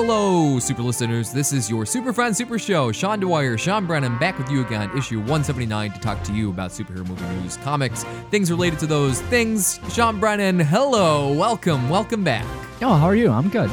Hello, 0.00 0.60
super 0.60 0.82
listeners. 0.82 1.32
This 1.32 1.52
is 1.52 1.68
your 1.68 1.84
Super 1.84 2.12
Friend 2.12 2.34
Super 2.34 2.56
Show. 2.56 2.92
Sean 2.92 3.18
Dwyer, 3.18 3.58
Sean 3.58 3.84
Brennan, 3.84 4.16
back 4.18 4.38
with 4.38 4.48
you 4.48 4.64
again, 4.64 4.96
issue 4.96 5.18
179, 5.18 5.90
to 5.90 5.98
talk 5.98 6.22
to 6.22 6.32
you 6.32 6.50
about 6.50 6.70
superhero 6.70 7.04
movie 7.04 7.24
news, 7.42 7.56
comics, 7.56 8.04
things 8.30 8.48
related 8.48 8.78
to 8.78 8.86
those 8.86 9.20
things. 9.22 9.80
Sean 9.92 10.20
Brennan, 10.20 10.60
hello, 10.60 11.32
welcome, 11.32 11.88
welcome 11.90 12.22
back. 12.22 12.46
Oh, 12.80 12.94
how 12.94 13.06
are 13.06 13.16
you? 13.16 13.28
I'm 13.32 13.48
good. 13.48 13.68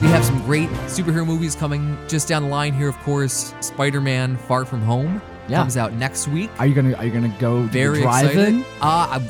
We 0.00 0.08
have 0.12 0.24
some 0.24 0.40
great 0.42 0.68
superhero 0.86 1.26
movies 1.26 1.54
coming 1.54 1.96
just 2.06 2.28
down 2.28 2.42
the 2.42 2.48
line 2.48 2.74
here, 2.74 2.88
of 2.88 2.98
course. 2.98 3.54
Spider 3.60 4.00
Man 4.00 4.36
Far 4.36 4.64
From 4.64 4.82
Home 4.82 5.22
Yeah. 5.48 5.58
comes 5.58 5.76
out 5.76 5.94
next 5.94 6.28
week. 6.28 6.50
Are 6.58 6.66
you 6.66 6.74
gonna 6.74 6.92
Are 6.94 7.04
you 7.04 7.10
gonna 7.12 7.34
go 7.40 7.62
Very 7.62 8.02
drive-in? 8.02 8.58
excited. 8.60 8.64
Uh, 8.82 9.18
I, 9.20 9.22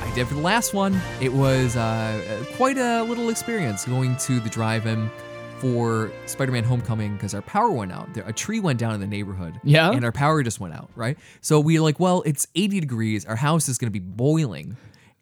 I 0.00 0.14
did 0.14 0.26
for 0.26 0.34
the 0.34 0.40
last 0.40 0.74
one. 0.74 1.00
It 1.20 1.32
was 1.32 1.76
uh, 1.76 2.44
quite 2.56 2.78
a 2.78 3.02
little 3.02 3.28
experience 3.28 3.84
going 3.84 4.16
to 4.18 4.40
the 4.40 4.48
drive-in 4.48 5.10
for 5.58 6.12
Spider-Man: 6.26 6.64
Homecoming 6.64 7.14
because 7.14 7.34
our 7.34 7.42
power 7.42 7.70
went 7.70 7.92
out. 7.92 8.12
There, 8.14 8.24
a 8.26 8.32
tree 8.32 8.60
went 8.60 8.78
down 8.78 8.94
in 8.94 9.00
the 9.00 9.06
neighborhood. 9.06 9.60
Yeah? 9.64 9.90
and 9.90 10.04
our 10.04 10.12
power 10.12 10.42
just 10.42 10.60
went 10.60 10.74
out. 10.74 10.90
Right, 10.94 11.18
so 11.40 11.60
we 11.60 11.78
were 11.78 11.84
like, 11.84 12.00
well, 12.00 12.22
it's 12.24 12.46
80 12.54 12.80
degrees. 12.80 13.24
Our 13.26 13.36
house 13.36 13.68
is 13.68 13.78
going 13.78 13.92
to 13.92 13.98
be 13.98 14.04
boiling, 14.04 14.76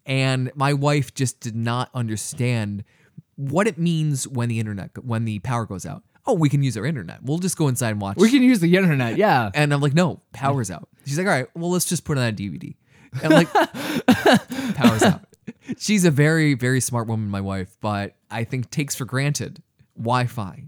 and 0.05 0.51
my 0.55 0.73
wife 0.73 1.13
just 1.13 1.39
did 1.39 1.55
not 1.55 1.89
understand 1.93 2.83
what 3.35 3.67
it 3.67 3.77
means 3.77 4.27
when 4.27 4.49
the 4.49 4.59
internet 4.59 4.91
when 5.03 5.25
the 5.25 5.39
power 5.39 5.65
goes 5.65 5.85
out. 5.85 6.03
Oh, 6.25 6.33
we 6.33 6.49
can 6.49 6.61
use 6.61 6.75
our 6.75 6.85
internet. 6.85 7.23
We'll 7.23 7.37
just 7.37 7.55
go 7.57 7.69
inside 7.69 7.91
and 7.91 8.01
watch. 8.01 8.17
We 8.17 8.29
can 8.29 8.43
use 8.43 8.59
the 8.59 8.75
internet. 8.75 9.15
Yeah. 9.15 9.49
And 9.53 9.73
I'm 9.73 9.79
like, 9.79 9.93
no, 9.93 10.19
power's 10.33 10.69
out. 10.69 10.89
She's 11.05 11.17
like, 11.17 11.25
all 11.25 11.31
right, 11.31 11.47
well, 11.55 11.71
let's 11.71 11.85
just 11.85 12.03
put 12.03 12.17
it 12.17 12.21
on 12.21 12.27
a 12.27 12.33
DVD. 12.33 12.75
And 13.23 13.33
like, 13.33 13.51
power's 14.75 15.03
out. 15.03 15.21
She's 15.77 16.05
a 16.05 16.11
very, 16.11 16.53
very 16.53 16.81
smart 16.81 17.07
woman, 17.07 17.29
my 17.29 17.41
wife, 17.41 17.77
but 17.81 18.15
I 18.31 18.43
think 18.43 18.69
takes 18.71 18.95
for 18.95 19.05
granted 19.05 19.61
Wi 19.97 20.25
Fi, 20.25 20.65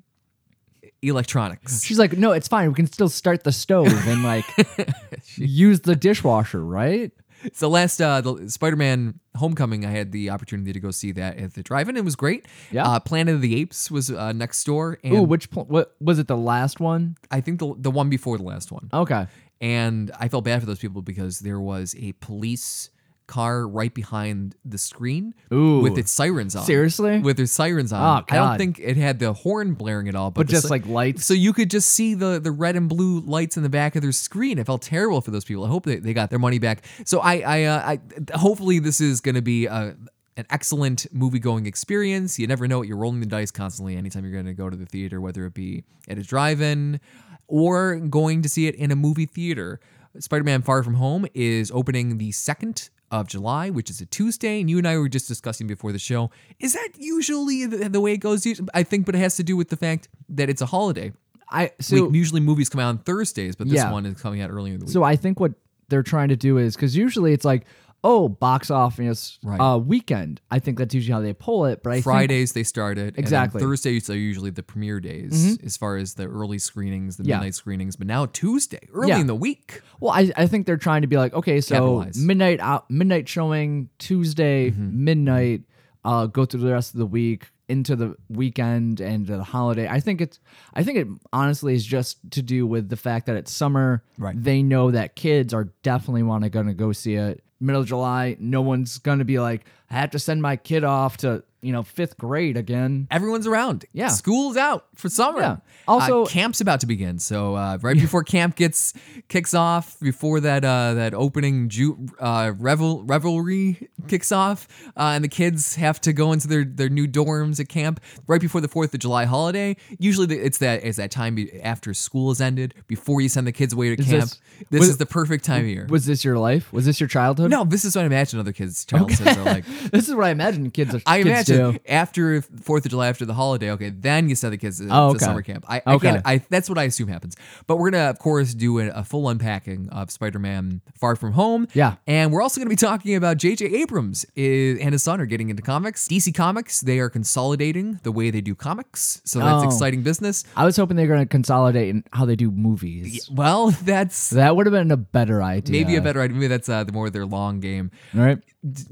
electronics. 1.01 1.83
She's 1.83 1.99
like, 1.99 2.13
no, 2.13 2.31
it's 2.31 2.47
fine. 2.47 2.69
We 2.69 2.75
can 2.75 2.87
still 2.87 3.09
start 3.09 3.43
the 3.43 3.51
stove 3.51 3.87
and 4.07 4.23
like 4.23 4.45
use 5.35 5.81
the 5.81 5.95
dishwasher, 5.95 6.63
right? 6.63 7.11
So 7.53 7.69
last 7.69 8.01
uh, 8.01 8.19
the 8.19 8.49
Spider-Man 8.49 9.19
Homecoming, 9.37 9.85
I 9.85 9.91
had 9.91 10.11
the 10.11 10.29
opportunity 10.29 10.73
to 10.73 10.79
go 10.79 10.91
see 10.91 11.13
that 11.13 11.37
at 11.37 11.53
the 11.53 11.63
drive-in. 11.63 11.95
It 11.95 12.03
was 12.03 12.17
great. 12.17 12.45
Yeah. 12.69 12.85
Uh, 12.85 12.99
Planet 12.99 13.35
of 13.35 13.41
the 13.41 13.55
Apes 13.61 13.89
was 13.89 14.11
uh, 14.11 14.33
next 14.33 14.61
door, 14.65 14.99
and 15.05 15.13
Ooh, 15.15 15.23
which 15.23 15.49
pl- 15.49 15.63
what 15.65 15.95
was 16.01 16.19
it? 16.19 16.27
The 16.27 16.35
last 16.35 16.81
one? 16.81 17.15
I 17.31 17.39
think 17.39 17.59
the 17.59 17.73
the 17.77 17.91
one 17.91 18.09
before 18.09 18.37
the 18.37 18.43
last 18.43 18.73
one. 18.73 18.89
Okay. 18.91 19.27
And 19.61 20.11
I 20.19 20.29
felt 20.29 20.45
bad 20.45 20.61
for 20.61 20.65
those 20.65 20.79
people 20.79 21.01
because 21.01 21.39
there 21.39 21.59
was 21.59 21.95
a 21.99 22.13
police 22.13 22.89
car 23.27 23.67
right 23.67 23.93
behind 23.93 24.55
the 24.65 24.77
screen 24.79 25.35
Ooh. 25.53 25.81
with 25.81 25.97
its 25.99 26.11
sirens 26.11 26.55
on. 26.55 26.65
Seriously? 26.65 27.19
With 27.19 27.39
its 27.39 27.51
sirens 27.51 27.93
on. 27.93 28.01
Oh, 28.01 28.25
God. 28.25 28.35
I 28.35 28.35
don't 28.35 28.57
think 28.57 28.79
it 28.79 28.97
had 28.97 29.19
the 29.19 29.33
horn 29.33 29.73
blaring 29.75 30.07
at 30.07 30.15
all, 30.15 30.31
but, 30.31 30.47
But 30.47 30.51
just 30.51 30.63
si- 30.63 30.69
like 30.69 30.87
lights. 30.87 31.25
so 31.25 31.35
you 31.35 31.53
could 31.53 31.69
just 31.69 31.89
see 31.91 32.15
the 32.15 32.39
the 32.39 32.51
red 32.51 32.75
and 32.75 32.89
blue 32.89 33.19
lights 33.19 33.55
in 33.55 33.61
the 33.61 33.69
back 33.69 33.95
of 33.95 34.01
their 34.01 34.11
screen. 34.13 34.59
I 34.59 34.63
felt 34.63 34.81
terrible 34.81 35.21
for 35.21 35.29
those 35.29 35.45
people. 35.45 35.63
I 35.63 35.67
hope 35.67 35.85
they, 35.85 35.97
they 35.97 36.13
got 36.13 36.31
their 36.31 36.39
money 36.39 36.57
back. 36.57 36.83
So 37.05 37.19
I 37.19 37.35
I, 37.41 37.63
uh, 37.65 37.95
I 38.33 38.37
hopefully 38.37 38.79
this 38.79 38.99
is 38.99 39.21
going 39.21 39.35
to 39.35 39.43
be 39.43 39.67
a 39.67 39.95
an 40.37 40.45
excellent 40.49 41.05
movie 41.13 41.37
going 41.39 41.65
experience. 41.65 42.39
You 42.39 42.47
never 42.47 42.65
know 42.67 42.79
what 42.79 42.87
you're 42.87 42.97
rolling 42.97 43.19
the 43.19 43.25
dice 43.25 43.51
constantly 43.51 43.95
anytime 43.97 44.23
you're 44.23 44.33
going 44.33 44.45
to 44.45 44.53
go 44.53 44.69
to 44.69 44.77
the 44.77 44.85
theater, 44.85 45.19
whether 45.21 45.45
it 45.45 45.53
be 45.53 45.83
at 46.07 46.17
a 46.17 46.23
drive-in 46.23 47.01
or 47.49 47.97
going 47.97 48.41
to 48.43 48.49
see 48.49 48.67
it 48.67 48.75
in 48.75 48.91
a 48.91 48.95
movie 48.95 49.25
theater. 49.25 49.79
Spider-Man 50.17 50.61
Far 50.61 50.83
From 50.83 50.95
Home 50.95 51.25
is 51.33 51.71
opening 51.71 52.17
the 52.17 52.31
second 52.31 52.89
of 53.11 53.27
July, 53.27 53.69
which 53.69 53.89
is 53.89 54.01
a 54.01 54.05
Tuesday, 54.05 54.59
and 54.61 54.69
you 54.69 54.77
and 54.77 54.87
I 54.87 54.97
were 54.97 55.09
just 55.09 55.27
discussing 55.27 55.67
before 55.67 55.91
the 55.91 55.99
show. 55.99 56.29
Is 56.59 56.73
that 56.73 56.89
usually 56.97 57.65
the, 57.65 57.89
the 57.89 57.99
way 57.99 58.13
it 58.13 58.17
goes? 58.17 58.45
I 58.73 58.83
think, 58.83 59.05
but 59.05 59.15
it 59.15 59.19
has 59.19 59.35
to 59.37 59.43
do 59.43 59.57
with 59.57 59.69
the 59.69 59.77
fact 59.77 60.07
that 60.29 60.49
it's 60.49 60.61
a 60.61 60.65
holiday. 60.65 61.11
I 61.51 61.71
so 61.81 62.11
usually 62.11 62.41
movies 62.41 62.69
come 62.69 62.79
out 62.79 62.89
on 62.89 62.97
Thursdays, 62.99 63.55
but 63.55 63.67
this 63.67 63.77
Yeah. 63.77 63.91
one 63.91 64.05
is 64.05 64.21
coming 64.21 64.41
out 64.41 64.51
earlier 64.51 64.73
in 64.75 64.79
the 64.79 64.85
week. 64.85 64.93
so 64.93 65.01
I 65.03 65.15
think 65.15 65.39
what 65.39 65.53
they're 65.89 66.03
trying 66.03 66.29
to 66.29 66.35
do 66.35 66.57
is 66.59 66.75
because 66.75 66.95
usually 66.95 67.33
it's 67.33 67.45
like, 67.45 67.65
oh, 68.03 68.29
box 68.29 68.71
office 68.71 69.37
Right. 69.43 69.59
uh, 69.59 69.77
weekend. 69.77 70.39
I 70.49 70.59
think 70.59 70.77
that's 70.77 70.93
usually 70.93 71.13
how 71.13 71.21
they 71.21 71.33
pull 71.33 71.65
it. 71.65 71.83
But 71.83 71.89
I 71.89 71.93
think 71.95 72.03
Fridays 72.05 72.53
they 72.53 72.63
started. 72.63 73.17
Exactly. 73.17 73.57
And 73.57 73.61
then 73.61 73.69
Thursdays 73.69 74.09
are 74.09 74.17
usually 74.17 74.51
the 74.51 74.63
premiere 74.63 74.99
days 74.99 75.57
as 75.63 75.75
far 75.77 75.97
as 75.97 76.13
the 76.13 76.25
early 76.25 76.59
screenings, 76.59 77.17
the 77.17 77.25
Yeah. 77.25 77.35
midnight 77.37 77.55
screenings. 77.55 77.95
But 77.95 78.07
now 78.07 78.25
Tuesday, 78.27 78.79
early 78.93 79.09
Yeah. 79.09 79.19
in 79.19 79.27
the 79.27 79.35
week. 79.35 79.81
Well, 79.99 80.11
I, 80.11 80.31
I 80.37 80.47
think 80.47 80.65
they're 80.65 80.77
trying 80.77 81.01
to 81.01 81.07
be 81.07 81.17
like, 81.17 81.33
okay, 81.33 81.59
so 81.61 81.75
Capitalize. 81.75 82.17
midnight 82.17 82.59
out, 82.61 82.89
midnight 82.89 83.27
showing 83.27 83.89
Tuesday, 83.99 84.71
Mm-hmm. 84.71 85.03
midnight, 85.03 85.61
uh, 86.05 86.25
go 86.27 86.45
through 86.45 86.61
the 86.61 86.71
rest 86.71 86.93
of 86.93 86.99
the 86.99 87.05
week 87.05 87.47
into 87.67 87.95
the 87.95 88.15
weekend 88.29 88.99
and 89.01 89.27
the 89.27 89.43
holiday. 89.43 89.87
I 89.87 89.99
think 89.99 90.21
it's, 90.21 90.39
I 90.73 90.83
think 90.83 90.97
it 90.97 91.07
honestly 91.33 91.75
is 91.75 91.85
just 91.85 92.17
to 92.31 92.41
do 92.41 92.65
with 92.65 92.89
the 92.89 92.95
fact 92.95 93.27
that 93.27 93.35
it's 93.35 93.51
summer. 93.51 94.03
Right. 94.17 94.41
They 94.41 94.63
know 94.63 94.89
that 94.91 95.15
kids 95.15 95.53
are 95.53 95.65
definitely 95.83 96.23
want 96.23 96.45
to 96.45 96.49
gonna 96.49 96.73
go 96.73 96.93
see 96.93 97.13
it. 97.15 97.43
Middle 97.59 97.81
of 97.81 97.87
July, 97.87 98.37
no 98.39 98.61
one's 98.61 98.97
gonna 98.99 99.25
be 99.25 99.39
like, 99.39 99.65
I 99.89 99.95
have 99.95 100.11
to 100.11 100.19
send 100.19 100.41
my 100.41 100.55
kid 100.55 100.83
off 100.83 101.17
to 101.17 101.43
you 101.61 101.71
know 101.71 101.83
fifth 101.83 102.17
grade 102.17 102.57
again. 102.57 103.07
Everyone's 103.11 103.47
around. 103.47 103.85
Yeah. 103.93 104.07
School's 104.07 104.57
out 104.57 104.85
for 104.95 105.09
summer. 105.09 105.39
Yeah. 105.41 105.57
Also- 105.87 106.23
Uh, 106.23 106.27
camp's 106.27 106.61
about 106.61 106.79
to 106.81 106.85
begin. 106.87 107.19
So 107.19 107.55
uh, 107.55 107.77
right 107.81 107.95
before 107.97 108.23
camp 108.23 108.55
gets 108.55 108.93
kicks 109.27 109.53
off, 109.53 109.99
before 109.99 110.39
that 110.41 110.63
uh, 110.63 110.93
that 110.95 111.13
opening 111.13 111.69
ju- 111.69 112.07
uh, 112.19 112.53
revel 112.57 113.03
revelry 113.03 113.89
kicks 114.07 114.31
off, 114.31 114.67
uh, 114.97 115.11
and 115.15 115.23
the 115.23 115.27
kids 115.27 115.75
have 115.75 115.99
to 116.01 116.13
go 116.13 116.31
into 116.31 116.47
their, 116.47 116.63
their 116.63 116.89
new 116.89 117.07
dorms 117.07 117.59
at 117.59 117.67
camp 117.69 117.99
right 118.27 118.41
before 118.41 118.61
the 118.61 118.67
Fourth 118.67 118.93
of 118.93 118.99
July 118.99 119.25
holiday. 119.25 119.75
Usually 119.97 120.27
the, 120.27 120.37
it's 120.43 120.59
that 120.59 120.83
it's 120.83 120.97
that 120.97 121.11
time 121.11 121.37
after 121.63 121.93
school 121.93 122.29
has 122.29 122.39
ended, 122.41 122.73
before 122.87 123.21
you 123.21 123.29
send 123.29 123.45
the 123.47 123.51
kids 123.51 123.73
away 123.73 123.95
to 123.95 124.01
Is 124.01 124.07
camp. 124.07 124.21
this- 124.21 124.39
This, 124.69 124.79
was- 124.79 124.89
is 124.89 124.97
the 124.97 125.05
perfect 125.05 125.43
time 125.45 125.61
of 125.63 125.67
year. 125.69 125.87
Was 125.89 126.05
this 126.05 126.23
your 126.23 126.37
life? 126.37 126.71
Was 126.71 126.85
this 126.85 126.99
your 126.99 127.07
childhood? 127.09 127.49
no, 127.51 127.63
this 127.65 127.83
is 127.85 127.95
what 127.95 128.03
I 128.03 128.05
imagine 128.05 128.39
other 128.39 128.51
kids' 128.53 128.85
childhoods 128.85 129.21
are 129.37 129.43
like. 129.43 129.65
this 129.91 130.07
is 130.07 130.15
what 130.15 130.25
I 130.25 130.29
imagine 130.31 130.69
kids 130.71 130.93
are. 130.93 131.01
I 131.05 131.17
kids 131.17 131.27
imagine 131.29 131.48
do. 131.57 131.77
after 131.87 132.41
Fourth 132.41 132.85
of 132.85 132.91
July, 132.91 133.07
after 133.09 133.25
the 133.25 133.33
holiday, 133.33 133.71
okay, 133.71 133.89
then 133.89 134.29
you 134.29 134.35
send 134.35 134.53
the 134.53 134.57
kids 134.57 134.79
to, 134.79 134.87
Oh, 134.91 135.13
to 135.13 135.19
summer 135.19 135.41
camp. 135.41 135.65
I, 135.67 135.81
I 135.85 135.93
Okay. 135.95 136.11
can't. 136.11 136.21
I 136.25 136.41
that's 136.49 136.69
what 136.69 136.77
I 136.77 136.83
assume 136.83 137.07
happens. 137.07 137.35
But 137.67 137.77
we're 137.77 137.91
gonna, 137.91 138.09
of 138.09 138.19
course, 138.19 138.53
do 138.53 138.79
a, 138.79 138.89
a 138.89 139.03
full 139.03 139.29
unpacking 139.29 139.89
of 139.89 140.11
Spider-Man: 140.11 140.81
Far 140.99 141.15
From 141.15 141.33
Home. 141.33 141.67
Yeah. 141.73 141.95
and 142.07 142.31
we're 142.31 142.41
also 142.41 142.59
gonna 142.59 142.69
be 142.69 142.75
talking 142.75 143.15
about 143.15 143.37
J.J. 143.37 143.65
Abrams 143.65 144.25
is, 144.35 144.79
and 144.79 144.93
his 144.93 145.03
son 145.03 145.19
are 145.21 145.25
getting 145.25 145.49
into 145.49 145.61
comics. 145.61 146.07
DC 146.07 146.33
Comics 146.33 146.81
they 146.81 146.99
are 146.99 147.09
consolidating 147.09 147.99
the 148.03 148.11
way 148.11 148.31
they 148.31 148.41
do 148.41 148.55
comics, 148.55 149.21
so 149.25 149.39
that's 149.39 149.63
Oh. 149.63 149.67
exciting 149.67 150.01
business. 150.03 150.43
I 150.55 150.65
was 150.65 150.75
hoping 150.77 150.97
they're 150.97 151.07
going 151.07 151.19
to 151.19 151.25
consolidate 151.25 151.89
in 151.89 152.03
how 152.13 152.25
they 152.25 152.35
do 152.35 152.51
movies. 152.51 153.29
Well, 153.33 153.71
that's 153.83 154.29
That 154.31 154.55
would 154.55 154.65
have 154.65 154.73
been 154.73 154.91
a 154.91 154.97
better 154.97 155.41
idea. 155.43 155.71
maybe 155.71 155.95
a 155.95 156.01
better 156.01 156.21
idea. 156.21 156.35
Maybe 156.35 156.47
that's 156.47 156.69
uh, 156.69 156.83
the 156.83 156.91
more 156.91 157.09
their 157.09 157.25
long 157.25 157.59
game. 157.59 157.91
All 158.15 158.21
right. 158.21 158.39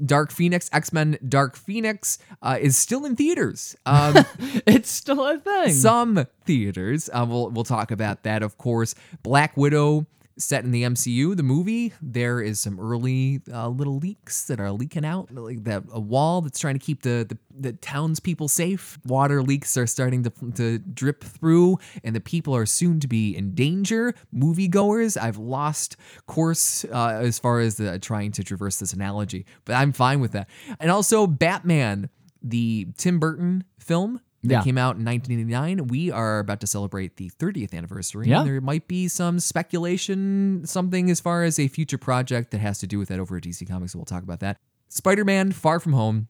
Dark 0.04 0.30
Phoenix, 0.30 0.70
X 0.72 0.92
Men, 0.92 1.18
Dark 1.28 1.56
Phoenix 1.56 2.18
uh, 2.42 2.56
is 2.60 2.76
still 2.76 3.04
in 3.04 3.16
theaters. 3.16 3.76
Um, 3.84 4.24
It's 4.66 4.90
still 4.90 5.26
a 5.26 5.38
thing. 5.38 5.72
some 5.72 6.26
theaters. 6.44 7.10
Uh, 7.12 7.26
we'll 7.28 7.50
we'll 7.50 7.64
talk 7.64 7.90
about 7.90 8.22
that, 8.22 8.42
of 8.42 8.56
course. 8.58 8.94
Black 9.22 9.56
Widow 9.56 10.06
set 10.38 10.64
in 10.64 10.70
the 10.70 10.84
MCU, 10.84 11.36
the 11.36 11.42
movie. 11.42 11.92
There 12.00 12.40
is 12.40 12.60
some 12.60 12.78
early 12.80 13.40
uh, 13.52 13.68
little 13.68 13.98
leaks 13.98 14.46
that 14.46 14.60
are 14.60 14.70
leaking 14.70 15.04
out, 15.04 15.32
like 15.34 15.64
that 15.64 15.82
a 15.92 16.00
wall 16.00 16.40
that's 16.40 16.58
trying 16.58 16.74
to 16.74 16.84
keep 16.84 17.02
the 17.02 17.26
the, 17.28 17.38
the 17.58 17.72
townspeople 17.74 18.48
safe. 18.48 18.98
Water 19.04 19.42
leaks 19.42 19.76
are 19.76 19.86
starting 19.86 20.22
to 20.24 20.30
to 20.54 20.78
drip 20.78 21.24
through, 21.24 21.78
and 22.04 22.14
the 22.14 22.20
people 22.20 22.54
are 22.54 22.66
soon 22.66 23.00
to 23.00 23.08
be 23.08 23.36
in 23.36 23.54
danger. 23.54 24.14
Moviegoers, 24.34 25.20
I've 25.20 25.38
lost 25.38 25.96
course 26.26 26.84
uh, 26.84 27.18
as 27.20 27.38
far 27.38 27.60
as 27.60 27.76
the, 27.76 27.98
trying 27.98 28.32
to 28.32 28.44
traverse 28.44 28.78
this 28.78 28.92
analogy, 28.92 29.46
but 29.64 29.74
I'm 29.74 29.92
fine 29.92 30.20
with 30.20 30.32
that. 30.32 30.48
And 30.80 30.90
also 30.90 31.26
Batman, 31.26 32.08
the 32.42 32.86
Tim 32.96 33.18
Burton 33.18 33.64
film 33.78 34.20
that 34.44 34.50
Yeah. 34.50 34.62
came 34.62 34.78
out 34.78 34.96
in 34.96 35.04
1989. 35.04 35.88
We 35.88 36.10
are 36.10 36.38
about 36.38 36.60
to 36.60 36.66
celebrate 36.66 37.16
the 37.16 37.28
30th 37.38 37.74
anniversary. 37.74 38.28
Yeah. 38.28 38.40
And 38.40 38.48
there 38.48 38.60
might 38.60 38.86
be 38.86 39.08
some 39.08 39.40
speculation, 39.40 40.62
something 40.64 41.10
as 41.10 41.20
far 41.20 41.44
as 41.44 41.58
a 41.58 41.68
future 41.68 41.98
project 41.98 42.50
that 42.52 42.58
has 42.58 42.78
to 42.78 42.86
do 42.86 42.98
with 42.98 43.08
that 43.08 43.18
over 43.18 43.36
at 43.36 43.42
DC 43.42 43.66
Comics. 43.66 43.92
So 43.92 43.98
we'll 43.98 44.06
talk 44.06 44.22
about 44.22 44.40
that. 44.40 44.58
Spider 44.88 45.24
Man 45.24 45.52
Far 45.52 45.80
From 45.80 45.92
Home 45.92 46.28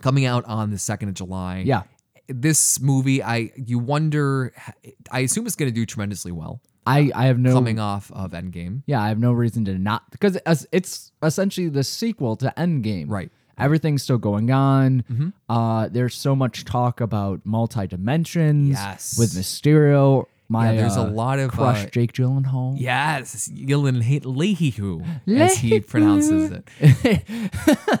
coming 0.00 0.24
out 0.24 0.44
on 0.46 0.70
the 0.70 0.76
2nd 0.78 1.08
of 1.08 1.14
July. 1.14 1.62
Yeah. 1.64 1.82
This 2.28 2.80
movie, 2.80 3.22
I 3.22 3.50
you 3.56 3.78
wonder, 3.78 4.52
I 5.10 5.20
assume 5.20 5.46
it's 5.46 5.56
going 5.56 5.70
to 5.70 5.74
do 5.74 5.84
tremendously 5.86 6.30
well 6.32 6.60
I, 6.86 7.10
uh, 7.14 7.18
I 7.20 7.26
have 7.26 7.38
no. 7.38 7.52
coming 7.52 7.78
off 7.78 8.10
of 8.12 8.32
Endgame. 8.32 8.82
Yeah, 8.86 9.02
I 9.02 9.08
have 9.08 9.18
no 9.18 9.32
reason 9.32 9.64
to 9.66 9.78
not 9.78 10.10
because 10.10 10.38
it's 10.72 11.12
essentially 11.22 11.68
the 11.68 11.84
sequel 11.84 12.36
to 12.36 12.52
Endgame. 12.56 13.10
Right. 13.10 13.30
Everything's 13.60 14.02
still 14.02 14.18
going 14.18 14.50
on. 14.50 15.04
Mhm. 15.10 15.32
Uh, 15.48 15.88
there's 15.90 16.14
so 16.14 16.34
much 16.34 16.64
talk 16.64 17.00
about 17.00 17.40
multi 17.44 17.86
dimensions. 17.86 18.70
Yes. 18.70 19.18
With 19.18 19.32
Mysterio. 19.34 20.26
My 20.48 20.72
yeah, 20.72 20.80
there's 20.80 20.96
uh, 20.96 21.02
a 21.02 21.08
lot 21.08 21.38
of 21.38 21.52
crush, 21.52 21.84
uh, 21.84 21.90
Jake 21.90 22.12
Gyllenhaal. 22.12 22.74
Yes, 22.76 23.46
Gillen 23.46 24.00
Leahy, 24.00 24.74
as 25.28 25.56
he 25.58 25.78
pronounces 25.78 26.50
it. 26.50 27.22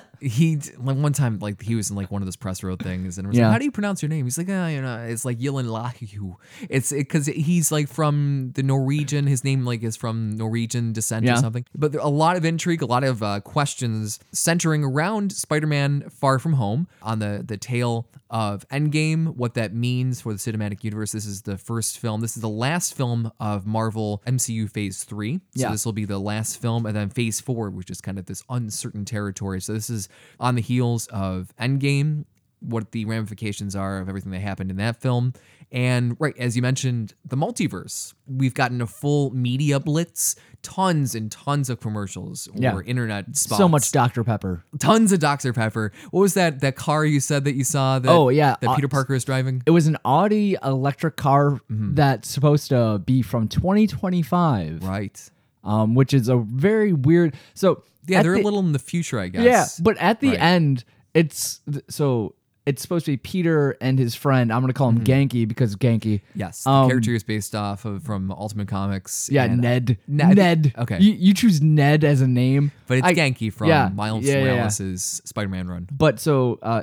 he 0.20 0.56
like 0.78 0.96
one 0.96 1.12
time 1.12 1.38
like 1.40 1.62
he 1.62 1.74
was 1.74 1.90
in 1.90 1.96
like 1.96 2.10
one 2.10 2.22
of 2.22 2.26
those 2.26 2.36
press 2.36 2.62
road 2.62 2.80
things 2.82 3.18
and 3.18 3.28
was 3.28 3.36
Yeah. 3.36 3.46
like, 3.46 3.52
"How 3.52 3.58
do 3.58 3.64
you 3.64 3.70
pronounce 3.70 4.02
your 4.02 4.08
name?" 4.08 4.24
He's 4.26 4.38
like, 4.38 4.48
"Ah, 4.50 4.68
you 4.68 4.80
know, 4.82 4.98
it's 5.04 5.24
like 5.24 5.38
Yilin 5.38 5.66
Lahu." 5.66 6.36
It's 6.68 6.92
because 6.92 7.26
he's 7.26 7.72
like 7.72 7.88
from 7.88 8.52
the 8.54 8.62
Norwegian. 8.62 9.26
His 9.26 9.44
name 9.44 9.64
like 9.64 9.82
is 9.82 9.96
from 9.96 10.36
Norwegian 10.36 10.92
descent 10.92 11.24
Yeah. 11.24 11.34
or 11.34 11.36
something. 11.38 11.64
But 11.74 11.92
there, 11.92 12.00
a 12.00 12.08
lot 12.08 12.36
of 12.36 12.44
intrigue, 12.44 12.82
a 12.82 12.86
lot 12.86 13.04
of 13.04 13.22
uh, 13.22 13.40
questions 13.40 14.18
centering 14.32 14.84
around 14.84 15.32
Spider-Man: 15.32 16.08
Far 16.10 16.38
From 16.38 16.54
Home 16.54 16.86
on 17.02 17.18
the 17.18 17.42
the 17.46 17.56
tale 17.56 18.06
of 18.30 18.66
Endgame, 18.68 19.34
what 19.34 19.54
that 19.54 19.74
means 19.74 20.20
for 20.20 20.32
the 20.32 20.38
cinematic 20.38 20.84
universe. 20.84 21.10
This 21.10 21.26
is 21.26 21.42
the 21.42 21.58
first 21.58 21.98
film. 21.98 22.20
This 22.20 22.36
is 22.36 22.42
the 22.42 22.48
last 22.48 22.94
film 22.94 23.32
of 23.40 23.66
Marvel 23.66 24.22
MCU 24.26 24.70
Phase 24.70 25.02
Three. 25.02 25.38
So 25.56 25.62
Yeah. 25.62 25.72
this 25.72 25.84
will 25.84 25.92
be 25.92 26.04
the 26.04 26.20
last 26.20 26.58
film, 26.60 26.86
and 26.86 26.94
then 26.94 27.08
Phase 27.10 27.40
Four, 27.40 27.70
which 27.70 27.90
is 27.90 28.00
kind 28.00 28.18
of 28.18 28.26
this 28.26 28.44
uncertain 28.48 29.04
territory. 29.04 29.60
So 29.60 29.72
this 29.72 29.90
is 29.90 30.08
on 30.38 30.54
the 30.54 30.62
heels 30.62 31.06
of 31.08 31.52
Endgame, 31.60 32.24
what 32.60 32.92
the 32.92 33.04
ramifications 33.06 33.74
are 33.74 33.98
of 34.00 34.08
everything 34.08 34.32
that 34.32 34.40
happened 34.40 34.70
in 34.70 34.76
that 34.76 35.00
film, 35.00 35.32
and 35.72 36.16
right 36.18 36.36
as 36.36 36.56
you 36.56 36.62
mentioned, 36.62 37.14
the 37.24 37.36
multiverse. 37.36 38.12
We've 38.26 38.52
gotten 38.54 38.80
a 38.82 38.86
full 38.86 39.30
media 39.34 39.78
blitz, 39.80 40.34
tons 40.62 41.14
and 41.14 41.30
tons 41.32 41.70
of 41.70 41.80
commercials 41.80 42.48
or 42.48 42.60
Yeah. 42.60 42.78
internet 42.84 43.34
spots. 43.36 43.56
So 43.56 43.66
much 43.68 43.92
Dr. 43.92 44.24
Pepper. 44.24 44.62
tons 44.78 45.10
of 45.12 45.20
Dr 45.20 45.52
Pepper. 45.54 45.92
What 46.10 46.20
was 46.20 46.34
that? 46.34 46.60
That 46.60 46.74
car 46.76 47.04
you 47.06 47.20
said 47.20 47.44
that 47.44 47.54
you 47.54 47.64
saw? 47.64 47.98
That, 48.00 48.10
Oh, 48.10 48.28
yeah. 48.28 48.56
that 48.60 48.68
Uh, 48.70 48.74
Peter 48.74 48.88
Parker 48.88 49.14
is 49.14 49.24
driving. 49.24 49.62
It 49.64 49.70
was 49.70 49.86
an 49.86 49.96
Audi 50.04 50.56
electric 50.62 51.16
car 51.16 51.52
Mm-hmm. 51.70 51.94
that's 51.94 52.28
supposed 52.28 52.68
to 52.70 53.00
be 53.06 53.22
from 53.22 53.48
2025, 53.48 54.82
Right. 54.84 55.30
Um, 55.62 55.94
which 55.94 56.14
is 56.14 56.28
a 56.28 56.36
very 56.38 56.92
weird. 56.92 57.34
So 57.54 57.82
Yeah, 58.06 58.22
they're 58.22 58.34
the- 58.34 58.40
a 58.42 58.44
little 58.44 58.60
in 58.60 58.72
the 58.72 58.78
future, 58.78 59.18
I 59.20 59.28
guess. 59.28 59.44
Yeah, 59.44 59.66
but 59.82 59.96
at 59.98 60.20
the 60.20 60.28
Right. 60.30 60.40
end, 60.40 60.84
it's 61.14 61.60
so 61.88 62.34
it's 62.66 62.82
supposed 62.82 63.04
to 63.06 63.12
be 63.12 63.16
Peter 63.16 63.76
and 63.80 63.98
his 63.98 64.14
friend. 64.14 64.52
I'm 64.52 64.60
gonna 64.60 64.72
call 64.74 64.90
him 64.90 65.00
Mm-hmm. 65.00 65.36
Ganke 65.38 65.48
because 65.48 65.74
Ganke. 65.76 66.20
yes, 66.34 66.64
the 66.64 66.70
Um, 66.70 66.88
character 66.88 67.12
is 67.14 67.24
based 67.24 67.54
off 67.54 67.84
of 67.84 68.04
from 68.04 68.30
Ultimate 68.30 68.68
Comics. 68.68 69.28
Yeah, 69.32 69.46
Ned. 69.46 69.96
Ned. 70.06 70.36
Ned. 70.36 70.74
Okay. 70.78 70.98
You, 71.00 71.12
you 71.12 71.34
choose 71.34 71.60
Ned 71.60 72.04
as 72.04 72.20
a 72.20 72.28
name, 72.28 72.70
but 72.86 72.98
it's 72.98 73.06
I- 73.06 73.14
Ganke 73.14 73.52
from 73.52 73.68
yeah, 73.68 73.90
Miles 73.92 74.24
yeah, 74.24 74.44
yeah, 74.44 74.54
yeah. 74.54 74.94
Spider-Man 74.96 75.68
run. 75.68 75.88
But 75.90 76.20
so 76.20 76.58
uh, 76.62 76.82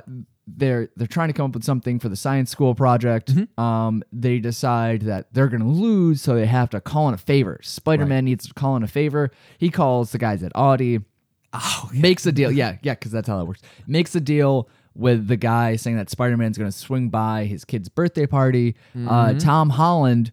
they're 0.56 0.88
they're 0.96 1.06
trying 1.06 1.28
to 1.28 1.32
come 1.34 1.46
up 1.50 1.54
with 1.54 1.64
something 1.64 1.98
for 1.98 2.08
the 2.08 2.16
science 2.16 2.50
school 2.50 2.74
project. 2.74 3.34
Mm-hmm. 3.34 3.60
Um, 3.60 4.02
they 4.12 4.38
decide 4.38 5.02
that 5.02 5.32
they're 5.32 5.48
gonna 5.48 5.68
lose, 5.68 6.22
so 6.22 6.34
they 6.34 6.46
have 6.46 6.70
to 6.70 6.80
call 6.80 7.08
in 7.08 7.14
a 7.14 7.18
favor. 7.18 7.60
Spider 7.62 8.06
Man 8.06 8.24
needs 8.24 8.46
to 8.48 8.54
call 8.54 8.76
in 8.76 8.82
a 8.82 8.88
favor. 8.88 9.30
He 9.58 9.68
calls 9.70 10.12
the 10.12 10.18
guys 10.18 10.42
at 10.42 10.52
Audi. 10.54 11.00
Oh, 11.52 11.90
makes 11.94 12.24
a 12.26 12.32
deal. 12.32 12.50
Yeah, 12.50 12.76
yeah, 12.82 12.94
because 12.94 13.10
that's 13.12 13.26
how 13.28 13.38
that 13.38 13.44
works. 13.46 13.62
Makes 13.86 14.14
a 14.14 14.20
deal 14.20 14.68
with 14.94 15.28
the 15.28 15.36
guy 15.36 15.76
saying 15.76 15.96
that 15.96 16.10
Spider 16.10 16.36
Man's 16.36 16.58
going 16.58 16.70
to 16.70 16.76
swing 16.76 17.08
by 17.08 17.44
his 17.44 17.64
kid's 17.64 17.88
birthday 17.88 18.26
party. 18.26 18.74
Uh, 18.94 18.98
Mm-hmm. 18.98 19.38
Tom 19.38 19.70
Holland 19.70 20.32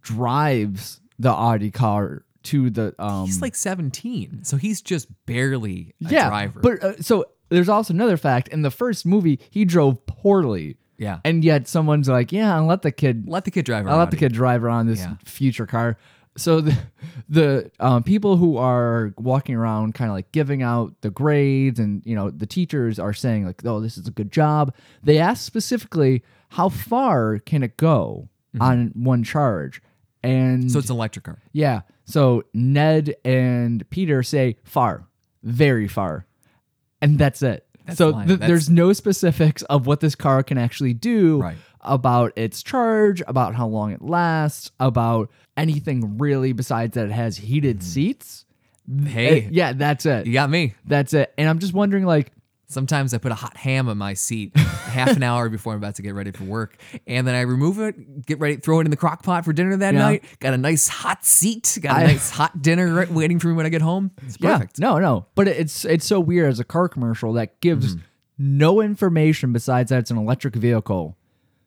drives 0.00 1.00
the 1.18 1.30
Audi 1.30 1.70
car 1.70 2.24
to 2.44 2.70
the. 2.70 2.94
Um, 2.98 3.26
he's 3.26 3.42
like 3.42 3.54
17, 3.54 4.44
so 4.44 4.56
he's 4.56 4.82
just 4.82 5.08
barely 5.26 5.94
a 6.04 6.10
yeah, 6.10 6.28
driver. 6.28 6.60
but 6.60 6.82
uh, 6.84 6.96
so 7.02 7.24
there's 7.54 7.68
also 7.68 7.94
another 7.94 8.16
fact. 8.16 8.48
In 8.48 8.62
the 8.62 8.70
first 8.70 9.06
movie, 9.06 9.38
he 9.50 9.64
drove 9.64 10.04
poorly. 10.06 10.76
yeah, 10.98 11.20
And 11.24 11.42
yet 11.44 11.66
someone's 11.68 12.08
like, 12.08 12.32
yeah, 12.32 12.54
I'll 12.56 12.66
let 12.66 12.82
the 12.82 12.92
kid 12.92 13.28
let 13.28 13.44
the 13.44 13.50
kid 13.50 13.64
drive. 13.64 13.86
I'll 13.86 13.98
let 13.98 14.10
the 14.10 14.16
kid 14.16 14.32
drive 14.32 14.62
around 14.64 14.86
this 14.86 15.00
Yeah. 15.00 15.14
future 15.24 15.66
car. 15.66 15.96
So 16.36 16.60
the 16.60 16.76
the 17.28 17.70
um, 17.80 18.02
people 18.02 18.36
who 18.36 18.56
are 18.56 19.12
walking 19.18 19.54
around, 19.54 19.94
kind 19.94 20.10
of 20.10 20.14
like 20.16 20.32
giving 20.32 20.62
out 20.62 20.94
the 21.00 21.10
grades, 21.10 21.78
and 21.78 22.02
you 22.04 22.14
know 22.16 22.30
the 22.30 22.46
teachers 22.46 22.98
are 22.98 23.12
saying 23.12 23.46
like, 23.46 23.64
"Oh, 23.64 23.80
this 23.80 23.96
is 23.96 24.08
a 24.08 24.10
good 24.10 24.32
job." 24.32 24.74
They 25.04 25.18
ask 25.18 25.44
specifically, 25.46 26.22
"How 26.50 26.68
far 26.70 27.38
can 27.38 27.62
it 27.62 27.76
go 27.76 28.28
on 28.60 28.90
one 28.94 29.22
charge?" 29.22 29.80
And 30.24 30.60
Mm-hmm. 30.64 30.68
So 30.70 30.78
it's 30.80 30.90
an 30.90 30.96
electric 30.96 31.24
car. 31.24 31.38
yeah, 31.52 31.82
so 32.04 32.44
Ned 32.52 33.14
and 33.24 33.88
Peter 33.90 34.22
say 34.24 34.56
far, 34.64 35.06
very 35.44 35.86
far, 35.86 36.26
and 37.04 37.18
that's 37.18 37.42
it. 37.42 37.66
That's 37.86 37.98
so 37.98 38.24
th- 38.24 38.40
there's 38.40 38.70
no 38.70 38.92
specifics 38.94 39.62
of 39.64 39.86
what 39.86 40.00
this 40.00 40.14
car 40.14 40.42
can 40.42 40.56
actually 40.58 40.94
do 40.94 41.40
Right. 41.40 41.56
about 41.82 42.32
its 42.36 42.62
charge, 42.62 43.22
about 43.28 43.54
how 43.54 43.66
long 43.68 43.92
it 43.92 44.00
lasts, 44.02 44.70
about 44.80 45.30
anything 45.56 46.16
really 46.18 46.52
besides 46.52 46.94
that 46.94 47.06
it 47.06 47.12
has 47.12 47.36
heated 47.36 47.82
seats. 47.82 48.46
Hey, 49.06 49.46
Uh, 49.46 49.48
yeah, 49.52 49.72
that's 49.74 50.04
it. 50.06 50.26
you 50.26 50.32
got 50.32 50.50
me. 50.50 50.74
That's 50.86 51.12
it. 51.14 51.32
And 51.38 51.48
I'm 51.48 51.58
just 51.58 51.72
wondering, 51.74 52.04
like, 52.04 52.32
Sometimes 52.66 53.12
I 53.14 53.18
put 53.18 53.30
a 53.30 53.34
hot 53.36 53.56
ham 53.56 53.88
on 53.88 53.98
my 53.98 54.14
seat 54.14 54.56
half 54.56 55.16
an 55.16 55.22
hour 55.22 55.48
before 55.48 55.72
I'm 55.74 55.78
about 55.78 55.96
to 55.96 56.02
get 56.02 56.14
ready 56.14 56.30
for 56.32 56.44
work. 56.44 56.76
And 57.06 57.26
then 57.26 57.34
I 57.34 57.42
remove 57.42 57.78
it, 57.78 58.24
get 58.26 58.40
ready, 58.40 58.56
throw 58.56 58.80
it 58.80 58.86
in 58.86 58.90
the 58.90 58.96
crock 58.96 59.22
pot 59.22 59.44
for 59.44 59.52
dinner 59.52 59.76
that 59.76 59.94
Yeah. 59.94 60.00
night. 60.00 60.24
Got 60.40 60.54
a 60.54 60.58
nice 60.58 60.88
hot 60.88 61.24
seat, 61.24 61.78
got 61.82 61.96
a 61.96 62.00
I- 62.00 62.06
nice 62.06 62.30
hot 62.30 62.62
dinner 62.62 62.92
right, 62.94 63.10
waiting 63.10 63.38
for 63.38 63.48
me 63.48 63.54
when 63.54 63.66
I 63.66 63.68
get 63.68 63.82
home. 63.82 64.10
It's 64.22 64.36
perfect. 64.38 64.78
yeah, 64.78 64.86
no, 64.88 64.98
no. 64.98 65.26
But 65.34 65.48
it's 65.48 65.84
it's 65.84 66.06
so 66.06 66.18
weird 66.20 66.48
as 66.50 66.58
a 66.58 66.64
car 66.64 66.88
commercial 66.88 67.34
that 67.34 67.60
gives 67.60 67.94
Mm-hmm. 67.96 68.04
no 68.58 68.80
information 68.80 69.52
besides 69.52 69.90
that 69.90 69.98
it's 70.00 70.10
an 70.10 70.16
electric 70.18 70.56
vehicle. 70.56 71.16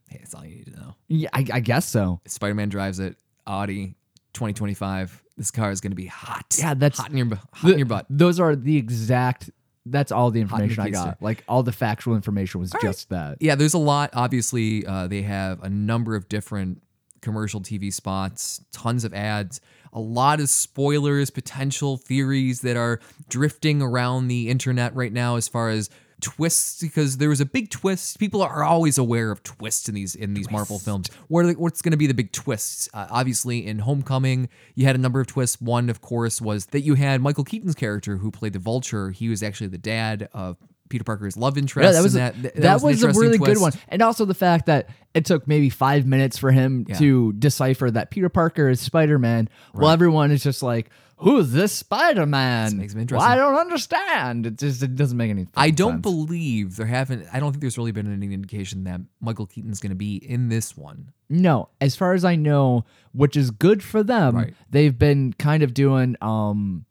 Hey, 0.10 0.18
that's 0.20 0.34
all 0.34 0.46
you 0.46 0.56
need 0.56 0.66
to 0.66 0.72
know. 0.80 0.96
Yeah, 1.08 1.30
I, 1.32 1.46
I 1.54 1.60
guess 1.60 1.86
so. 1.86 2.22
Spider 2.26 2.56
Man 2.56 2.70
drives 2.70 3.00
it, 3.00 3.18
Audi 3.46 3.96
2025. 4.34 5.24
This 5.38 5.52
car 5.52 5.70
is 5.72 5.82
going 5.82 5.92
to 5.92 5.96
be 5.96 6.08
hot. 6.08 6.56
Yeah, 6.58 6.74
that's- 6.74 7.00
hot 7.00 7.12
in 7.12 7.18
your, 7.18 7.28
hot 7.28 7.50
The- 7.64 7.74
in 7.74 7.78
your 7.80 7.86
butt. 7.86 8.06
Those 8.10 8.40
are 8.40 8.56
the 8.56 8.78
exact. 8.78 9.50
That's 9.92 10.12
all 10.12 10.31
the 10.31 10.42
information 10.42 10.84
I 10.84 10.89
got. 10.89 11.22
Like 11.22 11.44
all 11.48 11.63
the 11.63 11.72
factual 11.72 12.16
information 12.16 12.60
was 12.60 12.74
just 12.81 13.10
that. 13.10 13.38
Yeah, 13.42 13.56
there's 13.56 13.74
a 13.74 13.80
lot. 13.80 14.12
Obviously, 14.13 14.86
uh, 14.86 15.07
they 15.07 15.22
have 15.24 15.62
a 15.63 15.69
number 15.69 16.16
of 16.16 16.30
different 16.30 16.81
commercial 17.22 17.62
TV 17.62 17.92
spots, 17.94 18.63
tons 18.72 19.04
of 19.04 19.13
ads, 19.13 19.60
a 19.94 20.00
lot 20.00 20.39
of 20.39 20.50
spoilers, 20.50 21.30
potential 21.30 21.98
theories 21.98 22.62
that 22.62 22.78
are 22.78 23.00
drifting 23.30 23.81
around 23.81 24.28
the 24.28 24.50
internet 24.50 24.95
right 24.95 25.12
now 25.12 25.36
as 25.36 25.48
far 25.48 25.69
as 25.69 25.89
twists 26.22 26.81
because 26.81 27.18
there 27.18 27.30
was 27.30 27.42
a 27.42 27.46
big 27.46 27.69
twist. 27.69 28.19
People 28.19 28.42
are 28.42 28.64
always 28.64 28.98
aware 28.98 29.31
of 29.31 29.44
twists 29.44 29.88
in 29.88 29.96
these 29.96 30.15
in 30.15 30.34
these 30.34 30.50
marvel 30.50 30.80
films. 30.80 31.10
What 31.27 31.46
are 31.46 31.53
the, 31.53 31.60
what's 31.60 31.82
going 31.82 31.91
to 31.91 31.98
be 31.98 32.08
the 32.08 32.13
big 32.13 32.32
twists? 32.32 32.89
Uh, 32.94 33.08
obviously 33.10 33.65
in 33.65 33.80
homecoming 33.80 34.50
you 34.75 34.86
had 34.86 34.96
a 34.96 35.00
number 35.00 35.20
of 35.20 35.27
twists. 35.27 35.62
One 35.62 35.89
of 35.89 36.01
course 36.01 36.41
was 36.41 36.68
that 36.68 36.82
you 36.82 36.96
had 36.96 37.22
michael 37.22 37.44
keaton's 37.44 37.75
character 37.75 38.18
who 38.18 38.32
played 38.32 38.53
the 38.53 38.60
vulture. 38.60 39.12
He 39.12 39.30
was 39.30 39.44
actually 39.44 39.68
the 39.68 39.77
dad 39.77 40.30
of 40.34 40.58
peter 40.89 41.03
parker's 41.03 41.38
love 41.38 41.58
interest 41.58 41.86
Yeah, 41.86 41.91
that 41.91 42.03
was 42.03 42.15
and 42.15 42.36
a, 42.36 42.41
that, 42.41 42.56
that, 42.56 42.77
an 42.77 42.84
was 42.84 42.84
a 42.84 43.08
interesting 43.08 43.22
really 43.22 43.38
good 43.38 43.60
one, 43.60 43.74
and 43.89 44.01
also 44.01 44.25
the 44.25 44.34
fact 44.34 44.65
that 44.67 44.89
it 45.13 45.25
took 45.25 45.48
maybe 45.48 45.70
five 45.70 46.06
minutes 46.06 46.38
for 46.38 46.51
him 46.51 46.86
Yeah. 46.88 46.98
to 46.98 47.34
decipher 47.34 47.89
that 47.91 48.12
Peter 48.12 48.29
Parker 48.29 48.70
is 48.70 48.79
Spider 48.79 49.17
Man, 49.20 49.50
while 49.74 49.89
everyone 49.91 50.32
is 50.32 50.44
just 50.44 50.62
like, 50.62 50.89
"Who's 51.17 51.51
this 51.51 51.72
Spider 51.74 52.25
Man?" 52.25 52.77
makes 52.77 52.94
it 52.94 53.12
Well. 53.12 53.22
I 53.22 53.36
don't 53.36 53.56
understand. 53.56 54.46
It 54.46 54.58
just 54.60 54.84
it 54.84 54.96
doesn't 54.96 55.17
make 55.17 55.32
any. 55.32 55.44
Sense. 55.44 55.53
I 55.58 55.72
don't 55.72 55.94
sense. 55.94 56.01
believe 56.03 56.75
there 56.75 56.86
haven't. 56.86 57.25
I 57.34 57.39
don't 57.39 57.51
think 57.51 57.62
there's 57.62 57.77
really 57.77 57.91
been 57.91 58.12
any 58.12 58.32
indication 58.34 58.84
that 58.84 59.01
Michael 59.20 59.48
Keaton's 59.48 59.79
going 59.79 59.89
to 59.89 59.96
be 59.96 60.17
in 60.17 60.50
this 60.50 60.77
one. 60.77 61.12
No, 61.29 61.70
as 61.82 61.96
far 61.96 62.13
as 62.13 62.24
I 62.24 62.36
know, 62.36 62.86
which 63.12 63.36
is 63.36 63.50
good 63.51 63.82
for 63.84 64.03
them. 64.03 64.36
Right. 64.36 64.53
They've 64.70 64.98
been 64.98 65.34
kind 65.34 65.63
of 65.63 65.74
doing 65.74 66.15
um, 66.22 66.86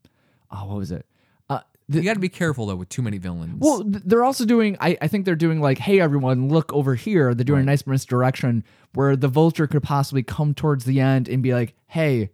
oh, 0.50 0.66
what 0.66 0.78
was 0.78 0.90
it? 0.90 1.06
The, 1.88 1.98
You 1.98 2.04
got 2.04 2.14
to 2.14 2.20
be 2.20 2.28
careful 2.28 2.66
though 2.66 2.76
with 2.76 2.88
too 2.88 3.02
many 3.02 3.18
villains. 3.18 3.56
Well, 3.58 3.82
they're 3.86 4.24
also 4.24 4.44
doing. 4.44 4.76
I, 4.80 4.98
I 5.00 5.08
think 5.08 5.24
they're 5.24 5.36
doing 5.36 5.60
like, 5.60 5.78
hey 5.78 6.00
everyone, 6.00 6.48
look 6.48 6.72
over 6.72 6.94
here. 6.96 7.34
They're 7.34 7.44
doing 7.44 7.62
a 7.62 7.64
nice 7.64 7.86
misdirection 7.86 8.64
where 8.94 9.14
the 9.14 9.28
vulture 9.28 9.66
could 9.66 9.82
possibly 9.82 10.22
come 10.22 10.52
towards 10.52 10.84
the 10.84 11.00
end 11.00 11.28
and 11.28 11.42
be 11.42 11.54
like, 11.54 11.74
hey, 11.86 12.30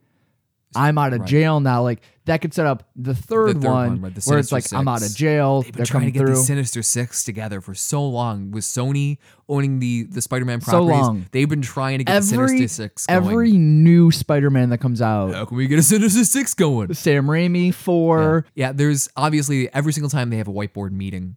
I'm 0.75 0.99
out 0.99 1.12
of 1.12 1.21
Right. 1.21 1.29
jail 1.29 1.61
now. 1.61 1.83
Like 1.83 2.00
that 2.25 2.41
could 2.41 2.55
set 2.55 2.67
up 2.67 2.88
the 2.97 3.14
third, 3.14 3.55
third 3.55 3.64
one, 3.64 3.73
one, 3.91 4.00
right, 4.02 4.14
the 4.14 4.21
where 4.31 4.38
it's 4.38 4.52
like 4.52 4.62
Sinister 4.62 4.76
I'm 4.76 4.88
out 4.88 5.02
of 5.02 5.14
jail. 5.14 5.62
They've 5.62 5.73
been 5.73 5.79
They're 5.79 5.87
trying 5.87 6.05
to 6.07 6.11
get 6.12 6.21
through. 6.21 6.31
the 6.31 6.37
Sinister 6.37 6.83
Six 6.83 7.25
together 7.25 7.61
for 7.61 7.75
so 7.75 8.07
long. 8.07 8.50
With 8.52 8.64
Sony 8.64 9.19
owning 9.49 9.79
the 9.81 10.05
the 10.05 10.23
Spider-Man 10.23 10.61
properties. 10.61 10.97
So 11.00 11.02
long. 11.07 11.26
they've 11.33 11.49
been 11.49 11.62
trying 11.62 11.99
to 11.99 12.05
get 12.05 12.12
the 12.12 12.17
every 12.35 12.49
Sinister 12.49 12.69
Six 12.69 13.07
going. 13.07 13.17
every 13.17 13.52
new 13.52 14.11
Spider-Man 14.11 14.71
that 14.71 14.79
comes 14.79 15.02
out, 15.02 15.35
How 15.35 15.45
can 15.45 15.57
we 15.57 15.67
get 15.67 15.79
a 15.79 15.83
Sinister 15.83 16.25
Six 16.25 16.55
going? 16.55 16.95
Sam 16.95 17.26
Raimi 17.26 17.75
for 17.75 18.47
Yeah, 18.55 18.73
there's 18.73 19.09
obviously 19.17 19.73
every 19.75 19.93
single 19.93 20.11
time 20.11 20.31
they 20.31 20.37
have 20.38 20.49
a 20.49 20.52
whiteboard 20.52 20.93
meeting, 20.93 21.37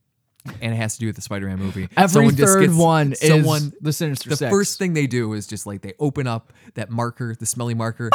and 0.62 0.72
it 0.74 0.77
has 0.77 0.94
to 0.94 1.00
do 1.00 1.08
with 1.08 1.15
the 1.15 1.22
Spider-Man 1.24 1.58
movie. 1.58 1.89
every 1.98 2.10
someone 2.13 2.36
third 2.36 2.62
gets- 2.68 2.74
one 2.75 3.15
someone 3.15 3.62
is 3.63 3.74
the 3.82 3.94
Sinister 3.94 4.30
the 4.30 4.38
Six. 4.38 4.51
first 4.51 4.77
thing 4.77 4.94
they 4.94 5.08
do 5.08 5.34
is 5.34 5.48
just 5.48 5.65
like 5.65 5.82
they 5.82 5.94
open 6.00 6.27
up 6.27 6.54
that 6.75 6.92
marker, 6.92 7.36
the 7.39 7.46
smelly 7.48 7.74
marker, 7.74 8.12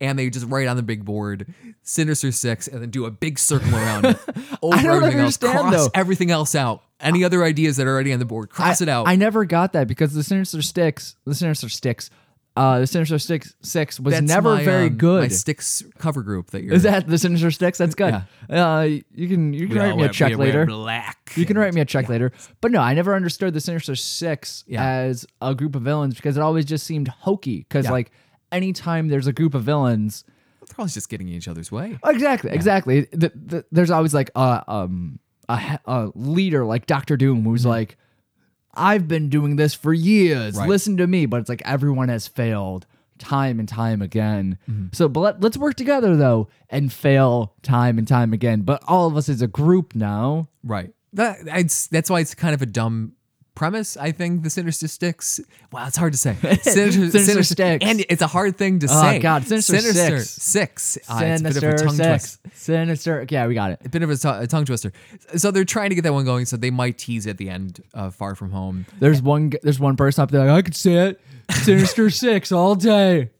and 0.00 0.18
they 0.18 0.30
just 0.30 0.46
write 0.46 0.68
on 0.68 0.76
the 0.76 0.82
big 0.82 1.04
board 1.04 1.52
Sinister 1.82 2.32
Six, 2.32 2.68
and 2.68 2.82
then 2.82 2.90
do 2.90 3.04
a 3.04 3.10
big 3.10 3.38
circle 3.38 3.74
around 3.74 4.06
it. 4.06 4.16
Over 4.62 4.76
I 4.76 4.82
don't 4.82 4.96
everything 5.02 5.20
else, 5.20 5.36
cross 5.36 5.74
though. 5.74 5.88
everything 5.94 6.30
else 6.30 6.54
out. 6.54 6.82
Any 7.00 7.22
other 7.24 7.44
ideas 7.44 7.76
that 7.76 7.86
are 7.86 7.90
already 7.90 8.12
on 8.12 8.18
the 8.18 8.24
board, 8.24 8.50
cross 8.50 8.80
I, 8.80 8.84
it 8.84 8.88
out. 8.88 9.06
I 9.08 9.14
never 9.16 9.44
got 9.44 9.72
that 9.74 9.86
because 9.88 10.12
the 10.14 10.22
Sinister 10.24 10.62
Sticks, 10.62 11.14
the 11.24 11.34
Sinister 11.34 11.68
Sticks, 11.68 12.10
uh, 12.56 12.80
the 12.80 12.86
Sinister 12.88 13.20
Six 13.20 13.54
Six 13.62 14.00
was 14.00 14.14
That's 14.14 14.26
never 14.26 14.56
my, 14.56 14.64
very 14.64 14.88
um, 14.88 14.96
good. 14.96 15.22
My 15.22 15.28
Sticks 15.28 15.84
cover 15.98 16.22
group 16.22 16.50
that 16.50 16.64
you're. 16.64 16.74
Is 16.74 16.82
that 16.82 17.06
the 17.06 17.16
Sinister 17.16 17.52
Six? 17.52 17.78
That's 17.78 17.94
good. 17.94 18.20
Uh, 18.50 18.88
you 19.14 19.28
can 19.28 19.52
you 19.52 19.68
can 19.68 19.76
write 19.78 19.96
me 19.96 20.02
a 20.02 20.08
check 20.08 20.36
later. 20.36 20.66
Black. 20.66 21.32
You 21.36 21.46
can 21.46 21.56
write 21.56 21.72
me 21.72 21.80
a 21.80 21.84
check 21.84 22.08
later. 22.08 22.32
But 22.60 22.72
no, 22.72 22.80
I 22.80 22.94
never 22.94 23.14
understood 23.14 23.54
the 23.54 23.60
Sinister 23.60 23.94
Six 23.94 24.64
Yeah. 24.66 24.84
as 24.84 25.24
a 25.40 25.54
group 25.54 25.76
of 25.76 25.82
villains 25.82 26.16
because 26.16 26.36
it 26.36 26.40
always 26.40 26.64
just 26.64 26.84
seemed 26.84 27.06
hokey. 27.06 27.58
Because 27.58 27.84
Yeah. 27.84 27.92
like 27.92 28.10
anytime 28.52 29.08
there's 29.08 29.26
a 29.26 29.32
group 29.32 29.54
of 29.54 29.62
villains, 29.64 30.24
They're 30.60 30.74
always 30.78 30.94
just 30.94 31.08
getting 31.08 31.28
in 31.28 31.34
each 31.34 31.48
other's 31.48 31.70
way. 31.72 31.98
exactly, 32.04 32.50
exactly. 32.52 33.02
The, 33.12 33.32
the, 33.34 33.64
there's 33.72 33.90
always 33.90 34.14
like 34.14 34.30
a 34.36 34.64
um 34.68 35.18
a, 35.48 35.78
a 35.86 36.10
leader 36.14 36.64
like 36.64 36.86
Doctor 36.86 37.16
Doom 37.16 37.44
who's 37.44 37.64
like, 37.66 37.96
I've 38.74 39.08
been 39.08 39.28
doing 39.30 39.56
this 39.56 39.74
for 39.74 39.92
years. 39.92 40.56
Right. 40.56 40.68
Listen 40.68 40.96
to 40.98 41.06
me. 41.06 41.26
But 41.26 41.40
it's 41.40 41.48
like 41.48 41.62
everyone 41.64 42.08
has 42.10 42.28
failed 42.28 42.86
time 43.18 43.58
and 43.58 43.68
time 43.68 44.02
again. 44.02 44.58
So, 44.92 45.08
but 45.08 45.20
let, 45.20 45.40
let's 45.40 45.56
work 45.56 45.74
together 45.74 46.16
though 46.16 46.48
and 46.70 46.92
fail 46.92 47.54
time 47.62 47.98
and 47.98 48.06
time 48.06 48.32
again. 48.32 48.60
But 48.62 48.82
all 48.86 49.06
of 49.08 49.16
us 49.16 49.28
as 49.28 49.42
a 49.42 49.48
group 49.48 49.94
now. 49.94 50.48
Right. 50.62 50.92
That 51.14 51.38
it's, 51.46 51.86
that's 51.86 52.10
why 52.10 52.20
it's 52.20 52.34
kind 52.34 52.54
of 52.54 52.60
a 52.62 52.66
dumb 52.66 53.14
premise. 53.58 53.96
I 53.96 54.12
think 54.12 54.44
the 54.44 54.50
Sinister 54.50 54.86
Sticks. 54.86 55.40
Wow, 55.72 55.88
it's 55.88 55.96
hard 55.96 56.12
to 56.12 56.18
say. 56.18 56.34
Sinister, 56.62 57.10
Sinister 57.10 57.42
Sticks. 57.42 57.84
and 57.84 58.04
it's 58.08 58.22
a 58.22 58.26
hard 58.28 58.56
thing 58.56 58.78
to 58.78 58.88
say. 58.88 58.94
Oh, 58.94 59.02
say. 59.02 59.18
God, 59.18 59.44
Sinister 59.44 59.80
Six. 59.80 60.30
Six. 60.30 60.98
Ah, 61.08 61.20
it's 61.22 61.40
a 61.40 61.44
bit 61.44 61.56
of 61.56 61.62
Sinister 61.62 61.70
a 61.70 61.78
tongue 61.78 61.96
Six. 61.96 62.38
twist. 62.38 62.56
Sinister. 62.56 63.26
Yeah, 63.28 63.46
we 63.48 63.54
got 63.54 63.72
it. 63.72 63.80
A 63.84 63.88
bit 63.88 64.02
of 64.02 64.10
a, 64.10 64.46
tongue 64.46 64.64
twister. 64.64 64.92
So 65.36 65.50
they're 65.50 65.64
trying 65.64 65.90
to 65.90 65.96
get 65.96 66.02
that 66.02 66.14
one 66.14 66.24
going. 66.24 66.46
So 66.46 66.56
they 66.56 66.70
might 66.70 66.96
tease 66.98 67.26
at 67.26 67.36
the 67.36 67.50
end 67.50 67.82
of 67.92 68.14
Far 68.14 68.36
From 68.36 68.52
Home. 68.52 68.86
There's 69.00 69.20
one. 69.20 69.52
There's 69.62 69.80
one 69.80 69.96
person 69.96 70.22
up 70.22 70.30
there. 70.30 70.46
Like, 70.46 70.50
I 70.50 70.62
could 70.62 70.76
say 70.76 71.08
it. 71.08 71.20
Sinister 71.50 72.08
Six 72.10 72.52
all 72.52 72.76
day. 72.76 73.30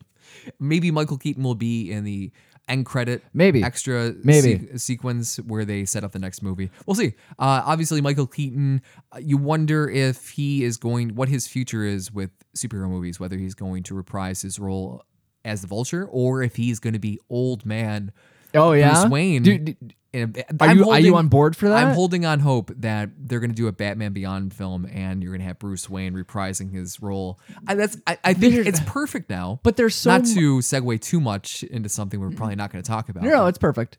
Maybe 0.59 0.91
Michael 0.91 1.19
Keaton 1.19 1.45
will 1.45 1.55
be 1.55 1.93
in 1.93 2.05
the 2.05 2.33
end 2.69 2.87
credit 2.87 3.23
Maybe. 3.33 3.63
extra 3.63 4.15
Maybe. 4.23 4.67
se- 4.69 4.77
sequence 4.77 5.37
where 5.39 5.65
they 5.65 5.85
set 5.85 6.05
up 6.05 6.13
the 6.13 6.19
next 6.19 6.43
movie. 6.43 6.71
We'll 6.87 6.95
see. 6.95 7.15
Uh, 7.39 7.63
obviously, 7.65 8.01
Michael 8.01 8.27
Keaton. 8.27 8.83
uh, 9.13 9.19
You 9.19 9.37
wonder 9.39 9.89
if 9.89 10.31
he 10.31 10.65
is 10.65 10.77
going, 10.77 11.15
what 11.15 11.29
his 11.29 11.47
future 11.47 11.85
is 11.85 12.13
with 12.13 12.31
superhero 12.57 12.89
movies. 12.89 13.19
Whether 13.19 13.37
he's 13.39 13.55
going 13.55 13.83
to 13.85 13.95
reprise 13.95 14.43
his 14.43 14.59
role 14.59 15.05
as 15.45 15.61
the 15.63 15.67
Vulture 15.67 16.07
or 16.11 16.43
if 16.43 16.57
he's 16.57 16.79
going 16.81 16.93
to 16.95 16.99
be 16.99 17.19
old 17.31 17.65
man 17.65 18.13
Oh 18.55 18.73
yeah. 18.73 18.93
Bruce 19.01 19.11
Wayne. 19.11 19.43
Dude, 19.43 19.95
And 20.15 20.43
are 20.59 20.75
you 20.75 20.89
are 20.89 20.99
you 20.99 21.17
on 21.17 21.29
board 21.29 21.55
for 21.55 21.69
that? 21.69 21.87
I'm 21.87 21.95
holding 21.95 22.25
on 22.25 22.41
hope 22.41 22.71
that 22.79 23.11
they're 23.19 23.41
going 23.41 23.51
to 23.51 23.57
do 23.57 23.69
a 23.69 23.73
Batman 23.73 24.15
Beyond 24.15 24.55
film, 24.55 24.87
and 24.87 25.23
you're 25.23 25.33
going 25.33 25.41
to 25.41 25.47
have 25.47 25.59
Bruce 25.59 25.89
Wayne 25.91 26.15
reprising 26.15 26.73
his 26.73 27.03
role. 27.03 27.39
I, 27.67 27.75
that's 27.75 27.99
I, 28.07 28.19
I 28.25 28.33
think 28.33 28.55
it's 28.55 28.81
perfect 28.87 29.29
now. 29.29 29.61
but 29.63 29.77
there's 29.77 29.95
so 29.95 30.11
not 30.11 30.23
mu- 30.23 30.35
to 30.35 30.59
segue 30.61 31.01
too 31.03 31.21
much 31.21 31.63
into 31.65 31.91
something 31.91 32.19
we're 32.21 32.31
probably 32.31 32.57
not 32.57 32.73
going 32.73 32.83
to 32.83 32.89
talk 32.89 33.11
about. 33.11 33.23
no, 33.23 33.31
no, 33.31 33.47
it's 33.47 33.59
perfect. 33.59 33.99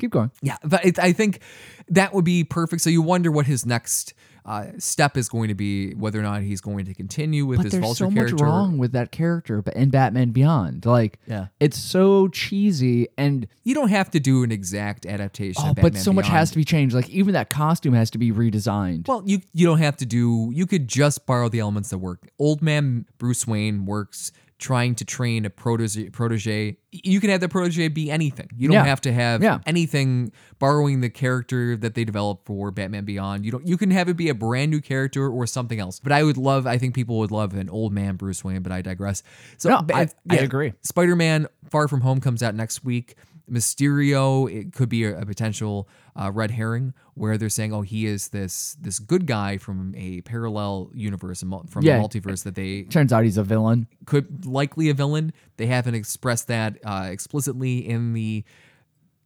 Keep 0.00 0.10
going. 0.10 0.32
Yeah, 0.42 0.56
but 0.64 0.84
it, 0.84 0.98
I 0.98 1.12
think 1.12 1.38
that 1.88 2.12
would 2.12 2.24
be 2.24 2.42
perfect. 2.42 2.82
So 2.82 2.90
you 2.90 3.00
wonder 3.00 3.30
what 3.30 3.46
his 3.46 3.64
next 3.64 4.14
uh, 4.46 4.66
step 4.78 5.16
is 5.16 5.28
going 5.28 5.48
to 5.48 5.54
be, 5.54 5.94
whether 5.94 6.18
or 6.20 6.22
not 6.22 6.42
he's 6.42 6.60
going 6.60 6.84
to 6.84 6.92
continue 6.94 7.46
with 7.46 7.58
But 7.58 7.64
his 7.64 7.72
there's 7.72 7.82
Vulture 7.82 8.04
so 8.04 8.10
much 8.10 8.16
character. 8.26 8.44
wrong 8.44 8.76
with 8.76 8.92
that 8.92 9.10
character, 9.10 9.62
but 9.62 9.74
in 9.74 9.88
Batman 9.90 10.30
Beyond, 10.30 10.84
like, 10.84 11.18
Yeah. 11.26 11.46
it's 11.60 11.78
so 11.78 12.28
cheesy 12.28 13.08
and 13.16 13.46
You 13.62 13.74
don't 13.74 13.88
have 13.88 14.10
to 14.10 14.20
do 14.20 14.42
an 14.42 14.52
exact 14.52 15.06
adaptation. 15.06 15.62
oh, 15.66 15.72
but 15.74 15.96
so 15.96 16.12
much 16.12 16.28
has 16.28 16.50
to 16.50 16.56
be 16.56 16.64
changed. 16.64 16.94
Like 16.94 17.08
even 17.08 17.32
that 17.32 17.48
costume 17.48 17.94
has 17.94 18.10
to 18.10 18.18
be 18.18 18.32
redesigned. 18.32 19.08
Well, 19.08 19.22
you 19.24 19.40
you 19.54 19.66
don't 19.66 19.78
have 19.78 19.96
to 19.98 20.06
do. 20.06 20.50
You 20.52 20.66
could 20.66 20.88
just 20.88 21.24
borrow 21.26 21.48
the 21.48 21.60
elements 21.60 21.88
that 21.90 21.98
work. 21.98 22.28
Old 22.38 22.60
man 22.60 23.06
Bruce 23.16 23.46
Wayne 23.46 23.86
works 23.86 24.30
trying 24.58 24.94
to 24.94 25.04
train 25.04 25.44
a 25.44 25.50
protege. 25.50 26.10
Protege. 26.10 26.76
You 26.92 27.20
can 27.20 27.30
have 27.30 27.40
the 27.40 27.48
protege 27.48 27.88
be 27.88 28.10
anything. 28.10 28.48
You 28.56 28.68
don't 28.68 28.74
Yeah. 28.76 28.84
have 28.84 29.00
to 29.02 29.12
have 29.12 29.42
Yeah. 29.42 29.58
anything 29.66 30.32
borrowing 30.58 31.00
the 31.00 31.10
character 31.10 31.76
that 31.76 31.94
they 31.94 32.04
developed 32.04 32.46
for 32.46 32.70
Batman 32.70 33.04
Beyond. 33.04 33.44
You 33.44 33.50
don't. 33.52 33.66
You 33.66 33.76
can 33.76 33.90
have 33.90 34.08
it 34.08 34.16
be 34.16 34.28
a 34.28 34.34
brand 34.34 34.70
new 34.70 34.80
character 34.80 35.28
or 35.28 35.46
something 35.46 35.80
else. 35.80 35.98
But 36.00 36.12
I 36.12 36.22
would 36.22 36.36
love. 36.36 36.66
I 36.66 36.78
think 36.78 36.94
people 36.94 37.18
would 37.18 37.30
love 37.32 37.54
an 37.54 37.68
old 37.68 37.92
man 37.92 38.16
Bruce 38.16 38.44
Wayne. 38.44 38.62
But 38.62 38.72
I 38.72 38.80
digress. 38.82 39.22
So 39.58 39.70
No, 39.70 39.84
I- 39.92 40.08
I 40.30 40.36
agree. 40.36 40.72
Spider 40.82 41.16
Man 41.16 41.46
Far 41.70 41.88
From 41.88 42.02
Home 42.02 42.20
comes 42.20 42.42
out 42.42 42.54
next 42.54 42.84
week. 42.84 43.16
Mysterio, 43.50 44.50
it 44.52 44.72
could 44.72 44.88
be 44.88 45.04
a, 45.04 45.18
a 45.20 45.26
potential 45.26 45.88
uh, 46.16 46.30
red 46.32 46.50
herring 46.52 46.94
where 47.14 47.36
they're 47.38 47.48
saying, 47.48 47.72
oh, 47.72 47.82
he 47.82 48.06
is 48.06 48.28
this 48.28 48.76
this 48.80 48.98
good 48.98 49.26
guy 49.26 49.58
from 49.58 49.94
a 49.96 50.20
parallel 50.22 50.90
universe, 50.94 51.42
a 51.42 51.46
from 51.68 51.82
Yeah. 51.84 51.98
the 51.98 52.08
multiverse 52.08 52.42
that 52.44 52.54
they 52.54 52.82
Turns 52.84 53.12
out 53.12 53.24
he's 53.24 53.36
a 53.38 53.42
villain. 53.44 53.86
could 54.06 54.46
likely 54.46 54.88
a 54.90 54.94
villain. 54.94 55.32
They 55.56 55.66
haven't 55.66 55.94
expressed 55.94 56.48
that 56.48 56.78
uh, 56.84 57.08
explicitly 57.10 57.78
in 57.88 58.12
the 58.12 58.44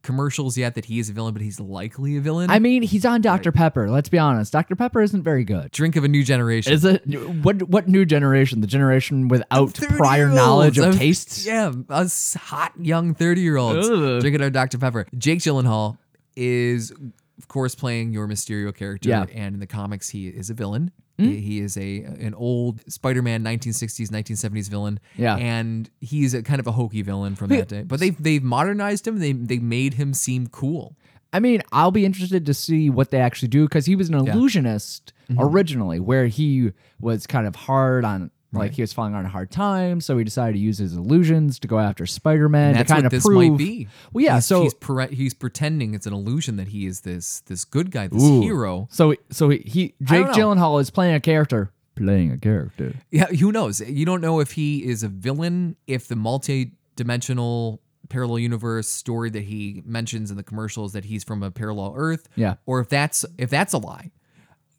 commercials 0.09 0.57
yet 0.57 0.73
that 0.73 0.85
he 0.85 0.97
is 0.97 1.07
a 1.07 1.13
villain, 1.13 1.33
but 1.33 1.43
he's 1.43 1.59
likely 1.59 2.17
a 2.17 2.19
villain. 2.19 2.49
I 2.49 2.57
mean, 2.57 2.81
he's 2.81 3.05
on 3.05 3.21
Dr. 3.21 3.51
Pepper. 3.51 3.91
Let's 3.91 4.09
be 4.09 4.17
honest. 4.17 4.51
Dr. 4.51 4.75
Pepper 4.75 5.03
isn't 5.03 5.21
very 5.21 5.43
good. 5.43 5.69
Drink 5.69 5.95
of 5.95 6.03
a 6.03 6.07
new 6.07 6.23
generation. 6.23 6.73
Is 6.73 6.83
it 6.83 7.05
what 7.43 7.61
what 7.69 7.87
new 7.87 8.05
generation? 8.05 8.61
The 8.61 8.65
generation 8.65 9.27
without 9.27 9.75
prior 9.75 10.27
knowledge 10.29 10.79
of 10.79 10.97
tastes? 10.97 11.45
Yeah, 11.45 11.73
us 11.89 12.33
hot 12.33 12.73
young 12.81 13.13
30 13.13 13.41
year 13.41 13.57
olds 13.57 13.87
Ugh. 13.87 14.19
drinking 14.19 14.41
our 14.41 14.49
Dr. 14.49 14.79
Pepper. 14.79 15.05
Jake 15.15 15.39
Gyllenhaal 15.39 15.99
is, 16.35 16.89
of 17.37 17.47
course, 17.47 17.75
playing 17.75 18.11
your 18.11 18.27
Mysterio 18.27 18.75
character. 18.75 19.09
Yeah. 19.09 19.25
And 19.31 19.53
in 19.53 19.59
the 19.59 19.67
comics, 19.67 20.09
he 20.09 20.27
is 20.27 20.49
a 20.49 20.55
villain. 20.55 20.91
He, 21.19 21.37
he 21.41 21.59
is 21.59 21.77
a 21.77 21.99
an 22.03 22.33
old 22.33 22.81
Spider-Man 22.91 23.43
1960s 23.43 24.09
1970s 24.09 24.69
villain. 24.69 24.99
Yeah. 25.15 25.35
and 25.37 25.89
he's 25.99 26.33
a 26.33 26.41
kind 26.43 26.59
of 26.59 26.67
a 26.67 26.71
hokey 26.71 27.01
villain 27.01 27.35
from 27.35 27.49
that 27.49 27.67
day. 27.67 27.83
But 27.83 27.99
they've 27.99 28.21
they've 28.21 28.43
modernized 28.43 29.07
him. 29.07 29.19
They 29.19 29.33
they 29.33 29.59
made 29.59 29.95
him 29.95 30.13
seem 30.13 30.47
cool. 30.47 30.95
I 31.31 31.39
mean, 31.39 31.61
I'll 31.71 31.91
be 31.91 32.05
interested 32.05 32.45
to 32.47 32.53
see 32.55 32.89
what 32.89 33.11
they 33.11 33.19
actually 33.19 33.49
do 33.49 33.65
because 33.65 33.85
he 33.85 33.95
was 33.95 34.09
an 34.09 34.15
illusionist 34.15 35.13
Mm-hmm. 35.29 35.41
originally, 35.43 35.99
where 35.99 36.25
he 36.25 36.71
was 36.99 37.27
kind 37.27 37.45
of 37.45 37.55
hard 37.55 38.03
on. 38.03 38.31
Like 38.51 38.71
he 38.73 38.81
was 38.81 38.91
falling 38.93 39.13
on 39.13 39.25
a 39.25 39.29
hard 39.29 39.51
time, 39.51 40.01
so 40.01 40.17
he 40.17 40.23
decided 40.23 40.53
to 40.53 40.59
use 40.59 40.79
his 40.79 40.93
illusions 40.95 41.59
to 41.59 41.67
go 41.67 41.77
after 41.77 42.05
Spider-Man 42.07 42.69
And 42.69 42.73
to 42.75 42.79
that's 42.79 42.91
kind 42.91 43.03
what 43.03 43.05
of 43.05 43.11
this 43.11 43.23
prove. 43.23 43.51
might 43.51 43.57
be. 43.57 43.87
Well, 44.11 44.25
yeah. 44.25 44.35
He's, 44.35 44.45
so 44.47 44.63
he's 44.63 44.73
pre- 44.73 45.13
he's 45.13 45.33
pretending 45.35 45.93
it's 45.93 46.07
an 46.07 46.13
illusion 46.13 46.55
that 46.57 46.69
he 46.69 46.87
is 46.87 47.01
this 47.01 47.41
this 47.41 47.63
good 47.63 47.91
guy, 47.91 48.07
this 48.07 48.23
Ooh. 48.23 48.41
hero. 48.41 48.87
So 48.89 49.13
so 49.29 49.49
he, 49.49 49.59
he 49.59 49.93
Jake. 50.01 50.25
Gyllenhaal 50.27 50.81
is 50.81 50.89
playing 50.89 51.13
a 51.13 51.19
character, 51.19 51.71
playing 51.95 52.31
a 52.31 52.37
character. 52.39 52.95
Yeah, 53.11 53.25
who 53.27 53.51
knows? 53.51 53.81
You 53.81 54.05
don't 54.05 54.21
know 54.21 54.39
if 54.39 54.53
he 54.53 54.83
is 54.83 55.03
a 55.03 55.09
villain, 55.09 55.75
if 55.85 56.07
the 56.07 56.15
multi-dimensional 56.15 57.81
parallel 58.09 58.39
universe 58.39 58.87
story 58.87 59.29
that 59.29 59.43
he 59.43 59.83
mentions 59.85 60.31
in 60.31 60.37
the 60.37 60.43
commercials 60.43 60.93
that 60.93 61.05
he's 61.05 61.23
from 61.23 61.43
a 61.43 61.51
parallel 61.51 61.93
Earth, 61.95 62.27
Yeah. 62.35 62.55
or 62.65 62.79
if 62.79 62.89
that's 62.89 63.25
if 63.37 63.49
that's 63.49 63.73
a 63.73 63.77
lie. 63.77 64.11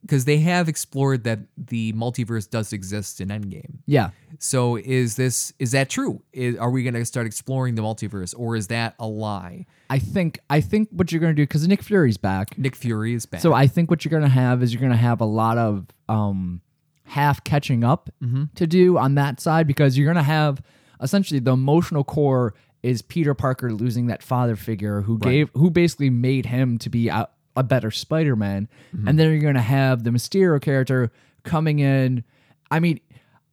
Because 0.02 0.25
they 0.25 0.38
have 0.38 0.69
explored 0.69 1.25
that 1.25 1.40
the 1.59 1.92
multiverse 1.92 2.49
does 2.49 2.73
exist 2.73 3.21
in 3.21 3.28
Endgame. 3.28 3.78
Yeah. 3.87 4.11
So 4.38 4.76
is 4.76 5.16
this 5.16 5.52
is 5.59 5.73
that 5.73 5.90
true? 5.90 6.23
Is, 6.33 6.57
are 6.57 6.71
we 6.71 6.83
going 6.83 6.95
to 6.95 7.04
start 7.04 7.26
exploring 7.26 7.75
the 7.75 7.83
multiverse, 7.83 8.35
or 8.37 8.57
is 8.57 8.69
that 8.69 8.95
a 8.99 9.07
lie? 9.07 9.66
I 9.90 9.99
think 9.99 10.38
I 10.49 10.61
think 10.62 10.88
what 10.92 11.12
you're 11.12 11.21
gonna 11.21 11.35
do 11.35 11.42
because 11.42 11.66
Nick 11.69 11.83
Fury's 11.83 12.16
back. 12.16 12.57
Nick 12.57 12.76
Fury 12.76 13.12
is 13.12 13.26
back. 13.26 13.40
So 13.40 13.52
I 13.52 13.66
think 13.66 13.90
what 13.90 14.04
you're 14.04 14.11
gonna 14.11 14.28
have 14.28 14.62
is 14.62 14.73
you're 14.73 14.80
gonna 14.80 14.97
have 14.97 15.21
a 15.21 15.25
lot 15.26 15.59
of 15.59 15.87
um 16.09 16.61
half 17.04 17.42
catching 17.45 17.83
up 17.85 18.09
Mm-hmm. 18.23 18.45
to 18.54 18.66
do 18.66 18.97
on 18.99 19.16
that 19.16 19.40
side 19.40 19.66
because 19.66 19.99
you're 19.99 20.07
gonna 20.07 20.23
have 20.23 20.62
essentially 21.02 21.40
the 21.40 21.52
emotional 21.52 22.04
core 22.04 22.54
is 22.85 23.02
Peter 23.02 23.35
Parker 23.35 23.73
losing 23.73 24.07
that 24.07 24.23
father 24.23 24.54
figure 24.57 25.02
who 25.02 25.19
gave 25.19 25.50
who 25.54 25.71
basically 25.71 26.09
made 26.09 26.47
him 26.47 26.78
to 26.78 26.88
be 26.88 27.09
a, 27.09 27.28
a 27.57 27.62
better 27.62 27.90
Spider-Man, 27.90 28.69
Mm-hmm. 28.95 29.09
and 29.09 29.19
then 29.19 29.30
you're 29.30 29.40
gonna 29.40 29.61
have 29.62 30.04
the 30.04 30.11
Mysterio 30.11 30.61
character 30.61 31.11
coming 31.42 31.78
in. 31.80 32.25
I 32.71 32.80
mean, 32.80 33.00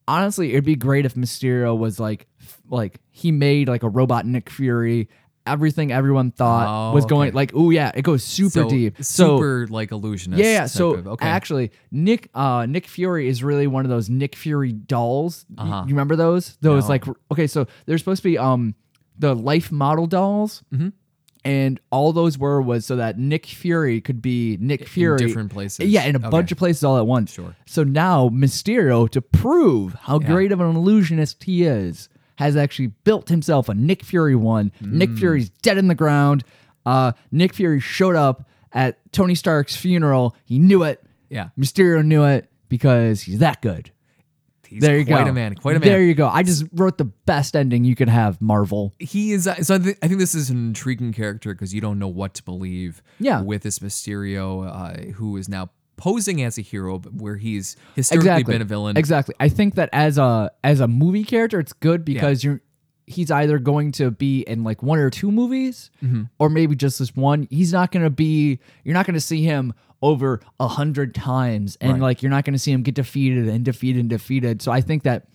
honestly, 0.06 0.50
it'd 0.52 0.64
be 0.64 0.76
great 0.76 1.04
if 1.06 1.14
Mysterio 1.14 1.76
was 1.76 1.98
like 2.00 2.26
like 2.68 3.00
he 3.10 3.32
made 3.32 3.68
like 3.68 3.82
a 3.82 3.88
robot 3.88 4.26
Nick 4.26 4.50
Fury. 4.50 5.08
Everything 5.46 5.90
everyone 5.92 6.30
thought 6.30 6.90
Oh, 6.90 6.94
was 6.94 7.06
going 7.06 7.28
okay. 7.30 7.34
like, 7.34 7.52
oh 7.54 7.70
yeah, 7.70 7.90
it 7.94 8.02
goes 8.02 8.22
super 8.22 8.50
so 8.50 8.68
deep. 8.68 8.96
So 9.02 9.36
super 9.38 9.66
like 9.68 9.92
illusionist. 9.92 10.42
yeah, 10.44 10.50
yeah. 10.52 10.66
So 10.66 10.90
of- 10.94 11.06
okay. 11.08 11.26
actually, 11.26 11.70
Nick 11.90 12.28
uh, 12.34 12.66
Nick 12.68 12.86
Fury 12.86 13.28
is 13.28 13.42
really 13.42 13.66
one 13.66 13.86
of 13.86 13.88
those 13.88 14.10
Nick 14.10 14.36
Fury 14.36 14.72
dolls. 14.72 15.46
Uh-huh. 15.56 15.84
You 15.86 15.94
remember 15.94 16.16
those? 16.16 16.58
Those 16.60 16.82
No. 16.84 16.88
like 16.90 17.04
okay, 17.32 17.46
so 17.46 17.66
they're 17.86 17.96
supposed 17.96 18.22
to 18.22 18.28
be 18.28 18.36
um 18.36 18.74
the 19.18 19.34
life 19.34 19.72
model 19.72 20.06
dolls, 20.06 20.62
Mm-hmm. 20.72 20.88
And 21.44 21.80
all 21.90 22.12
those 22.12 22.36
were 22.38 22.60
was 22.60 22.84
so 22.86 22.96
that 22.96 23.18
Nick 23.18 23.46
Fury 23.46 24.00
could 24.00 24.20
be 24.22 24.56
Nick 24.60 24.86
Fury 24.88 25.18
different 25.18 25.52
places. 25.52 25.88
Yeah, 25.88 26.04
in 26.04 26.14
a 26.16 26.18
Okay. 26.18 26.28
bunch 26.30 26.52
of 26.52 26.58
places 26.58 26.84
all 26.84 26.98
at 26.98 27.06
once. 27.06 27.32
Sure. 27.32 27.54
So 27.66 27.84
now 27.84 28.28
Mysterio, 28.28 29.08
to 29.10 29.20
prove 29.22 29.94
how 29.94 30.18
great 30.18 30.52
of 30.52 30.60
an 30.60 30.74
illusionist 30.76 31.44
he 31.44 31.64
is, 31.64 32.08
has 32.36 32.56
actually 32.56 32.88
built 33.04 33.28
himself 33.28 33.68
a 33.68 33.74
Nick 33.74 34.02
Fury 34.04 34.36
one. 34.36 34.70
Nick 34.80 35.10
Mm. 35.10 35.18
Fury's 35.18 35.48
dead 35.62 35.78
in 35.78 35.88
the 35.88 35.94
ground. 35.94 36.44
Uh, 36.86 37.12
Nick 37.32 37.52
Fury 37.54 37.80
showed 37.80 38.14
up 38.16 38.48
at 38.72 38.98
Tony 39.12 39.34
Stark's 39.34 39.76
funeral. 39.76 40.36
He 40.44 40.58
knew 40.58 40.82
it. 40.82 41.02
Yeah. 41.30 41.48
Mysterio 41.58 42.04
knew 42.04 42.24
it 42.24 42.48
because 42.68 43.22
he's 43.22 43.38
that 43.38 43.60
good. 43.62 43.90
He's 44.68 44.80
there 44.82 44.98
you 44.98 45.06
quite 45.06 45.24
go. 45.24 45.30
a 45.30 45.32
man. 45.32 45.54
Quite 45.54 45.76
a 45.76 45.80
man. 45.80 45.88
There 45.88 46.02
you 46.02 46.14
go. 46.14 46.28
I 46.28 46.42
just 46.42 46.64
wrote 46.72 46.98
the 46.98 47.04
best 47.06 47.56
ending 47.56 47.84
you 47.84 47.94
could 47.96 48.08
have, 48.08 48.40
Marvel. 48.40 48.94
he 48.98 49.32
is 49.32 49.46
uh, 49.46 49.56
so 49.62 49.76
I, 49.76 49.78
th- 49.78 49.96
I 50.02 50.08
think 50.08 50.20
this 50.20 50.34
is 50.34 50.50
an 50.50 50.58
intriguing 50.68 51.12
character 51.12 51.54
because 51.54 51.74
you 51.74 51.80
don't 51.80 51.98
know 51.98 52.08
what 52.08 52.34
to 52.34 52.42
believe 52.42 53.02
Yeah. 53.18 53.40
with 53.42 53.62
this 53.62 53.78
mysterio 53.80 54.66
uh, 54.66 55.12
who 55.14 55.36
is 55.36 55.48
now 55.48 55.70
posing 55.96 56.42
as 56.42 56.58
a 56.58 56.62
hero 56.62 56.98
but 56.98 57.12
where 57.14 57.36
he's 57.36 57.74
historically 57.96 58.28
exactly. 58.30 58.54
been 58.54 58.62
a 58.62 58.64
villain 58.64 58.96
Exactly. 58.96 59.34
I 59.40 59.48
think 59.48 59.74
that 59.74 59.88
as 59.92 60.16
a 60.18 60.50
as 60.62 60.80
a 60.80 60.86
movie 60.86 61.24
character, 61.24 61.58
it's 61.58 61.72
good 61.72 62.04
because 62.04 62.44
you're 62.44 62.60
he's 63.06 63.30
either 63.30 63.58
going 63.58 63.90
to 63.90 64.10
be 64.10 64.42
in 64.42 64.62
like 64.64 64.82
one 64.82 64.98
or 64.98 65.08
two 65.08 65.32
movies, 65.32 65.90
Mm-hmm. 66.04 66.24
or 66.38 66.50
maybe 66.50 66.76
just 66.76 66.98
this 66.98 67.16
one. 67.16 67.48
He's 67.50 67.72
not 67.72 67.90
going 67.90 68.04
to 68.04 68.10
be. 68.10 68.60
You're 68.84 68.92
not 68.94 69.06
going 69.06 69.14
to 69.14 69.20
see 69.20 69.42
him 69.42 69.72
over 70.02 70.40
a 70.60 70.68
hundred 70.68 71.14
times, 71.14 71.76
and 71.80 71.94
Right. 71.94 72.00
like 72.02 72.22
you're 72.22 72.30
not 72.30 72.44
going 72.44 72.52
to 72.54 72.58
see 72.58 72.72
him 72.72 72.82
get 72.82 72.94
defeated 72.94 73.48
and 73.48 73.64
defeated 73.64 74.00
and 74.00 74.08
defeated. 74.10 74.62
So 74.62 74.70
I 74.72 74.80
think 74.80 75.02
that 75.02 75.26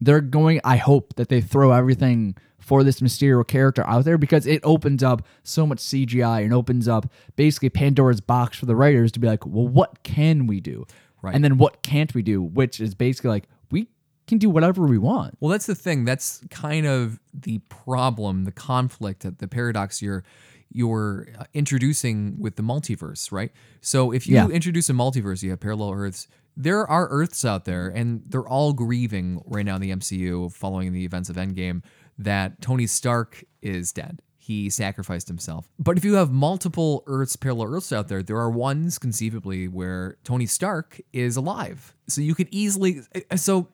they're 0.00 0.20
going. 0.20 0.60
I 0.64 0.76
hope 0.76 1.14
that 1.16 1.28
they 1.28 1.40
throw 1.40 1.72
everything 1.72 2.36
for 2.60 2.84
this 2.84 3.00
Mysterio 3.00 3.46
character 3.46 3.86
out 3.86 4.04
there 4.04 4.18
because 4.18 4.46
it 4.46 4.60
opens 4.64 5.02
up 5.02 5.26
so 5.42 5.66
much 5.66 5.78
CGI 5.78 6.42
and 6.42 6.52
opens 6.52 6.86
up 6.88 7.10
basically 7.36 7.70
Pandora's 7.70 8.20
box 8.20 8.58
for 8.58 8.66
the 8.66 8.76
writers 8.76 9.10
to 9.12 9.20
be 9.20 9.26
like, 9.26 9.46
well, 9.46 9.66
what 9.66 10.02
can 10.02 10.46
we 10.46 10.60
do? 10.60 10.84
Right. 11.22 11.34
And 11.34 11.42
then 11.42 11.56
what 11.56 11.82
can't 11.82 12.12
we 12.14 12.22
do? 12.22 12.42
Which 12.42 12.78
is 12.80 12.94
basically 12.94 13.30
like 13.30 13.48
we 13.70 13.88
can 14.26 14.38
do 14.38 14.50
whatever 14.50 14.84
we 14.86 14.98
want. 14.98 15.36
Well, 15.40 15.50
that's 15.50 15.66
the 15.66 15.74
thing. 15.74 16.04
That's 16.04 16.42
kind 16.50 16.86
of 16.86 17.18
the 17.32 17.58
problem, 17.70 18.44
the 18.44 18.52
conflict, 18.52 19.24
the 19.38 19.48
paradox 19.48 20.02
you're 20.02 20.22
you're 20.70 21.28
uh, 21.38 21.44
introducing 21.54 22.38
with 22.38 22.56
the 22.56 22.62
multiverse, 22.62 23.32
right? 23.32 23.52
So 23.80 24.12
if 24.12 24.26
you 24.26 24.34
Yeah. 24.36 24.48
introduce 24.48 24.88
a 24.90 24.92
multiverse, 24.92 25.42
you 25.42 25.50
have 25.50 25.60
parallel 25.60 25.92
Earths. 25.92 26.28
There 26.56 26.86
are 26.86 27.08
Earths 27.08 27.44
out 27.44 27.64
there, 27.64 27.88
and 27.88 28.22
they're 28.26 28.46
all 28.46 28.72
grieving 28.72 29.40
right 29.46 29.64
now 29.64 29.76
in 29.76 29.80
the 29.80 29.90
MCU 29.90 30.48
following 30.52 30.92
the 30.92 31.04
events 31.04 31.30
of 31.30 31.36
Endgame 31.36 31.82
that 32.18 32.60
Tony 32.60 32.86
Stark 32.86 33.44
is 33.62 33.92
dead. 33.92 34.20
He 34.36 34.68
sacrificed 34.70 35.28
himself. 35.28 35.68
But 35.78 35.98
if 35.98 36.04
you 36.04 36.14
have 36.14 36.30
multiple 36.32 37.04
Earths, 37.06 37.36
parallel 37.36 37.74
Earths 37.74 37.92
out 37.92 38.08
there, 38.08 38.22
there 38.22 38.38
are 38.38 38.50
ones 38.50 38.98
conceivably 38.98 39.68
where 39.68 40.16
Tony 40.24 40.46
Stark 40.46 41.00
is 41.12 41.36
alive. 41.36 41.94
So 42.08 42.22
you 42.22 42.34
could 42.34 42.48
easily. 42.50 43.02
So 43.36 43.68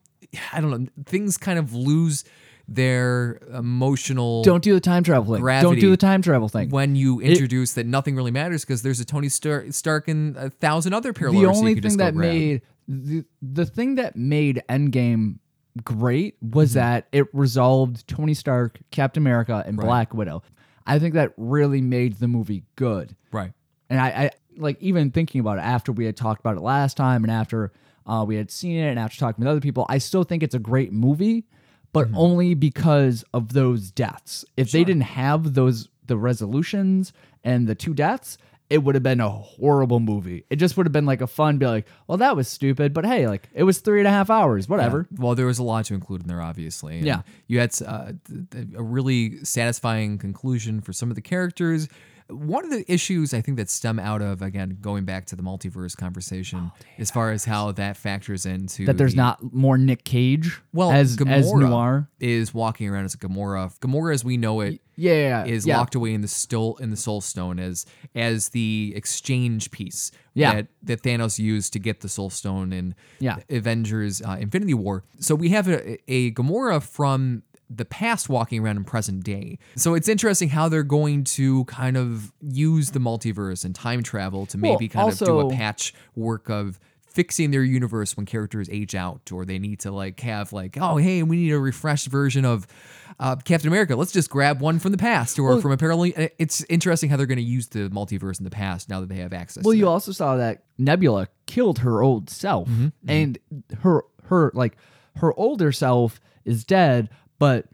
I 0.53 0.61
don't 0.61 0.71
know. 0.71 0.87
Things 1.07 1.37
kind 1.39 1.59
of 1.61 1.73
lose 1.75 2.25
their 2.67 3.39
emotional. 3.53 4.43
Don't 4.43 4.63
do 4.63 4.75
the 4.75 4.81
time 4.81 5.03
travel 5.05 5.35
thing. 5.35 5.45
Don't 5.45 5.79
do 5.79 5.91
the 5.91 5.97
time 5.97 6.23
travel 6.23 6.49
thing. 6.49 6.71
when 6.71 6.97
you 6.97 7.21
introduce 7.21 7.75
that 7.75 7.87
nothing 7.87 8.17
really 8.17 8.31
matters 8.31 8.65
because 8.65 8.83
there's 8.83 9.01
a 9.01 9.05
Tony 9.05 9.29
Star- 9.29 9.71
Stark 9.71 10.09
and 10.09 10.37
a 10.37 10.51
thousand 10.51 10.93
other 10.95 11.13
parallel 11.13 11.41
the 11.43 11.49
only 11.49 11.75
thing 11.81 11.97
that 11.99 12.15
grab. 12.15 12.29
made 12.33 12.63
the, 12.89 13.25
the 13.43 13.67
thing 13.67 13.97
that 13.97 14.17
made 14.17 14.63
Endgame 14.69 15.39
great 15.83 16.37
was 16.43 16.71
Mm-hmm. 16.71 16.79
that 16.81 17.09
it 17.13 17.27
resolved 17.35 18.07
Tony 18.07 18.35
Stark, 18.35 18.79
Captain 18.91 19.23
America, 19.23 19.63
and 19.67 19.77
Black 19.77 20.15
Widow. 20.15 20.43
I 20.87 20.99
think 20.99 21.15
that 21.15 21.33
really 21.37 21.81
made 21.81 22.15
the 22.19 22.29
movie 22.29 22.65
good. 22.77 23.17
right. 23.33 23.53
And 23.91 24.01
I, 24.01 24.07
I 24.09 24.31
like 24.57 24.81
even 24.81 25.11
thinking 25.11 25.41
about 25.41 25.59
it 25.59 25.63
after 25.63 25.93
we 25.93 26.05
had 26.07 26.17
talked 26.17 26.41
about 26.41 26.57
it 26.57 26.61
last 26.63 26.97
time 26.97 27.23
and 27.25 27.31
after 27.31 27.73
uh, 28.07 28.25
we 28.27 28.37
had 28.37 28.51
seen 28.51 28.77
it 28.79 28.89
and 28.89 28.99
after 28.99 29.19
talking 29.19 29.45
with 29.45 29.51
other 29.51 29.61
people, 29.61 29.85
I 29.89 29.99
still 29.99 30.25
think 30.25 30.43
it's 30.43 30.55
a 30.55 30.59
great 30.59 30.93
movie, 30.93 31.45
but 31.95 32.09
Mm-hmm. 32.09 32.19
only 32.19 32.55
because 32.55 33.25
of 33.33 33.55
those 33.55 33.91
deaths. 33.91 34.45
If 34.59 34.71
they 34.73 34.85
didn't 34.85 35.03
have 35.05 35.55
those 35.55 35.89
the 36.07 36.19
resolutions 36.19 37.15
and 37.43 37.67
the 37.67 37.75
two 37.75 37.95
deaths, 37.95 38.37
it 38.71 38.79
would 38.79 38.95
have 38.95 39.03
been 39.03 39.21
a 39.21 39.29
horrible 39.31 40.01
movie. 40.01 40.45
It 40.51 40.57
just 40.57 40.77
would 40.77 40.87
have 40.87 40.93
been 40.93 41.07
like 41.07 41.21
a 41.21 41.27
fun, 41.27 41.59
be 41.59 41.67
like, 41.67 41.87
well, 42.07 42.19
that 42.19 42.35
was 42.35 42.49
stupid, 42.49 42.93
but 42.93 43.05
hey, 43.07 43.27
like 43.29 43.49
it 43.55 43.63
was 43.63 43.79
three 43.79 44.01
and 44.01 44.09
a 44.09 44.11
half 44.11 44.29
hours, 44.31 44.69
whatever. 44.69 45.07
Well, 45.17 45.35
there 45.35 45.47
was 45.47 45.59
a 45.59 45.63
lot 45.63 45.85
to 45.87 45.95
include 45.95 46.23
in 46.23 46.29
there, 46.29 46.43
obviously. 46.43 46.97
and 46.99 47.07
Yeah. 47.07 47.23
You 47.47 47.61
had 47.61 47.71
uh, 47.87 48.13
a 48.77 48.83
really 48.83 49.45
satisfying 49.45 50.19
conclusion 50.19 50.81
for 50.81 50.93
some 50.93 51.11
of 51.11 51.15
the 51.15 51.23
characters. 51.23 51.89
One 52.29 52.65
of 52.65 52.71
the 52.71 52.91
issues 52.91 53.35
I 53.35 53.43
think 53.43 53.59
that 53.59 53.69
stem 53.69 53.99
out 53.99 54.23
of, 54.23 54.41
again, 54.41 54.79
going 54.81 55.05
back 55.05 55.27
to 55.27 55.37
the 55.37 55.43
multiverse 55.43 55.95
conversation, 55.95 56.73
as 56.99 57.11
far 57.11 57.33
as 57.33 57.45
how 57.45 57.73
that 57.73 57.99
factors 57.99 58.47
into 58.47 58.87
That 58.87 58.97
there's 58.97 59.13
the- 59.13 59.19
not 59.19 59.53
more 59.53 59.77
Nick 59.77 60.05
Cage 60.05 60.59
well, 60.73 60.91
as 60.91 61.17
Gamora 61.19 61.31
as 61.33 61.53
Noir. 61.53 62.09
is 62.21 62.55
walking 62.55 62.89
around 62.89 63.05
as 63.05 63.13
a 63.15 63.19
Gamora. 63.19 63.79
Gamora, 63.81 64.15
as 64.15 64.25
we 64.25 64.39
know 64.39 64.61
it, 64.63 64.81
Yeah, 64.97 65.45
is 65.45 65.67
yeah. 65.67 65.77
locked 65.77 65.95
away 65.95 66.15
in 66.15 66.23
the 66.23 66.29
still 66.29 66.77
in 66.81 66.91
the 66.91 66.97
Soul 66.97 67.21
Stone 67.21 67.59
as 67.59 67.85
as 68.15 68.51
the 68.51 68.93
exchange 68.97 69.71
piece 69.71 70.11
Yeah. 70.35 70.55
that 70.55 70.67
that 70.85 71.03
Thanos 71.03 71.39
used 71.39 71.73
to 71.75 71.79
get 71.79 72.01
the 72.01 72.09
Soul 72.09 72.31
Stone 72.31 72.73
in 72.73 72.95
Yeah. 73.21 73.37
Avengers 73.51 74.23
uh, 74.23 74.37
Infinity 74.41 74.73
War. 74.75 75.05
So 75.21 75.35
we 75.35 75.51
have 75.51 75.69
a, 75.69 75.99
a 76.11 76.31
Gamora 76.33 76.83
from 76.83 77.43
the 77.71 77.85
past 77.85 78.29
walking 78.29 78.63
around 78.63 78.77
in 78.77 78.85
present 78.85 79.25
day. 79.25 79.59
So 79.77 79.95
it's 79.95 80.09
interesting 80.09 80.49
how 80.51 80.69
they're 80.69 80.83
going 80.83 81.25
to 81.25 81.65
kind 81.65 81.97
of 81.97 82.33
use 82.43 82.91
the 82.91 82.99
multiverse 82.99 83.65
and 83.65 83.75
time 83.75 84.03
travel 84.03 84.47
to 84.47 84.59
maybe 84.59 84.89
kind 84.89 85.11
of 85.11 85.19
do 85.19 85.41
a 85.41 85.45
also- 85.45 85.57
patchwork 85.57 86.49
of 86.51 86.79
fixing 87.07 87.53
their 87.53 87.63
universe 87.63 88.17
when 88.17 88.27
characters 88.27 88.69
age 88.73 88.93
out 88.97 89.31
or 89.31 89.45
they 89.45 89.57
need 89.57 89.79
to 89.79 89.93
like 89.93 90.19
have 90.19 90.53
like 90.53 90.77
oh 90.81 90.97
hey 90.97 91.23
we 91.23 91.37
need 91.37 91.53
a 91.53 91.59
refreshed 91.61 92.09
version 92.09 92.45
of 92.45 92.67
uh, 93.21 93.37
Captain 93.37 93.69
America 93.69 93.95
let's 93.95 94.11
just 94.11 94.29
grab 94.29 94.61
one 94.61 94.81
from 94.81 94.91
the 94.91 94.99
past 94.99 95.39
or 95.39 95.61
from 95.61 95.71
a 95.71 95.77
parallel 95.77 96.11
it's 96.41 96.65
interesting 96.65 97.09
how 97.09 97.17
they're 97.17 97.25
going 97.27 97.37
to 97.39 97.43
use 97.45 97.69
the 97.69 97.89
multiverse 97.91 98.41
in 98.41 98.45
the 98.45 98.51
past 98.51 98.89
now 98.89 98.99
that 98.99 99.09
they 99.09 99.15
have 99.19 99.33
access 99.33 99.63
Well, 99.63 99.75
you 99.75 99.85
that. 99.85 99.91
also 99.91 100.11
saw 100.11 100.37
that 100.39 100.65
Nebula 100.77 101.29
killed 101.47 101.79
her 101.79 102.03
old 102.03 102.29
self, 102.31 102.69
Mm-hmm, 102.69 102.89
and 103.07 103.39
her 103.83 104.03
her 104.25 104.51
like 104.53 104.77
her 105.19 105.33
older 105.39 105.71
self 105.71 106.21
is 106.45 106.65
dead, 106.65 107.11
but 107.39 107.67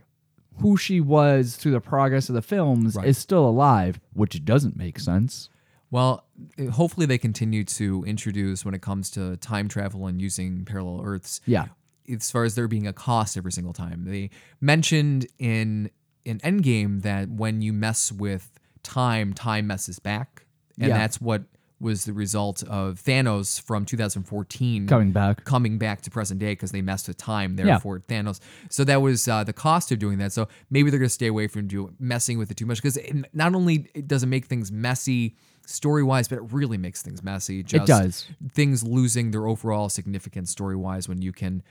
who 0.58 0.76
she 0.76 1.00
was 1.00 1.56
through 1.56 1.72
the 1.72 1.80
progress 1.80 2.28
of 2.28 2.34
the 2.34 2.42
films 2.42 2.94
Right. 2.96 3.06
is 3.08 3.16
still 3.18 3.48
alive, 3.48 3.98
which 4.12 4.44
doesn't 4.44 4.76
make 4.76 4.98
sense. 4.98 5.48
Well, 5.90 6.24
uh, 6.58 6.66
hopefully 6.70 7.06
they 7.06 7.18
continue 7.18 7.64
to 7.64 8.04
introduce 8.04 8.64
when 8.64 8.74
it 8.74 8.82
comes 8.82 9.10
to 9.12 9.36
time 9.38 9.68
travel 9.68 10.06
and 10.06 10.20
using 10.20 10.64
parallel 10.64 11.02
Earths. 11.04 11.40
Yeah. 11.46 11.68
As 12.08 12.30
far 12.30 12.44
as 12.44 12.54
there 12.54 12.68
being 12.68 12.86
a 12.86 12.92
cost 12.92 13.36
every 13.36 13.52
single 13.52 13.72
time, 13.72 14.04
they 14.04 14.30
mentioned 14.60 15.26
in 15.38 15.90
in 16.24 16.38
Endgame 16.40 17.00
that 17.02 17.30
when 17.30 17.62
you 17.62 17.72
mess 17.72 18.12
with 18.12 18.52
time, 18.82 19.32
time 19.32 19.66
messes 19.66 19.98
back, 19.98 20.44
and 20.78 20.88
Yeah. 20.88 20.98
that's 20.98 21.18
what 21.20 21.44
was 21.80 22.04
the 22.04 22.12
result 22.12 22.62
of 22.64 23.02
Thanos 23.02 23.60
from 23.60 23.84
2014 23.86 24.86
Coming 24.86 25.12
back. 25.12 25.44
coming 25.44 25.78
back 25.78 26.02
to 26.02 26.10
present 26.10 26.38
day 26.38 26.52
because 26.52 26.72
they 26.72 26.82
messed 26.82 27.08
with 27.08 27.16
time. 27.16 27.56
Therefore, 27.56 28.00
Thanos. 28.00 28.40
So 28.68 28.84
that 28.84 29.00
was 29.00 29.26
uh, 29.26 29.44
the 29.44 29.52
cost 29.52 29.90
of 29.90 29.98
doing 29.98 30.18
that. 30.18 30.32
So 30.32 30.48
maybe 30.70 30.90
they're 30.90 31.00
going 31.00 31.08
to 31.08 31.14
stay 31.14 31.26
away 31.28 31.46
from 31.46 31.66
do, 31.66 31.92
messing 31.98 32.38
with 32.38 32.50
it 32.50 32.56
too 32.56 32.66
much 32.66 32.82
because 32.82 32.98
not 33.32 33.54
only 33.54 33.90
it 33.94 34.06
doesn't 34.06 34.28
make 34.28 34.44
things 34.44 34.70
messy 34.70 35.36
story 35.66 36.02
wise, 36.02 36.28
but 36.28 36.36
it 36.36 36.52
really 36.52 36.78
makes 36.78 37.02
things 37.02 37.22
messy. 37.22 37.62
Just 37.62 37.86
does. 37.86 38.26
Things 38.52 38.82
losing 38.82 39.30
their 39.30 39.46
overall 39.46 39.88
significance 39.88 40.50
story 40.50 40.76
wise 40.76 41.08
when 41.08 41.22
you 41.22 41.32
can 41.32 41.62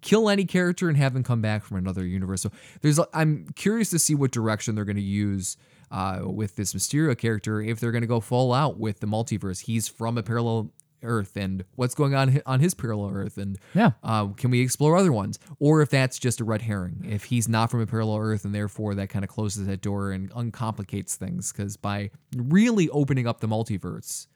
kill 0.00 0.28
any 0.28 0.44
character 0.44 0.88
and 0.88 0.96
have 0.96 1.14
them 1.14 1.22
come 1.24 1.42
back 1.42 1.64
from 1.64 1.76
another 1.76 2.04
universe. 2.06 2.42
So 2.42 2.50
there's 2.80 2.98
I'm 3.12 3.46
curious 3.54 3.90
to 3.90 3.98
see 3.98 4.14
what 4.14 4.30
direction 4.30 4.74
they're 4.74 4.84
going 4.84 4.96
to 4.96 5.02
use 5.02 5.56
uh, 5.90 6.20
with 6.24 6.56
this 6.56 6.72
Mysterio 6.74 7.16
character 7.16 7.60
if 7.60 7.80
they're 7.80 7.92
going 7.92 8.02
to 8.02 8.08
go 8.08 8.20
full 8.20 8.52
out 8.52 8.78
with 8.78 9.00
the 9.00 9.06
multiverse. 9.06 9.60
He's 9.66 9.88
from 9.88 10.18
a 10.18 10.22
parallel 10.22 10.70
Earth, 11.06 11.36
and 11.36 11.64
what's 11.74 11.94
going 11.94 12.14
on 12.14 12.40
on 12.46 12.60
his 12.60 12.72
parallel 12.72 13.10
Earth, 13.14 13.36
and 13.36 13.58
Yeah. 13.74 13.90
uh, 14.02 14.28
can 14.28 14.50
we 14.50 14.60
explore 14.62 14.96
other 14.96 15.12
ones, 15.12 15.38
or 15.58 15.82
if 15.82 15.90
that's 15.90 16.18
just 16.18 16.40
a 16.40 16.44
red 16.44 16.62
herring? 16.62 17.04
If 17.06 17.24
he's 17.24 17.46
not 17.46 17.70
from 17.70 17.80
a 17.82 17.86
parallel 17.86 18.18
Earth, 18.20 18.46
and 18.46 18.54
therefore 18.54 18.94
that 18.94 19.10
kind 19.10 19.22
of 19.22 19.28
closes 19.28 19.66
that 19.66 19.82
door 19.82 20.12
and 20.12 20.30
uncomplicates 20.30 21.14
things, 21.16 21.52
because 21.52 21.76
by 21.76 22.10
really 22.34 22.88
opening 22.88 23.26
up 23.26 23.40
the 23.40 23.48
multiverse. 23.48 24.28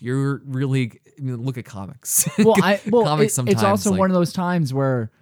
You're 0.00 0.42
really 0.44 1.00
I 1.18 1.20
mean, 1.22 1.36
look 1.44 1.58
at 1.58 1.64
comics. 1.64 2.28
Well, 2.38 2.56
I 2.62 2.80
well, 2.90 3.04
comics 3.04 3.38
it- 3.38 3.48
it's 3.48 3.62
also 3.62 3.90
like- 3.90 4.00
one 4.00 4.10
of 4.10 4.14
those 4.14 4.32
times 4.32 4.74
where, 4.74 5.12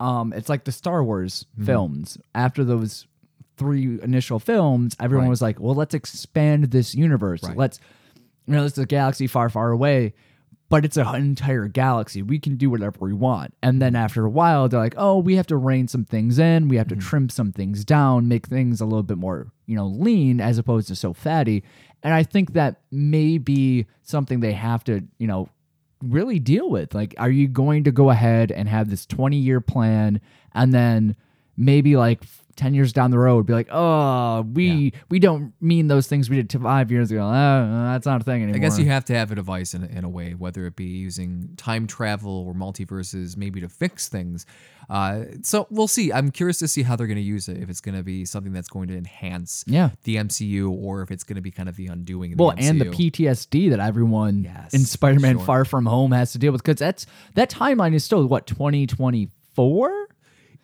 um, 0.00 0.32
it's 0.32 0.48
like 0.48 0.64
the 0.64 0.72
Star 0.72 1.04
Wars 1.04 1.44
Mm-hmm. 1.54 1.66
films. 1.66 2.18
After 2.34 2.64
those 2.64 3.06
three 3.56 3.98
initial 4.02 4.38
films, 4.38 4.96
everyone 5.00 5.26
Right. 5.26 5.30
was 5.30 5.42
like, 5.42 5.60
"Well, 5.60 5.74
let's 5.74 5.94
expand 5.94 6.64
this 6.70 6.94
universe. 6.94 7.42
Right. 7.42 7.56
Let's, 7.56 7.78
you 8.46 8.54
know, 8.54 8.62
this 8.62 8.72
is 8.72 8.78
a 8.78 8.86
galaxy 8.86 9.26
far, 9.26 9.48
far 9.48 9.70
away." 9.70 10.14
But 10.70 10.84
it's 10.84 10.96
an 10.96 11.14
entire 11.14 11.68
galaxy. 11.68 12.22
We 12.22 12.38
can 12.38 12.56
do 12.56 12.70
whatever 12.70 12.96
we 13.00 13.12
want. 13.12 13.52
And 13.62 13.80
then 13.82 13.94
after 13.94 14.24
a 14.24 14.30
while, 14.30 14.68
they're 14.68 14.80
like, 14.80 14.94
"Oh, 14.96 15.18
we 15.18 15.36
have 15.36 15.46
to 15.48 15.56
rein 15.56 15.88
some 15.88 16.04
things 16.04 16.38
in. 16.38 16.68
We 16.68 16.76
have 16.76 16.86
Mm-hmm. 16.88 16.98
to 17.00 17.06
trim 17.06 17.28
some 17.28 17.52
things 17.52 17.84
down, 17.84 18.28
make 18.28 18.46
things 18.46 18.80
a 18.80 18.84
little 18.86 19.02
bit 19.02 19.18
more, 19.18 19.52
you 19.66 19.76
know, 19.76 19.86
lean 19.86 20.40
as 20.40 20.56
opposed 20.58 20.88
to 20.88 20.96
so 20.96 21.12
fatty." 21.12 21.62
And 22.02 22.12
I 22.14 22.22
think 22.22 22.54
that 22.54 22.80
may 22.90 23.38
be 23.38 23.86
something 24.02 24.40
they 24.40 24.52
have 24.52 24.82
to, 24.84 25.02
you 25.18 25.26
know, 25.26 25.48
really 26.02 26.38
deal 26.38 26.68
with. 26.70 26.94
Like, 26.94 27.14
are 27.18 27.30
you 27.30 27.46
going 27.48 27.84
to 27.84 27.92
go 27.92 28.10
ahead 28.10 28.50
and 28.50 28.68
have 28.68 28.90
this 28.90 29.06
20 29.06 29.36
year 29.36 29.60
plan 29.60 30.20
and 30.54 30.72
then 30.74 31.14
maybe 31.56 31.96
like 31.96 32.24
10 32.54 32.74
years 32.74 32.92
down 32.92 33.10
the 33.10 33.18
road 33.18 33.46
be 33.46 33.52
like, 33.52 33.68
"Oh, 33.70 34.42
we 34.42 34.92
we 35.10 35.18
don't 35.18 35.52
mean 35.60 35.88
those 35.88 36.06
things 36.06 36.30
we 36.30 36.36
did 36.36 36.50
to 36.50 36.58
5 36.58 36.90
years 36.90 37.10
ago." 37.10 37.24
Uh, 37.26 37.92
that's 37.92 38.06
not 38.06 38.20
a 38.20 38.24
thing 38.24 38.42
anymore. 38.42 38.56
I 38.56 38.58
guess 38.58 38.78
you 38.78 38.86
have 38.86 39.04
to 39.06 39.14
have 39.14 39.30
a 39.32 39.34
device 39.34 39.74
in, 39.74 39.84
a- 39.84 39.86
in 39.88 40.04
a 40.04 40.08
way, 40.08 40.34
whether 40.34 40.66
it 40.66 40.76
be 40.76 40.84
using 40.84 41.50
time 41.56 41.86
travel 41.86 42.44
or 42.46 42.54
multiverses, 42.54 43.36
maybe 43.36 43.60
to 43.60 43.68
fix 43.68 44.08
things. 44.08 44.46
Uh, 44.90 45.24
so 45.42 45.66
we'll 45.70 45.88
see. 45.88 46.12
I'm 46.12 46.30
curious 46.30 46.58
to 46.58 46.68
see 46.68 46.82
how 46.82 46.94
they're 46.94 47.06
going 47.06 47.16
to 47.16 47.22
use 47.22 47.48
it. 47.48 47.56
If 47.56 47.70
it's 47.70 47.80
going 47.80 47.94
to 47.96 48.02
be 48.02 48.26
something 48.26 48.52
that's 48.52 48.68
going 48.68 48.88
to 48.88 48.96
enhance 48.98 49.64
Yeah. 49.66 49.90
the 50.02 50.16
MCU, 50.16 50.70
or 50.70 51.00
if 51.00 51.10
it's 51.10 51.24
going 51.24 51.36
to 51.36 51.40
be 51.42 51.50
kind 51.50 51.70
of 51.70 51.76
the 51.76 51.86
undoing. 51.86 52.32
Of 52.32 52.38
the 52.38 52.44
well, 52.44 52.54
and 52.58 52.78
the 52.80 52.84
PTSD 52.86 53.70
that 53.70 53.80
everyone 53.80 54.44
Yes, 54.44 54.74
in 54.74 54.80
Spider-Man 54.80 55.38
sure. 55.38 55.46
Far 55.46 55.64
From 55.64 55.86
Home 55.86 56.12
has 56.12 56.32
to 56.32 56.38
deal 56.38 56.52
with 56.52 56.62
cuz 56.64 56.76
that's 56.76 57.06
that 57.34 57.48
timeline 57.50 57.94
is 57.94 58.04
still 58.04 58.26
what 58.26 58.46
2024? 58.46 60.08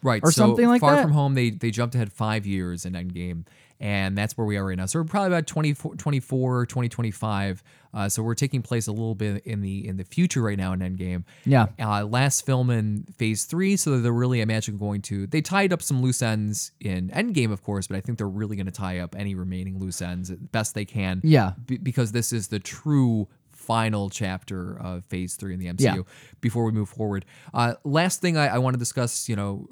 Right 0.03 0.23
or 0.25 0.31
so 0.33 0.43
something 0.47 0.67
like 0.69 0.81
far 0.81 0.97
that? 0.97 1.03
from 1.03 1.13
home 1.13 1.35
they 1.35 1.51
they 1.51 1.71
jumped 1.71 1.95
ahead 1.95 2.13
five 2.13 2.47
years 2.47 2.85
in 2.87 2.93
endgame 2.95 3.45
and 3.83 4.17
that's 4.19 4.37
where 4.37 4.47
we 4.47 4.57
are 4.59 4.67
right 4.67 4.77
now 4.77 4.87
so 4.87 4.99
we're 4.99 5.05
probably 5.05 5.29
about 5.29 5.47
24 5.47 5.95
24 5.97 6.67
2025 6.67 7.63
uh, 7.93 8.09
so 8.09 8.23
we're 8.23 8.35
taking 8.37 8.63
place 8.63 8.87
a 8.87 8.93
little 8.93 9.15
bit 9.17 9.45
in 9.47 9.63
the 9.63 9.87
in 9.89 9.97
the 9.97 10.05
future 10.05 10.43
right 10.43 10.59
now 10.59 10.73
in 10.73 10.81
endgame 10.81 11.25
Yeah. 11.45 11.67
uh, 11.81 12.05
last 12.05 12.45
film 12.47 12.71
in 12.71 13.05
phase 13.17 13.45
three 13.47 13.77
so 13.77 13.99
they're 14.01 14.13
really 14.13 14.41
imagine 14.43 14.77
going 14.77 15.03
to 15.03 15.27
they 15.27 15.41
tied 15.41 15.73
up 15.73 15.83
some 15.83 16.03
loose 16.03 16.23
ends 16.23 16.73
in 16.81 17.09
endgame 17.11 17.53
of 17.53 17.63
course 17.63 17.87
but 17.87 17.97
i 17.97 18.01
think 18.01 18.19
they're 18.19 18.29
really 18.29 18.57
going 18.57 18.67
to 18.67 18.73
tie 18.73 18.99
up 18.99 19.17
any 19.19 19.35
remaining 19.35 19.79
loose 19.79 20.03
ends 20.03 20.31
best 20.31 20.75
they 20.75 20.85
can 20.85 21.21
Yeah. 21.25 21.53
be- 21.67 21.79
because 21.79 22.13
this 22.13 22.33
is 22.33 22.49
the 22.49 22.59
true 22.61 23.29
final 23.61 24.11
chapter 24.11 24.77
of 24.81 25.05
phase 25.05 25.35
three 25.37 25.55
in 25.55 25.61
the 25.61 25.66
MCU 25.66 25.81
Yeah. 25.81 26.03
before 26.40 26.64
we 26.64 26.73
move 26.73 26.88
forward. 26.88 27.25
Uh, 27.55 27.75
last 27.85 28.20
thing 28.20 28.37
I, 28.37 28.49
I 28.55 28.59
want 28.59 28.75
to 28.75 28.79
discuss, 28.79 29.29
you 29.29 29.37
know, 29.37 29.68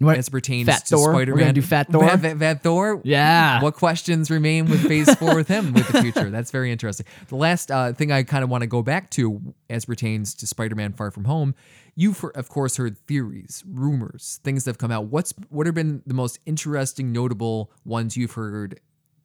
want 0.00 0.18
as 0.18 0.28
pertains 0.28 0.66
Fat 0.68 0.84
to 0.86 0.96
Thor? 0.96 1.08
We're 1.08 1.14
Spider-Man. 1.14 1.40
gonna 1.40 1.52
do 1.54 1.62
Fat 1.62 1.88
Thor? 1.90 2.06
Fat, 2.08 2.20
Fat- 2.20 2.38
Fat 2.38 2.62
Thor? 2.62 3.00
Yeah. 3.04 3.62
What 3.62 3.74
questions 3.74 4.30
remain 4.30 4.66
with 4.66 4.86
phase 4.86 5.12
four 5.16 5.34
with 5.34 5.48
him 5.48 5.72
with 5.72 5.88
the 5.88 6.02
future? 6.02 6.30
That's 6.30 6.50
very 6.50 6.70
interesting. 6.70 7.06
The 7.28 7.36
last 7.36 7.70
uh, 7.70 7.92
thing 7.94 8.12
I 8.12 8.22
kind 8.22 8.44
of 8.44 8.50
want 8.50 8.60
to 8.62 8.66
go 8.66 8.82
back 8.82 9.10
to 9.12 9.40
as 9.70 9.84
pertains 9.86 10.34
to 10.34 10.46
Spider-Man 10.46 10.92
Far 10.92 11.10
From 11.10 11.24
Home, 11.24 11.54
you've 11.94 12.22
of 12.34 12.48
course 12.50 12.76
heard 12.76 12.98
theories, 13.06 13.64
rumors, 13.66 14.38
things 14.44 14.64
that 14.64 14.70
have 14.72 14.78
come 14.78 14.90
out. 14.92 15.06
What's 15.06 15.32
what 15.48 15.64
have 15.66 15.74
been 15.74 16.02
the 16.06 16.14
most 16.14 16.38
interesting, 16.44 17.10
notable 17.10 17.70
ones 17.86 18.16
you've 18.18 18.32
heard 18.32 18.78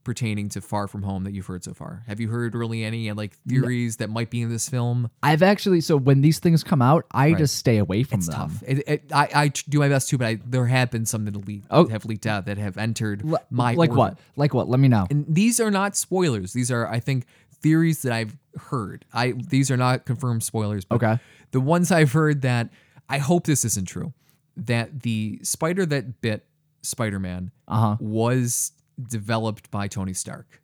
pertaining 0.03 0.49
to 0.49 0.61
Far 0.61 0.87
From 0.87 1.03
Home 1.03 1.23
that 1.25 1.33
you've 1.33 1.45
heard 1.45 1.63
so 1.63 1.73
far? 1.73 2.03
Have 2.07 2.19
you 2.19 2.29
heard 2.29 2.55
really 2.55 2.83
any 2.83 3.09
uh, 3.09 3.15
like 3.15 3.33
theories 3.47 3.97
that 3.97 4.09
might 4.09 4.29
be 4.29 4.41
in 4.41 4.49
this 4.49 4.67
film? 4.69 5.09
I've 5.21 5.43
actually 5.43 5.81
so 5.81 5.97
when 5.97 6.21
these 6.21 6.39
things 6.39 6.63
come 6.63 6.81
out, 6.81 7.05
I 7.11 7.29
Right. 7.29 7.37
just 7.37 7.55
stay 7.55 7.77
away 7.77 8.03
from 8.03 8.19
It's 8.19 8.27
them. 8.27 8.35
tough. 8.35 8.63
It, 8.65 8.83
it, 8.87 9.03
I, 9.13 9.29
I 9.33 9.47
do 9.49 9.79
my 9.79 9.89
best 9.89 10.09
too, 10.09 10.17
but 10.17 10.27
I, 10.27 10.39
there 10.45 10.65
have 10.67 10.91
been 10.91 11.05
some 11.05 11.25
that 11.25 11.35
leak, 11.47 11.63
Oh. 11.69 11.87
have 11.87 12.05
leaked 12.05 12.25
out 12.27 12.45
that 12.45 12.57
have 12.57 12.77
entered 12.77 13.23
L- 13.29 13.39
my 13.49 13.73
like 13.75 13.91
orbit. 13.91 13.97
what? 13.97 14.17
Like 14.35 14.53
what? 14.53 14.69
Let 14.69 14.79
me 14.79 14.87
know. 14.87 15.05
And 15.09 15.25
these 15.27 15.59
are 15.59 15.71
not 15.71 15.95
spoilers. 15.95 16.53
These 16.53 16.71
are, 16.71 16.87
I 16.87 16.99
think, 16.99 17.25
theories 17.61 18.01
that 18.01 18.11
I've 18.11 18.35
heard. 18.69 19.05
I 19.13 19.31
these 19.33 19.69
are 19.71 19.77
not 19.77 20.05
confirmed 20.05 20.43
spoilers. 20.43 20.83
But 20.85 20.95
Okay. 20.95 21.19
The 21.51 21.61
ones 21.61 21.91
I've 21.91 22.11
heard 22.13 22.41
that 22.41 22.69
I 23.07 23.17
hope 23.19 23.45
this 23.45 23.63
isn't 23.65 23.87
true. 23.87 24.13
That 24.57 25.01
the 25.03 25.39
spider 25.43 25.85
that 25.85 26.21
bit 26.21 26.45
Spider-Man 26.81 27.51
Uh-huh. 27.67 27.97
was 27.99 28.71
developed 29.07 29.71
by 29.71 29.87
Tony 29.87 30.13
Stark. 30.13 30.61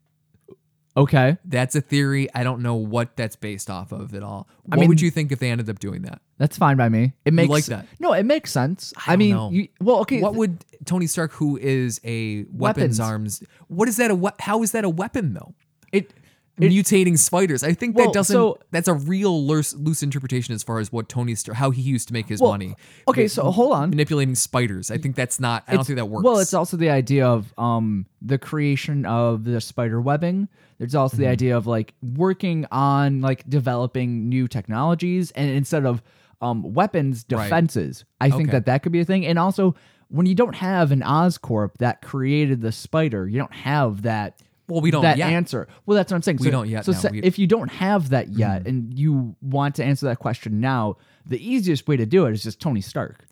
Okay. 0.95 1.37
That's 1.45 1.75
a 1.75 1.81
theory. 1.81 2.27
I 2.33 2.43
don't 2.43 2.61
know 2.63 2.73
what 2.75 3.15
that's 3.15 3.35
based 3.35 3.69
off 3.69 3.91
of 3.91 4.15
at 4.15 4.23
all. 4.23 4.47
What 4.63 4.79
mean- 4.79 4.89
would 4.89 4.99
you 4.99 5.11
think 5.11 5.31
if 5.31 5.37
they 5.37 5.51
ended 5.51 5.69
up 5.69 5.77
doing 5.77 6.01
that? 6.03 6.21
That's 6.39 6.57
fine 6.57 6.75
by 6.77 6.89
me. 6.89 7.13
It 7.25 7.33
makes 7.33 7.49
like 7.49 7.65
that? 7.65 7.85
No, 7.99 8.13
it 8.13 8.23
makes 8.25 8.51
sense. 8.51 8.93
I, 9.05 9.11
don't 9.15 9.19
mean. 9.19 9.53
You, 9.53 9.67
well, 9.79 9.99
okay. 10.01 10.21
What 10.21 10.35
would 10.35 10.65
Tony 10.85 11.07
Stark, 11.07 11.31
who 11.33 11.57
is 11.57 11.99
a 12.03 12.45
weapons, 12.51 12.57
Weapons. 12.59 12.99
arms, 12.99 13.43
what 13.67 13.87
is 13.87 13.97
that 13.97 14.11
a 14.11 14.15
we- 14.15 14.29
how 14.39 14.63
is 14.63 14.71
that 14.71 14.83
a 14.85 14.89
weapon 14.89 15.33
though? 15.33 15.53
it 15.93 16.13
Mutating 16.59 17.17
spiders. 17.17 17.63
I 17.63 17.73
think 17.73 17.95
Well, 17.95 18.07
that 18.07 18.13
doesn't. 18.13 18.33
so- 18.33 18.57
that's 18.71 18.87
a 18.87 18.93
real 18.93 19.45
loose, 19.45 19.73
loose 19.75 20.01
interpretation 20.01 20.55
as 20.55 20.63
far 20.63 20.79
as 20.79 20.91
what 20.91 21.07
Tony 21.07 21.35
how 21.53 21.69
he 21.71 21.81
used 21.81 22.07
to 22.07 22.13
make 22.13 22.27
his 22.27 22.41
Well, 22.41 22.51
money. 22.51 22.75
okay, 23.07 23.27
so 23.27 23.51
hold 23.51 23.73
on. 23.73 23.89
Manipulating 23.91 24.33
spiders. 24.35 24.89
I 24.89 24.97
think 24.97 25.15
that's 25.15 25.39
not. 25.39 25.63
I 25.67 25.75
don't 25.75 25.85
think 25.85 25.97
that 25.97 26.05
works. 26.05 26.23
Well, 26.23 26.39
it's 26.39 26.53
also 26.53 26.77
the 26.77 26.89
idea 26.89 27.27
of 27.27 27.53
um 27.57 28.05
the 28.21 28.37
creation 28.37 29.05
of 29.05 29.43
the 29.43 29.61
spider 29.61 30.01
webbing. 30.01 30.47
There's 30.79 30.95
also 30.95 31.15
Mm-hmm. 31.15 31.23
the 31.23 31.29
idea 31.29 31.57
of 31.57 31.67
like 31.67 31.93
working 32.01 32.65
on 32.71 33.21
like 33.21 33.47
developing 33.49 34.29
new 34.29 34.47
technologies 34.47 35.31
and 35.31 35.49
instead 35.51 35.85
of 35.85 36.01
um 36.41 36.73
weapons 36.73 37.25
Right. 37.31 37.43
defenses. 37.43 38.05
I 38.21 38.29
think 38.29 38.49
Okay. 38.49 38.51
that 38.53 38.65
that 38.67 38.83
could 38.83 38.91
be 38.91 38.99
a 39.01 39.05
thing. 39.05 39.25
And 39.25 39.37
also 39.39 39.75
when 40.09 40.25
you 40.25 40.35
don't 40.35 40.55
have 40.55 40.91
an 40.91 41.01
Oscorp 41.01 41.71
that 41.79 42.01
created 42.01 42.61
the 42.61 42.71
spider, 42.71 43.27
you 43.27 43.37
don't 43.37 43.53
have 43.53 44.03
that 44.03 44.39
Well, 44.67 44.81
we 44.81 44.91
don't 44.91 45.01
that 45.03 45.17
yet. 45.17 45.31
answer. 45.31 45.67
Well, 45.85 45.95
that's 45.95 46.11
what 46.11 46.15
I'm 46.17 46.21
saying. 46.21 46.37
We 46.41 46.45
so, 46.47 46.51
don't 46.51 46.67
yet, 46.69 46.85
So 46.85 46.91
no, 46.91 46.97
sa- 46.97 47.09
we- 47.09 47.17
Mm-hmm. 47.19 47.27
if 47.27 47.39
you 47.39 47.47
don't 47.47 47.69
have 47.71 48.09
that 48.09 48.29
yet, 48.29 48.67
and 48.67 48.97
you 48.97 49.35
want 49.41 49.75
to 49.75 49.83
answer 49.83 50.05
that 50.07 50.19
question 50.19 50.59
now, 50.59 50.97
the 51.25 51.39
easiest 51.45 51.87
way 51.87 51.95
to 51.97 52.05
do 52.05 52.25
it 52.25 52.33
is 52.33 52.43
just 52.43 52.59
Tony 52.59 52.81
Stark. 52.81 53.23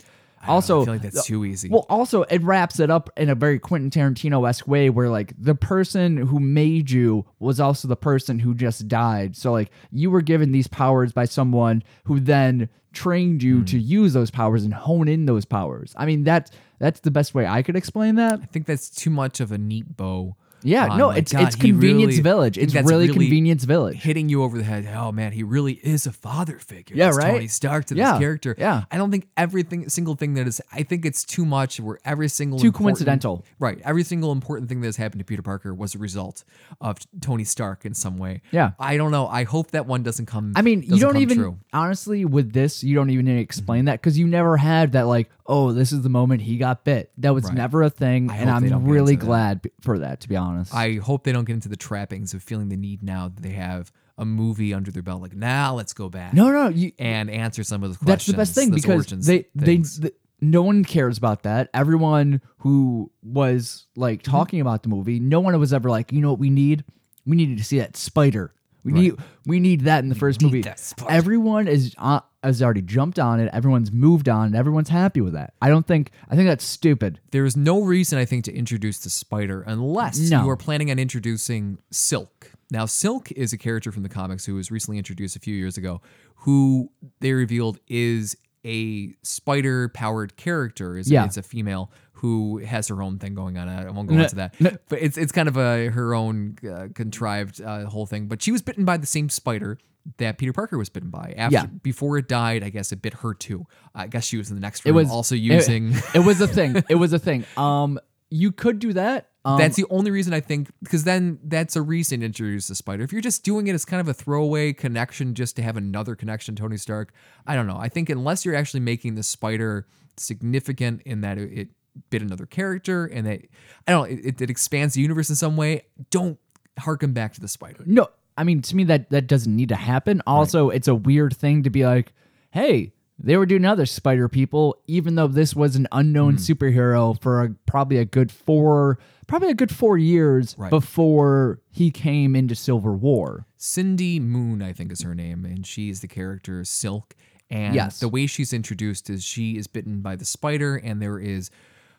Also, 0.47 0.81
I 0.81 0.85
feel 0.85 0.93
like 0.93 1.01
that's 1.01 1.25
too 1.25 1.43
easy. 1.43 1.69
well, 1.69 1.87
also 1.89 2.21
it 2.23 2.39
wraps 2.43 2.79
it 2.79 2.91
up 2.91 3.09
in 3.17 3.29
a 3.29 3.35
very 3.35 3.57
Quentin 3.57 3.89
Tarantino 3.89 4.47
esque 4.47 4.67
way, 4.67 4.91
where 4.91 5.09
like 5.09 5.33
the 5.39 5.55
person 5.55 6.17
who 6.17 6.39
made 6.39 6.91
you 6.91 7.25
was 7.39 7.59
also 7.59 7.87
the 7.87 7.95
person 7.95 8.37
who 8.37 8.53
just 8.53 8.87
died. 8.87 9.35
So 9.35 9.51
like 9.51 9.71
you 9.91 10.11
were 10.11 10.21
given 10.21 10.51
these 10.51 10.67
powers 10.67 11.11
by 11.13 11.25
someone 11.25 11.81
who 12.03 12.19
then 12.19 12.69
trained 12.93 13.41
you 13.41 13.59
Hmm. 13.59 13.65
to 13.65 13.79
use 13.79 14.13
those 14.13 14.29
powers 14.29 14.63
and 14.63 14.73
hone 14.73 15.07
in 15.07 15.25
those 15.25 15.45
powers. 15.45 15.93
I 15.97 16.05
mean 16.05 16.23
that's 16.23 16.51
that's 16.77 16.99
the 16.99 17.09
best 17.11 17.33
way 17.33 17.47
I 17.47 17.63
could 17.63 17.75
explain 17.75 18.13
that. 18.15 18.39
I 18.39 18.45
think 18.45 18.67
that's 18.67 18.89
too 18.91 19.09
much 19.09 19.39
of 19.39 19.51
a 19.51 19.57
neat 19.57 19.97
bow. 19.97 20.35
Yeah, 20.65 20.87
on, 20.89 20.97
no, 20.97 21.07
like, 21.07 21.19
it's 21.19 21.31
God, 21.31 21.43
it's 21.47 21.55
convenience 21.55 22.11
really- 22.13 22.21
village. 22.21 22.57
It's 22.57 22.73
that's 22.73 22.87
really, 22.87 23.07
convenience 23.07 23.63
village. 23.63 23.97
hitting 24.01 24.27
you 24.29 24.43
over 24.43 24.57
the 24.57 24.63
head. 24.63 24.87
Oh 24.95 25.11
man, 25.11 25.31
he 25.31 25.43
really 25.43 25.73
is 25.73 26.05
a 26.07 26.11
father 26.11 26.57
figure. 26.59 26.95
Yeah, 26.95 27.09
right? 27.09 27.31
Tony 27.31 27.47
Stark 27.47 27.85
to 27.85 27.95
Yeah, 27.95 28.13
this 28.13 28.19
character. 28.19 28.55
yeah. 28.57 28.83
I 28.91 28.97
don't 28.97 29.11
think 29.11 29.27
everything 29.37 29.87
single 29.89 30.15
thing 30.15 30.33
that 30.33 30.47
is. 30.47 30.61
I 30.73 30.83
think 30.83 31.05
it's 31.05 31.23
too 31.23 31.45
much. 31.45 31.79
Where 31.79 31.99
every 32.03 32.27
single 32.29 32.59
Too 32.59 32.71
coincidental. 32.71 33.45
Right. 33.59 33.79
Every 33.83 34.03
single 34.03 34.31
important 34.31 34.69
thing 34.69 34.81
that 34.81 34.87
has 34.87 34.97
happened 34.97 35.19
to 35.19 35.25
Peter 35.25 35.41
Parker 35.41 35.73
was 35.73 35.95
a 35.95 35.97
result 35.99 36.43
of 36.81 36.97
Tony 37.21 37.43
Stark 37.43 37.85
in 37.85 37.93
some 37.93 38.17
way. 38.17 38.41
Yeah. 38.51 38.71
I 38.79 38.97
don't 38.97 39.11
know. 39.11 39.27
I 39.27 39.43
hope 39.43 39.71
that 39.71 39.85
one 39.85 40.03
doesn't 40.03 40.25
come. 40.25 40.53
I 40.55 40.61
mean, 40.61 40.81
you 40.83 40.99
don't 40.99 41.17
even 41.17 41.37
True. 41.37 41.57
honestly 41.73 42.25
with 42.25 42.53
this, 42.53 42.83
you 42.83 42.95
don't 42.95 43.09
even 43.09 43.25
need 43.25 43.35
to 43.35 43.39
explain 43.41 43.85
that 43.85 44.01
because 44.01 44.17
you 44.17 44.25
never 44.27 44.57
had 44.57 44.93
that 44.93 45.03
like, 45.03 45.29
oh, 45.47 45.71
this 45.71 45.91
is 45.91 46.01
the 46.01 46.09
moment 46.09 46.41
he 46.41 46.57
got 46.57 46.83
bit. 46.83 47.11
That 47.17 47.33
was 47.33 47.43
Right. 47.45 47.53
never 47.53 47.83
a 47.83 47.89
thing, 47.89 48.29
I 48.31 48.37
and 48.37 48.49
hope 48.49 48.61
they 48.63 48.69
don't 48.69 48.81
I'm 48.81 48.85
get 48.85 48.91
really 48.93 49.13
into 49.13 49.25
that. 49.25 49.29
glad 49.29 49.61
b- 49.61 49.69
for 49.81 49.99
that. 49.99 50.21
To 50.21 50.29
be 50.29 50.35
honest, 50.35 50.73
I 50.73 50.95
hope 50.95 51.23
they 51.23 51.31
don't 51.31 51.45
get 51.45 51.53
into 51.53 51.69
the 51.69 51.75
trappings 51.77 52.33
of 52.33 52.41
feeling 52.43 52.69
the 52.69 52.77
need 52.77 53.03
now 53.03 53.27
that 53.29 53.41
they 53.43 53.51
have 53.51 53.91
a 54.17 54.25
movie 54.25 54.73
under 54.73 54.91
their 54.91 55.03
belt. 55.03 55.21
Like 55.21 55.35
now, 55.35 55.75
let's 55.75 55.93
go 55.93 56.09
back. 56.09 56.33
no, 56.33 56.49
no, 56.49 56.69
you, 56.69 56.91
And 56.97 57.29
answer 57.29 57.63
some 57.63 57.83
of 57.83 57.89
those 57.89 57.97
questions. 57.97 58.07
that's 58.07 58.25
the 58.27 58.37
best 58.37 58.55
thing 58.55 58.71
those 58.71 58.81
because 58.81 58.95
origins 58.95 59.25
they 59.27 59.45
they 59.55 59.65
things. 59.65 59.99
th- 59.99 60.13
no 60.41 60.61
one 60.63 60.83
cares 60.83 61.17
about 61.17 61.43
that. 61.43 61.69
Everyone 61.73 62.41
who 62.59 63.11
was 63.23 63.85
like 63.95 64.21
Mm-hmm. 64.23 64.31
talking 64.31 64.61
about 64.61 64.83
the 64.83 64.89
movie, 64.89 65.19
no 65.19 65.39
one 65.41 65.57
was 65.59 65.73
ever 65.73 65.89
like, 65.89 66.11
you 66.11 66.21
know 66.21 66.29
what 66.31 66.39
we 66.39 66.49
need? 66.49 66.83
We 67.25 67.35
needed 67.35 67.57
to 67.57 67.63
see 67.63 67.79
that 67.79 67.95
spider. 67.97 68.53
We 68.85 68.91
need 68.93 69.15
we 69.45 69.59
need 69.59 69.81
that 69.81 70.03
in 70.03 70.09
the 70.09 70.15
first 70.15 70.41
movie. 70.41 70.63
Everyone 71.09 71.67
is 71.67 71.93
uh, 71.97 72.19
has 72.43 72.61
already 72.61 72.81
jumped 72.83 73.17
on 73.19 73.39
it. 73.39 73.49
Everyone's 73.51 73.91
moved 73.91 74.29
on. 74.29 74.47
And 74.47 74.55
everyone's 74.55 74.89
happy 74.89 75.21
with 75.21 75.33
that. 75.33 75.53
I 75.61 75.69
don't 75.69 75.85
think 75.87 76.11
I 76.29 76.35
think 76.35 76.47
that's 76.47 76.63
stupid. 76.63 77.19
There's 77.31 77.57
no 77.57 77.81
reason, 77.81 78.19
I 78.19 78.25
think, 78.25 78.45
to 78.45 78.53
introduce 78.53 78.99
the 78.99 79.09
spider 79.09 79.63
unless 79.65 80.19
No. 80.29 80.43
you 80.43 80.49
are 80.51 80.55
planning 80.57 80.91
on 80.91 80.99
introducing 80.99 81.79
Silk. 81.91 82.51
Now, 82.71 82.85
Silk 82.85 83.31
is 83.31 83.53
a 83.53 83.57
character 83.57 83.91
from 83.91 84.03
the 84.03 84.09
comics 84.09 84.45
who 84.45 84.55
was 84.55 84.71
recently 84.71 84.97
introduced 84.97 85.35
a 85.35 85.39
few 85.39 85.55
years 85.55 85.77
ago, 85.77 86.01
who 86.37 86.91
they 87.21 87.33
revealed 87.33 87.79
is 87.87 88.35
a 88.65 89.13
spider 89.23 89.89
powered 89.89 90.35
character. 90.37 90.97
Is 90.97 91.09
Yeah. 91.09 91.25
It's 91.25 91.37
a 91.37 91.43
female 91.43 91.91
who 92.15 92.59
has 92.59 92.87
her 92.87 93.01
own 93.01 93.19
thing 93.19 93.33
going 93.33 93.57
on. 93.57 93.67
I 93.67 93.89
won't 93.89 94.07
go 94.07 94.15
into 94.17 94.35
that. 94.35 94.55
But 94.59 95.01
it's, 95.01 95.17
it's 95.17 95.31
kind 95.31 95.47
of 95.47 95.57
a 95.57 95.87
her 95.89 96.15
own 96.15 96.57
uh, 96.67 96.87
contrived 96.93 97.61
uh, 97.61 97.85
whole 97.85 98.05
thing. 98.05 98.27
But 98.27 98.41
she 98.41 98.51
was 98.51 98.61
bitten 98.61 98.85
by 98.85 98.97
the 98.97 99.05
same 99.05 99.29
spider 99.29 99.77
that 100.17 100.37
Peter 100.37 100.53
Parker 100.53 100.77
was 100.77 100.89
bitten 100.89 101.09
by. 101.09 101.33
After, 101.37 101.53
Yeah. 101.53 101.65
Before 101.65 102.17
it 102.17 102.27
died, 102.27 102.63
I 102.63 102.69
guess 102.69 102.91
it 102.91 103.01
bit 103.01 103.15
her 103.15 103.33
too. 103.33 103.65
I 103.93 104.07
guess 104.07 104.25
she 104.25 104.37
was 104.37 104.49
in 104.49 104.55
the 104.55 104.61
next 104.61 104.85
It 104.85 104.89
room 104.89 104.95
was 104.95 105.09
also 105.09 105.35
using. 105.35 105.93
It, 106.13 106.19
was 106.19 106.39
a 106.41 106.47
thing. 106.47 106.83
It 106.89 106.95
was 106.95 107.11
a 107.13 107.19
thing. 107.19 107.45
Um, 107.57 107.99
you 108.29 108.51
could 108.51 108.79
do 108.79 108.93
that. 108.93 109.29
Um, 109.43 109.59
that's 109.59 109.75
the 109.75 109.85
only 109.89 110.09
reason 110.09 110.33
I 110.33 110.39
think 110.39 110.71
because 110.81 111.03
then 111.03 111.37
that's 111.43 111.75
a 111.75 111.81
reason 111.81 112.21
to 112.21 112.25
introduce 112.25 112.67
the 112.67 112.75
spider. 112.75 113.03
If 113.03 113.11
you're 113.11 113.21
just 113.21 113.43
doing 113.43 113.67
it 113.67 113.73
as 113.75 113.85
kind 113.85 114.01
of 114.01 114.07
a 114.07 114.13
throwaway 114.13 114.73
connection 114.73 115.35
just 115.35 115.55
to 115.57 115.61
have 115.61 115.77
another 115.77 116.15
connection 116.15 116.55
to 116.55 116.61
Tony 116.63 116.77
Stark, 116.77 117.13
I 117.45 117.53
don't 117.55 117.67
know. 117.67 117.77
I 117.77 117.89
think 117.89 118.09
unless 118.09 118.43
you're 118.43 118.55
actually 118.55 118.79
making 118.79 119.15
the 119.15 119.21
spider 119.23 119.87
significant 120.17 121.01
in 121.03 121.21
that 121.21 121.37
it, 121.37 121.51
it 121.53 121.67
bit 122.09 122.21
another 122.21 122.45
character 122.45 123.05
and 123.05 123.25
that 123.27 123.41
I 123.87 123.91
don't 123.91 124.09
know, 124.09 124.17
it, 124.17 124.41
it 124.41 124.49
expands 124.49 124.93
the 124.95 125.01
universe 125.01 125.29
in 125.29 125.35
some 125.35 125.57
way, 125.57 125.83
don't 126.09 126.37
harken 126.77 127.13
back 127.13 127.33
to 127.33 127.41
the 127.41 127.47
spider. 127.47 127.83
No, 127.85 128.07
I 128.37 128.43
mean 128.43 128.61
to 128.63 128.75
me 128.75 128.83
that 128.85 129.09
that 129.09 129.27
doesn't 129.27 129.55
need 129.55 129.69
to 129.69 129.75
happen. 129.75 130.21
Also, 130.27 130.69
it's 130.69 130.87
a 130.87 130.95
weird 130.95 131.35
thing 131.35 131.63
to 131.63 131.69
be 131.69 131.85
like, 131.85 132.13
"Hey, 132.51 132.93
they 133.17 133.37
were 133.37 133.45
doing 133.45 133.65
other 133.65 133.85
Spider 133.85 134.27
People, 134.27 134.77
even 134.87 135.15
though 135.15 135.27
this 135.27 135.55
was 135.55 135.75
an 135.75 135.87
unknown 135.91 136.35
mm-hmm. 136.35 136.53
superhero 136.53 137.19
for 137.21 137.43
a, 137.43 137.49
probably 137.65 137.97
a 137.97 138.05
good 138.05 138.31
four, 138.31 138.99
probably 139.27 139.49
a 139.49 139.53
good 139.53 139.73
four 139.73 139.97
years 139.97 140.55
Right. 140.57 140.69
before 140.69 141.61
he 141.71 141.91
came 141.91 142.35
into 142.35 142.55
Civil 142.55 142.95
War. 142.95 143.45
Cindy 143.55 144.19
Moon, 144.19 144.61
I 144.61 144.73
think 144.73 144.91
is 144.91 145.01
her 145.03 145.15
name, 145.15 145.45
and 145.45 145.65
she's 145.65 146.01
the 146.01 146.07
character 146.07 146.63
Silk. 146.65 147.15
And 147.49 147.75
Yes. 147.75 147.99
the 147.99 148.09
way 148.09 148.25
she's 148.27 148.51
introduced 148.53 149.09
is 149.09 149.23
she 149.23 149.55
is 149.57 149.67
bitten 149.67 150.01
by 150.01 150.15
the 150.15 150.25
spider, 150.25 150.75
and 150.75 151.01
there 151.01 151.19
is, 151.19 151.49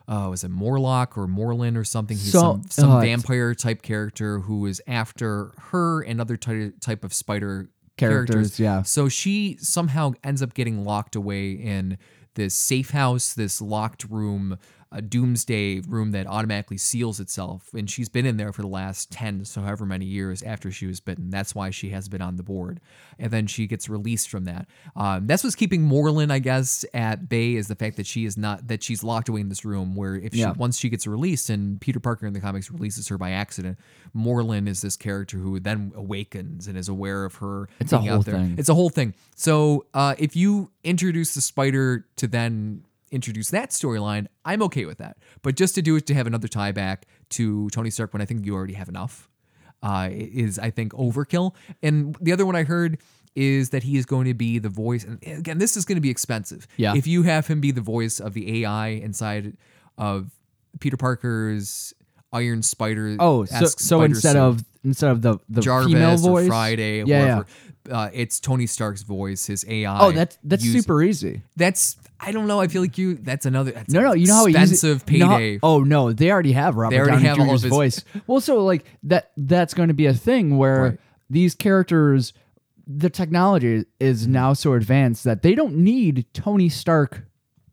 uh, 0.07 0.27
was 0.29 0.43
it 0.43 0.49
Morlock 0.51 1.17
or 1.17 1.27
Morlin 1.27 1.75
or 1.77 1.83
something? 1.83 2.15
He's 2.17 2.31
So- 2.31 2.39
some, 2.39 2.63
some 2.69 2.91
uh, 2.91 3.01
vampire 3.01 3.53
type 3.53 3.81
character 3.81 4.39
who 4.39 4.65
is 4.65 4.81
after 4.87 5.51
her 5.71 6.01
and 6.01 6.21
other 6.21 6.37
ty- 6.37 6.71
type 6.81 7.03
of 7.03 7.13
spider 7.13 7.69
Characters, 7.97 8.59
yeah. 8.59 8.83
So 8.83 9.09
she 9.09 9.57
somehow 9.59 10.11
ends 10.23 10.43
up 10.43 10.53
getting 10.53 10.85
locked 10.85 11.15
away 11.15 11.53
in 11.53 11.97
this 12.35 12.53
safe 12.53 12.91
house, 12.91 13.33
this 13.33 13.59
locked 13.59 14.03
room, 14.07 14.59
a 14.91 15.01
doomsday 15.01 15.81
room 15.81 16.11
that 16.11 16.27
automatically 16.27 16.77
seals 16.77 17.19
itself. 17.19 17.69
And 17.73 17.89
she's 17.89 18.09
been 18.09 18.25
in 18.25 18.37
there 18.37 18.53
for 18.53 18.61
the 18.61 18.67
last 18.67 19.11
10, 19.11 19.45
so 19.45 19.61
however 19.61 19.85
many 19.85 20.05
years 20.05 20.41
after 20.43 20.71
she 20.71 20.85
was 20.87 20.99
bitten. 20.99 21.29
That's 21.29 21.53
why 21.53 21.69
she 21.71 21.89
has 21.89 22.07
been 22.07 22.21
on 22.21 22.37
the 22.37 22.43
board. 22.43 22.79
And 23.19 23.31
then 23.31 23.47
she 23.47 23.67
gets 23.67 23.89
released 23.89 24.29
from 24.29 24.45
that. 24.45 24.67
Um, 24.95 25.27
that's 25.27 25.43
what's 25.43 25.55
keeping 25.55 25.81
Morlun, 25.87 26.31
I 26.31 26.39
guess, 26.39 26.85
at 26.93 27.27
bay 27.27 27.55
is 27.55 27.67
the 27.67 27.75
fact 27.75 27.97
that 27.97 28.05
she 28.07 28.25
is 28.25 28.37
not, 28.37 28.67
that 28.67 28.81
she's 28.83 29.03
locked 29.03 29.29
away 29.29 29.41
in 29.41 29.49
this 29.49 29.65
room 29.65 29.95
where 29.95 30.15
if 30.15 30.33
she, 30.33 30.39
Yeah. 30.39 30.51
once 30.51 30.77
she 30.79 30.89
gets 30.89 31.05
released 31.05 31.49
and 31.49 31.81
Peter 31.81 31.99
Parker 31.99 32.25
in 32.25 32.33
the 32.33 32.39
comics 32.39 32.71
releases 32.71 33.07
her 33.09 33.17
by 33.17 33.31
accident, 33.31 33.77
Morlun 34.15 34.67
is 34.67 34.81
this 34.81 34.95
character 34.95 35.37
who 35.37 35.59
then 35.59 35.91
awakens 35.95 36.67
and 36.67 36.77
is 36.77 36.87
aware 36.89 37.25
of 37.25 37.35
her 37.35 37.67
It's 37.79 37.91
a 37.93 37.99
whole 37.99 38.21
thing. 38.21 38.55
It's 38.57 38.69
a 38.69 38.73
whole 38.73 38.89
thing. 38.89 39.13
So 39.35 39.85
uh, 39.93 40.15
if 40.17 40.35
you 40.35 40.71
introduce 40.83 41.33
the 41.35 41.41
spider 41.41 42.05
to 42.15 42.27
then 42.27 42.83
introduce 43.11 43.49
that 43.51 43.69
storyline, 43.69 44.27
I'm 44.45 44.61
okay 44.63 44.85
with 44.85 44.97
that. 44.97 45.17
But 45.41 45.55
just 45.55 45.75
to 45.75 45.81
do 45.81 45.95
it 45.95 46.05
to 46.07 46.13
have 46.13 46.27
another 46.27 46.47
tie 46.47 46.71
back 46.71 47.05
to 47.31 47.69
Tony 47.69 47.89
Stark 47.89 48.13
when 48.13 48.21
I 48.21 48.25
think 48.25 48.45
you 48.45 48.53
already 48.53 48.73
have 48.73 48.89
enough 48.89 49.29
uh, 49.83 50.09
is 50.11 50.59
I 50.59 50.69
think 50.69 50.93
overkill. 50.93 51.53
And 51.81 52.15
the 52.21 52.31
other 52.31 52.45
one 52.45 52.55
I 52.55 52.63
heard 52.63 52.99
is 53.35 53.69
that 53.69 53.83
he 53.83 53.97
is 53.97 54.05
going 54.05 54.25
to 54.25 54.33
be 54.33 54.57
the 54.57 54.69
voice. 54.69 55.03
And 55.03 55.19
again, 55.23 55.59
this 55.59 55.77
is 55.77 55.85
going 55.85 55.97
to 55.97 56.01
be 56.01 56.09
expensive. 56.09 56.67
Yeah. 56.77 56.95
If 56.95 57.05
you 57.05 57.23
have 57.23 57.47
him 57.47 57.61
be 57.61 57.71
the 57.71 57.81
voice 57.81 58.19
of 58.19 58.33
the 58.33 58.63
AI 58.63 58.87
inside 58.87 59.55
of 59.97 60.31
Peter 60.79 60.97
Parker's 60.97 61.93
Iron 62.33 62.61
Spider. 62.61 63.15
Oh, 63.19 63.45
so 63.45 63.65
so 63.65 64.01
instead 64.03 64.35
of 64.35 64.63
instead 64.83 65.11
of 65.11 65.21
the 65.21 65.37
the 65.49 65.61
female 65.61 65.91
Jarvis 65.91 66.25
or 66.25 66.29
voice, 66.31 66.47
Friday, 66.47 67.03
yeah, 67.05 67.43
yeah. 67.87 67.95
uh, 67.97 68.09
it's 68.13 68.39
Tony 68.39 68.67
Stark's 68.67 69.03
voice, 69.03 69.45
his 69.45 69.65
AI. 69.67 69.99
Oh, 69.99 70.11
that's 70.11 70.37
that's 70.43 70.63
use- 70.65 70.73
super 70.83 71.01
easy. 71.01 71.41
That's 71.55 71.95
I 72.19 72.31
don't 72.31 72.47
know. 72.47 72.59
I 72.59 72.67
feel 72.67 72.81
like 72.81 72.97
you. 72.97 73.15
That's 73.15 73.45
another. 73.45 73.71
That's 73.71 73.93
No, 73.93 74.01
no, 74.01 74.13
you 74.13 74.25
know 74.27 74.35
how 74.35 74.45
expensive 74.47 75.03
easy, 75.07 75.17
you 75.19 75.25
know 75.25 75.29
payday. 75.37 75.59
oh 75.63 75.83
no, 75.83 76.11
they 76.13 76.31
already 76.31 76.53
have 76.53 76.75
Robert 76.75 76.95
already 76.97 77.11
Downey 77.23 77.25
have 77.27 77.39
all 77.39 77.45
Jr.'s 77.47 77.63
of 77.63 77.69
his- 77.69 77.77
voice. 77.77 78.03
Well, 78.27 78.41
so 78.41 78.63
like 78.63 78.85
that 79.03 79.31
that's 79.37 79.73
going 79.73 79.87
to 79.89 79.93
be 79.93 80.05
a 80.07 80.13
thing 80.13 80.57
where 80.57 80.81
Right. 80.83 80.99
these 81.29 81.55
characters, 81.55 82.33
the 82.87 83.09
technology 83.09 83.85
is 83.99 84.27
now 84.27 84.53
so 84.53 84.73
advanced 84.73 85.23
that 85.25 85.43
they 85.43 85.53
don't 85.55 85.75
need 85.77 86.25
Tony 86.33 86.69
Stark 86.69 87.23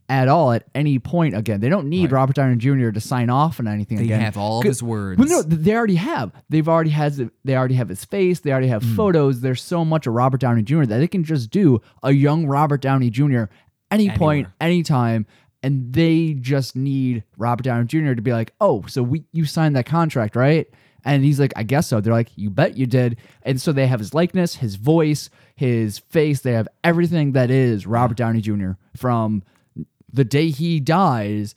at 0.08 0.28
all 0.28 0.52
at 0.52 0.64
any 0.74 0.98
point 0.98 1.34
again. 1.34 1.60
They 1.60 1.68
don't 1.68 1.88
need 1.88 2.12
Right. 2.12 2.18
Robert 2.20 2.36
Downey 2.36 2.56
Jr. 2.56 2.90
to 2.90 3.00
sign 3.00 3.30
off 3.30 3.58
on 3.58 3.66
anything 3.66 3.96
They 3.98 4.04
again. 4.04 4.20
have 4.20 4.36
all 4.36 4.58
of 4.60 4.64
his 4.64 4.82
words. 4.82 5.18
Well, 5.18 5.28
no, 5.28 5.42
they 5.42 5.74
already 5.74 5.94
have. 5.94 6.30
They've 6.50 6.68
already 6.68 6.90
has. 6.90 7.22
They 7.44 7.56
already 7.56 7.74
have 7.76 7.88
his 7.88 8.04
face. 8.04 8.40
They 8.40 8.52
already 8.52 8.68
have 8.68 8.82
Hmm. 8.82 8.94
photos. 8.96 9.40
There's 9.40 9.62
so 9.62 9.84
much 9.84 10.06
of 10.06 10.12
Robert 10.14 10.40
Downey 10.40 10.62
Jr. 10.62 10.84
that 10.84 10.98
they 10.98 11.08
can 11.08 11.24
just 11.24 11.50
do 11.50 11.80
a 12.02 12.12
young 12.12 12.46
Robert 12.46 12.82
Downey 12.82 13.08
Jr. 13.10 13.44
any 13.90 14.08
point, 14.10 14.46
Anywhere. 14.46 14.52
anytime, 14.60 15.26
and 15.62 15.92
they 15.92 16.34
just 16.34 16.76
need 16.76 17.22
Robert 17.38 17.62
Downey 17.62 17.86
Jr. 17.86 18.12
to 18.14 18.22
be 18.22 18.32
like, 18.32 18.52
"Oh, 18.60 18.84
so 18.86 19.02
we 19.02 19.24
you 19.32 19.44
signed 19.46 19.74
that 19.76 19.86
contract, 19.86 20.36
right?" 20.36 20.66
And 21.06 21.22
he's 21.24 21.38
like, 21.40 21.52
"I 21.56 21.62
guess 21.62 21.86
so." 21.86 22.00
They're 22.00 22.12
like, 22.12 22.30
"You 22.36 22.50
bet 22.50 22.76
you 22.76 22.86
did." 22.86 23.16
And 23.42 23.60
so 23.60 23.72
they 23.72 23.86
have 23.86 24.00
his 24.00 24.12
likeness, 24.14 24.56
his 24.56 24.76
voice, 24.76 25.30
his 25.54 25.98
face. 25.98 26.40
They 26.40 26.52
have 26.52 26.68
everything 26.82 27.32
that 27.32 27.50
is 27.50 27.86
Robert 27.86 28.16
Downey 28.16 28.40
Jr. 28.40 28.72
from 28.96 29.42
the 30.14 30.24
day 30.24 30.48
he 30.50 30.80
dies 30.80 31.54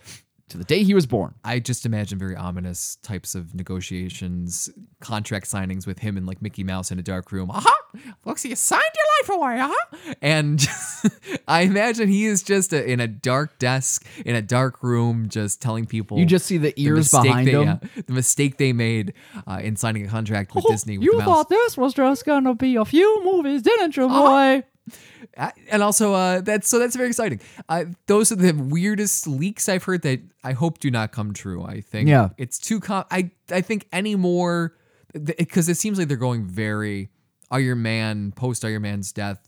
to 0.49 0.57
the 0.57 0.63
day 0.63 0.81
he 0.83 0.93
was 0.93 1.05
born. 1.05 1.33
I 1.43 1.59
just 1.59 1.85
imagine 1.85 2.17
very 2.17 2.35
ominous 2.35 2.95
types 3.03 3.35
of 3.35 3.53
negotiations, 3.53 4.69
contract 5.01 5.45
signings 5.45 5.85
with 5.85 5.99
him 5.99 6.15
and 6.17 6.25
like 6.25 6.41
Mickey 6.41 6.63
Mouse 6.63 6.89
in 6.91 6.99
a 6.99 7.01
dark 7.01 7.31
room. 7.31 7.51
Aha! 7.51 7.73
Like 8.25 8.43
you 8.45 8.55
signed 8.55 8.81
your 9.29 9.37
life 9.37 9.41
away, 9.41 9.57
huh? 9.59 10.13
And 10.21 10.59
just, 10.59 11.07
I 11.47 11.61
imagine 11.61 12.07
he 12.09 12.25
is 12.25 12.43
just 12.43 12.71
a, 12.73 12.89
in 12.89 12.99
a 12.99 13.07
dark 13.07 13.57
desk 13.59 14.05
in 14.25 14.35
a 14.35 14.41
dark 14.41 14.83
room, 14.83 15.29
just 15.29 15.61
telling 15.61 15.85
people 15.85 16.17
You 16.19 16.25
just 16.25 16.45
see 16.45 16.57
the 16.57 16.73
ears 16.79 17.11
mistake 17.11 17.23
behind 17.23 17.47
they, 17.47 17.51
him. 17.51 17.63
yeah, 17.63 18.01
the 18.05 18.13
mistake 18.13 18.57
they 18.57 18.71
made 18.73 19.13
uh, 19.47 19.59
in 19.61 19.75
signing 19.75 20.05
a 20.05 20.09
contract 20.09 20.53
with 20.55 20.65
Disney. 20.67 20.97
With 20.97 21.05
you 21.05 21.17
the 21.17 21.23
thought 21.25 21.49
this 21.49 21.77
was 21.77 21.93
just 21.93 22.25
gonna 22.25 22.55
be 22.55 22.75
a 22.75 22.85
few 22.85 23.23
movies, 23.23 23.61
didn't 23.63 23.97
you, 23.97 24.05
Uh-huh. 24.05 24.21
boy? 24.21 24.57
Uh, 24.59 24.61
and 25.69 25.83
also 25.83 26.13
uh, 26.13 26.41
that's 26.41 26.67
so 26.67 26.79
that's 26.79 26.95
very 26.95 27.07
exciting. 27.09 27.39
Uh, 27.69 27.85
those 28.07 28.31
are 28.31 28.35
the 28.35 28.51
weirdest 28.53 29.27
leaks 29.27 29.67
I've 29.69 29.83
heard 29.83 30.01
that 30.03 30.21
I 30.43 30.53
hope 30.53 30.79
do 30.79 30.89
not 30.91 31.11
come 31.11 31.33
true. 31.33 31.63
I 31.63 31.81
think 31.81 32.09
Yeah. 32.09 32.29
it's 32.37 32.57
too 32.59 32.79
com- 32.79 33.05
I 33.11 33.31
I 33.51 33.61
think 33.61 33.87
any 33.91 34.15
more 34.15 34.73
because 35.13 35.69
it 35.69 35.75
seems 35.77 35.97
like 35.99 36.07
they're 36.07 36.17
going 36.17 36.45
very 36.45 37.09
Iron 37.51 37.81
Man 37.81 38.31
post 38.33 38.65
Iron 38.65 38.81
Man's 38.81 39.11
death 39.11 39.39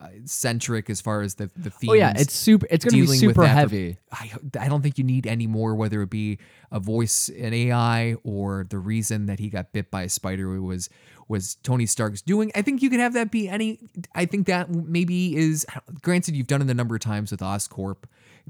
uh, 0.00 0.08
centric 0.24 0.90
as 0.90 1.00
far 1.00 1.22
as 1.22 1.34
the 1.36 1.50
the 1.56 1.70
themes. 1.70 1.90
Oh 1.90 1.94
yeah, 1.94 2.12
it's 2.16 2.34
super. 2.34 2.66
It's 2.70 2.84
gonna 2.84 3.02
be 3.02 3.06
super 3.06 3.42
for- 3.42 3.46
heavy. 3.46 3.96
I, 4.12 4.32
I 4.58 4.68
don't 4.68 4.82
think 4.82 4.98
you 4.98 5.04
need 5.04 5.26
any 5.26 5.46
more, 5.46 5.74
whether 5.74 6.02
it 6.02 6.10
be 6.10 6.38
a 6.72 6.80
voice, 6.80 7.28
an 7.28 7.54
AI, 7.54 8.16
or 8.24 8.66
the 8.68 8.78
reason 8.78 9.26
that 9.26 9.38
he 9.38 9.48
got 9.50 9.72
bit 9.72 9.90
by 9.90 10.02
a 10.02 10.08
spider 10.08 10.60
was 10.60 10.88
was 11.28 11.54
Tony 11.62 11.86
Stark's 11.86 12.22
doing. 12.22 12.50
I 12.54 12.62
think 12.62 12.82
you 12.82 12.90
can 12.90 13.00
have 13.00 13.12
that 13.14 13.30
be 13.30 13.48
any. 13.48 13.78
I 14.14 14.26
think 14.26 14.46
that 14.46 14.70
maybe 14.70 15.36
is 15.36 15.66
granted. 16.02 16.36
You've 16.36 16.46
done 16.46 16.62
it 16.62 16.70
a 16.70 16.74
number 16.74 16.94
of 16.94 17.00
times 17.00 17.30
with 17.30 17.40
Oscorp 17.40 18.04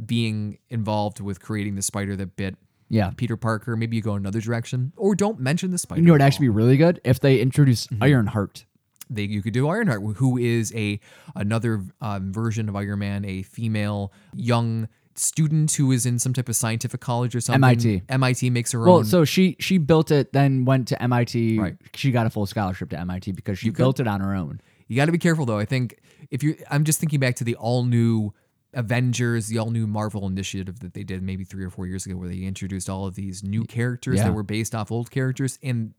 being 0.04 0.58
involved 0.70 1.20
with 1.20 1.40
creating 1.40 1.76
the 1.76 1.82
spider 1.82 2.16
that 2.16 2.36
bit 2.36 2.56
Yeah. 2.88 3.12
Peter 3.16 3.36
Parker. 3.36 3.76
Maybe 3.76 3.96
you 3.96 4.02
go 4.02 4.14
another 4.14 4.40
direction, 4.40 4.92
or 4.96 5.14
don't 5.14 5.38
mention 5.40 5.70
the 5.70 5.78
spider. 5.78 6.00
You 6.00 6.06
know, 6.06 6.14
it'd 6.14 6.22
actually 6.26 6.46
be 6.46 6.50
really 6.50 6.76
good 6.76 7.00
if 7.04 7.20
they 7.20 7.40
introduce 7.40 7.86
Mm-hmm. 7.86 8.02
Ironheart. 8.02 8.64
they 9.10 9.22
you 9.24 9.42
could 9.42 9.52
do 9.52 9.68
Ironheart, 9.68 10.02
who 10.16 10.36
is 10.38 10.72
a 10.74 10.98
another 11.36 11.82
um, 12.00 12.32
version 12.32 12.68
of 12.68 12.74
Iron 12.76 12.98
Man, 12.98 13.24
a 13.24 13.42
female 13.42 14.12
young 14.34 14.88
student 15.16 15.72
who 15.72 15.92
is 15.92 16.06
in 16.06 16.18
some 16.18 16.32
type 16.32 16.48
of 16.48 16.56
scientific 16.56 17.00
college 17.00 17.34
or 17.36 17.40
something. 17.40 17.62
MIT. 17.62 18.02
MIT 18.08 18.50
makes 18.50 18.72
her 18.72 18.80
own 18.80 18.86
Well, 18.86 18.96
own. 18.98 19.04
so 19.04 19.24
she 19.24 19.56
she 19.60 19.78
built 19.78 20.10
it, 20.10 20.32
then 20.32 20.64
went 20.64 20.88
to 20.88 21.02
MIT. 21.02 21.58
Right. 21.58 21.76
She 21.94 22.10
got 22.10 22.26
a 22.26 22.30
full 22.30 22.46
scholarship 22.46 22.90
to 22.90 22.98
MIT 22.98 23.32
because 23.32 23.58
she 23.58 23.70
built 23.70 24.00
it 24.00 24.06
on 24.08 24.20
her 24.20 24.34
own. 24.34 24.60
you 24.88 24.96
got 24.96 25.06
to 25.06 25.12
be 25.12 25.18
careful 25.18 25.46
though. 25.46 25.58
I 25.58 25.64
think 25.64 25.98
if 26.30 26.42
you, 26.42 26.56
I'm 26.70 26.84
just 26.84 26.98
thinking 27.00 27.20
back 27.20 27.36
to 27.36 27.44
the 27.44 27.54
all 27.56 27.84
new 27.84 28.32
Avengers, 28.72 29.46
the 29.46 29.58
all 29.58 29.70
new 29.70 29.86
Marvel 29.86 30.26
initiative 30.26 30.80
that 30.80 30.94
they 30.94 31.04
did 31.04 31.22
maybe 31.22 31.44
three 31.44 31.64
or 31.64 31.70
four 31.70 31.86
years 31.86 32.06
ago, 32.06 32.16
where 32.16 32.28
they 32.28 32.38
introduced 32.42 32.90
all 32.90 33.06
of 33.06 33.14
these 33.14 33.42
new 33.44 33.64
characters 33.64 34.16
Yeah. 34.16 34.24
that 34.24 34.32
were 34.32 34.42
based 34.42 34.74
off 34.74 34.90
old 34.90 35.10
characters, 35.12 35.58
and 35.62 35.94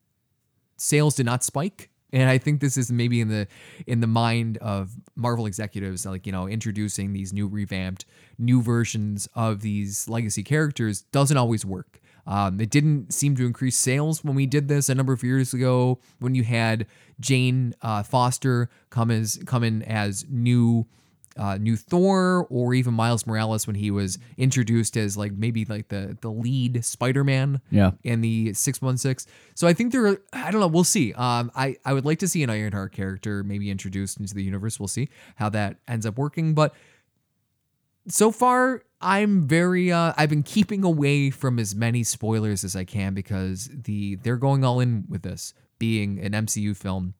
sales 0.77 1.15
did 1.15 1.25
not 1.25 1.43
spike. 1.43 1.89
And 2.13 2.29
I 2.29 2.37
think 2.37 2.61
this 2.61 2.77
is 2.77 2.91
maybe 2.91 3.19
in 3.19 3.29
the 3.29 3.47
in 3.87 3.99
the 3.99 4.07
mind 4.07 4.57
of 4.57 4.91
Marvel 5.15 5.45
executives, 5.45 6.05
like 6.05 6.25
you 6.25 6.31
know, 6.31 6.47
introducing 6.47 7.13
these 7.13 7.33
new 7.33 7.47
revamped, 7.47 8.05
new 8.37 8.61
versions 8.61 9.27
of 9.35 9.61
these 9.61 10.07
legacy 10.07 10.43
characters 10.43 11.01
doesn't 11.11 11.37
always 11.37 11.65
work. 11.65 11.99
Um, 12.27 12.59
it 12.59 12.69
didn't 12.69 13.13
seem 13.13 13.35
to 13.35 13.45
increase 13.45 13.77
sales 13.77 14.23
when 14.23 14.35
we 14.35 14.45
did 14.45 14.67
this 14.67 14.89
a 14.89 14.95
number 14.95 15.13
of 15.13 15.23
years 15.23 15.53
ago. 15.53 15.99
When 16.19 16.35
you 16.35 16.43
had 16.43 16.87
Jane 17.19 17.75
uh, 17.81 18.03
Foster 18.03 18.69
come 18.89 19.11
as 19.11 19.39
come 19.45 19.63
in 19.63 19.83
as 19.83 20.25
new 20.29 20.87
uh, 21.37 21.57
new 21.57 21.75
Thor, 21.75 22.47
or 22.49 22.73
even 22.73 22.93
Miles 22.93 23.27
Morales 23.27 23.67
when 23.67 23.75
he 23.75 23.91
was 23.91 24.17
introduced 24.37 24.95
as 24.95 25.17
like 25.17 25.33
maybe 25.33 25.65
like 25.65 25.89
the 25.89 26.17
the 26.21 26.31
lead 26.31 26.85
Spider 26.85 27.23
Man 27.23 27.59
Yeah. 27.71 27.91
in 28.03 28.21
the 28.21 28.53
616. 28.53 29.31
So 29.53 29.67
I 29.67 29.73
think 29.73 29.91
there 29.91 30.05
are, 30.07 30.21
I 30.33 30.49
don't 30.51 30.61
know, 30.61 30.67
we'll 30.67 30.83
see. 30.85 31.13
Um, 31.13 31.51
I, 31.55 31.75
I 31.83 31.93
would 31.93 32.05
like 32.05 32.19
to 32.19 32.27
see 32.27 32.41
an 32.43 32.49
Ironheart 32.49 32.93
character 32.93 33.43
maybe 33.43 33.69
introduced 33.69 34.19
into 34.19 34.33
the 34.33 34.43
universe. 34.43 34.79
We'll 34.79 34.87
see 34.87 35.09
how 35.35 35.49
that 35.49 35.77
ends 35.87 36.05
up 36.05 36.17
working. 36.17 36.53
But 36.53 36.73
so 38.07 38.31
far, 38.31 38.83
I'm 39.01 39.47
very, 39.47 39.91
uh, 39.91 40.13
I've 40.17 40.29
been 40.29 40.43
keeping 40.43 40.83
away 40.83 41.31
from 41.31 41.59
as 41.59 41.75
many 41.75 42.03
spoilers 42.03 42.63
as 42.63 42.75
I 42.75 42.83
can 42.85 43.13
because 43.13 43.69
the 43.73 44.15
they're 44.17 44.37
going 44.37 44.63
all 44.63 44.79
in 44.79 45.05
with 45.09 45.23
this 45.23 45.53
being 45.79 46.19
an 46.19 46.31
MCU 46.31 46.75
film. 46.77 47.13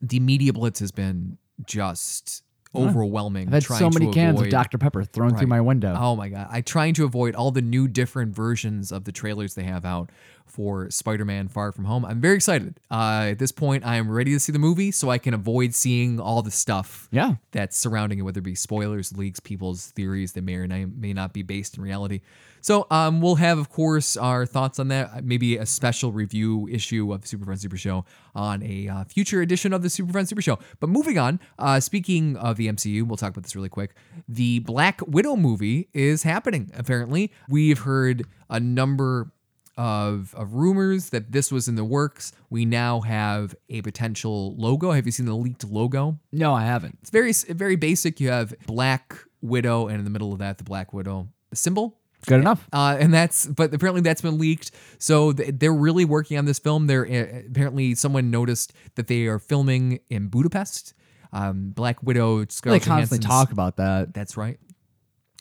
The 0.00 0.20
media 0.20 0.52
blitz 0.52 0.80
has 0.80 0.90
been 0.90 1.38
just 1.66 2.42
overwhelming. 2.74 3.48
I've 3.48 3.54
had 3.54 3.62
so 3.64 3.90
many 3.90 4.10
cans 4.12 4.40
of 4.40 4.48
Dr. 4.48 4.78
Pepper 4.78 5.04
thrown 5.04 5.30
Right. 5.30 5.38
through 5.38 5.48
my 5.48 5.60
window. 5.60 5.94
Oh 5.98 6.16
my 6.16 6.28
god! 6.28 6.48
I 6.50 6.60
trying 6.60 6.94
to 6.94 7.04
avoid 7.04 7.34
all 7.34 7.50
the 7.50 7.62
new 7.62 7.88
different 7.88 8.34
versions 8.34 8.92
of 8.92 9.04
the 9.04 9.12
trailers 9.12 9.54
they 9.54 9.64
have 9.64 9.84
out 9.84 10.10
for 10.52 10.90
Spider-Man: 10.90 11.48
Far 11.48 11.72
From 11.72 11.86
Home. 11.86 12.04
I'm 12.04 12.20
very 12.20 12.36
excited. 12.36 12.78
Uh, 12.90 13.28
at 13.30 13.38
this 13.38 13.50
point, 13.52 13.84
I 13.84 13.96
am 13.96 14.10
ready 14.10 14.32
to 14.32 14.40
see 14.40 14.52
the 14.52 14.58
movie, 14.58 14.90
so 14.90 15.10
I 15.10 15.18
can 15.18 15.34
avoid 15.34 15.74
seeing 15.74 16.20
all 16.20 16.42
the 16.42 16.50
stuff 16.50 17.08
Yeah. 17.10 17.34
that's 17.52 17.76
surrounding 17.76 18.18
it, 18.18 18.22
whether 18.22 18.38
it 18.38 18.42
be 18.44 18.54
spoilers, 18.54 19.16
leaks, 19.16 19.40
people's 19.40 19.86
theories 19.92 20.32
that 20.32 20.42
may 20.42 20.54
or 20.56 20.68
may 20.68 20.84
may 20.84 21.12
not 21.12 21.32
be 21.32 21.42
based 21.42 21.76
in 21.76 21.82
reality. 21.82 22.20
So 22.64 22.86
um, 22.92 23.20
we'll 23.20 23.34
have, 23.36 23.58
of 23.58 23.70
course, 23.70 24.16
our 24.16 24.46
thoughts 24.46 24.78
on 24.78 24.86
that. 24.88 25.24
Maybe 25.24 25.56
a 25.56 25.66
special 25.66 26.12
review 26.12 26.68
issue 26.70 27.12
of 27.12 27.26
Super 27.26 27.44
Friends 27.44 27.60
Super 27.60 27.76
Show 27.76 28.04
on 28.36 28.62
a 28.62 28.86
uh, 28.88 29.02
future 29.04 29.40
edition 29.42 29.72
of 29.72 29.82
the 29.82 29.90
Super 29.90 30.12
Friends 30.12 30.28
Super 30.28 30.42
Show. 30.42 30.60
But 30.78 30.88
moving 30.88 31.18
on, 31.18 31.40
uh, 31.58 31.80
speaking 31.80 32.36
of 32.36 32.56
the 32.58 32.68
MCU, 32.68 33.02
we'll 33.02 33.16
talk 33.16 33.30
about 33.30 33.42
this 33.42 33.56
really 33.56 33.68
quick. 33.68 33.96
The 34.28 34.60
Black 34.60 35.00
Widow 35.08 35.34
movie 35.34 35.88
is 35.92 36.22
happening. 36.22 36.70
Apparently, 36.76 37.32
we've 37.48 37.80
heard 37.80 38.26
a 38.48 38.60
number 38.60 39.32
of, 39.76 40.34
of 40.36 40.54
rumors 40.54 41.10
that 41.10 41.32
this 41.32 41.50
was 41.50 41.68
in 41.68 41.74
the 41.76 41.84
works. 41.84 42.32
We 42.50 42.64
now 42.64 43.00
have 43.00 43.54
a 43.68 43.82
potential 43.82 44.54
logo. 44.56 44.90
Have 44.92 45.06
you 45.06 45.12
seen 45.12 45.26
the 45.26 45.34
leaked 45.34 45.64
logo? 45.64 46.18
No, 46.32 46.52
I 46.54 46.64
haven't. 46.64 46.98
It's 47.00 47.10
very 47.10 47.32
very 47.32 47.76
basic. 47.76 48.20
You 48.20 48.28
have 48.30 48.54
Black 48.66 49.16
Widow, 49.40 49.88
and 49.88 49.98
in 49.98 50.04
the 50.04 50.10
middle 50.10 50.32
of 50.32 50.38
that, 50.40 50.58
the 50.58 50.64
Black 50.64 50.92
Widow 50.92 51.28
symbol. 51.54 51.98
Good 52.26 52.38
enough. 52.40 52.68
Uh, 52.72 52.96
and 53.00 53.12
that's, 53.12 53.46
but 53.46 53.74
apparently 53.74 54.00
that's 54.00 54.20
been 54.20 54.38
leaked. 54.38 54.70
So 54.98 55.32
th- 55.32 55.54
they're 55.58 55.72
really 55.74 56.04
working 56.04 56.38
on 56.38 56.44
this 56.44 56.60
film. 56.60 56.86
They're 56.86 57.04
uh, 57.04 57.42
apparently 57.50 57.96
someone 57.96 58.30
noticed 58.30 58.72
that 58.94 59.08
they 59.08 59.26
are 59.26 59.40
filming 59.40 59.98
in 60.08 60.28
Budapest. 60.28 60.94
Um, 61.32 61.70
Black 61.70 62.00
Widow, 62.00 62.40
They 62.44 62.46
Scarlett 62.50 62.82
constantly 62.84 63.26
Johansson's- 63.26 63.26
talk 63.48 63.50
about 63.52 63.76
that. 63.78 64.14
That's 64.14 64.36
right. 64.36 64.60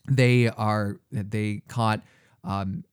They 0.10 0.48
are 0.48 1.00
they 1.12 1.62
caught 1.68 2.02
um, 2.44 2.84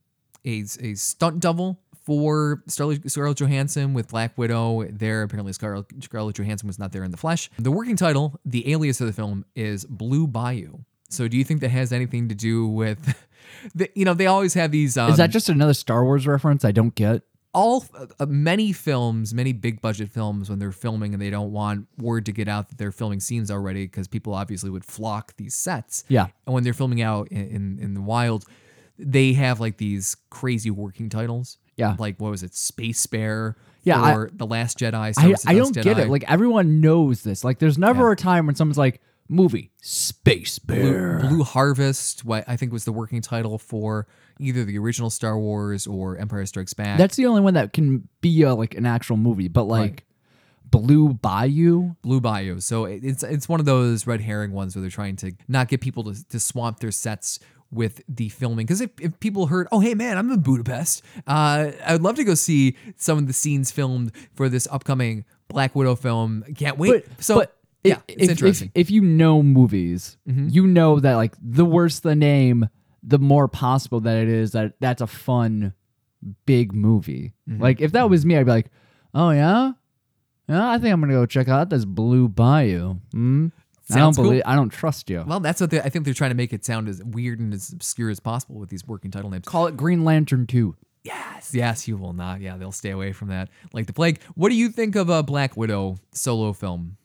a 0.45 0.65
a 0.81 0.95
stunt 0.95 1.41
double 1.41 1.81
for 2.05 2.63
Scarlett, 2.67 3.11
Scarlett 3.11 3.39
Johansson 3.39 3.93
with 3.93 4.09
Black 4.09 4.37
Widow. 4.39 4.85
There 4.91 5.23
apparently 5.23 5.53
Scarlett, 5.53 5.87
Scarlett 6.03 6.37
Johansson 6.37 6.67
was 6.67 6.79
not 6.79 6.93
there 6.93 7.05
in 7.05 7.11
the 7.11 7.17
flesh. 7.17 7.51
The 7.59 7.71
working 7.71 7.97
title, 7.97 8.41
the 8.45 8.73
alias 8.73 9.01
of 9.01 9.07
the 9.07 9.13
film, 9.13 9.45
is 9.55 9.85
Blue 9.85 10.27
Bayou. 10.27 10.79
So 11.11 11.29
do 11.29 11.37
you 11.37 11.45
think 11.45 11.61
that 11.61 11.71
has 11.71 11.93
anything 11.93 12.29
to 12.29 12.35
do 12.35 12.67
with? 12.67 13.15
The, 13.75 13.91
you 13.95 14.05
know, 14.05 14.13
they 14.13 14.27
always 14.27 14.53
have 14.55 14.73
these. 14.73 14.99
Um, 14.99 15.11
Is 15.11 15.17
that 15.17 15.31
just 15.31 15.49
another 15.49 15.73
Star 15.73 16.05
Wars 16.05 16.27
reference 16.27 16.67
I 16.67 16.71
don't 16.71 16.95
get? 16.95 17.23
all 17.55 17.85
uh, 18.21 18.27
many 18.27 18.73
films, 18.73 19.35
many 19.35 19.53
big 19.53 19.81
budget 19.81 20.11
films, 20.11 20.51
when 20.51 20.59
they're 20.59 20.71
filming 20.71 21.13
and 21.13 21.21
they 21.21 21.31
don't 21.31 21.51
want 21.51 21.89
word 21.97 22.27
to 22.27 22.33
get 22.33 22.47
out 22.47 22.69
that 22.69 22.79
they're 22.79 22.93
filming 22.93 23.21
scenes 23.21 23.51
already, 23.51 23.85
because 23.85 24.07
people 24.07 24.35
obviously 24.35 24.71
would 24.71 24.85
flock 24.85 25.35
these 25.37 25.55
sets. 25.55 26.05
Yeah. 26.09 26.27
And 26.47 26.55
when 26.55 26.63
they're 26.63 26.75
filming 26.75 27.03
out 27.03 27.29
in, 27.29 27.49
in, 27.49 27.79
in 27.81 27.95
the 27.95 28.03
wild, 28.03 28.45
they 28.99 29.33
have 29.35 29.61
like 29.61 29.77
these 29.77 30.17
crazy 30.31 30.71
working 30.71 31.09
titles. 31.09 31.59
Yeah. 31.77 31.95
Like 31.99 32.17
what 32.19 32.31
was 32.31 32.43
it, 32.43 32.55
Space 32.55 33.07
Bear? 33.07 33.57
Yeah, 33.85 34.03
I- 34.03 34.15
Or 34.15 34.31
The 34.33 34.47
Last 34.47 34.79
Jedi. 34.79 34.95
I, 34.95 35.13
Star 35.13 35.27
Wars 35.29 35.43
The 35.43 35.51
I 35.51 35.55
don't 35.55 35.75
get 35.75 35.99
it. 35.99 36.09
Like 36.09 36.25
everyone 36.29 36.81
knows 36.81 37.23
this. 37.23 37.45
Like 37.45 37.59
there's 37.59 37.79
never 37.79 38.11
a 38.11 38.17
time 38.17 38.47
when 38.47 38.55
someone's 38.57 38.79
like, 38.79 39.01
movie, 39.29 39.71
Space 39.81 40.59
Bear. 40.59 41.19
Blue, 41.21 41.29
Blue 41.29 41.45
Harvest, 41.45 42.25
what 42.25 42.45
I 42.49 42.57
think 42.57 42.73
was 42.73 42.85
the 42.85 42.93
working 42.93 43.21
title 43.23 43.59
for 43.59 44.07
either 44.41 44.65
the 44.65 44.79
original 44.79 45.11
Star 45.11 45.39
Wars 45.39 45.87
or 45.87 46.17
Empire 46.17 46.45
Strikes 46.47 46.75
Back. 46.75 46.99
That's 46.99 47.15
the 47.17 47.27
only 47.27 47.41
one 47.43 47.55
that 47.55 47.73
can 47.73 48.09
be 48.21 48.43
a, 48.43 48.55
like 48.55 48.75
an 48.75 48.87
actual 48.87 49.17
movie. 49.17 49.49
But 49.49 49.65
like 49.65 50.05
Blue 50.65 51.15
Bayou, 51.15 51.95
Blue 52.03 52.21
Bayou. 52.21 52.61
So 52.61 52.85
it- 52.85 53.03
it's 53.05 53.23
it's 53.23 53.49
one 53.49 53.61
of 53.61 53.67
those 53.67 54.07
red 54.07 54.21
herring 54.21 54.53
ones 54.53 54.75
where 54.75 54.81
they're 54.83 54.91
trying 54.91 55.17
to 55.17 55.33
not 55.47 55.69
get 55.69 55.81
people 55.81 56.05
to, 56.13 56.29
to 56.29 56.39
swamp 56.41 56.81
their 56.81 56.91
sets 56.91 57.39
with 57.71 58.03
the 58.09 58.29
filming. 58.29 58.67
Because 58.67 58.81
if, 58.81 58.91
if 59.01 59.19
people 59.21 59.47
heard, 59.47 59.69
oh 59.73 59.81
hey 59.81 59.95
man, 59.95 60.19
I'm 60.19 60.31
in 60.31 60.41
Budapest, 60.41 61.03
uh, 61.27 61.73
I'd 61.85 62.01
love 62.01 62.17
to 62.17 62.25
go 62.25 62.35
see 62.35 62.77
some 62.97 63.19
of 63.19 63.27
the 63.27 63.33
scenes 63.33 63.71
filmed 63.71 64.13
for 64.35 64.49
this 64.49 64.67
upcoming 64.71 65.25
Black 65.49 65.75
Widow 65.75 65.95
film. 65.95 66.45
Can't 66.57 66.79
wait. 66.79 67.05
But 67.07 67.23
so 67.23 67.37
but 67.37 67.57
yeah, 67.85 68.01
if, 68.09 68.17
it's 68.19 68.31
interesting. 68.31 68.71
If, 68.75 68.87
if 68.87 68.91
you 68.91 69.03
know 69.03 69.43
movies, 69.43 70.17
you 70.53 70.67
know 70.67 71.01
that 71.01 71.15
like 71.15 71.35
the 71.41 71.65
worse 71.65 72.01
the 72.01 72.15
name, 72.15 72.69
the 73.03 73.19
more 73.19 73.49
possible 73.49 74.01
that 74.01 74.17
it 74.17 74.29
is 74.29 74.53
that 74.53 74.75
that's 74.81 75.01
a 75.01 75.07
fun 75.07 75.75
big 76.47 76.73
movie. 76.73 77.35
Like 77.47 77.81
if 77.81 77.93
that 77.93 78.11
was 78.11 78.27
me, 78.27 78.37
I'd 78.37 78.47
be 78.47 78.51
like, 78.51 78.71
oh 79.15 79.31
yeah, 79.31 79.73
yeah, 80.49 80.71
I 80.71 80.79
think 80.79 80.93
I'm 80.93 81.01
gonna 81.01 81.13
go 81.13 81.27
check 81.27 81.49
out 81.49 81.71
this 81.71 81.85
Blue 81.85 82.29
Bayou. 82.29 82.97
Hmm? 83.13 83.49
I 83.91 83.95
don't 83.95 84.03
Sounds 84.05 84.17
cool. 84.17 84.25
believe. 84.27 84.43
I 84.45 84.55
don't 84.55 84.69
trust 84.71 85.09
you. 85.09 85.25
well, 85.27 85.41
that's 85.41 85.61
what 85.61 85.71
they, 85.71 85.81
I 85.81 85.89
think 85.89 86.05
they're 86.05 86.15
trying 86.15 86.31
to 86.31 86.37
make 86.37 86.53
it 86.53 86.65
sound 86.65 86.89
as 86.89 87.03
weird 87.03 87.41
and 87.41 87.55
as 87.55 87.73
obscure 87.73 88.11
as 88.11 88.21
possible 88.21 88.57
with 88.57 88.69
these 88.69 88.87
working 88.87 89.11
title 89.11 89.31
names. 89.31 89.47
Call 89.47 89.67
it 89.67 89.77
Green 89.77 90.05
Lantern 90.05 90.47
Two. 90.47 90.77
Yes, 91.05 91.55
yes, 91.55 91.89
you 91.89 91.97
will 91.97 92.13
not. 92.13 92.41
Yeah, 92.43 92.57
they'll 92.59 92.73
stay 92.73 92.91
away 92.91 93.13
from 93.13 93.29
that 93.29 93.49
like 93.73 93.87
the 93.87 93.93
plague. 93.95 94.21
What 94.35 94.51
do 94.51 94.57
you 94.57 94.69
think 94.69 94.95
of 94.95 95.09
a 95.09 95.23
Black 95.23 95.57
Widow 95.57 95.97
solo 96.13 96.53
film? 96.53 96.97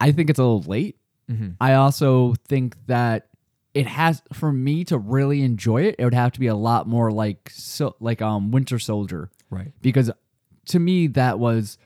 I 0.00 0.10
think 0.10 0.30
it's 0.30 0.38
a 0.38 0.42
little 0.42 0.62
late. 0.62 0.96
I 1.60 1.74
also 1.74 2.34
think 2.48 2.76
that 2.86 3.28
it 3.72 3.86
has 3.86 4.20
for 4.34 4.52
me 4.52 4.84
to 4.84 4.98
really 4.98 5.42
enjoy 5.42 5.82
it. 5.82 5.94
It 5.98 6.04
would 6.04 6.12
have 6.14 6.32
to 6.32 6.40
be 6.40 6.48
a 6.48 6.54
lot 6.56 6.86
more 6.86 7.10
like 7.10 7.50
so 7.52 7.96
like 8.00 8.20
um 8.20 8.50
Winter 8.50 8.78
Soldier. 8.78 9.30
Right. 9.48 9.72
because 9.80 10.10
to 10.66 10.78
me 10.78 11.06
that 11.08 11.38
was 11.38 11.78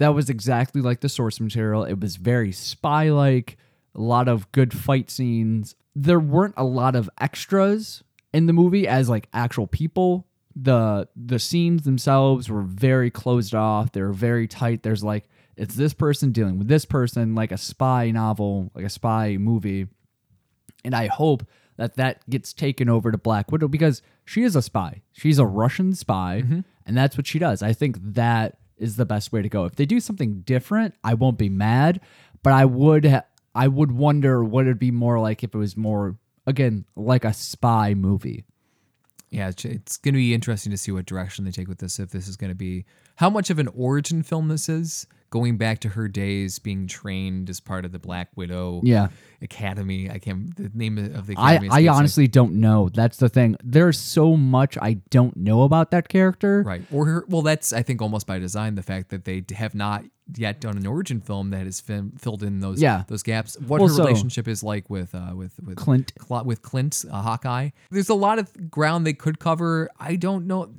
that 0.00 0.14
was 0.14 0.30
exactly 0.30 0.80
like 0.80 1.00
the 1.00 1.10
source 1.10 1.40
material. 1.40 1.84
It 1.84 2.00
was 2.00 2.16
very 2.16 2.52
spy 2.52 3.10
like 3.10 3.58
a 3.94 4.00
lot 4.00 4.28
of 4.28 4.50
good 4.50 4.72
fight 4.72 5.10
scenes. 5.10 5.74
There 5.94 6.18
weren't 6.18 6.54
a 6.56 6.64
lot 6.64 6.96
of 6.96 7.10
extras 7.20 8.02
in 8.32 8.46
the 8.46 8.54
movie 8.54 8.88
as 8.88 9.10
like 9.10 9.28
actual 9.34 9.66
people. 9.66 10.26
The 10.56 11.06
the 11.14 11.38
scenes 11.38 11.82
themselves 11.82 12.48
were 12.48 12.62
very 12.62 13.10
closed 13.10 13.54
off. 13.54 13.92
They 13.92 14.00
were 14.00 14.14
very 14.14 14.48
tight. 14.48 14.82
There's 14.82 15.04
like 15.04 15.28
it's 15.54 15.74
this 15.74 15.92
person 15.92 16.32
dealing 16.32 16.58
with 16.58 16.68
this 16.68 16.86
person 16.86 17.34
like 17.34 17.52
a 17.52 17.58
spy 17.58 18.10
novel 18.10 18.70
like 18.74 18.86
a 18.86 18.90
spy 18.90 19.36
movie. 19.36 19.86
And 20.82 20.94
I 20.94 21.08
hope 21.08 21.44
that 21.76 21.96
that 21.96 22.28
gets 22.30 22.54
taken 22.54 22.88
over 22.88 23.12
to 23.12 23.18
Black 23.18 23.52
Widow 23.52 23.68
because 23.68 24.00
she 24.24 24.44
is 24.44 24.56
a 24.56 24.62
spy. 24.62 25.02
She's 25.12 25.38
a 25.38 25.44
Russian 25.44 25.94
spy, 25.94 26.40
mm-hmm. 26.42 26.60
and 26.86 26.96
that's 26.96 27.18
what 27.18 27.26
she 27.26 27.38
does. 27.38 27.62
I 27.62 27.74
think 27.74 27.98
that 28.00 28.59
is 28.80 28.96
the 28.96 29.06
best 29.06 29.32
way 29.32 29.42
to 29.42 29.48
go. 29.48 29.64
If 29.64 29.76
they 29.76 29.86
do 29.86 30.00
something 30.00 30.40
different, 30.40 30.94
I 31.04 31.14
won't 31.14 31.38
be 31.38 31.48
mad, 31.48 32.00
but 32.42 32.52
I 32.52 32.64
would 32.64 33.04
ha- 33.04 33.24
I 33.54 33.68
would 33.68 33.92
wonder 33.92 34.42
what 34.44 34.66
it'd 34.66 34.78
be 34.78 34.90
more 34.90 35.20
like 35.20 35.44
if 35.44 35.54
it 35.54 35.58
was 35.58 35.76
more 35.76 36.16
again 36.46 36.84
like 36.96 37.24
a 37.24 37.32
spy 37.32 37.94
movie. 37.94 38.44
Yeah, 39.30 39.48
it's, 39.48 39.64
it's 39.64 39.96
going 39.96 40.14
to 40.14 40.18
be 40.18 40.34
interesting 40.34 40.72
to 40.72 40.76
see 40.76 40.90
what 40.90 41.06
direction 41.06 41.44
they 41.44 41.52
take 41.52 41.68
with 41.68 41.78
this. 41.78 42.00
If 42.00 42.10
this 42.10 42.26
is 42.26 42.36
going 42.36 42.50
to 42.50 42.56
be 42.56 42.84
how 43.16 43.30
much 43.30 43.50
of 43.50 43.60
an 43.60 43.68
origin 43.68 44.22
film 44.24 44.48
this 44.48 44.68
is, 44.68 45.06
going 45.30 45.56
back 45.56 45.78
to 45.80 45.88
her 45.90 46.08
days 46.08 46.58
being 46.58 46.86
trained 46.86 47.48
as 47.48 47.60
part 47.60 47.84
of 47.84 47.92
the 47.92 47.98
Black 47.98 48.28
Widow 48.36 48.80
Yeah. 48.84 49.08
Academy. 49.40 50.10
I 50.10 50.18
can't 50.18 50.54
the 50.56 50.70
name 50.74 50.98
of 50.98 51.26
the 51.26 51.34
I, 51.36 51.54
academy. 51.54 51.68
I 51.72 51.80
me. 51.82 51.88
honestly 51.88 52.28
don't 52.28 52.54
know. 52.54 52.88
That's 52.92 53.16
the 53.16 53.28
thing. 53.28 53.56
There's 53.64 53.98
so 53.98 54.36
much 54.36 54.76
I 54.80 54.94
don't 55.10 55.36
know 55.36 55.62
about 55.62 55.90
that 55.92 56.08
character. 56.08 56.62
right 56.66 56.82
or 56.92 57.06
her. 57.06 57.24
Well, 57.28 57.42
that's 57.42 57.72
I 57.72 57.82
think 57.82 58.02
almost 58.02 58.26
by 58.26 58.38
design 58.38 58.74
the 58.74 58.82
fact 58.82 59.10
that 59.10 59.24
they 59.24 59.44
have 59.54 59.74
not 59.74 60.04
yet 60.36 60.60
done 60.60 60.76
an 60.76 60.86
origin 60.86 61.20
film 61.20 61.50
that 61.50 61.64
has 61.64 61.80
fin- 61.80 62.12
filled 62.18 62.42
in 62.42 62.60
those 62.60 62.80
Yeah. 62.82 63.04
those 63.08 63.22
gaps. 63.22 63.56
What 63.60 63.80
Well, 63.80 63.88
her 63.88 63.94
so- 63.94 64.04
relationship 64.04 64.46
is 64.48 64.62
like 64.62 64.90
with 64.90 65.14
uh, 65.14 65.32
with 65.34 65.54
with 65.64 65.76
Clint. 65.76 66.12
Cl- 66.20 66.44
with 66.44 66.60
Clint 66.62 67.04
uh, 67.10 67.22
Hawkeye. 67.22 67.70
There's 67.90 68.08
a 68.08 68.14
lot 68.14 68.38
of 68.38 68.70
ground 68.70 69.06
they 69.06 69.12
could 69.12 69.38
cover. 69.38 69.88
I 69.98 70.16
don't 70.16 70.46
know. 70.46 70.70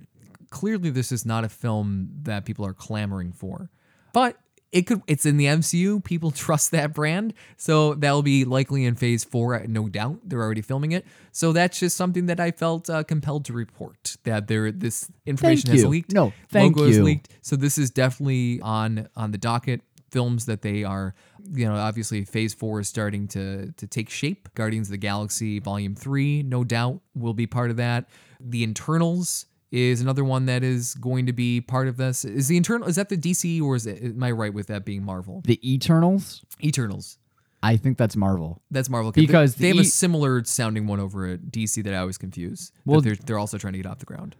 Clearly, 0.49 0.89
this 0.89 1.13
is 1.13 1.25
not 1.25 1.45
a 1.45 1.49
film 1.49 2.09
that 2.23 2.43
people 2.43 2.65
are 2.65 2.73
clamoring 2.73 3.31
for, 3.31 3.69
but 4.13 4.37
it 4.71 4.87
could. 4.87 5.01
It's 5.07 5.25
in 5.25 5.37
the 5.37 5.45
MCU. 5.45 6.03
People 6.03 6.31
trust 6.31 6.71
that 6.71 6.93
brand, 6.93 7.33
so 7.57 7.93
that'll 7.95 8.23
be 8.23 8.45
likely 8.45 8.85
in 8.85 8.95
Phase 8.95 9.23
Four, 9.23 9.65
no 9.67 9.89
doubt. 9.89 10.19
They're 10.23 10.41
already 10.41 10.61
filming 10.61 10.93
it, 10.93 11.05
so 11.31 11.51
that's 11.51 11.79
just 11.79 11.97
something 11.97 12.27
that 12.27 12.39
I 12.39 12.51
felt 12.51 12.89
uh, 12.89 13.03
compelled 13.03 13.45
to 13.45 13.53
report 13.53 14.15
that 14.23 14.47
there 14.47 14.71
this 14.71 15.11
information 15.25 15.67
Thank 15.67 15.73
has 15.73 15.83
you. 15.83 15.89
leaked. 15.89 16.13
No, 16.13 16.33
thank 16.49 16.77
Logo 16.77 16.89
is 16.89 16.97
you. 16.97 17.03
leaked, 17.03 17.29
so 17.41 17.55
this 17.55 17.77
is 17.77 17.91
definitely 17.91 18.61
on 18.61 19.09
on 19.15 19.31
the 19.31 19.37
docket 19.37 19.81
films 20.11 20.45
that 20.45 20.61
they 20.61 20.83
are 20.83 21.15
you 21.53 21.65
know 21.65 21.75
obviously 21.75 22.23
phase 22.25 22.53
four 22.53 22.81
is 22.81 22.87
starting 22.87 23.27
to 23.29 23.71
to 23.77 23.87
take 23.87 24.09
shape 24.09 24.49
guardians 24.55 24.87
of 24.87 24.91
the 24.91 24.97
galaxy 24.97 25.57
volume 25.59 25.95
three 25.95 26.43
no 26.43 26.63
doubt 26.63 26.99
will 27.15 27.33
be 27.33 27.47
part 27.47 27.71
of 27.71 27.77
that 27.77 28.09
the 28.39 28.61
internals 28.63 29.45
is 29.71 30.01
another 30.01 30.23
one 30.23 30.45
that 30.47 30.63
is 30.63 30.93
going 30.95 31.25
to 31.25 31.33
be 31.33 31.61
part 31.61 31.87
of 31.87 31.97
this 31.97 32.25
is 32.25 32.47
the 32.49 32.57
internal 32.57 32.87
is 32.87 32.95
that 32.97 33.09
the 33.09 33.17
dc 33.17 33.61
or 33.61 33.75
is 33.75 33.85
it 33.87 34.03
am 34.03 34.21
i 34.23 34.29
right 34.31 34.53
with 34.53 34.67
that 34.67 34.83
being 34.85 35.03
marvel 35.03 35.41
The 35.45 35.59
Eternals. 35.73 36.43
eternals 36.63 37.17
I 37.63 37.77
think 37.77 37.97
that's 37.99 38.15
Marvel. 38.15 38.59
that's 38.71 38.89
marvel 38.89 39.11
Because 39.11 39.53
they, 39.55 39.71
the 39.71 39.77
have 39.77 39.77
a 39.77 39.81
E- 39.81 39.83
similar 39.83 40.43
sounding 40.43 40.87
one 40.87 40.99
over 40.99 41.27
at 41.27 41.41
dc 41.51 41.81
that 41.83 41.93
i 41.93 41.97
always 41.97 42.17
confuse 42.17 42.71
Well- 42.85 43.01
they're, 43.01 43.15
they're 43.15 43.39
also 43.39 43.57
trying 43.57 43.73
to 43.73 43.79
get 43.79 43.85
off 43.85 43.99
the 43.99 44.05
ground 44.05 44.35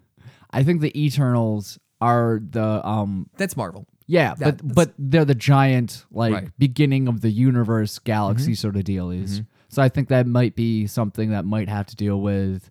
I 0.54 0.64
think 0.64 0.82
the 0.82 0.92
Eternals 1.06 1.80
are 2.02 2.42
the 2.44 2.86
um 2.86 3.30
that's 3.38 3.56
marvel 3.56 3.86
yeah, 4.08 4.34
That- 4.34 4.58
but 4.58 4.76
but 4.76 4.94
they're 5.00 5.24
the 5.24 5.36
giant 5.36 6.04
like 6.12 6.34
Right. 6.34 6.50
beginning 6.60 7.08
of 7.08 7.22
the 7.22 7.30
universe 7.32 7.98
galaxy 8.00 8.56
sort 8.56 8.76
of 8.76 8.84
dealies. 8.84 9.46
So 9.70 9.82
I 9.82 9.88
think 9.88 10.10
that 10.10 10.28
might 10.28 10.54
be 10.54 10.86
something 10.88 11.30
that 11.30 11.46
might 11.46 11.70
have 11.70 11.86
to 11.86 11.96
deal 11.96 12.20
with 12.20 12.70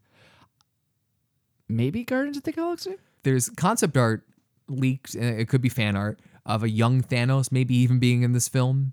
maybe 1.71 2.05
Guardians 2.05 2.37
of 2.37 2.43
the 2.45 2.53
Galaxy. 2.53 2.97
there's 3.23 3.49
concept 3.51 3.97
art 3.97 4.23
leaked. 4.69 5.15
It 5.15 5.49
could 5.49 5.61
be 5.63 5.69
fan 5.69 5.97
art 5.97 6.21
of 6.47 6.63
a 6.63 6.69
young 6.71 7.03
Thanos, 7.03 7.51
maybe 7.53 7.75
even 7.77 7.99
being 7.99 8.23
in 8.23 8.33
this 8.33 8.49
film. 8.49 8.93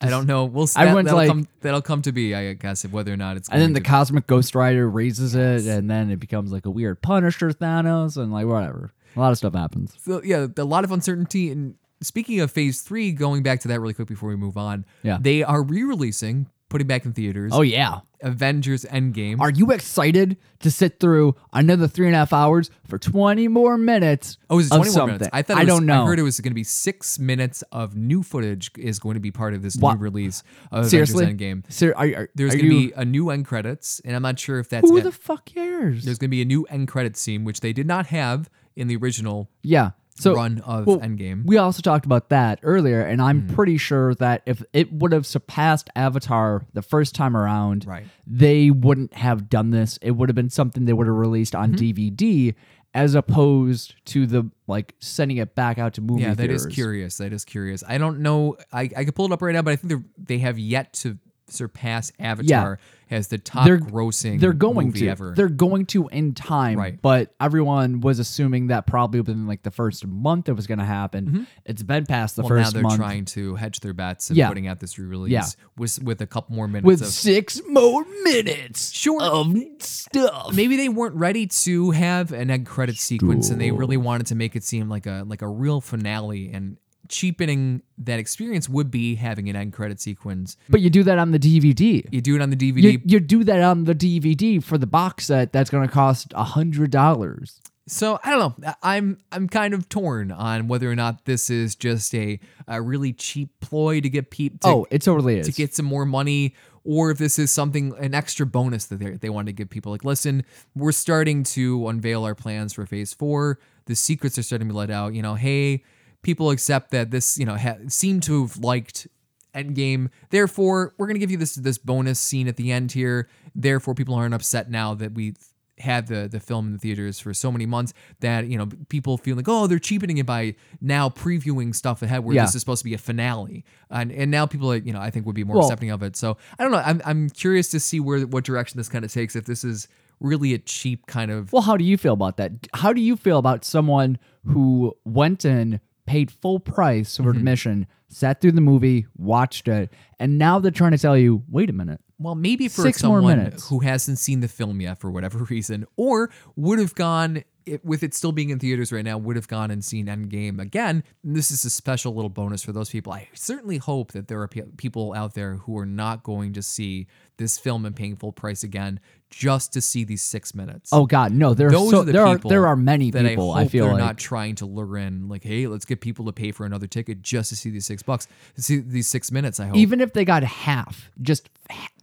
I 0.00 0.08
don't 0.10 0.26
know. 0.26 0.44
We'll 0.44 0.68
see. 0.68 0.80
Everyone's 0.80 1.06
that'll 1.06 1.18
like- 1.18 1.28
come, 1.28 1.48
that'll 1.60 1.82
come 1.82 2.02
to 2.02 2.12
be, 2.12 2.32
I 2.34 2.52
guess, 2.52 2.84
whether 2.86 3.12
or 3.12 3.16
not 3.16 3.36
it's. 3.36 3.48
And 3.48 3.60
then 3.60 3.68
going 3.70 3.74
the 3.74 3.80
to- 3.80 3.86
cosmic 3.86 4.26
Ghost 4.28 4.54
Rider 4.54 4.88
raises 4.88 5.34
it, 5.34 5.66
and 5.66 5.90
then 5.90 6.10
it 6.10 6.20
becomes 6.20 6.52
like 6.52 6.66
a 6.66 6.70
weird 6.70 7.02
Punisher 7.02 7.50
Thanos, 7.50 8.16
and 8.16 8.32
like 8.32 8.46
whatever. 8.46 8.92
A 9.16 9.20
lot 9.20 9.32
of 9.32 9.38
stuff 9.38 9.54
happens. 9.54 9.94
so, 10.00 10.22
yeah, 10.22 10.46
a 10.56 10.64
lot 10.64 10.84
of 10.84 10.92
uncertainty. 10.92 11.50
And 11.50 11.74
speaking 12.00 12.38
of 12.38 12.52
Phase 12.52 12.82
Three, 12.82 13.10
going 13.10 13.42
back 13.42 13.58
to 13.60 13.68
that 13.68 13.80
really 13.80 13.94
quick 13.94 14.06
before 14.06 14.28
we 14.28 14.36
move 14.36 14.56
on, 14.56 14.84
Yeah. 15.02 15.18
they 15.20 15.42
are 15.42 15.62
re-releasing, 15.64 16.46
putting 16.68 16.86
back 16.86 17.04
in 17.04 17.12
theaters, 17.12 17.52
Oh 17.54 17.62
yeah. 17.62 18.00
Avengers 18.20 18.84
Endgame. 18.84 19.40
Are 19.40 19.50
you 19.50 19.70
excited 19.70 20.36
to 20.60 20.70
sit 20.72 20.98
through 20.98 21.36
another 21.52 21.86
three 21.86 22.06
and 22.06 22.16
a 22.16 22.18
half 22.18 22.32
hours 22.32 22.68
for 22.88 22.98
20 22.98 23.46
more 23.46 23.78
minutes? 23.78 24.38
Oh, 24.50 24.58
is 24.58 24.66
it 24.66 24.74
20 24.74 24.90
more 24.90 25.06
minutes? 25.06 25.28
I 25.32 25.42
thought 25.42 25.56
it 25.56 25.60
I 25.60 25.64
was, 25.64 25.68
don't 25.74 25.86
know. 25.86 26.02
I 26.02 26.06
heard 26.06 26.18
it 26.18 26.22
was 26.24 26.40
going 26.40 26.50
to 26.50 26.54
be 26.54 26.64
six 26.64 27.18
minutes 27.20 27.62
of 27.70 27.96
new 27.96 28.24
footage 28.24 28.72
is 28.76 28.98
going 28.98 29.14
to 29.14 29.20
be 29.20 29.30
part 29.30 29.54
of 29.54 29.62
this 29.62 29.76
What? 29.76 29.94
new 29.94 30.00
release 30.00 30.42
of 30.72 30.88
Seriously? 30.88 31.24
Avengers 31.24 31.46
Endgame. 31.64 31.72
Ser- 31.72 31.94
are, 31.96 32.06
are, 32.22 32.28
There's 32.34 32.54
going 32.56 32.68
to 32.68 32.74
you- 32.74 32.88
be 32.88 32.94
a 32.96 33.04
new 33.04 33.30
end 33.30 33.46
credits, 33.46 34.00
and 34.04 34.16
I'm 34.16 34.22
not 34.22 34.38
sure 34.40 34.58
if 34.58 34.68
that's 34.68 34.88
Who 34.90 34.96
it. 34.96 35.02
the 35.02 35.12
fuck 35.12 35.44
cares? 35.44 36.04
There's 36.04 36.18
going 36.18 36.28
to 36.28 36.36
be 36.36 36.42
a 36.42 36.46
new 36.46 36.64
end 36.64 36.88
credits 36.88 37.20
scene, 37.20 37.44
which 37.44 37.60
they 37.60 37.72
did 37.72 37.86
not 37.86 38.06
have 38.08 38.50
in 38.74 38.88
the 38.88 38.96
original 38.96 39.48
yeah. 39.62 39.90
So 40.20 40.34
run 40.34 40.60
of 40.60 40.86
well, 40.86 40.98
Endgame. 41.00 41.44
We 41.46 41.56
also 41.58 41.80
talked 41.82 42.04
about 42.06 42.28
that 42.30 42.58
earlier, 42.62 43.00
and 43.02 43.20
I'm 43.22 43.42
Hmm. 43.48 43.54
pretty 43.54 43.78
sure 43.78 44.14
that 44.16 44.42
if 44.46 44.62
it 44.72 44.92
would 44.92 45.12
have 45.12 45.26
surpassed 45.26 45.90
Avatar 45.94 46.64
the 46.72 46.82
first 46.82 47.14
time 47.14 47.36
around, 47.36 47.86
Right. 47.86 48.04
they 48.26 48.70
wouldn't 48.70 49.14
have 49.14 49.48
done 49.48 49.70
this. 49.70 49.98
It 50.02 50.12
would 50.12 50.28
have 50.28 50.36
been 50.36 50.50
something 50.50 50.84
they 50.84 50.92
would 50.92 51.06
have 51.06 51.16
released 51.16 51.54
on 51.54 51.72
Mm-hmm. 51.72 51.76
DVD 51.76 52.54
as 52.94 53.14
opposed 53.14 53.94
to 54.06 54.26
the 54.26 54.50
like 54.66 54.94
sending 54.98 55.36
it 55.36 55.54
back 55.54 55.78
out 55.78 55.94
to 55.94 56.00
movie 56.00 56.22
yeah, 56.22 56.34
that 56.34 56.50
is 56.50 56.62
theaters. 56.62 56.74
curious. 56.74 57.16
That 57.18 57.32
is 57.32 57.44
curious. 57.44 57.84
I 57.86 57.98
don't 57.98 58.20
know. 58.20 58.56
I, 58.72 58.88
I 58.96 59.04
could 59.04 59.14
pull 59.14 59.26
it 59.26 59.32
up 59.32 59.42
right 59.42 59.52
now, 59.54 59.62
but 59.62 59.72
I 59.72 59.76
think 59.76 60.04
they 60.16 60.38
have 60.38 60.58
yet 60.58 60.94
to 60.94 61.18
surpass 61.50 62.12
'Avatar 62.18 62.78
as 63.10 63.28
the 63.28 63.38
top 63.38 63.64
They're- 63.64 63.78
grossing 63.80 64.38
They're 64.38 64.52
going 64.52 64.88
movie 64.88 65.00
to. 65.00 65.08
ever. 65.08 65.32
They're 65.34 65.48
going 65.48 65.86
to 65.86 66.08
in 66.08 66.34
time. 66.34 66.78
Right. 66.78 67.00
But 67.00 67.34
everyone 67.40 68.00
was 68.02 68.18
assuming 68.18 68.66
that 68.66 68.86
probably 68.86 69.20
within 69.20 69.46
like 69.46 69.62
the 69.62 69.70
first 69.70 70.06
month 70.06 70.48
it 70.48 70.52
was 70.52 70.66
going 70.66 70.78
to 70.78 70.84
happen. 70.84 71.46
It's 71.64 71.82
been 71.82 72.04
past 72.04 72.36
the 72.36 72.42
Mm-hmm. 72.42 72.52
well, 72.54 72.62
now 72.64 72.70
they're 72.70 72.82
month. 72.82 72.96
trying 72.96 73.24
to 73.26 73.54
hedge 73.54 73.80
their 73.80 73.94
bets 73.94 74.28
and 74.28 74.36
Yeah. 74.36 74.48
putting 74.48 74.66
out 74.66 74.80
this 74.80 74.98
re-release 74.98 75.32
Yeah. 75.32 75.46
with 75.78 76.02
with 76.02 76.20
a 76.20 76.26
couple 76.26 76.54
more 76.54 76.68
minutes 76.68 76.84
with 76.84 77.00
of 77.02 77.08
six 77.08 77.60
more 77.66 78.04
minutes 78.24 78.92
Sure. 78.92 79.22
of 79.22 79.54
stuff. 79.78 80.54
maybe 80.54 80.76
they 80.76 80.88
weren't 80.90 81.14
ready 81.14 81.46
to 81.46 81.92
have 81.92 82.32
an 82.32 82.50
end 82.50 82.66
credit 82.66 82.96
sequence 82.98 83.48
and 83.50 83.58
they 83.60 83.70
really 83.70 83.96
wanted 83.96 84.26
to 84.26 84.34
make 84.34 84.54
it 84.54 84.64
seem 84.64 84.88
like 84.90 85.06
a 85.06 85.24
like 85.26 85.40
a 85.42 85.48
real 85.48 85.80
finale 85.80 86.50
and 86.52 86.76
cheapening 87.08 87.82
that 87.98 88.18
experience 88.18 88.68
would 88.68 88.90
be 88.90 89.14
having 89.16 89.48
an 89.48 89.56
end 89.56 89.72
credit 89.72 90.00
sequence 90.00 90.56
But 90.68 90.80
you 90.80 90.90
do 90.90 91.02
that 91.04 91.18
on 91.18 91.30
the 91.32 91.38
DVD. 91.38 92.04
you 92.10 92.20
do 92.20 92.36
it 92.36 92.42
on 92.42 92.50
the 92.50 92.56
dvd 92.56 92.82
You, 92.82 93.00
you 93.04 93.20
do 93.20 93.44
that 93.44 93.60
on 93.62 93.84
the 93.84 93.94
DVD 93.94 94.62
for 94.62 94.78
the 94.78 94.86
box 94.86 95.26
set 95.26 95.52
that's 95.52 95.70
going 95.70 95.86
to 95.86 95.92
cost 95.92 96.32
a 96.34 96.44
hundred 96.44 96.90
dollars. 96.90 97.60
so 97.86 98.18
i 98.24 98.30
don't 98.30 98.58
know 98.58 98.72
i'm 98.82 99.18
i'm 99.32 99.48
kind 99.48 99.72
of 99.74 99.88
torn 99.88 100.30
on 100.30 100.68
whether 100.68 100.90
or 100.90 100.94
not 100.94 101.24
this 101.24 101.48
is 101.50 101.74
just 101.74 102.14
a, 102.14 102.38
a 102.66 102.80
really 102.82 103.12
cheap 103.12 103.48
ploy 103.60 104.00
to 104.00 104.10
get 104.10 104.30
people 104.30 104.58
to, 104.60 104.68
Oh, 104.68 104.86
it 104.90 105.02
totally 105.02 105.38
is. 105.38 105.46
to 105.46 105.52
get 105.52 105.74
some 105.74 105.86
more 105.86 106.04
money 106.04 106.54
or 106.84 107.10
if 107.10 107.18
this 107.18 107.38
is 107.38 107.50
something 107.50 107.94
an 107.98 108.14
extra 108.14 108.44
bonus 108.46 108.86
that 108.86 108.98
they 108.98 109.10
they 109.12 109.30
want 109.30 109.46
to 109.46 109.52
give 109.52 109.68
people 109.70 109.90
like 109.92 110.04
listen 110.04 110.44
we're 110.74 110.92
starting 110.92 111.42
to 111.44 111.88
unveil 111.88 112.24
our 112.24 112.34
plans 112.34 112.72
for 112.74 112.84
phase 112.86 113.12
4 113.14 113.58
the 113.86 113.94
secrets 113.96 114.38
are 114.38 114.42
starting 114.42 114.68
to 114.68 114.72
be 114.74 114.76
let 114.78 114.90
out 114.90 115.14
you 115.14 115.22
know 115.22 115.34
hey 115.34 115.82
people 116.28 116.50
accept 116.50 116.90
that 116.90 117.10
this 117.10 117.38
you 117.40 117.46
know 117.48 117.56
ha- 117.56 117.78
seem 117.88 118.20
to 118.28 118.42
have 118.42 118.58
liked 118.58 119.08
endgame. 119.54 120.10
Therefore 120.30 120.94
we're 120.98 121.06
going 121.06 121.14
to 121.20 121.24
give 121.24 121.30
you 121.30 121.38
this 121.44 121.54
this 121.54 121.78
bonus 121.78 122.18
scene 122.20 122.48
at 122.48 122.56
the 122.56 122.70
end 122.70 122.92
here. 122.92 123.28
Therefore 123.54 123.94
people 123.94 124.14
aren't 124.14 124.34
upset 124.34 124.70
now 124.70 124.94
that 124.94 125.12
we 125.14 125.34
had 125.78 126.08
the 126.08 126.28
the 126.28 126.40
film 126.40 126.66
in 126.66 126.72
the 126.72 126.78
theaters 126.78 127.20
for 127.20 127.32
so 127.32 127.52
many 127.52 127.64
months 127.64 127.94
that 128.20 128.46
you 128.48 128.58
know 128.58 128.66
people 128.88 129.16
feel 129.16 129.36
like 129.36 129.48
oh 129.48 129.66
they're 129.68 129.78
cheapening 129.90 130.18
it 130.18 130.26
by 130.26 130.54
now 130.80 131.08
previewing 131.08 131.72
stuff 131.74 132.02
ahead 132.02 132.24
where 132.24 132.34
Yeah. 132.34 132.44
this 132.44 132.54
is 132.56 132.60
supposed 132.60 132.80
to 132.80 132.84
be 132.84 132.94
a 132.94 132.98
finale. 132.98 133.64
And 133.90 134.12
and 134.12 134.30
now 134.30 134.44
people 134.44 134.70
are, 134.72 134.76
you 134.88 134.92
know 134.92 135.00
I 135.00 135.10
think 135.10 135.24
would 135.24 135.34
be 135.36 135.44
more 135.44 135.56
Well- 135.56 135.66
accepting 135.66 135.90
of 135.90 136.02
it. 136.02 136.14
So 136.16 136.36
I 136.58 136.62
don't 136.62 136.72
know. 136.72 136.82
I'm 136.84 137.00
I'm 137.10 137.30
curious 137.30 137.70
to 137.70 137.80
see 137.80 138.00
where 138.00 138.20
what 138.26 138.44
direction 138.44 138.76
this 138.76 138.88
kind 138.90 139.04
of 139.04 139.12
takes 139.12 139.34
if 139.34 139.44
this 139.46 139.64
is 139.64 139.88
really 140.20 140.52
a 140.52 140.58
cheap 140.58 141.06
kind 141.06 141.30
of 141.30 141.52
Well, 141.52 141.62
how 141.62 141.76
do 141.76 141.84
you 141.84 141.96
feel 141.96 142.12
about 142.20 142.36
that? 142.38 142.50
How 142.74 142.92
do 142.92 143.00
you 143.00 143.16
feel 143.16 143.38
about 143.38 143.64
someone 143.64 144.18
who 144.44 144.96
went 145.04 145.44
in, 145.44 145.78
paid 146.08 146.30
full 146.30 146.58
price 146.58 147.16
for 147.16 147.24
Mm-hmm. 147.24 147.30
admission, 147.38 147.86
sat 148.08 148.40
through 148.40 148.52
the 148.52 148.60
movie, 148.60 149.06
watched 149.16 149.68
it, 149.68 149.92
and 150.18 150.38
now 150.38 150.58
they're 150.58 150.70
trying 150.70 150.92
to 150.92 150.98
tell 150.98 151.16
you, 151.16 151.44
wait 151.48 151.68
a 151.70 151.72
minute. 151.72 152.00
Well, 152.18 152.34
maybe 152.34 152.66
for 152.66 152.82
Six 152.82 153.02
more 153.04 153.18
someone 153.18 153.38
minutes. 153.38 153.68
who 153.68 153.78
hasn't 153.80 154.18
seen 154.18 154.40
the 154.40 154.48
film 154.48 154.80
yet 154.80 154.98
for 154.98 155.10
whatever 155.10 155.38
reason, 155.50 155.86
or 155.96 156.30
would 156.56 156.78
have 156.80 156.94
gone 156.94 157.44
it, 157.66 157.84
with 157.84 158.02
it 158.02 158.14
still 158.14 158.32
being 158.32 158.48
in 158.50 158.58
theaters 158.58 158.90
right 158.90 159.04
now, 159.04 159.18
would 159.18 159.36
have 159.36 159.46
gone 159.46 159.70
and 159.70 159.84
seen 159.84 160.06
Endgame 160.06 160.58
again. 160.58 161.04
And 161.22 161.36
this 161.36 161.50
is 161.50 161.64
a 161.66 161.70
special 161.70 162.14
little 162.14 162.30
bonus 162.30 162.62
for 162.64 162.72
those 162.72 162.88
people. 162.90 163.12
I 163.12 163.28
certainly 163.34 163.76
hope 163.76 164.12
that 164.12 164.26
there 164.26 164.40
are 164.40 164.48
pe- 164.48 164.62
people 164.78 165.12
out 165.14 165.34
there 165.34 165.56
who 165.56 165.76
are 165.78 165.86
not 165.86 166.22
going 166.22 166.54
to 166.54 166.62
see 166.62 167.06
this 167.38 167.58
film 167.58 167.86
and 167.86 167.96
paying 167.96 168.16
full 168.16 168.32
price 168.32 168.62
again 168.62 169.00
just 169.30 169.72
to 169.74 169.80
see 169.80 170.04
these 170.04 170.22
six 170.22 170.54
minutes. 170.54 170.90
Oh 170.92 171.06
God, 171.06 171.32
no! 171.32 171.54
There 171.54 171.68
are 171.68 171.72
so 171.72 172.00
are 172.00 172.04
the 172.04 172.12
there 172.12 172.26
are 172.26 172.36
people 172.36 172.50
there 172.50 172.66
are 172.66 172.76
many 172.76 173.12
people. 173.12 173.52
I, 173.52 173.62
I, 173.62 173.68
feel 173.68 173.84
they're 173.84 173.94
like 173.94 174.02
not 174.02 174.18
trying 174.18 174.54
to 174.56 174.66
lure 174.66 174.96
in, 174.96 175.28
like, 175.28 175.44
hey, 175.44 175.66
let's 175.66 175.84
get 175.84 176.00
people 176.00 176.24
to 176.26 176.32
pay 176.32 176.50
for 176.52 176.66
another 176.66 176.86
ticket 176.86 177.22
just 177.22 177.50
to 177.50 177.56
see 177.56 177.70
these 177.70 177.86
six 177.86 178.02
bucks, 178.02 178.26
to 178.56 178.62
see 178.62 178.78
these 178.78 179.06
six 179.06 179.30
minutes. 179.30 179.60
I 179.60 179.66
hope. 179.66 179.76
even 179.76 180.00
if 180.00 180.12
they 180.12 180.24
got 180.24 180.42
half, 180.42 181.10
just 181.22 181.48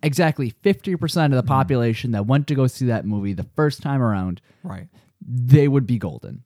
exactly 0.02 0.52
fifty 0.62 0.96
percent 0.96 1.26
Mm-hmm. 1.32 1.40
of 1.40 1.46
the 1.46 1.48
population 1.48 2.12
that 2.12 2.26
went 2.26 2.48
to 2.48 2.56
go 2.56 2.68
see 2.68 2.86
that 2.86 3.06
movie 3.06 3.34
the 3.34 3.48
first 3.56 3.82
time 3.82 4.02
around, 4.02 4.42
right. 4.64 4.88
they 5.22 5.68
would 5.68 5.88
be 5.88 5.98
golden. 5.98 6.44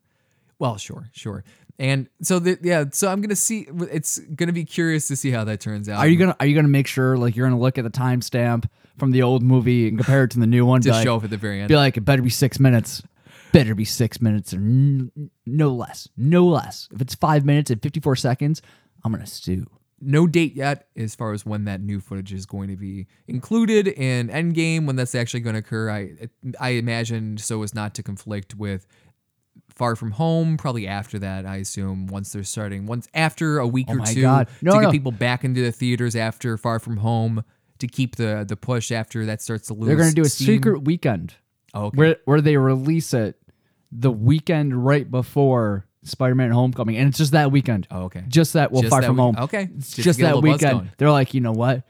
Well, 0.57 0.77
sure, 0.77 1.09
sure. 1.13 1.43
And 1.79 2.09
so 2.21 2.39
the, 2.39 2.59
yeah, 2.61 2.85
so 2.91 3.07
I'm 3.09 3.21
gonna 3.21 3.35
see. 3.35 3.67
It's 3.91 4.19
gonna 4.19 4.51
be 4.51 4.65
curious 4.65 5.07
to 5.07 5.15
see 5.15 5.31
how 5.31 5.45
that 5.45 5.61
turns 5.61 5.87
out. 5.87 5.99
Are 5.99 6.07
you 6.07 6.17
gonna 6.17 6.35
Are 6.39 6.45
you 6.45 6.53
gonna 6.53 6.67
make 6.67 6.87
sure 6.87 7.17
like 7.17 7.35
you're 7.35 7.47
gonna 7.47 7.59
look 7.59 7.77
at 7.77 7.85
the 7.85 7.89
timestamp 7.89 8.65
from 8.97 9.11
the 9.11 9.21
old 9.23 9.41
movie 9.41 9.87
and 9.87 9.97
compare 9.97 10.25
it 10.25 10.31
to 10.31 10.39
the 10.39 10.45
new 10.47 10.65
one? 10.65 10.81
like, 10.85 11.03
show 11.03 11.15
up 11.15 11.23
at 11.23 11.29
the 11.29 11.37
very 11.37 11.59
end? 11.61 11.69
Be 11.69 11.77
like, 11.77 11.95
it 11.95 12.01
better 12.01 12.21
be 12.21 12.29
six 12.29 12.59
minutes. 12.59 13.01
Better 13.53 13.73
be 13.73 13.85
six 13.85 14.21
minutes 14.21 14.53
or 14.53 14.57
n- 14.57 15.31
no 15.45 15.69
less. 15.73 16.07
No 16.17 16.45
less. 16.47 16.87
If 16.93 17.01
it's 17.01 17.15
five 17.15 17.45
minutes 17.45 17.71
and 17.71 17.81
54 17.81 18.15
seconds, 18.17 18.61
I'm 19.03 19.11
going 19.11 19.23
to 19.25 19.31
sue. 19.31 19.65
no 20.01 20.27
date 20.27 20.55
yet 20.55 20.87
as 20.95 21.15
far 21.15 21.33
as 21.33 21.45
when 21.47 21.65
that 21.65 21.81
new 21.81 21.99
footage 21.99 22.31
is 22.31 22.45
going 22.45 22.69
to 22.69 22.75
be 22.75 23.07
included 23.27 23.87
in 23.87 24.27
Endgame. 24.27 24.85
When 24.85 24.97
that's 24.97 25.15
actually 25.15 25.39
going 25.39 25.55
to 25.55 25.59
occur, 25.59 25.89
I 25.89 26.29
I 26.59 26.69
imagine 26.71 27.37
so 27.37 27.63
as 27.63 27.73
not 27.73 27.95
to 27.95 28.03
conflict 28.03 28.53
with 28.55 28.85
Far 29.79 29.95
From 29.95 30.11
Home. 30.11 30.57
Probably 30.57 30.85
after 30.87 31.17
that, 31.19 31.45
I 31.47 31.55
assume 31.55 32.05
once 32.07 32.31
they're 32.33 32.43
starting 32.43 32.85
once 32.85 33.07
after 33.15 33.57
a 33.59 33.65
week 33.67 33.87
Oh 33.89 33.93
or 33.93 33.95
my 33.95 34.05
two 34.05 34.21
God. 34.21 34.47
No, 34.61 34.73
to 34.73 34.81
get 34.81 34.91
people 34.91 35.11
back 35.13 35.43
into 35.43 35.61
the 35.61 35.71
theaters 35.71 36.15
after 36.15 36.55
Far 36.57 36.79
From 36.79 36.97
Home 36.97 37.43
to 37.79 37.87
keep 37.87 38.17
the 38.17 38.45
the 38.47 38.55
push 38.57 38.91
after 38.91 39.25
that 39.25 39.41
starts 39.41 39.67
to 39.67 39.73
lose. 39.73 39.87
They're 39.87 39.95
going 39.95 40.09
to 40.09 40.15
do 40.15 40.21
a 40.23 40.29
steam. 40.29 40.47
secret 40.47 40.83
weekend 40.83 41.33
Oh, 41.73 41.85
okay. 41.85 41.97
where, 41.97 42.17
where 42.25 42.41
they 42.41 42.57
release 42.57 43.13
it 43.13 43.37
the 43.91 44.11
weekend 44.11 44.85
right 44.85 45.09
before 45.09 45.85
Spider 46.03 46.35
Man 46.35 46.51
Homecoming. 46.51 46.97
And 46.97 47.07
it's 47.09 47.17
just 47.17 47.31
that 47.31 47.51
weekend. 47.51 47.87
Oh, 47.89 48.03
okay. 48.03 48.23
Just 48.27 48.53
that, 48.53 48.71
well, 48.71 48.81
Just 48.81 48.91
Far 48.91 49.01
that 49.01 49.07
From 49.07 49.15
week- 49.17 49.21
Home. 49.21 49.35
okay. 49.45 49.69
It's 49.77 49.93
Just 49.95 50.05
just 50.05 50.19
that 50.19 50.41
weekend. 50.41 50.91
They're 50.97 51.11
like, 51.11 51.33
you 51.33 51.41
know 51.41 51.51
what? 51.53 51.83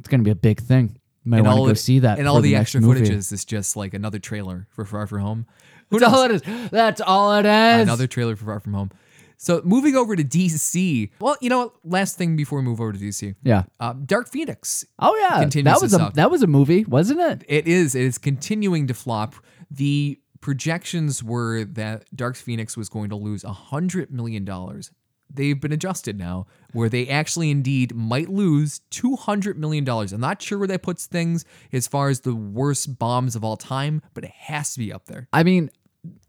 It's 0.00 0.08
going 0.08 0.20
to 0.20 0.24
be 0.24 0.30
a 0.30 0.34
big 0.36 0.60
thing. 0.60 0.98
You 1.24 1.30
might 1.30 1.36
and 1.38 1.46
want 1.46 1.56
to 1.56 1.60
all 1.60 1.66
go 1.66 1.72
the, 1.72 1.76
see 1.78 2.00
that. 2.00 2.18
and 2.18 2.26
all 2.28 2.40
the, 2.40 2.52
next 2.52 2.60
extra 2.62 2.80
movie. 2.80 3.00
footage 3.04 3.32
is 3.32 3.44
just 3.44 3.76
like 3.76 3.94
another 3.94 4.18
trailer 4.18 4.66
for 4.70 4.84
Far 4.84 5.06
From 5.06 5.20
Home. 5.20 5.46
Who 5.92 6.00
That's 6.00 6.12
knows? 6.12 6.18
all 6.18 6.24
it 6.24 6.30
is. 6.32 6.70
That's 6.70 7.00
all 7.00 7.32
it 7.34 7.46
is. 7.46 7.82
Another 7.82 8.06
trailer 8.06 8.34
for 8.34 8.46
Far 8.46 8.60
From 8.60 8.72
Home. 8.74 8.90
So 9.36 9.60
moving 9.64 9.96
over 9.96 10.14
to 10.16 10.22
DC. 10.24 11.10
Well, 11.20 11.36
you 11.40 11.50
know 11.50 11.58
what? 11.58 11.72
Last 11.84 12.16
thing 12.16 12.36
before 12.36 12.60
we 12.60 12.64
move 12.64 12.80
over 12.80 12.92
to 12.92 12.98
DC. 12.98 13.34
Yeah. 13.42 13.64
Uh, 13.80 13.92
Dark 13.92 14.28
Phoenix. 14.28 14.84
Oh 14.98 15.16
yeah. 15.16 15.44
That 15.62 15.80
was 15.80 15.92
a 15.92 15.98
suck. 15.98 16.14
that 16.14 16.30
was 16.30 16.42
a 16.42 16.46
movie, 16.46 16.84
wasn't 16.84 17.20
it? 17.20 17.44
It 17.48 17.66
is. 17.68 17.94
It 17.94 18.02
is 18.02 18.18
continuing 18.18 18.86
to 18.86 18.94
flop. 18.94 19.34
The 19.70 20.20
projections 20.40 21.22
were 21.24 21.64
that 21.64 22.04
Dark 22.14 22.36
Phoenix 22.36 22.76
was 22.76 22.88
going 22.88 23.10
to 23.10 23.16
lose 23.16 23.42
a 23.44 23.52
hundred 23.52 24.12
million 24.12 24.44
dollars. 24.44 24.90
They've 25.34 25.58
been 25.58 25.72
adjusted 25.72 26.18
now, 26.18 26.46
where 26.72 26.90
they 26.90 27.08
actually 27.08 27.50
indeed 27.50 27.94
might 27.94 28.28
lose 28.28 28.80
two 28.90 29.16
hundred 29.16 29.58
million 29.58 29.82
dollars. 29.82 30.12
I'm 30.12 30.20
not 30.20 30.42
sure 30.42 30.58
where 30.58 30.68
that 30.68 30.82
puts 30.82 31.06
things 31.06 31.44
as 31.72 31.88
far 31.88 32.10
as 32.10 32.20
the 32.20 32.34
worst 32.34 32.98
bombs 32.98 33.34
of 33.34 33.42
all 33.42 33.56
time, 33.56 34.02
but 34.14 34.24
it 34.24 34.30
has 34.30 34.74
to 34.74 34.78
be 34.78 34.92
up 34.92 35.06
there. 35.06 35.28
I 35.32 35.42
mean, 35.42 35.70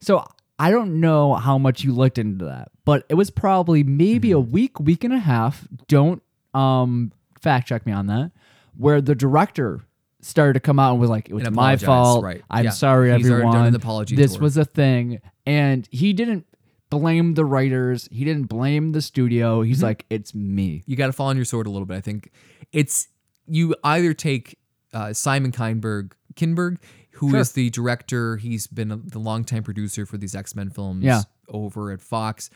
so 0.00 0.24
I 0.58 0.70
don't 0.70 1.00
know 1.00 1.34
how 1.34 1.58
much 1.58 1.82
you 1.84 1.92
looked 1.92 2.18
into 2.18 2.44
that, 2.46 2.68
but 2.84 3.04
it 3.08 3.14
was 3.14 3.30
probably 3.30 3.82
maybe 3.82 4.32
a 4.32 4.36
Mm-hmm. 4.36 4.50
week, 4.52 4.80
week 4.80 5.04
and 5.04 5.12
a 5.14 5.18
half. 5.18 5.66
Don't 5.88 6.22
um 6.54 7.12
fact 7.40 7.68
check 7.68 7.86
me 7.86 7.92
on 7.92 8.06
that. 8.06 8.32
Where 8.76 9.00
the 9.00 9.14
director 9.14 9.80
started 10.20 10.52
to 10.54 10.60
come 10.60 10.78
out 10.78 10.92
and 10.92 11.00
was 11.00 11.10
like, 11.10 11.28
"It 11.28 11.34
was 11.34 11.50
my 11.50 11.76
fault. 11.76 12.22
right. 12.24 12.42
I'm 12.50 12.64
Yeah. 12.66 12.70
sorry, 12.70 13.14
He's 13.16 13.28
everyone. 13.30 13.54
done 13.54 13.66
an 13.66 13.74
apology 13.74 14.14
this 14.16 14.32
tour. 14.34 14.42
was 14.42 14.56
a 14.56 14.64
thing." 14.64 15.20
and 15.44 15.88
he 15.90 16.12
didn't 16.12 16.46
blame 16.88 17.34
the 17.34 17.44
writers. 17.44 18.08
He 18.12 18.24
didn't 18.24 18.44
blame 18.44 18.92
the 18.92 19.02
studio. 19.02 19.62
He's 19.62 19.82
like, 19.82 20.06
it's 20.08 20.36
me. 20.36 20.84
you 20.86 20.94
got 20.94 21.06
to 21.06 21.12
fall 21.12 21.26
on 21.28 21.34
your 21.36 21.44
sword 21.44 21.66
a 21.66 21.70
little 21.70 21.84
bit. 21.86 21.96
I 21.96 22.00
think 22.00 22.30
it's 22.70 23.08
you 23.48 23.74
either 23.82 24.14
take 24.14 24.56
uh, 24.94 25.12
Simon 25.12 25.50
Kinberg, 25.50 26.12
Kinberg, 26.34 26.76
who 27.14 27.34
is 27.36 27.48
Sure. 27.48 27.54
the 27.54 27.70
director. 27.70 28.36
He's 28.36 28.66
been 28.66 28.90
a, 28.90 28.96
the 28.96 29.18
longtime 29.18 29.62
producer 29.62 30.06
for 30.06 30.16
these 30.18 30.34
X 30.34 30.54
Men 30.54 30.70
films 30.70 31.04
Yeah. 31.04 31.22
over 31.48 31.90
at 31.90 32.00
Fox. 32.00 32.50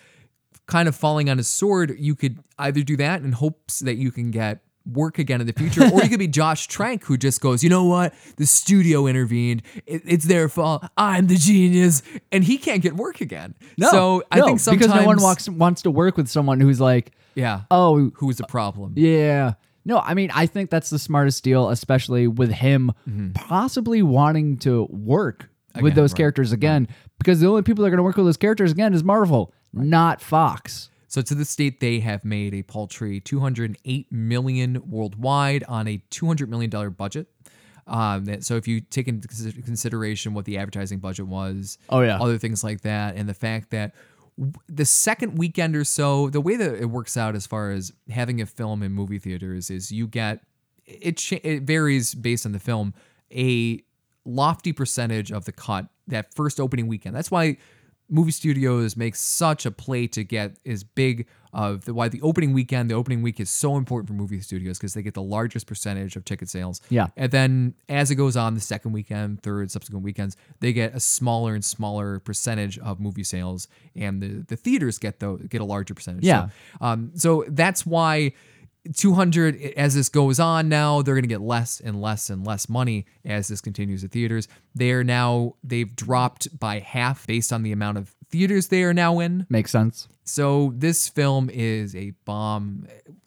Kind 0.66 0.88
of 0.88 0.96
falling 0.96 1.30
on 1.30 1.36
his 1.38 1.46
sword, 1.48 1.94
you 1.98 2.14
could 2.16 2.38
either 2.58 2.82
do 2.82 2.96
that 2.96 3.22
in 3.22 3.32
hopes 3.32 3.80
that 3.80 3.96
you 3.96 4.10
can 4.10 4.30
get 4.32 4.62
work 4.84 5.18
again 5.18 5.40
in 5.40 5.46
the 5.48 5.52
future, 5.52 5.82
or 5.92 6.02
you 6.02 6.08
could 6.08 6.18
be 6.20 6.28
Josh 6.40 6.68
Trank, 6.68 7.04
who 7.04 7.16
just 7.16 7.40
goes, 7.40 7.62
you 7.64 7.68
know 7.70 7.84
what, 7.84 8.14
the 8.36 8.46
studio 8.46 9.06
intervened, 9.08 9.62
it, 9.84 10.02
it's 10.04 10.24
their 10.26 10.48
fault, 10.48 10.84
I'm 10.96 11.26
the 11.26 11.34
genius, 11.36 12.02
and 12.30 12.44
he 12.44 12.56
can't 12.56 12.82
get 12.82 12.94
work 12.96 13.20
again. 13.20 13.54
No, 13.76 13.90
so 13.90 14.22
I 14.30 14.38
no, 14.38 14.46
think 14.46 14.60
sometimes 14.60 14.86
because 14.86 15.00
no 15.00 15.06
one 15.06 15.20
walks, 15.20 15.48
wants 15.48 15.82
to 15.82 15.90
work 15.90 16.16
with 16.16 16.28
someone 16.28 16.60
who's 16.60 16.80
like, 16.80 17.12
yeah, 17.34 17.62
oh, 17.70 18.10
who 18.14 18.30
is 18.30 18.38
a 18.38 18.44
problem? 18.44 18.92
Yeah. 18.96 19.54
No, 19.86 20.00
I 20.00 20.14
mean, 20.14 20.30
I 20.34 20.46
think 20.46 20.68
that's 20.68 20.90
the 20.90 20.98
smartest 20.98 21.44
deal, 21.44 21.70
especially 21.70 22.26
with 22.26 22.50
him 22.50 22.90
possibly 23.34 24.02
wanting 24.02 24.56
to 24.58 24.86
work 24.90 25.48
with 25.80 25.94
those 25.94 26.12
right, 26.12 26.16
characters 26.16 26.50
again, 26.52 26.88
because 27.18 27.38
the 27.40 27.46
only 27.46 27.62
people 27.62 27.82
that 27.82 27.88
are 27.88 27.90
going 27.90 27.98
to 27.98 28.02
work 28.02 28.16
with 28.16 28.26
those 28.26 28.36
characters 28.36 28.72
again 28.72 28.92
is 28.94 29.04
Marvel, 29.04 29.54
not 29.72 30.20
Fox. 30.20 30.90
So 31.06 31.22
to 31.22 31.34
this 31.36 31.54
date, 31.54 31.78
they 31.80 32.00
have 32.00 32.24
made 32.24 32.52
a 32.52 32.62
paltry 32.62 33.20
208 33.20 34.10
million 34.10 34.82
worldwide 34.90 35.62
on 35.68 35.86
a 35.86 36.02
200 36.10 36.50
million 36.50 36.68
dollar 36.68 36.90
budget. 36.90 37.28
Um, 37.86 38.42
so 38.42 38.56
if 38.56 38.66
you 38.66 38.80
take 38.80 39.06
into 39.06 39.28
consideration 39.28 40.34
what 40.34 40.44
the 40.46 40.58
advertising 40.58 40.98
budget 40.98 41.28
was, 41.28 41.78
Oh, 41.88 42.00
yeah. 42.00 42.18
other 42.18 42.38
things 42.38 42.64
like 42.64 42.80
that, 42.80 43.14
and 43.14 43.28
the 43.28 43.34
fact 43.34 43.70
that 43.70 43.94
the 44.68 44.84
second 44.84 45.38
weekend 45.38 45.74
or 45.76 45.84
so, 45.84 46.28
the 46.28 46.40
way 46.40 46.56
that 46.56 46.74
it 46.74 46.86
works 46.86 47.16
out 47.16 47.34
as 47.34 47.46
far 47.46 47.70
as 47.70 47.92
having 48.10 48.40
a 48.40 48.46
film 48.46 48.82
in 48.82 48.92
movie 48.92 49.18
theaters 49.18 49.70
is 49.70 49.90
you 49.90 50.06
get 50.06 50.40
it. 50.84 51.32
It 51.32 51.62
varies 51.62 52.14
based 52.14 52.44
on 52.44 52.52
the 52.52 52.58
film. 52.58 52.94
A 53.32 53.82
lofty 54.24 54.72
percentage 54.72 55.32
of 55.32 55.44
the 55.44 55.52
cut 55.52 55.86
that 56.08 56.34
first 56.34 56.60
opening 56.60 56.86
weekend. 56.86 57.16
That's 57.16 57.30
why 57.30 57.56
movie 58.08 58.30
studios 58.30 58.96
make 58.96 59.16
such 59.16 59.66
a 59.66 59.70
play 59.70 60.06
to 60.08 60.22
get 60.22 60.58
as 60.66 60.84
big 60.84 61.26
of 61.56 61.86
the 61.86 61.94
why 61.94 62.06
the 62.06 62.20
opening 62.20 62.52
weekend, 62.52 62.90
the 62.90 62.94
opening 62.94 63.22
week 63.22 63.40
is 63.40 63.48
so 63.48 63.76
important 63.76 64.06
for 64.06 64.12
movie 64.12 64.40
studios 64.42 64.76
because 64.78 64.92
they 64.92 65.00
get 65.00 65.14
the 65.14 65.22
largest 65.22 65.66
percentage 65.66 66.14
of 66.14 66.24
ticket 66.24 66.50
sales. 66.50 66.82
Yeah. 66.90 67.06
And 67.16 67.32
then 67.32 67.74
as 67.88 68.10
it 68.10 68.16
goes 68.16 68.36
on, 68.36 68.54
the 68.54 68.60
second 68.60 68.92
weekend, 68.92 69.42
third, 69.42 69.70
subsequent 69.70 70.04
weekends, 70.04 70.36
they 70.60 70.74
get 70.74 70.94
a 70.94 71.00
smaller 71.00 71.54
and 71.54 71.64
smaller 71.64 72.20
percentage 72.20 72.78
of 72.78 73.00
movie 73.00 73.24
sales, 73.24 73.68
and 73.96 74.22
the, 74.22 74.44
the 74.46 74.56
theaters 74.56 74.98
get 74.98 75.18
the 75.18 75.36
get 75.48 75.62
a 75.62 75.64
larger 75.64 75.94
percentage. 75.94 76.24
Yeah. 76.24 76.48
So, 76.48 76.86
um, 76.86 77.10
so 77.14 77.46
that's 77.48 77.86
why 77.86 78.32
200 78.94 79.60
as 79.76 79.94
this 79.94 80.08
goes 80.08 80.38
on 80.40 80.68
now 80.68 81.02
they're 81.02 81.14
going 81.14 81.22
to 81.22 81.28
get 81.28 81.40
less 81.40 81.80
and 81.80 82.00
less 82.00 82.30
and 82.30 82.46
less 82.46 82.68
money 82.68 83.06
as 83.24 83.48
this 83.48 83.60
continues 83.60 84.04
at 84.04 84.10
theaters 84.12 84.48
they're 84.74 85.04
now 85.04 85.54
they've 85.64 85.94
dropped 85.96 86.58
by 86.58 86.78
half 86.80 87.26
based 87.26 87.52
on 87.52 87.62
the 87.62 87.72
amount 87.72 87.98
of 87.98 88.14
theaters 88.30 88.68
they 88.68 88.82
are 88.82 88.94
now 88.94 89.18
in 89.18 89.46
Makes 89.48 89.70
sense. 89.72 90.08
so 90.24 90.72
this 90.76 91.08
film 91.08 91.48
is 91.50 91.94
a 91.96 92.10
bomb 92.24 92.86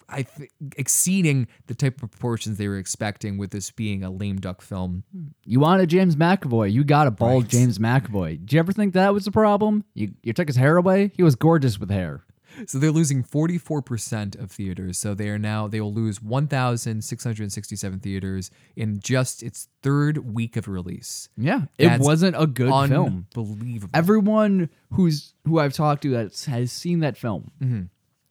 i 0.09 0.23
th- 0.23 0.49
exceeding 0.77 1.47
the 1.67 1.75
type 1.75 2.01
of 2.01 2.09
proportions 2.11 2.57
they 2.57 2.67
were 2.67 2.77
expecting 2.79 3.37
with 3.37 3.51
this 3.51 3.69
being 3.71 4.03
a 4.03 4.09
lame 4.09 4.37
duck 4.37 4.61
film 4.61 5.03
You 5.45 5.59
wanted 5.59 5.89
James 5.89 6.15
McAvoy. 6.15 6.71
You 6.71 6.83
got 6.83 7.07
a 7.07 7.11
bald. 7.11 7.47
James 7.49 7.79
McAvoy. 7.79 8.39
Did 8.39 8.53
you 8.53 8.59
ever 8.59 8.71
think 8.71 8.93
that 8.93 9.13
was 9.13 9.25
a 9.27 9.31
problem? 9.31 9.83
You, 9.95 10.11
you 10.23 10.33
took 10.33 10.47
his 10.47 10.55
hair 10.57 10.77
away? 10.77 11.11
He 11.15 11.23
was 11.23 11.35
gorgeous 11.35 11.79
with 11.79 11.89
hair. 11.89 12.23
So 12.65 12.77
they're 12.79 12.91
losing 12.91 13.23
44% 13.23 14.39
of 14.41 14.51
theaters 14.51 14.97
so 14.97 15.13
they 15.13 15.29
are 15.29 15.39
now 15.39 15.67
they 15.67 15.79
will 15.81 15.93
lose 15.93 16.21
1667 16.21 17.99
theaters 17.99 18.51
in 18.75 18.99
just 18.99 19.43
its 19.43 19.67
third 19.81 20.33
week 20.33 20.55
of 20.55 20.67
release 20.67 21.29
Yeah. 21.37 21.63
It 21.77 21.87
That's 21.87 22.03
wasn't 22.05 22.35
a 22.37 22.47
good 22.47 22.69
film. 22.89 23.27
unbelievable 23.35 23.91
everyone 23.93 24.69
who's 24.93 25.33
who 25.45 25.59
I've 25.59 25.73
talked 25.73 26.01
to 26.03 26.11
that 26.11 26.39
has 26.47 26.71
seen 26.71 26.99
that 26.99 27.17
film 27.17 27.51
Mm-hmm. 27.61 27.81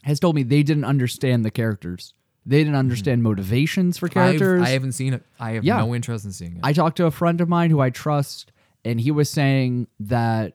has 0.02 0.20
told 0.20 0.34
me 0.36 0.42
they 0.42 0.62
didn't 0.62 0.84
understand 0.84 1.44
the 1.44 1.50
characters. 1.50 2.14
They 2.46 2.58
didn't 2.64 2.76
understand 2.76 3.22
motivations 3.22 3.98
for 3.98 4.06
I've- 4.06 4.14
characters. 4.14 4.62
I 4.62 4.70
haven't 4.70 4.92
seen 4.92 5.12
it. 5.14 5.22
I 5.38 5.52
have 5.52 5.64
Yeah. 5.64 5.78
no 5.78 5.94
interest 5.94 6.24
in 6.24 6.32
seeing 6.32 6.52
it. 6.56 6.60
I 6.62 6.72
talked 6.72 6.96
to 6.96 7.06
a 7.06 7.10
friend 7.10 7.40
of 7.40 7.48
mine 7.48 7.70
who 7.70 7.80
I 7.80 7.90
trust, 7.90 8.52
and 8.84 9.00
he 9.00 9.10
was 9.10 9.28
saying 9.28 9.86
that 10.00 10.54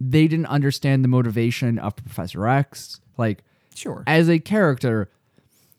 they 0.00 0.26
didn't 0.26 0.46
understand 0.46 1.04
the 1.04 1.08
motivation 1.08 1.78
of 1.78 1.94
Professor 1.96 2.46
X. 2.48 3.00
Like, 3.18 3.44
sure. 3.74 4.02
as 4.06 4.28
a 4.30 4.38
character 4.38 5.10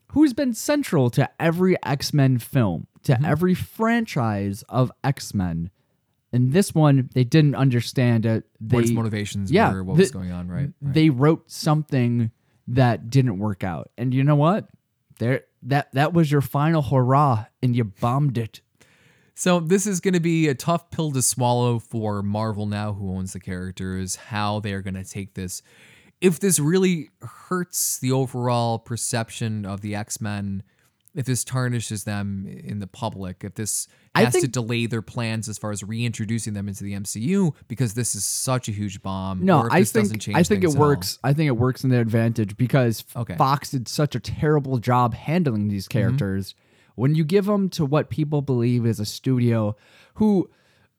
who's 0.10 0.34
been 0.34 0.54
central 0.54 1.10
to 1.12 1.30
every 1.42 1.76
X 1.84 2.14
Men 2.14 2.38
film, 2.38 2.88
to 3.04 3.14
Mm-hmm. 3.14 3.26
every 3.26 3.54
franchise 3.56 4.64
of 4.70 4.92
X 5.04 5.34
Men. 5.34 5.72
In 6.34 6.52
this 6.52 6.74
one, 6.74 7.10
they 7.14 7.24
didn't 7.26 7.56
understand 7.56 8.26
it. 8.26 8.46
They, 8.62 8.76
what 8.76 8.84
his 8.84 8.92
motivations 8.94 9.52
yeah, 9.52 9.74
were, 9.74 9.84
what 9.84 9.96
the- 9.98 10.04
was 10.04 10.12
going 10.12 10.32
on, 10.32 10.48
right? 10.48 10.70
right. 10.82 10.94
they 10.94 11.10
wrote 11.10 11.50
something 11.52 12.32
that 12.68 13.10
didn't 13.10 13.38
work 13.40 13.64
out. 13.66 13.90
And 13.98 14.14
you 14.14 14.24
know 14.24 14.36
what? 14.36 14.68
There 15.20 15.42
that 15.64 15.92
that 15.94 16.14
was 16.14 16.32
your 16.32 16.42
final 16.42 16.82
hurrah 16.84 17.46
and 17.62 17.76
you 17.76 17.84
bombed 17.86 18.38
it. 18.38 18.62
So 19.42 19.60
this 19.60 19.88
is 19.88 20.02
going 20.02 20.14
to 20.14 20.20
be 20.20 20.50
a 20.50 20.54
tough 20.54 20.92
pill 20.92 21.12
to 21.14 21.22
swallow 21.24 21.80
for 21.80 22.22
Marvel 22.22 22.68
now, 22.68 22.94
who 22.94 23.10
owns 23.10 23.34
the 23.34 23.40
characters. 23.40 24.16
How 24.16 24.60
they 24.60 24.72
are 24.72 24.84
going 24.84 24.94
to 24.94 25.04
take 25.04 25.34
this? 25.34 25.64
If 26.22 26.40
this 26.40 26.60
really 26.60 27.10
hurts 27.24 27.98
the 27.98 28.12
overall 28.12 28.78
perception 28.78 29.66
of 29.66 29.82
the 29.82 29.96
X 29.96 30.22
Men, 30.22 30.62
if 31.16 31.26
this 31.26 31.44
tarnishes 31.44 32.04
them 32.04 32.46
in 32.48 32.78
the 32.78 32.86
public, 32.86 33.44
if 33.44 33.56
this 33.56 33.88
has 34.14 34.36
to 34.36 34.48
delay 34.48 34.86
their 34.86 35.02
plans 35.02 35.50
as 35.50 35.58
far 35.58 35.72
as 35.72 35.82
reintroducing 35.82 36.54
them 36.54 36.68
into 36.68 36.84
the 36.84 36.94
MCU 36.94 37.56
because 37.68 37.96
this 37.96 38.14
is 38.14 38.24
such 38.24 38.70
a 38.70 38.72
huge 38.72 39.02
bomb. 39.02 39.44
No, 39.44 39.62
or 39.62 39.68
if 39.68 39.74
I 39.74 39.80
this 39.80 39.92
doesn't 39.92 40.24
think 40.24 40.38
I 40.38 40.44
think 40.44 40.60
it 40.60 40.68
things 40.68 40.76
at 40.76 40.82
all. 40.82 40.88
works. 40.88 41.18
I 41.24 41.34
think 41.34 41.48
it 41.48 41.58
works 41.58 41.84
in 41.84 41.90
their 41.90 42.02
advantage 42.02 42.58
because 42.58 43.04
Okay. 43.16 43.38
Fox 43.38 43.72
did 43.72 43.88
such 43.88 44.14
a 44.14 44.20
terrible 44.20 44.78
job 44.78 45.16
handling 45.16 45.68
these 45.68 45.88
Mm-hmm. 45.88 46.10
When 46.96 47.16
you 47.16 47.24
give 47.24 47.46
them 47.46 47.70
to 47.70 47.86
what 47.86 48.10
people 48.10 48.42
believe 48.42 48.86
is 48.86 49.00
a 49.00 49.06
studio 49.06 49.76
who 50.16 50.50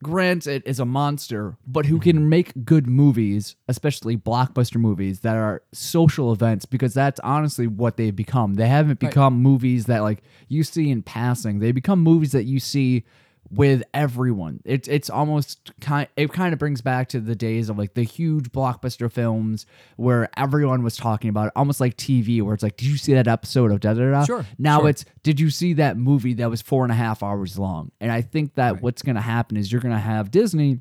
granted 0.02 0.62
is 0.66 0.80
a 0.80 0.84
monster, 0.84 1.56
but 1.66 1.86
who 1.86 1.98
can 2.00 2.28
make 2.28 2.64
good 2.64 2.86
movies, 2.86 3.56
especially 3.68 4.16
blockbuster 4.16 4.76
movies 4.76 5.20
that 5.20 5.36
are 5.36 5.62
social 5.72 6.32
events 6.32 6.64
because 6.64 6.92
that's 6.92 7.20
honestly 7.20 7.66
what 7.66 7.96
they've 7.96 8.14
become. 8.14 8.54
They 8.54 8.66
haven't 8.68 8.98
become 8.98 9.34
movies 9.34 9.86
that 9.86 10.00
like 10.00 10.22
you 10.48 10.64
see 10.64 10.90
in 10.90 11.02
passing. 11.02 11.60
They 11.60 11.72
become 11.72 12.00
movies 12.00 12.32
that 12.32 12.44
you 12.44 12.58
see 12.58 13.04
with 13.50 13.82
everyone. 13.92 14.60
It's 14.64 14.88
it's 14.88 15.10
almost 15.10 15.72
kind 15.80 16.08
it 16.16 16.32
kind 16.32 16.52
of 16.52 16.58
brings 16.58 16.80
back 16.80 17.08
to 17.10 17.20
the 17.20 17.34
days 17.34 17.68
of 17.68 17.78
like 17.78 17.94
the 17.94 18.02
huge 18.02 18.50
blockbuster 18.50 19.10
films 19.12 19.66
where 19.96 20.28
everyone 20.36 20.82
was 20.82 20.96
talking 20.96 21.28
about 21.28 21.48
it, 21.48 21.52
almost 21.54 21.80
like 21.80 21.96
TV, 21.96 22.40
where 22.42 22.54
it's 22.54 22.62
like, 22.62 22.76
did 22.76 22.86
you 22.86 22.96
see 22.96 23.14
that 23.14 23.28
episode 23.28 23.70
of 23.70 23.80
da 23.80 23.94
da 23.94 24.10
da? 24.10 24.24
Sure, 24.24 24.46
Now 24.58 24.80
sure. 24.80 24.88
it's 24.88 25.04
did 25.22 25.38
you 25.38 25.50
see 25.50 25.74
that 25.74 25.96
movie 25.96 26.34
that 26.34 26.48
was 26.48 26.62
four 26.62 26.84
and 26.84 26.92
a 26.92 26.96
half 26.96 27.22
hours 27.22 27.58
long? 27.58 27.92
And 28.00 28.10
I 28.10 28.22
think 28.22 28.54
that 28.54 28.80
what's 28.82 29.02
gonna 29.02 29.20
happen 29.20 29.56
is 29.56 29.70
you're 29.70 29.82
gonna 29.82 29.98
have 29.98 30.30
Disney 30.30 30.80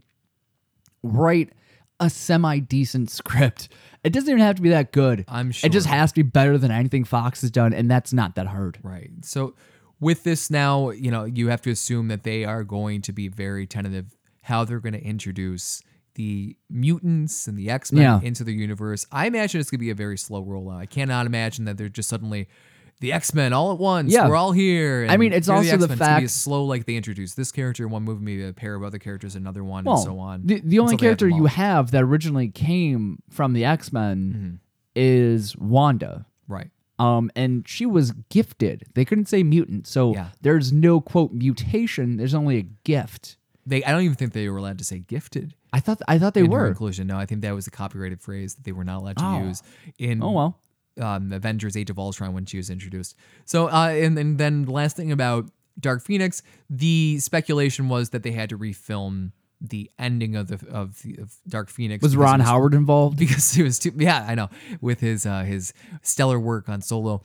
write 1.04 1.52
a 2.00 2.10
semi 2.10 2.60
decent 2.60 3.10
script. 3.12 3.70
It 4.04 4.14
doesn't 4.14 4.30
even 4.30 4.42
have 4.42 4.56
to 4.56 4.62
be 4.62 4.70
that 4.70 4.92
good. 4.92 5.26
I'm 5.28 5.52
sure. 5.52 5.68
It 5.68 5.72
just 5.72 5.88
has 5.88 6.12
to 6.14 6.24
be 6.24 6.30
better 6.30 6.58
than 6.58 6.72
anything 6.72 7.04
Fox 7.04 7.42
has 7.42 7.52
done, 7.52 7.74
and 7.74 7.90
that's 7.90 8.14
not 8.14 8.36
that 8.36 8.48
hard. 8.48 8.80
Right. 8.82 9.12
So 9.24 9.54
with 10.02 10.24
this 10.24 10.50
now, 10.52 10.90
you 10.90 11.10
know, 11.12 11.24
you 11.24 11.48
have 11.48 11.62
to 11.62 11.70
assume 11.72 12.10
that 12.10 12.24
they 12.24 12.44
are 12.44 12.64
going 12.66 13.02
to 13.04 13.14
be 13.14 13.30
very 13.30 13.66
tentative 13.66 14.18
how 14.42 14.66
they're 14.66 14.80
going 14.82 14.94
to 14.94 15.04
introduce 15.04 15.82
the 16.16 16.58
mutants 16.70 17.48
and 17.48 17.58
the 17.58 17.70
X-Men 17.70 18.02
Yeah. 18.02 18.20
into 18.22 18.44
the 18.44 18.52
universe. 18.54 19.06
I 19.12 19.28
imagine 19.28 19.62
it's 19.62 19.70
going 19.70 19.78
to 19.80 19.86
be 19.86 19.92
a 19.92 19.96
very 19.96 20.18
slow 20.18 20.44
rollout. 20.44 20.78
I 20.78 20.86
cannot 20.86 21.26
imagine 21.26 21.64
that 21.66 21.78
they're 21.78 21.88
just 21.88 22.10
suddenly 22.10 22.50
the 23.00 23.14
X-Men 23.14 23.54
all 23.54 23.72
at 23.72 23.78
once. 23.80 24.12
Yeah. 24.12 24.28
We're 24.28 24.36
all 24.36 24.52
here. 24.52 25.08
I 25.10 25.16
mean, 25.18 25.32
it's 25.34 25.48
also 25.48 25.78
the. 25.78 25.86
It's 25.86 25.94
be 25.94 25.98
fact- 25.98 26.30
slow 26.32 26.66
like 26.66 26.86
they 26.86 26.96
introduce 26.96 27.34
this 27.36 27.52
character 27.52 27.86
in 27.86 27.92
one 27.92 28.04
movie, 28.04 28.24
maybe 28.26 28.44
a 28.46 28.52
pair 28.54 28.76
of 28.76 28.84
other 28.84 29.00
characters 29.00 29.36
another 29.36 29.64
one, 29.64 29.86
Well, 29.86 29.96
and 29.96 30.04
so 30.04 30.20
on. 30.20 30.42
The, 30.46 30.60
the 30.64 30.80
only 30.80 30.92
they 30.98 31.06
have 31.08 31.18
character 31.18 31.30
you 31.30 31.46
have 31.46 31.92
that 31.92 32.04
originally 32.04 32.50
came 32.50 33.22
from 33.30 33.54
the 33.54 33.64
X 33.66 33.94
Men 33.94 34.34
Mm-hmm. 34.36 34.56
is 34.96 35.56
Wanda. 35.58 36.26
Right. 36.48 36.70
Um, 37.02 37.32
and 37.36 37.68
she 37.68 37.86
was 37.86 38.12
gifted. 38.30 38.84
They 38.94 39.06
couldn't 39.06 39.26
say 39.28 39.44
mutant, 39.44 39.88
so 39.88 40.14
Yeah. 40.14 40.30
there's 40.42 40.72
no 40.72 41.02
quote 41.02 41.34
mutation. 41.34 42.18
There's 42.18 42.34
only 42.36 42.58
a 42.58 42.64
gift. 42.84 43.38
They 43.66 43.84
I 43.84 43.92
don't 43.92 44.04
even 44.04 44.16
think 44.16 44.34
they 44.34 44.48
were 44.50 44.58
allowed 44.58 44.78
to 44.80 44.84
say 44.84 45.00
gifted. 45.00 45.56
I 45.74 45.80
thought 45.80 46.02
I 46.08 46.18
thought 46.20 46.34
they 46.34 46.42
in 46.46 46.52
were. 46.52 46.68
inclusion. 46.68 47.08
No, 47.08 47.18
I 47.18 47.26
think 47.26 47.42
that 47.42 47.54
was 47.56 47.68
a 47.68 47.72
copyrighted 47.72 48.22
phrase 48.22 48.56
that 48.56 48.64
they 48.66 48.72
were 48.72 48.84
not 48.84 49.00
allowed 49.02 49.18
to 49.18 49.26
Oh. 49.26 49.48
use 49.48 49.64
in 49.98 50.22
Oh 50.24 50.32
well. 50.32 50.60
um, 51.00 51.32
Avengers: 51.32 51.76
Age 51.78 51.90
of 51.90 51.98
Ultron 51.98 52.34
when 52.34 52.46
she 52.46 52.58
was 52.58 52.70
introduced. 52.70 53.16
So, 53.46 53.68
uh, 53.68 53.90
and, 53.90 54.18
and 54.20 54.38
then 54.38 54.66
the 54.66 54.72
last 54.72 54.96
thing 54.98 55.12
about 55.12 55.50
Dark 55.80 56.04
Phoenix, 56.04 56.42
the 56.70 57.18
speculation 57.20 57.88
was 57.88 58.10
that 58.10 58.24
they 58.24 58.32
had 58.32 58.50
to 58.50 58.58
refilm 58.58 59.32
the 59.62 59.92
ending 60.00 60.36
of 60.36 60.48
the 60.48 60.60
of, 60.70 61.02
the, 61.04 61.18
of 61.22 61.34
Dark 61.48 61.70
Phoenix 61.70 62.02
Was 62.02 62.16
Ron 62.18 62.42
it 62.42 62.46
Howard 62.46 62.74
involved? 62.74 63.18
because 63.20 63.54
he 63.54 63.62
was 63.64 63.78
too 63.80 63.92
yeah 63.96 64.26
I 64.28 64.36
know 64.36 64.50
with 64.82 65.00
his 65.00 65.26
uh, 65.26 65.44
his 65.44 65.74
stellar 66.02 66.40
work 66.40 66.68
on 66.68 66.82
Solo. 66.82 67.22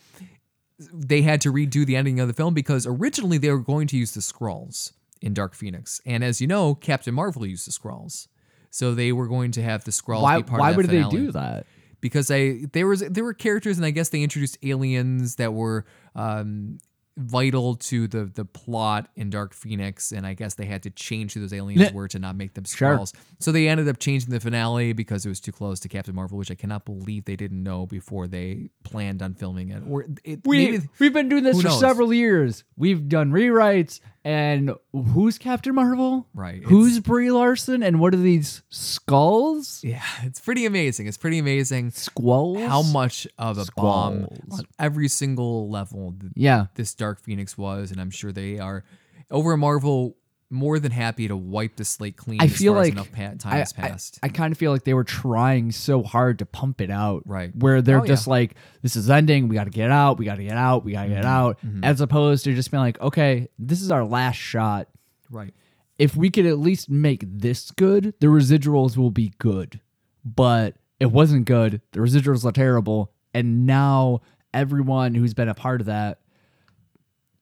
They 0.93 1.23
had 1.23 1.41
to 1.41 1.53
redo 1.53 1.87
the 1.87 1.97
ending 1.97 2.21
of 2.21 2.29
the 2.29 2.35
film 2.35 2.53
because 2.53 2.87
originally 2.87 3.39
they 3.39 3.51
were 3.51 3.59
going 3.59 3.87
to 3.89 3.97
use 3.97 4.13
the 4.13 4.21
scrolls 4.21 4.93
in 5.23 5.33
Dark 5.33 5.55
Phoenix, 5.55 6.01
and 6.05 6.23
as 6.23 6.41
you 6.41 6.47
know, 6.47 6.75
Captain 6.75 7.15
Marvel 7.15 7.47
used 7.47 7.67
the 7.67 7.73
scrolls. 7.73 8.29
So 8.71 8.95
they 8.95 9.11
were 9.13 9.27
going 9.27 9.53
to 9.53 9.63
have 9.63 9.85
the 9.85 9.93
scrolls 9.93 10.23
Why? 10.23 10.37
be 10.37 10.43
part 10.43 10.61
Why 10.61 10.73
would 10.73 10.87
they 10.87 11.03
do 11.09 11.33
that? 11.33 11.65
because 12.03 12.31
I 12.31 12.67
there 12.75 12.87
was 12.87 13.01
there 13.01 13.25
were 13.25 13.33
characters 13.33 13.79
and 13.79 13.87
I 13.87 13.91
guess 13.91 14.11
they 14.11 14.23
introduced 14.23 14.59
aliens 14.63 15.37
that 15.37 15.55
were 15.55 15.87
um, 16.15 16.77
vital 17.19 17.75
to 17.77 18.07
the 18.07 18.25
the 18.27 18.45
plot 18.45 19.09
in 19.17 19.31
Dark 19.31 19.55
Phoenix, 19.55 20.13
and 20.13 20.27
I 20.27 20.35
guess 20.35 20.55
they 20.55 20.67
had 20.67 20.83
to 20.83 20.91
change 20.91 21.33
who 21.35 21.41
those 21.41 21.53
aliens 21.53 21.81
Yeah. 21.81 21.93
were 21.93 22.09
to 22.09 22.19
not 22.19 22.37
make 22.37 22.53
them 22.55 22.65
Sure. 22.65 23.03
So 23.39 23.53
they 23.53 23.69
ended 23.69 23.89
up 23.89 23.99
changing 23.99 24.31
the 24.31 24.41
finale 24.41 24.93
because 24.93 25.25
it 25.25 25.29
was 25.31 25.41
too 25.41 25.53
close 25.53 25.81
to 25.81 25.89
Captain 25.89 26.15
Marvel, 26.15 26.37
which 26.37 26.51
I 26.51 26.55
cannot 26.55 26.85
believe 26.85 27.25
they 27.25 27.37
didn't 27.37 27.63
know 27.63 27.87
before 27.87 28.27
they 28.27 28.69
planned 28.85 29.23
on 29.23 29.33
filming 29.35 29.71
it. 29.71 29.83
Or 29.89 30.05
it, 30.25 30.41
We 30.45 30.59
maybe 30.71 30.89
we've 30.99 31.13
been 31.13 31.29
doing 31.31 31.43
this 31.45 31.57
for 31.61 31.69
knows? 31.69 31.81
several 31.81 32.13
years. 32.13 32.65
We've 32.77 33.09
done 33.09 33.31
rewrites, 33.33 34.01
and 34.27 34.73
who's 34.93 35.39
Captain 35.39 35.73
Marvel? 35.75 36.27
Right, 36.35 36.61
Who's 36.65 36.99
Brie 36.99 37.31
Larson? 37.31 37.83
And 37.85 38.01
what 38.01 38.13
are 38.13 38.17
these 38.19 38.63
skulls? 38.71 39.81
yeah, 39.85 40.03
it's 40.25 40.41
pretty 40.41 40.67
amazing. 40.67 41.07
It's 41.07 41.17
pretty 41.17 41.39
amazing 41.39 41.91
Squalls? 41.93 42.59
how 42.61 42.83
much 42.83 43.27
of 43.39 43.57
a 43.59 43.67
bomb 43.77 44.27
on 44.51 44.61
every 44.81 45.07
single 45.09 45.71
level 45.71 46.15
Yeah. 46.35 46.67
this 46.75 46.93
Dark 46.95 47.21
Phoenix 47.23 47.57
was, 47.57 47.93
and 47.93 48.01
I'm 48.01 48.11
sure 48.11 48.33
they 48.33 48.59
are 48.59 48.83
over 49.31 49.53
at 49.53 49.59
Marvel 49.61 50.17
more 50.51 50.79
than 50.79 50.93
happy 50.93 51.27
to 51.29 51.37
wipe 51.37 51.77
the 51.77 51.85
slate 51.85 52.17
clean. 52.17 52.41
I 52.41 52.45
as 52.45 52.57
feel 52.57 52.73
like 52.73 52.93
enough 52.93 53.11
pa- 53.11 53.33
time 53.39 53.55
I, 53.55 53.57
has 53.59 53.75
I, 53.77 53.81
passed. 53.89 54.19
I 54.23 54.29
kind 54.29 54.53
of 54.53 54.59
feel 54.59 54.71
like 54.73 54.85
they 54.85 54.95
were 54.95 55.03
trying 55.05 55.73
so 55.73 56.03
hard 56.05 56.39
to 56.39 56.47
pump 56.47 56.81
it 56.81 56.91
out. 56.91 57.23
Right. 57.27 57.51
Where 57.57 57.83
they're 57.83 57.99
Oh, 57.99 58.03
yeah. 58.05 58.07
just 58.09 58.27
like, 58.29 58.55
this 58.83 58.95
is 58.97 59.11
ending. 59.11 59.49
We 59.49 59.57
got 59.57 59.65
to 59.65 59.71
get 59.71 59.91
out. 59.91 60.19
We 60.19 60.25
got 60.25 60.37
to 60.37 60.45
get 60.45 60.57
out. 60.57 60.85
We 60.85 60.93
got 60.93 61.05
to 61.05 61.09
get 61.09 61.25
Mm-hmm. 61.25 61.85
out. 61.85 61.85
As 61.85 62.01
opposed 62.01 62.45
to 62.45 62.55
just 62.55 62.71
being 62.71 62.81
like, 62.83 63.01
okay, 63.01 63.49
this 63.59 63.81
is 63.83 63.91
our 63.91 64.05
last 64.05 64.37
shot. 64.37 64.89
right. 65.31 65.53
If 65.99 66.15
we 66.15 66.29
could 66.29 66.45
at 66.45 66.59
least 66.59 66.91
make 66.91 67.25
this 67.27 67.71
good, 67.71 68.13
the 68.21 68.27
residuals 68.27 68.97
will 68.99 69.11
be 69.11 69.33
good. 69.39 69.81
But 70.25 70.77
it 71.01 71.07
wasn't 71.07 71.47
good. 71.47 71.81
The 71.93 72.01
residuals 72.01 72.45
are 72.45 72.53
terrible. 72.53 73.13
And 73.33 73.67
now 73.67 74.21
everyone 74.53 75.15
who's 75.15 75.35
been 75.35 75.49
a 75.49 75.55
part 75.55 75.81
of 75.81 75.87
that, 75.87 76.19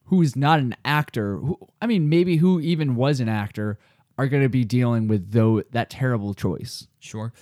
who's 0.04 0.36
not 0.36 0.58
an 0.58 0.76
actor, 0.84 1.38
who, 1.38 1.58
I 1.80 1.86
mean, 1.86 2.08
maybe 2.08 2.36
who 2.36 2.60
even 2.60 2.96
was 2.96 3.20
an 3.20 3.28
actor, 3.28 3.78
are 4.18 4.28
going 4.28 4.42
to 4.42 4.48
be 4.48 4.64
dealing 4.64 5.08
with 5.08 5.32
though 5.32 5.62
that 5.72 5.90
terrible 5.90 6.34
choice. 6.34 6.86
Sure. 7.00 7.32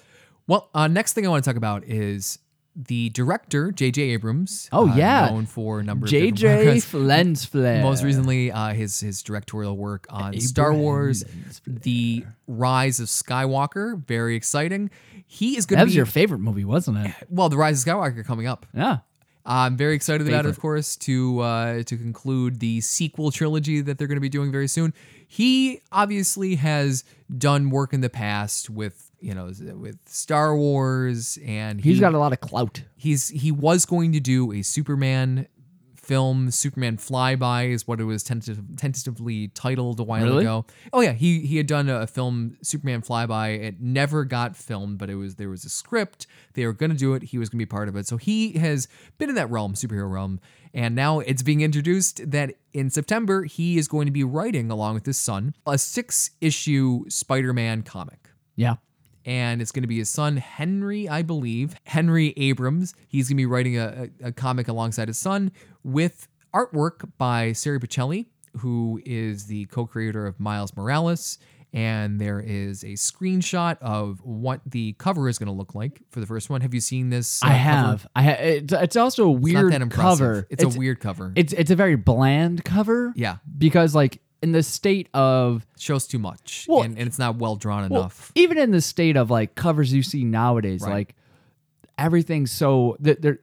Well, 0.47 0.71
uh, 0.75 0.89
next 0.89 1.13
thing 1.13 1.27
I 1.27 1.29
want 1.29 1.45
to 1.45 1.51
talk 1.51 1.57
about 1.57 1.85
is 1.85 2.39
the 2.75 3.11
director 3.11 3.71
J.J. 3.71 4.03
Abrams. 4.03 4.69
Oh, 4.73 4.89
uh, 4.89 4.95
yeah. 4.95 5.29
known 5.29 5.47
for 5.47 5.81
a 5.81 5.83
number 5.83 6.07
JJ 6.07 6.41
projects. 6.41 6.95
Lens 6.95 7.45
flare. 7.45 7.83
Most 7.83 8.03
recently, 8.03 8.51
uh, 8.51 8.73
his 8.73 9.01
his 9.01 9.23
directorial 9.23 9.77
work 9.77 10.07
on 10.09 10.39
Star 10.41 10.73
Wars, 10.73 11.25
The 11.67 12.25
Rise 12.47 12.99
of 13.01 13.09
Skywalker, 13.09 14.03
very 14.07 14.35
exciting. 14.37 14.91
He 15.27 15.57
is 15.57 15.67
going 15.67 15.79
to 15.79 15.81
be 15.81 15.81
That 15.81 15.85
was 15.85 15.93
be 15.93 15.97
your 15.97 16.07
favorite 16.07 16.41
movie, 16.41 16.65
wasn't 16.65 16.99
it? 17.07 17.15
well, 17.29 17.49
The 17.49 17.57
Rise 17.57 17.87
of 17.87 17.93
Skywalker 17.93 18.25
coming 18.25 18.47
up. 18.47 18.67
Yeah. 18.75 18.99
I'm 19.45 19.77
very 19.77 19.95
excited 19.95 20.29
about 20.29 20.47
it, 20.47 20.51
of 20.51 20.61
course, 20.61 20.97
to 20.97 21.41
uh, 21.41 21.83
to 21.83 21.97
conclude 21.97 22.61
the 22.61 22.81
sequel 22.81 23.31
trilogy 23.31 23.81
that 23.81 23.99
they're 23.99 24.07
going 24.07 24.17
to 24.17 24.21
be 24.21 24.29
doing 24.29 24.53
very 24.53 24.69
soon. 24.69 24.95
He 25.27 25.81
obviously 25.91 26.57
has 26.57 27.05
done 27.37 27.71
work 27.71 27.93
in 27.93 28.03
the 28.03 28.11
past 28.11 28.71
with 28.71 29.11
you 29.21 29.35
know 29.35 29.47
with 29.75 29.99
Star 30.07 30.55
Wars, 30.57 31.39
and 31.45 31.81
He's 31.81 31.97
he- 31.97 32.01
got 32.01 32.15
a 32.15 32.19
lot 32.19 32.33
of 32.33 32.41
clout. 32.41 32.83
he's 32.97 33.29
he 33.29 33.51
was 33.51 33.85
going 33.85 34.13
to 34.13 34.21
do 34.21 34.53
a 34.53 34.63
Superman 34.63 35.49
film. 36.13 36.51
Superman 36.51 36.97
Flyby 36.99 37.71
is 37.71 37.87
what 37.89 38.01
it 38.01 38.05
was 38.05 38.23
tentative, 38.23 38.63
tentatively 38.77 39.49
titled 39.49 39.99
a 39.99 40.03
while 40.03 40.25
Really? 40.25 40.45
ago. 40.45 40.67
Oh 40.93 41.01
yeah, 41.01 41.13
he 41.13 41.41
he 41.41 41.57
had 41.57 41.67
done 41.67 41.89
a 41.89 42.07
film 42.07 42.57
Superman 42.63 43.01
Flyby. 43.03 43.61
It 43.63 43.81
never 43.81 44.25
got 44.25 44.57
filmed, 44.57 44.99
but 44.99 45.09
it 45.09 45.15
was 45.15 45.37
there 45.37 45.49
was 45.49 45.65
a 45.65 45.69
script. 45.71 46.27
They 46.55 46.67
were 46.67 46.73
going 46.75 46.91
to 46.91 46.97
do 46.97 47.15
it. 47.15 47.23
He 47.23 47.39
was 47.39 47.49
going 47.49 47.59
to 47.59 47.65
be 47.67 47.69
part 47.79 47.89
of 47.89 47.97
it. 47.97 48.07
So 48.07 48.17
he 48.19 48.53
has 48.59 48.89
been 49.19 49.29
in 49.31 49.35
that 49.37 49.51
realm, 49.51 49.73
superhero 49.75 50.11
realm, 50.13 50.39
and 50.75 50.95
now 50.95 51.21
it's 51.21 51.43
being 51.43 51.61
introduced 51.63 52.31
that 52.31 52.55
in 52.75 52.91
September 52.91 53.45
he 53.45 53.79
is 53.79 53.89
going 53.89 54.07
to 54.07 54.13
be 54.13 54.25
writing 54.25 54.71
along 54.71 54.95
with 54.95 55.07
his 55.07 55.17
son 55.19 55.55
a 55.67 55.79
six 55.79 56.31
issue 56.41 57.05
Spider-Man 57.09 57.83
comic 57.83 58.29
Yeah. 58.57 58.77
And 59.25 59.61
it's 59.63 59.73
going 59.73 59.83
to 59.83 59.89
be 59.89 59.99
his 59.99 60.11
son 60.11 60.37
Henry, 60.37 61.09
I 61.09 61.23
believe, 61.23 61.75
Henry 61.85 62.35
Abrams. 62.37 62.95
He's 63.09 63.29
going 63.29 63.37
to 63.37 63.41
be 63.43 63.47
writing 63.47 63.79
a, 63.79 64.09
a, 64.23 64.33
comic 64.33 64.69
alongside 64.69 65.09
his 65.09 65.19
son 65.19 65.53
with 65.85 66.29
artwork 66.55 67.09
by 67.19 67.53
Sara 67.53 67.79
Pichelli, 67.81 68.27
who 68.59 69.01
is 69.07 69.47
the 69.47 69.67
co-creator 69.67 70.27
of 70.27 70.39
Miles 70.41 70.77
Morales. 70.77 71.39
And 71.75 72.21
there 72.21 72.39
is 72.39 72.83
a 72.85 72.89
screenshot 72.89 73.79
of 73.81 74.21
what 74.23 74.61
the 74.67 74.93
cover 74.99 75.27
is 75.31 75.39
going 75.39 75.47
to 75.47 75.55
look 75.55 75.75
like 75.75 76.03
for 76.11 76.21
the 76.21 76.27
first 76.27 76.51
one. 76.51 76.61
Have 76.61 76.75
you 76.75 76.81
seen 76.81 77.09
this? 77.09 77.43
uh, 77.43 77.47
I 77.47 77.49
cover? 77.51 77.59
have. 77.61 78.07
I 78.15 78.23
ha- 78.25 78.31
it's, 78.41 78.73
it's 78.75 78.97
also 78.97 79.31
a 79.31 79.35
It's 79.35 79.43
weird 79.43 79.73
impressive. 79.73 80.19
cover. 80.19 80.47
It's, 80.51 80.63
a 80.65 80.69
weird 80.69 81.01
cover. 81.01 81.33
It's 81.35 81.55
it's 81.55 81.71
a 81.71 81.77
very 81.77 81.97
bland 81.97 82.63
cover. 82.65 83.15
yeah, 83.17 83.37
Because 83.57 83.95
like 83.95 84.21
in 84.43 84.53
the 84.53 84.63
state 84.63 85.09
of 85.15 85.65
shows 85.79 86.07
too 86.07 86.19
much, 86.19 86.67
Well, 86.69 86.83
and, 86.83 86.99
and 86.99 87.07
it's 87.07 87.19
not 87.19 87.37
well 87.37 87.57
drawn 87.57 87.89
well, 87.91 88.01
enough. 88.03 88.33
even 88.35 88.59
in 88.59 88.71
the 88.73 88.81
state 88.81 89.17
of 89.17 89.31
like 89.31 89.55
covers 89.55 89.93
you 89.93 90.03
see 90.03 90.25
nowadays, 90.25 90.83
Right. 90.83 90.93
like 90.93 91.15
everything's 91.99 92.51
so 92.51 92.97
that 93.01 93.23
there 93.23 93.39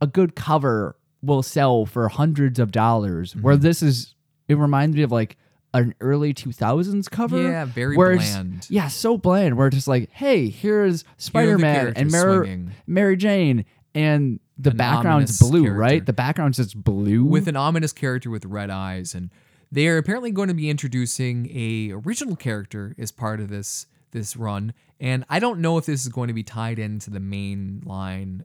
a 0.00 0.06
good 0.06 0.34
cover 0.36 0.96
will 1.22 1.42
sell 1.42 1.86
for 1.86 2.08
hundreds 2.08 2.58
of 2.58 2.70
dollars. 2.70 3.32
Mm-hmm. 3.32 3.42
Where 3.42 3.56
this 3.56 3.82
is, 3.82 4.14
it 4.48 4.56
reminds 4.56 4.94
me 4.96 5.02
of 5.02 5.10
like 5.10 5.36
an 5.74 5.94
early 6.00 6.32
two 6.32 6.52
thousands 6.52 7.08
cover. 7.08 7.42
Yeah, 7.42 7.64
very 7.64 7.96
where 7.96 8.16
bland. 8.16 8.66
Yeah, 8.70 8.88
so 8.88 9.16
bland. 9.16 9.56
Where 9.56 9.66
it's 9.68 9.76
just 9.76 9.88
like, 9.88 10.10
hey, 10.12 10.48
here's 10.48 11.04
Spider 11.16 11.58
Man 11.58 11.94
and 11.96 12.10
Mary. 12.12 12.66
Mary 12.86 13.16
Jane, 13.16 13.64
and 13.94 14.38
the 14.58 14.70
An 14.70 14.76
background's 14.76 15.38
blue, 15.38 15.62
character. 15.64 15.78
right? 15.80 16.06
The 16.06 16.12
background's 16.12 16.58
just 16.58 16.82
blue. 16.82 17.24
with 17.24 17.48
an 17.48 17.56
ominous 17.56 17.92
character 17.92 18.30
with 18.30 18.44
red 18.44 18.70
eyes 18.70 19.14
and 19.14 19.30
they 19.76 19.86
are 19.88 19.98
apparently 19.98 20.30
going 20.30 20.48
to 20.48 20.54
be 20.54 20.70
introducing 20.70 21.48
a 21.54 21.92
original 21.92 22.34
character 22.34 22.94
as 22.98 23.12
part 23.12 23.40
of 23.40 23.48
this 23.48 23.86
this 24.12 24.36
run 24.36 24.72
and 24.98 25.24
i 25.28 25.38
don't 25.38 25.60
know 25.60 25.76
if 25.76 25.84
this 25.84 26.00
is 26.02 26.08
going 26.08 26.28
to 26.28 26.34
be 26.34 26.42
tied 26.42 26.78
into 26.78 27.10
the 27.10 27.20
main 27.20 27.82
line 27.84 28.44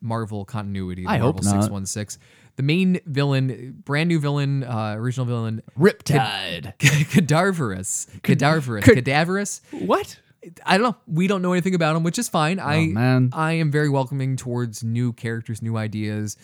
marvel 0.00 0.46
continuity 0.46 1.04
I 1.06 1.18
hope 1.18 1.42
marvel 1.44 1.52
not. 1.58 1.64
616 1.64 2.22
the 2.56 2.62
main 2.62 3.00
villain 3.04 3.82
brand 3.84 4.08
new 4.08 4.18
villain 4.18 4.64
uh 4.64 4.94
original 4.96 5.26
villain 5.26 5.62
Riptide. 5.78 6.78
cadaverous 6.78 8.06
cadaverous 8.22 8.84
Cad- 8.84 8.94
cadaverous 9.04 9.60
what? 9.72 10.18
I 10.64 10.78
don't 10.78 10.92
know. 10.92 10.96
We 11.06 11.26
don't 11.26 11.42
know 11.42 11.52
anything 11.52 11.74
about 11.74 11.96
him, 11.96 12.02
which 12.02 12.18
is 12.18 12.26
fine. 12.30 12.58
I 12.58 12.78
Oh, 12.78 12.86
man. 12.86 13.28
I 13.34 13.52
am 13.52 13.70
very 13.70 13.90
welcoming 13.90 14.36
towards 14.36 14.82
new 14.82 15.12
characters, 15.12 15.60
new 15.60 15.76
ideas. 15.76 16.38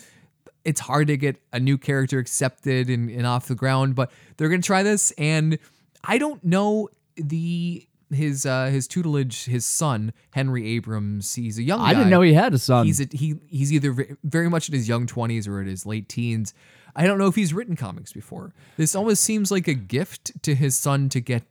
It's 0.67 0.81
hard 0.81 1.07
to 1.09 1.17
get 1.17 1.37
a 1.53 1.61
new 1.61 1.79
character 1.79 2.19
accepted 2.19 2.91
and, 2.91 3.09
and 3.11 3.27
off 3.27 3.47
the 3.49 3.55
ground, 3.55 3.95
but 3.95 4.11
they're 4.37 4.49
gonna 4.49 4.63
try 4.63 4.83
this. 4.83 5.13
And 5.13 5.59
I 6.05 6.19
don't 6.19 6.43
know 6.45 6.89
the 7.17 7.87
his 8.11 8.47
uh 8.47 8.67
his 8.67 8.87
tutelage, 8.87 9.47
his 9.47 9.65
son 9.67 10.13
Henry 10.33 10.67
Abrams. 10.77 11.35
He's 11.35 11.59
a 11.59 11.63
young. 11.63 11.81
Guy. 11.81 11.87
I 11.91 11.95
didn't 11.95 12.11
know 12.11 12.21
he 12.21 12.35
had 12.35 12.55
a 12.55 12.59
son. 12.59 12.87
He's 12.87 13.01
a, 13.01 13.07
he 13.11 13.37
he's 13.49 13.73
either 13.73 14.17
very 14.23 14.49
much 14.51 14.69
in 14.69 14.75
his 14.75 14.89
young 14.89 15.07
twenties 15.07 15.49
or 15.49 15.61
in 15.61 15.67
his 15.67 15.87
late 15.87 16.09
teens. 16.09 16.53
I 16.95 17.05
don't 17.07 17.19
know 17.19 17.27
if 17.27 17.35
he's 17.35 17.53
written 17.53 17.77
comics 17.77 18.13
before. 18.13 18.55
This 18.77 18.95
almost 18.95 19.23
seems 19.23 19.51
like 19.51 19.69
a 19.69 19.75
gift 19.75 20.41
to 20.45 20.55
his 20.55 20.79
son 20.79 21.09
to 21.11 21.21
get 21.21 21.43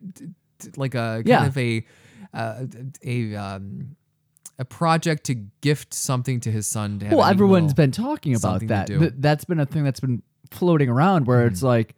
like 0.78 0.96
a 0.96 1.22
kind 1.24 1.28
Yeah. 1.28 1.46
of 1.46 1.58
a 1.58 1.86
uh, 2.34 2.66
a 3.04 3.36
um, 3.36 3.96
a 4.58 4.66
project 4.66 5.26
to 5.26 5.36
gift 5.62 5.94
something 5.94 6.40
to 6.42 6.52
his 6.52 6.68
son. 6.68 7.00
To 7.00 7.06
have 7.08 7.18
well, 7.18 7.28
everyone's 7.28 7.74
been 7.74 7.92
talking 7.92 8.34
about 8.34 8.42
something 8.62 8.68
to 8.70 8.74
that. 8.74 8.88
do. 8.88 8.94
Mm-hmm. 8.94 9.02
Th- 9.02 9.14
that's 9.18 9.46
been 9.46 9.60
a 9.60 9.66
thing 9.66 9.84
that's 9.84 10.00
been 10.00 10.22
floating 10.52 10.90
around 10.90 11.28
where 11.28 11.46
it's 11.46 11.62
like, 11.64 11.96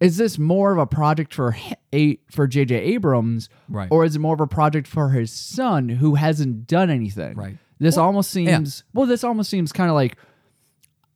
is 0.00 0.16
this 0.16 0.38
more 0.38 0.72
of 0.72 0.78
a 0.78 0.86
project 0.86 1.34
for 1.34 1.54
H- 1.54 1.74
a 1.94 2.18
for 2.30 2.46
J.J. 2.46 2.74
Abrams, 2.74 3.48
Right. 3.68 3.88
or 3.90 4.04
is 4.04 4.16
it 4.16 4.20
more 4.20 4.34
of 4.34 4.40
a 4.40 4.46
project 4.46 4.86
for 4.86 5.10
his 5.10 5.30
son 5.30 5.88
who 5.90 6.14
hasn't 6.14 6.66
done 6.66 6.88
anything? 6.88 7.34
Right. 7.36 7.58
This 7.78 7.96
almost 7.98 8.30
seems 8.30 8.84
well. 8.94 9.06
This 9.06 9.24
almost 9.24 9.50
seems 9.50 9.72
kind 9.72 9.90
of 9.90 9.94
like 9.94 10.16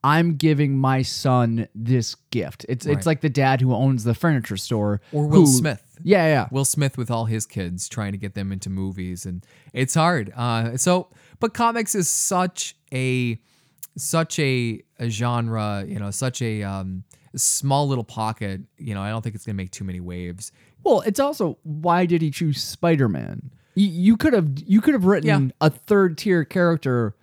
I'm 0.04 0.36
giving 0.36 0.76
my 0.78 1.00
son 1.02 1.66
this 1.74 2.14
gift. 2.30 2.64
It's 2.68 2.86
Right. 2.86 2.96
it's 2.96 3.06
like 3.06 3.22
the 3.22 3.30
dad 3.30 3.60
who 3.62 3.74
owns 3.74 4.04
the 4.04 4.14
furniture 4.14 4.56
store 4.58 5.00
or 5.12 5.26
Will 5.26 5.40
who- 5.40 5.46
Smith. 5.46 5.80
Yeah, 6.02 6.26
yeah. 6.26 6.48
Will 6.50 6.66
Smith 6.66 6.98
with 6.98 7.10
all 7.10 7.24
his 7.24 7.46
kids 7.46 7.88
trying 7.88 8.12
to 8.12 8.18
get 8.18 8.34
them 8.34 8.52
into 8.52 8.68
movies 8.68 9.24
and 9.24 9.44
it's 9.72 9.94
hard. 9.94 10.30
Uh, 10.36 10.76
so 10.76 11.08
but 11.40 11.54
comics 11.54 11.94
is 11.94 12.08
such 12.08 12.76
a 12.92 13.40
such 13.96 14.38
a, 14.38 14.82
a 14.98 15.08
genre, 15.08 15.84
you 15.86 15.98
know, 15.98 16.10
such 16.10 16.42
a 16.42 16.62
um 16.62 17.04
small 17.36 17.88
little 17.88 18.04
pocket. 18.04 18.60
You 18.76 18.94
know, 18.94 19.00
I 19.00 19.08
don't 19.10 19.22
think 19.22 19.34
it's 19.34 19.46
gonna 19.46 19.56
make 19.56 19.70
too 19.70 19.84
many 19.84 20.00
waves. 20.00 20.52
Well, 20.82 21.00
it's 21.02 21.18
also 21.20 21.58
why 21.62 22.04
did 22.06 22.20
he 22.20 22.30
choose 22.30 22.62
Spider 22.62 23.08
Man? 23.08 23.50
You, 23.74 23.88
you 23.88 24.16
could 24.16 24.34
have 24.34 24.50
you 24.66 24.80
could 24.82 24.92
have 24.94 25.06
written 25.06 25.28
Yeah. 25.46 25.66
a 25.66 25.70
third 25.70 26.18
tier 26.18 26.44
character 26.44 27.14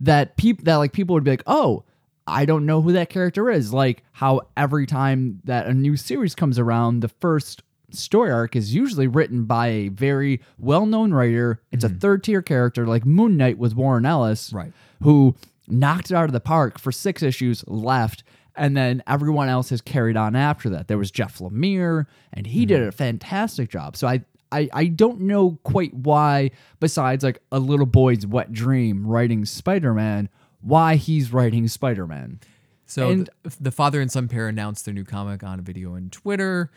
that 0.00 0.36
people 0.36 0.64
that 0.64 0.76
like 0.76 0.92
people 0.92 1.14
would 1.14 1.24
be 1.24 1.30
like, 1.32 1.42
oh, 1.46 1.82
I 2.28 2.44
don't 2.44 2.66
know 2.66 2.82
who 2.82 2.92
that 2.92 3.10
character 3.10 3.50
is. 3.50 3.72
Like 3.72 4.04
how 4.12 4.42
every 4.56 4.86
time 4.86 5.40
that 5.44 5.66
a 5.66 5.74
new 5.74 5.96
series 5.96 6.34
comes 6.34 6.58
around, 6.58 7.00
the 7.00 7.08
first 7.08 7.62
story 7.90 8.30
arc 8.30 8.54
is 8.54 8.74
usually 8.74 9.06
written 9.06 9.44
by 9.44 9.68
a 9.68 9.88
very 9.88 10.40
well 10.58 10.86
known 10.86 11.12
writer. 11.12 11.62
It's 11.72 11.84
a 11.84 11.88
mm-hmm. 11.88 11.98
third 11.98 12.24
tier 12.24 12.42
character 12.42 12.86
like 12.86 13.04
Moon 13.06 13.36
Knight 13.36 13.58
with 13.58 13.74
Warren 13.74 14.06
Ellis, 14.06 14.52
Right. 14.52 14.72
Who 15.02 15.36
knocked 15.66 16.10
it 16.10 16.14
out 16.14 16.24
of 16.24 16.32
the 16.32 16.40
park 16.40 16.78
for 16.78 16.92
six 16.92 17.22
issues, 17.22 17.64
left. 17.66 18.24
And 18.56 18.76
then 18.76 19.02
everyone 19.06 19.48
else 19.48 19.70
has 19.70 19.80
carried 19.80 20.16
on 20.16 20.34
after 20.34 20.68
that. 20.70 20.88
There 20.88 20.98
was 20.98 21.12
Jeff 21.12 21.38
Lemire, 21.38 22.06
and 22.32 22.46
he 22.46 22.66
did 22.66 22.80
mm-hmm. 22.80 22.88
a 22.88 22.92
fantastic 22.92 23.70
job. 23.70 23.96
So 23.96 24.08
I, 24.08 24.24
I, 24.50 24.68
I 24.72 24.86
don't 24.86 25.20
know 25.20 25.58
quite 25.62 25.94
why, 25.94 26.50
besides 26.80 27.22
like 27.22 27.40
a 27.52 27.60
little 27.60 27.86
boy's 27.86 28.26
wet 28.26 28.52
dream 28.52 29.06
writing 29.06 29.44
Spider 29.44 29.94
Man, 29.94 30.28
why 30.60 30.96
he's 30.96 31.32
writing 31.32 31.68
Spider 31.68 32.06
Man. 32.06 32.40
So 32.86 33.10
And- 33.10 33.30
th- 33.42 33.56
the 33.60 33.70
father 33.70 34.00
and 34.00 34.10
son 34.10 34.28
pair 34.28 34.48
announced 34.48 34.84
their 34.84 34.94
new 34.94 35.04
comic 35.04 35.42
on 35.44 35.58
a 35.58 35.62
video 35.62 35.94
on 35.94 36.08
Twitter, 36.10 36.70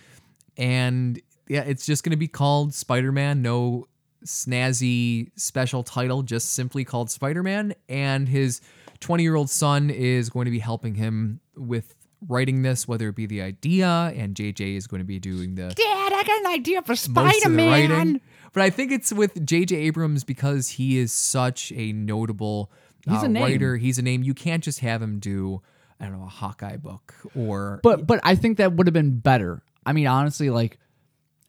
and 0.58 1.22
yeah, 1.48 1.62
it's 1.62 1.86
just 1.86 2.04
going 2.04 2.12
to 2.12 2.18
be 2.18 2.28
called 2.28 2.74
Spider-Man. 2.74 3.42
No 3.42 3.88
snazzy 4.26 5.32
special 5.36 5.84
title, 5.84 6.22
just 6.24 6.52
simply 6.54 6.84
called 6.86 7.12
Spider-Man. 7.12 7.74
And 7.90 8.30
his 8.30 8.62
20-year-old 9.02 9.50
son 9.50 9.90
is 9.90 10.30
going 10.30 10.46
to 10.46 10.52
be 10.52 10.60
helping 10.60 10.96
him 10.96 11.40
with 11.56 11.96
writing 12.28 12.62
this, 12.62 12.88
whether 12.88 13.10
it 13.10 13.16
be 13.16 13.26
the 13.26 13.42
idea, 13.42 14.14
and 14.16 14.36
JJ 14.36 14.78
is 14.78 14.88
going 14.88 15.00
to 15.00 15.06
be 15.06 15.20
doing 15.20 15.56
the 15.56 15.70
Dad, 15.70 16.14
I 16.14 16.24
got 16.26 16.40
an 16.40 16.48
idea 16.48 16.82
for 16.84 16.96
Spider 16.96 17.50
Man. 17.50 18.22
But 18.54 18.64
I 18.64 18.70
think 18.70 18.92
it's 18.92 19.12
with 19.12 19.46
J.J. 19.46 19.76
Abrams 19.76 20.24
because 20.24 20.68
he 20.70 20.98
is 20.98 21.12
such 21.14 21.72
a 21.74 21.94
notable 21.94 22.70
He's 23.08 23.24
uh, 23.24 23.26
a 23.26 23.30
name. 23.30 23.44
writer. 23.44 23.78
He's 23.78 23.98
a 23.98 24.02
name. 24.02 24.24
You 24.24 24.34
can't 24.34 24.64
just 24.64 24.80
have 24.80 25.02
him 25.02 25.20
do, 25.20 25.62
I 26.00 26.06
don't 26.06 26.20
know, 26.20 26.26
a 26.26 26.30
Hawkeye 26.30 26.78
book 26.78 27.14
or. 27.36 27.80
But 27.84 28.06
but 28.08 28.20
I 28.24 28.36
think 28.36 28.58
that 28.58 28.74
would 28.74 28.88
have 28.88 28.94
been 28.94 29.20
better. 29.20 29.62
I 29.86 29.94
mean, 29.94 30.08
honestly, 30.08 30.50
like 30.50 30.78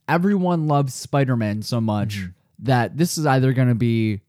everyone 0.09 0.67
loves 0.69 0.95
Spider 0.95 1.37
Man 1.37 1.63
so 1.63 1.81
much 1.81 2.17
Mm-hmm. 2.17 2.31
that 2.61 2.97
this 2.97 3.19
is 3.19 3.27
either 3.27 3.53
going 3.53 3.69
to 3.69 3.75
be 3.75 4.21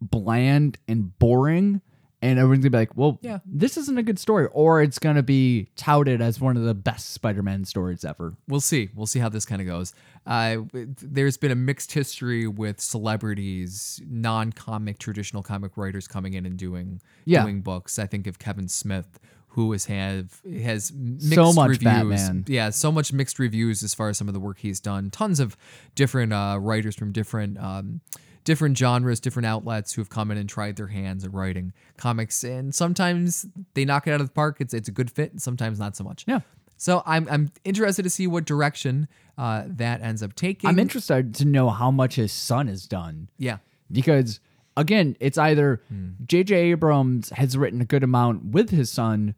bland 0.00 0.78
and 0.88 1.16
boring, 1.18 1.80
and 2.24 2.38
everyone's 2.38 2.62
gonna 2.64 2.70
be 2.70 2.78
like, 2.78 2.96
"Well, 2.96 3.18
Yeah. 3.22 3.38
this 3.46 3.76
isn't 3.76 3.98
a 3.98 4.02
good 4.02 4.18
story," 4.18 4.48
or 4.52 4.82
it's 4.82 4.98
going 4.98 5.16
to 5.16 5.22
be 5.22 5.68
touted 5.76 6.20
as 6.22 6.40
one 6.40 6.56
of 6.56 6.62
the 6.64 6.74
best 6.74 7.10
Spider 7.10 7.42
Man 7.42 7.64
stories 7.64 8.04
ever. 8.04 8.34
we'll 8.48 8.60
see. 8.60 8.88
We'll 8.94 9.06
see 9.06 9.18
how 9.20 9.28
this 9.28 9.44
kind 9.44 9.60
of 9.60 9.66
goes. 9.66 9.92
Uh, 10.26 10.58
there's 10.72 11.36
been 11.36 11.50
a 11.50 11.54
mixed 11.54 11.92
history 11.92 12.46
with 12.48 12.80
celebrities, 12.80 14.00
non-comic, 14.08 14.98
traditional 14.98 15.42
comic 15.42 15.76
writers 15.76 16.08
coming 16.08 16.34
in 16.34 16.46
and 16.46 16.56
doing 16.56 17.00
Yeah. 17.24 17.42
doing 17.42 17.60
books. 17.60 17.98
I 17.98 18.06
think 18.06 18.26
of 18.26 18.38
Kevin 18.38 18.68
Smith, 18.68 19.18
who 19.48 19.72
has 19.72 19.84
have 19.86 20.40
has 20.62 20.92
mixed 20.92 21.34
So 21.34 21.52
much 21.52 21.68
reviews. 21.68 21.84
Batman. 21.84 22.44
Yeah, 22.48 22.70
so 22.70 22.90
much 22.90 23.12
mixed 23.12 23.38
reviews 23.38 23.82
as 23.82 23.94
far 23.94 24.08
as 24.08 24.18
some 24.18 24.28
of 24.28 24.34
the 24.34 24.40
work 24.40 24.58
he's 24.60 24.80
done. 24.80 25.10
Tons 25.10 25.40
of 25.40 25.56
different 25.94 26.32
uh, 26.32 26.58
writers 26.60 26.96
from 26.96 27.12
different. 27.12 27.58
Um, 27.58 28.00
different 28.44 28.76
genres, 28.78 29.20
different 29.20 29.46
outlets 29.46 29.92
who 29.94 30.00
have 30.00 30.10
come 30.10 30.30
in 30.30 30.36
and 30.38 30.48
tried 30.48 30.76
their 30.76 30.86
hands 30.88 31.24
at 31.24 31.32
writing 31.32 31.72
comics, 31.96 32.44
and 32.44 32.74
sometimes 32.74 33.46
they 33.74 33.84
knock 33.84 34.06
it 34.06 34.12
out 34.12 34.20
of 34.20 34.28
the 34.28 34.32
park. 34.32 34.58
It's 34.60 34.74
it's 34.74 34.88
a 34.88 34.92
good 34.92 35.10
fit, 35.10 35.32
and 35.32 35.42
sometimes 35.42 35.78
not 35.78 35.96
so 35.96 36.04
much. 36.04 36.24
Yeah. 36.28 36.40
So 36.76 37.02
I'm 37.06 37.26
I'm 37.30 37.50
interested 37.64 38.02
to 38.02 38.10
see 38.10 38.26
what 38.26 38.44
direction 38.44 39.08
uh, 39.38 39.64
that 39.66 40.02
ends 40.02 40.22
up 40.22 40.34
taking. 40.34 40.68
I'm 40.68 40.78
interested 40.78 41.34
to 41.36 41.44
know 41.44 41.70
how 41.70 41.90
much 41.90 42.16
his 42.16 42.32
son 42.32 42.66
has 42.68 42.86
done. 42.86 43.28
Yeah. 43.38 43.58
because 43.90 44.40
again, 44.76 45.16
it's 45.20 45.38
either 45.38 45.80
Hmm. 45.88 46.10
J.J. 46.26 46.54
Abrams 46.72 47.30
has 47.30 47.56
written 47.56 47.80
a 47.80 47.84
good 47.84 48.02
amount 48.02 48.46
with 48.46 48.70
his 48.70 48.90
son, 48.90 49.34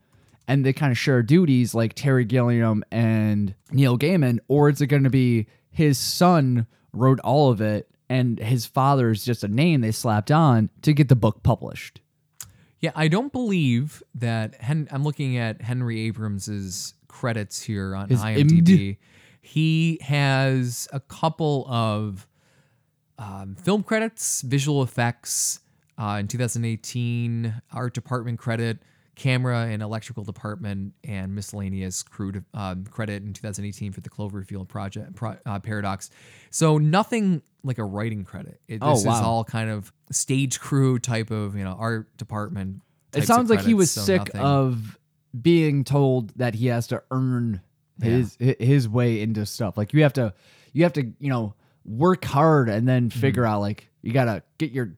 and 0.48 0.64
they 0.64 0.72
kind 0.72 0.90
of 0.90 0.98
share 0.98 1.22
duties 1.22 1.74
like 1.74 1.92
Terry 1.94 2.24
Gilliam 2.24 2.82
and 2.90 3.54
Neil 3.70 3.98
Gaiman, 3.98 4.38
or 4.48 4.68
is 4.70 4.80
it 4.80 4.86
going 4.88 5.04
to 5.04 5.10
be 5.10 5.46
his 5.70 5.98
son 5.98 6.66
wrote 6.94 7.20
all 7.20 7.50
of 7.50 7.60
it 7.60 7.90
and 8.08 8.38
his 8.38 8.66
father 8.66 9.10
is 9.10 9.24
just 9.24 9.44
a 9.44 9.48
name 9.48 9.80
they 9.80 9.92
slapped 9.92 10.30
on 10.30 10.70
to 10.82 10.92
get 10.92 11.08
the 11.08 11.16
book 11.16 11.42
published? 11.42 12.00
Yeah, 12.80 12.92
I 12.94 13.08
don't 13.08 13.32
believe 13.32 14.02
that. 14.14 14.54
Hen- 14.60 14.88
I'm 14.90 15.02
looking 15.02 15.38
at 15.38 15.62
Henry 15.62 16.00
Abrams's 16.00 16.94
credits 17.08 17.62
here 17.62 17.96
on 17.96 18.08
His 18.08 18.20
IMDb. 18.20 18.98
He 19.40 19.98
has 20.02 20.86
a 20.92 21.00
couple 21.00 21.66
of 21.68 22.26
um, 23.18 23.56
film 23.56 23.82
credits, 23.82 24.42
visual 24.42 24.82
effects 24.82 25.60
uh, 25.98 26.18
in 26.20 26.28
2018, 26.28 27.62
art 27.72 27.94
department 27.94 28.38
credit, 28.38 28.78
camera 29.16 29.66
and 29.66 29.82
electrical 29.82 30.22
department, 30.22 30.92
and 31.02 31.34
miscellaneous 31.34 32.02
crew 32.04 32.32
de- 32.32 32.44
um, 32.54 32.84
credit 32.84 33.22
in 33.22 33.32
2018 33.32 33.90
for 33.92 34.00
the 34.02 34.10
Cloverfield 34.10 34.68
project 34.68 35.14
pro- 35.16 35.36
uh, 35.44 35.58
Paradox. 35.58 36.10
So 36.50 36.78
nothing 36.78 37.42
like 37.64 37.78
a 37.78 37.84
writing 37.84 38.24
credit. 38.24 38.60
It, 38.68 38.78
Oh, 38.82 38.90
this 38.92 39.00
is 39.00 39.06
all 39.06 39.42
kind 39.42 39.70
of 39.70 39.92
stage 40.12 40.60
crew 40.60 40.98
type 40.98 41.30
of 41.30 41.56
you 41.56 41.64
know 41.64 41.76
art 41.78 42.16
department. 42.16 42.82
It 43.14 43.26
sounds 43.26 43.50
like 43.50 43.62
he 43.62 43.74
was 43.74 43.90
so 43.90 44.02
sick 44.02 44.18
nothing- 44.34 44.40
of 44.42 44.98
being 45.40 45.82
told 45.84 46.30
that 46.36 46.54
he 46.54 46.66
has 46.66 46.86
to 46.88 47.02
earn 47.10 47.60
his 48.02 48.36
hi- 48.40 48.56
his 48.58 48.88
way 48.88 49.20
into 49.22 49.44
stuff. 49.46 49.76
Like 49.76 49.92
you 49.94 50.02
have 50.02 50.12
to 50.14 50.34
you 50.72 50.82
have 50.82 50.92
to, 50.94 51.02
you 51.18 51.30
know, 51.30 51.54
work 51.86 52.24
hard 52.24 52.68
and 52.68 52.86
then 52.86 53.08
Mm-hmm. 53.08 53.18
figure 53.20 53.46
out 53.46 53.60
like 53.60 53.88
you 54.02 54.12
got 54.12 54.26
to 54.26 54.42
get 54.58 54.72
your 54.72 54.92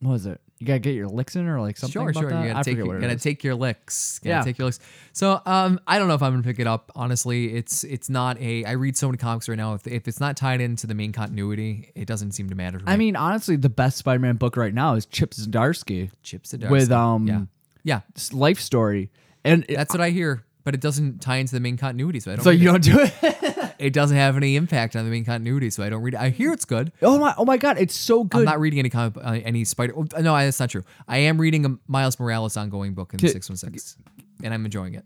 what 0.00 0.10
was 0.12 0.26
it? 0.26 0.40
You 0.62 0.66
got 0.68 0.74
to 0.74 0.78
get 0.78 0.94
your 0.94 1.08
licks 1.08 1.34
in 1.34 1.46
or 1.48 1.60
like 1.60 1.76
something 1.76 1.92
Sure, 1.92 2.10
about 2.10 2.20
sure. 2.20 2.30
that? 2.30 2.44
You 2.44 2.50
I 2.50 2.52
gotta 2.52 2.64
take, 2.64 2.78
forget 2.78 3.00
gotta 3.00 3.16
take 3.16 3.42
your 3.44 3.54
licks. 3.56 4.20
Gotta 4.20 4.28
Yeah. 4.36 4.42
take 4.42 4.58
your 4.58 4.66
licks. 4.66 4.78
So, 5.12 5.42
um, 5.44 5.80
I 5.86 5.98
don't 5.98 6.06
know 6.08 6.14
if 6.14 6.22
I'm 6.22 6.32
gonna 6.32 6.42
pick 6.44 6.58
it 6.60 6.66
up. 6.68 6.92
Honestly, 6.94 7.54
it's 7.54 7.82
it's 7.84 8.08
not 8.08 8.40
a. 8.40 8.64
I 8.64 8.72
read 8.72 8.96
so 8.96 9.08
many 9.08 9.18
comics 9.18 9.48
right 9.48 9.58
now. 9.58 9.74
If, 9.74 9.86
if 9.86 10.06
it's 10.06 10.20
not 10.20 10.36
tied 10.36 10.60
into 10.60 10.86
the 10.86 10.94
main 10.94 11.10
continuity, 11.12 11.90
it 11.94 12.06
doesn't 12.06 12.32
seem 12.32 12.48
to 12.48 12.54
matter. 12.54 12.78
To 12.78 12.84
me. 12.84 12.92
I 12.92 12.96
mean, 12.96 13.16
honestly, 13.16 13.56
the 13.56 13.68
best 13.68 13.98
Spider-Man 13.98 14.36
book 14.36 14.56
right 14.56 14.72
now 14.72 14.94
is 14.94 15.04
Chip 15.06 15.32
Zdarsky 15.32 16.10
Chip 16.22 16.44
Zdarsky. 16.44 16.70
with 16.70 16.92
um 16.92 17.26
yeah, 17.26 17.40
yeah, 17.82 18.00
life 18.32 18.60
story. 18.60 19.10
And 19.44 19.64
it- 19.68 19.76
that's 19.76 19.92
what 19.92 20.00
I 20.00 20.10
hear. 20.10 20.44
But 20.64 20.74
it 20.74 20.80
doesn't 20.80 21.20
tie 21.20 21.36
into 21.36 21.54
the 21.54 21.60
main 21.60 21.76
continuity, 21.76 22.20
so 22.20 22.32
I 22.32 22.36
don't. 22.36 22.44
so 22.44 22.50
you 22.50 22.68
it. 22.68 22.72
don't 22.72 22.84
do 22.84 22.98
it. 23.00 23.68
It 23.78 23.92
doesn't 23.92 24.16
have 24.16 24.36
any 24.36 24.54
impact 24.54 24.94
on 24.94 25.04
the 25.04 25.10
main 25.10 25.24
continuity, 25.24 25.68
so 25.70 25.82
I 25.82 25.88
don't 25.88 26.02
read 26.02 26.14
it. 26.14 26.20
I 26.20 26.28
hear 26.28 26.52
it's 26.52 26.64
good. 26.64 26.92
oh 27.02 27.18
my 27.18 27.34
oh 27.36 27.44
my 27.44 27.56
god, 27.56 27.78
it's 27.78 27.96
so 27.96 28.22
good. 28.22 28.38
I'm 28.40 28.44
not 28.44 28.60
reading 28.60 28.78
any 28.78 28.90
comic, 28.90 29.16
uh, 29.16 29.40
any 29.44 29.64
Spider. 29.64 29.94
oh, 29.96 30.06
No, 30.20 30.36
that's 30.36 30.60
not 30.60 30.70
true. 30.70 30.84
I 31.08 31.18
am 31.18 31.40
reading 31.40 31.66
a 31.66 31.76
Miles 31.88 32.20
Morales 32.20 32.56
ongoing 32.56 32.94
book 32.94 33.12
in 33.12 33.18
six 33.18 33.48
one 33.48 33.56
six, 33.56 33.96
and 34.44 34.54
I'm 34.54 34.64
enjoying 34.64 34.94
it. 34.94 35.04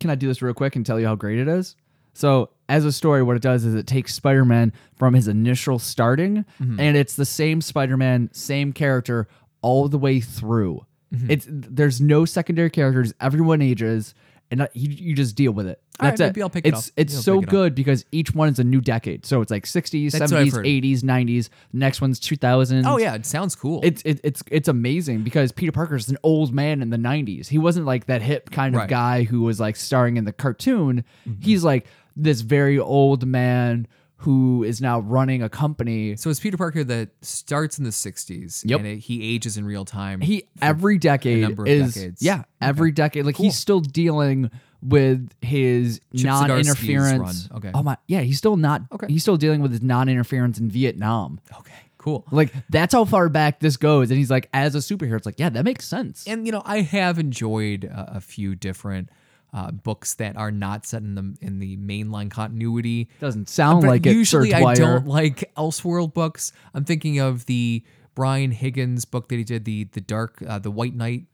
can 0.00 0.10
I 0.10 0.16
do 0.16 0.28
this 0.28 0.42
real 0.42 0.52
quick 0.52 0.76
and 0.76 0.84
tell 0.84 1.00
you 1.00 1.06
how 1.06 1.14
great 1.14 1.38
it 1.38 1.48
is? 1.48 1.76
So, 2.12 2.50
as 2.68 2.84
a 2.84 2.92
story, 2.92 3.22
what 3.22 3.36
it 3.36 3.42
does 3.42 3.64
is 3.64 3.74
it 3.74 3.86
takes 3.86 4.12
Spider 4.14 4.44
Man 4.44 4.74
from 4.96 5.14
his 5.14 5.26
initial 5.26 5.78
starting, 5.78 6.44
and 6.58 6.96
it's 6.98 7.16
the 7.16 7.24
same 7.24 7.62
Spider 7.62 7.96
Man, 7.96 8.28
same 8.34 8.74
character 8.74 9.28
all 9.62 9.88
the 9.88 9.96
way 9.98 10.20
through. 10.20 10.84
It's 11.28 11.46
there's 11.48 12.02
no 12.02 12.26
secondary 12.26 12.68
characters. 12.68 13.14
Everyone 13.18 13.62
ages, 13.62 14.14
and 14.50 14.68
you, 14.74 14.90
you 14.90 15.14
just 15.14 15.36
deal 15.36 15.52
with 15.52 15.66
it. 15.66 15.80
All 16.00 16.08
right, 16.08 16.18
it. 16.18 16.22
maybe 16.24 16.42
I'll 16.42 16.50
pick 16.50 16.64
it 16.66 16.74
it's 16.74 16.88
up. 16.88 16.92
it's 16.96 17.12
Maybe 17.12 17.16
I'll 17.18 17.22
so 17.22 17.34
pick 17.40 17.42
it 17.42 17.48
up. 17.48 17.50
good 17.50 17.74
because 17.74 18.04
each 18.10 18.34
one 18.34 18.48
is 18.48 18.58
a 18.58 18.64
new 18.64 18.80
decade. 18.80 19.24
So 19.26 19.40
it's 19.42 19.50
like 19.50 19.64
60s, 19.64 20.12
That's 20.12 20.32
what 20.32 20.40
I've 20.40 20.48
70s, 20.48 20.54
heard. 20.56 20.64
80s, 20.66 21.00
90s. 21.02 21.48
Next 21.72 22.00
one's 22.00 22.18
2000s. 22.20 22.84
Oh 22.86 22.96
yeah, 22.98 23.14
it 23.14 23.26
sounds 23.26 23.54
cool. 23.54 23.80
It's 23.84 24.02
it, 24.02 24.20
it's 24.24 24.42
it's 24.50 24.68
amazing 24.68 25.22
because 25.22 25.52
Peter 25.52 25.72
Parker's 25.72 26.08
an 26.08 26.18
old 26.22 26.52
man 26.52 26.82
in 26.82 26.90
the 26.90 26.96
90s. 26.96 27.48
He 27.48 27.58
wasn't 27.58 27.86
like 27.86 28.06
that 28.06 28.22
hip 28.22 28.50
kind 28.50 28.74
of 28.74 28.80
Right. 28.80 28.84
Mm-hmm. 28.86 28.90
guy 28.90 29.22
who 29.24 29.42
was 29.42 29.60
like 29.60 29.76
starring 29.76 30.16
in 30.16 30.24
the 30.24 30.32
cartoon. 30.32 31.04
He's 31.40 31.62
like 31.64 31.86
this 32.16 32.40
very 32.40 32.78
old 32.78 33.26
man 33.26 33.86
who 34.20 34.64
is 34.64 34.80
now 34.82 35.00
running 35.00 35.42
a 35.42 35.48
company. 35.48 36.14
So 36.16 36.28
it's 36.28 36.40
Peter 36.40 36.56
Parker 36.58 36.84
that 36.84 37.08
starts 37.22 37.78
in 37.78 37.84
the 37.84 37.90
60s 37.90 38.62
Yep. 38.66 38.78
and 38.80 38.86
it, 38.88 38.96
he 38.98 39.34
ages 39.34 39.56
in 39.56 39.64
real 39.64 39.84
time. 39.86 40.20
He 40.20 40.48
every 40.60 40.98
decade 40.98 41.40
number 41.42 41.62
of 41.62 41.68
is 41.68 41.94
decades. 41.94 42.22
yeah, 42.22 42.42
every 42.60 42.92
decade 42.92 43.24
like 43.24 43.36
he's 43.36 43.56
still 43.56 43.80
dealing 43.80 44.50
with 44.82 45.30
his 45.40 46.00
Chip 46.16 46.24
non-interference. 46.26 47.48
Okay. 47.54 47.70
Oh 47.74 47.82
my 47.82 47.96
yeah, 48.08 48.20
he's 48.20 48.38
still 48.38 48.56
not 48.56 48.82
Okay. 48.92 49.06
he's 49.08 49.22
still 49.22 49.36
dealing 49.36 49.62
with 49.62 49.70
his 49.72 49.82
non-interference 49.82 50.58
in 50.58 50.70
Vietnam. 50.70 51.40
okay, 51.58 51.72
cool. 51.98 52.26
Like 52.30 52.52
that's 52.68 52.92
how 52.92 53.04
far 53.04 53.28
back 53.28 53.60
this 53.60 53.76
goes 53.76 54.10
and 54.10 54.18
he's 54.18 54.30
like 54.30 54.48
as 54.52 54.74
a 54.74 54.78
superhero 54.78 55.16
it's 55.16 55.26
like 55.26 55.38
yeah, 55.38 55.48
that 55.50 55.64
makes 55.64 55.86
sense. 55.86 56.24
And 56.26 56.44
you 56.46 56.52
know, 56.52 56.62
I 56.64 56.82
have 56.82 57.18
enjoyed 57.18 57.88
a 57.90 58.20
few 58.20 58.54
different 58.54 59.08
uh, 59.52 59.70
books 59.70 60.14
that 60.14 60.36
are 60.36 60.50
not 60.50 60.86
set 60.86 61.02
in 61.02 61.14
the 61.14 61.36
in 61.40 61.58
the 61.58 61.76
mainline 61.78 62.30
continuity. 62.30 63.08
Doesn't 63.20 63.48
sound 63.48 63.82
But 63.82 63.88
like 63.88 64.06
it. 64.06 64.12
usually 64.14 64.54
I 64.54 64.74
don't 64.74 65.06
like 65.06 65.52
Elseworld 65.56 66.14
books. 66.14 66.52
I'm 66.74 66.84
thinking 66.84 67.18
of 67.18 67.46
the 67.46 67.82
Brian 68.14 68.50
Higgins 68.50 69.04
book 69.04 69.28
that 69.28 69.36
he 69.36 69.44
did, 69.44 69.64
the 69.64 69.84
the 69.92 70.00
Dark, 70.00 70.42
uh, 70.46 70.58
the 70.58 70.70
White 70.70 70.94
Knight 70.94 71.24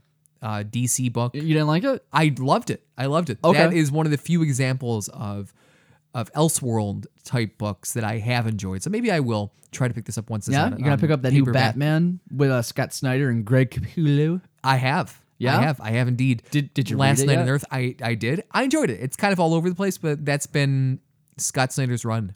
uh, 0.43 0.63
DC 0.65 1.13
book. 1.13 1.35
You 1.35 1.43
didn't 1.43 1.67
like 1.67 1.85
it? 1.85 2.05
I 2.13 2.35
loved 2.39 2.71
it. 2.71 2.83
I 2.97 3.07
loved 3.07 3.31
it. 3.31 3.39
Okay. 3.45 3.59
That 3.59 3.73
is 3.73 3.91
one 3.91 4.07
of 4.07 4.13
the 4.13 4.19
few 4.19 4.43
examples 4.43 5.09
of 5.09 5.53
of 6.15 6.33
Elseworld 6.33 7.05
type 7.25 7.59
books 7.59 7.93
that 7.93 8.05
I 8.05 8.19
have 8.19 8.47
enjoyed. 8.47 8.83
So 8.83 8.89
maybe 8.89 9.11
I 9.13 9.21
will 9.21 9.53
try 9.71 9.89
to 9.89 9.93
pick 9.93 10.07
this 10.07 10.17
up 10.17 10.31
once. 10.31 10.49
Yeah, 10.49 10.65
on- 10.65 10.71
you're 10.73 10.79
gonna 10.79 10.93
on 10.93 10.99
pick 11.01 11.11
up 11.11 11.21
that 11.23 11.33
new. 11.35 11.45
Batman 11.45 12.21
with 12.35 12.51
uh, 12.51 12.63
Scott 12.63 12.95
Snyder 12.95 13.29
and 13.29 13.45
Greg 13.45 13.71
Capullo. 13.71 14.41
I 14.65 14.77
have. 14.77 15.21
Yeah? 15.39 15.59
I 15.59 15.63
have. 15.63 15.81
I 15.81 15.91
have 15.93 16.09
indeed. 16.09 16.43
Did- 16.51 16.73
did 16.75 16.91
you 16.91 16.97
Last 16.97 17.25
Night 17.25 17.39
on 17.39 17.49
Earth? 17.49 17.65
I 17.71 17.95
I 18.03 18.15
did. 18.15 18.45
I 18.51 18.63
enjoyed 18.63 18.91
it. 18.91 19.01
It's 19.01 19.17
kind 19.17 19.33
of 19.33 19.41
all 19.41 19.55
over 19.55 19.69
the 19.69 19.75
place, 19.75 19.99
but 19.99 20.25
that's 20.25 20.47
been 20.47 21.01
Scott 21.37 21.73
Snyder's 21.73 22.05
run 22.05 22.35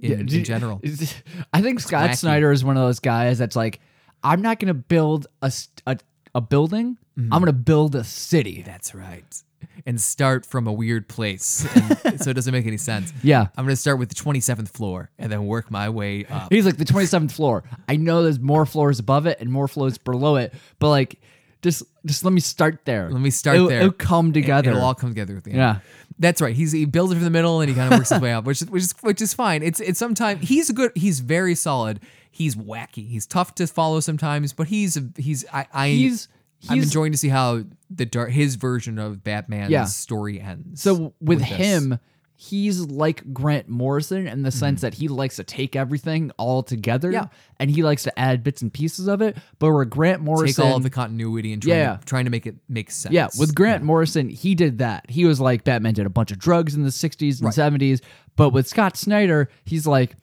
in, 0.00 0.20
in 0.20 0.26
Did- 0.26 0.44
general. 0.44 0.80
I 1.52 1.62
think 1.62 1.80
Scott 1.80 2.10
wacky. 2.10 2.16
Snyder 2.16 2.52
is 2.52 2.64
one 2.64 2.76
of 2.76 2.82
those 2.82 3.00
guys 3.00 3.38
that's 3.38 3.56
like, 3.56 3.80
I'm 4.22 4.42
not 4.42 4.58
gonna 4.58 4.74
build 4.74 5.26
a 5.40 5.52
a, 5.86 5.98
a 6.34 6.40
building. 6.40 6.98
I'm 7.16 7.24
mm-hmm. 7.24 7.38
gonna 7.38 7.52
build 7.52 7.94
a 7.94 8.04
city. 8.04 8.62
That's 8.62 8.94
right. 8.94 9.42
And 9.86 10.00
start 10.00 10.44
from 10.44 10.66
a 10.66 10.72
weird 10.72 11.08
place, 11.08 11.66
and 12.04 12.20
so 12.20 12.30
it 12.30 12.34
doesn't 12.34 12.52
make 12.52 12.66
any 12.66 12.76
sense. 12.78 13.12
Yeah. 13.22 13.46
I'm 13.56 13.64
gonna 13.64 13.76
start 13.76 13.98
with 13.98 14.08
the 14.08 14.14
27th 14.14 14.68
floor 14.68 15.10
and 15.18 15.30
then 15.30 15.46
work 15.46 15.70
my 15.70 15.88
way 15.88 16.24
up. 16.26 16.52
He's 16.52 16.66
like 16.66 16.78
the 16.78 16.84
27th 16.84 17.32
floor. 17.32 17.64
I 17.88 17.96
know 17.96 18.22
there's 18.22 18.40
more 18.40 18.66
floors 18.66 18.98
above 18.98 19.26
it 19.26 19.40
and 19.40 19.50
more 19.50 19.68
floors 19.68 19.98
below 19.98 20.36
it, 20.36 20.54
but 20.78 20.88
like, 20.88 21.20
just 21.62 21.82
just 22.04 22.24
let 22.24 22.32
me 22.32 22.40
start 22.40 22.84
there. 22.84 23.08
Let 23.10 23.20
me 23.20 23.30
start 23.30 23.56
it'll, 23.56 23.68
there. 23.68 23.80
It'll 23.80 23.92
come 23.92 24.32
together. 24.32 24.70
It'll 24.70 24.82
all 24.82 24.94
come 24.94 25.10
together 25.10 25.36
at 25.36 25.44
the 25.44 25.50
end. 25.50 25.58
Yeah. 25.58 25.78
That's 26.18 26.40
right. 26.40 26.54
He's 26.54 26.72
he 26.72 26.84
builds 26.84 27.12
it 27.12 27.16
from 27.16 27.24
the 27.24 27.30
middle 27.30 27.60
and 27.60 27.68
he 27.68 27.74
kind 27.74 27.92
of 27.92 27.98
works 27.98 28.10
his 28.10 28.20
way 28.20 28.32
up, 28.32 28.44
which 28.44 28.62
is 28.62 28.68
which 28.70 28.82
is 28.82 28.94
which 29.00 29.20
is 29.22 29.32
fine. 29.34 29.62
It's 29.62 29.80
it's 29.80 29.98
sometimes 29.98 30.46
he's 30.48 30.68
a 30.70 30.72
good. 30.72 30.92
He's 30.94 31.20
very 31.20 31.54
solid. 31.54 32.00
He's 32.30 32.54
wacky. 32.54 33.08
He's 33.08 33.26
tough 33.26 33.54
to 33.56 33.66
follow 33.66 34.00
sometimes, 34.00 34.52
but 34.52 34.66
he's 34.68 34.98
he's 35.16 35.44
I, 35.52 35.66
I 35.72 35.88
He's- 35.88 36.28
I'm 36.68 36.76
he's- 36.76 36.86
enjoying 36.86 37.10
to 37.12 37.18
see 37.18 37.28
how 37.28 37.64
the 37.90 38.06
dark 38.06 38.30
his 38.30 38.54
version 38.54 38.98
of 38.98 39.24
Batman's 39.24 39.70
Yeah. 39.70 39.84
story 39.84 40.40
ends. 40.40 40.80
So 40.80 41.12
with, 41.20 41.40
this. 41.40 41.48
him, 41.48 41.98
he's 42.34 42.80
like 42.80 43.32
Grant 43.32 43.68
Morrison 43.68 44.26
in 44.26 44.42
the 44.42 44.50
sense 44.50 44.80
that 44.80 44.94
he 44.94 45.06
likes 45.08 45.36
to 45.36 45.44
take 45.44 45.76
everything 45.76 46.30
all 46.38 46.62
together 46.62 47.08
Mm-hmm. 47.08 47.14
Yeah. 47.24 47.26
and 47.60 47.70
he 47.70 47.82
likes 47.84 48.02
to 48.04 48.18
add 48.18 48.42
bits 48.42 48.62
and 48.62 48.72
pieces 48.72 49.06
of 49.06 49.22
it. 49.22 49.36
But 49.60 49.70
where 49.72 49.84
Grant 49.84 50.22
Morrison 50.22 50.64
take 50.64 50.70
all 50.70 50.76
of 50.76 50.82
the 50.82 50.90
continuity 50.90 51.52
and 51.52 51.62
trying, 51.62 51.78
Yeah. 51.78 51.96
to, 51.96 52.04
trying 52.04 52.24
to 52.24 52.30
make 52.30 52.46
it 52.46 52.56
make 52.68 52.90
sense. 52.90 53.12
Yeah, 53.12 53.28
with 53.38 53.54
Grant 53.54 53.84
Morrison, 53.84 54.28
he 54.28 54.54
did 54.54 54.78
that. 54.78 55.08
He 55.08 55.24
was 55.24 55.40
like 55.40 55.62
Batman 55.64 55.94
did 55.94 56.06
a 56.06 56.10
bunch 56.10 56.32
of 56.32 56.38
drugs 56.38 56.74
in 56.74 56.82
the 56.82 56.90
60s 56.90 57.40
and 57.40 57.50
70s, 57.52 58.00
but 58.34 58.50
with 58.50 58.66
Scott 58.66 58.96
Snyder, 58.96 59.48
he's 59.64 59.86
like 59.86 60.16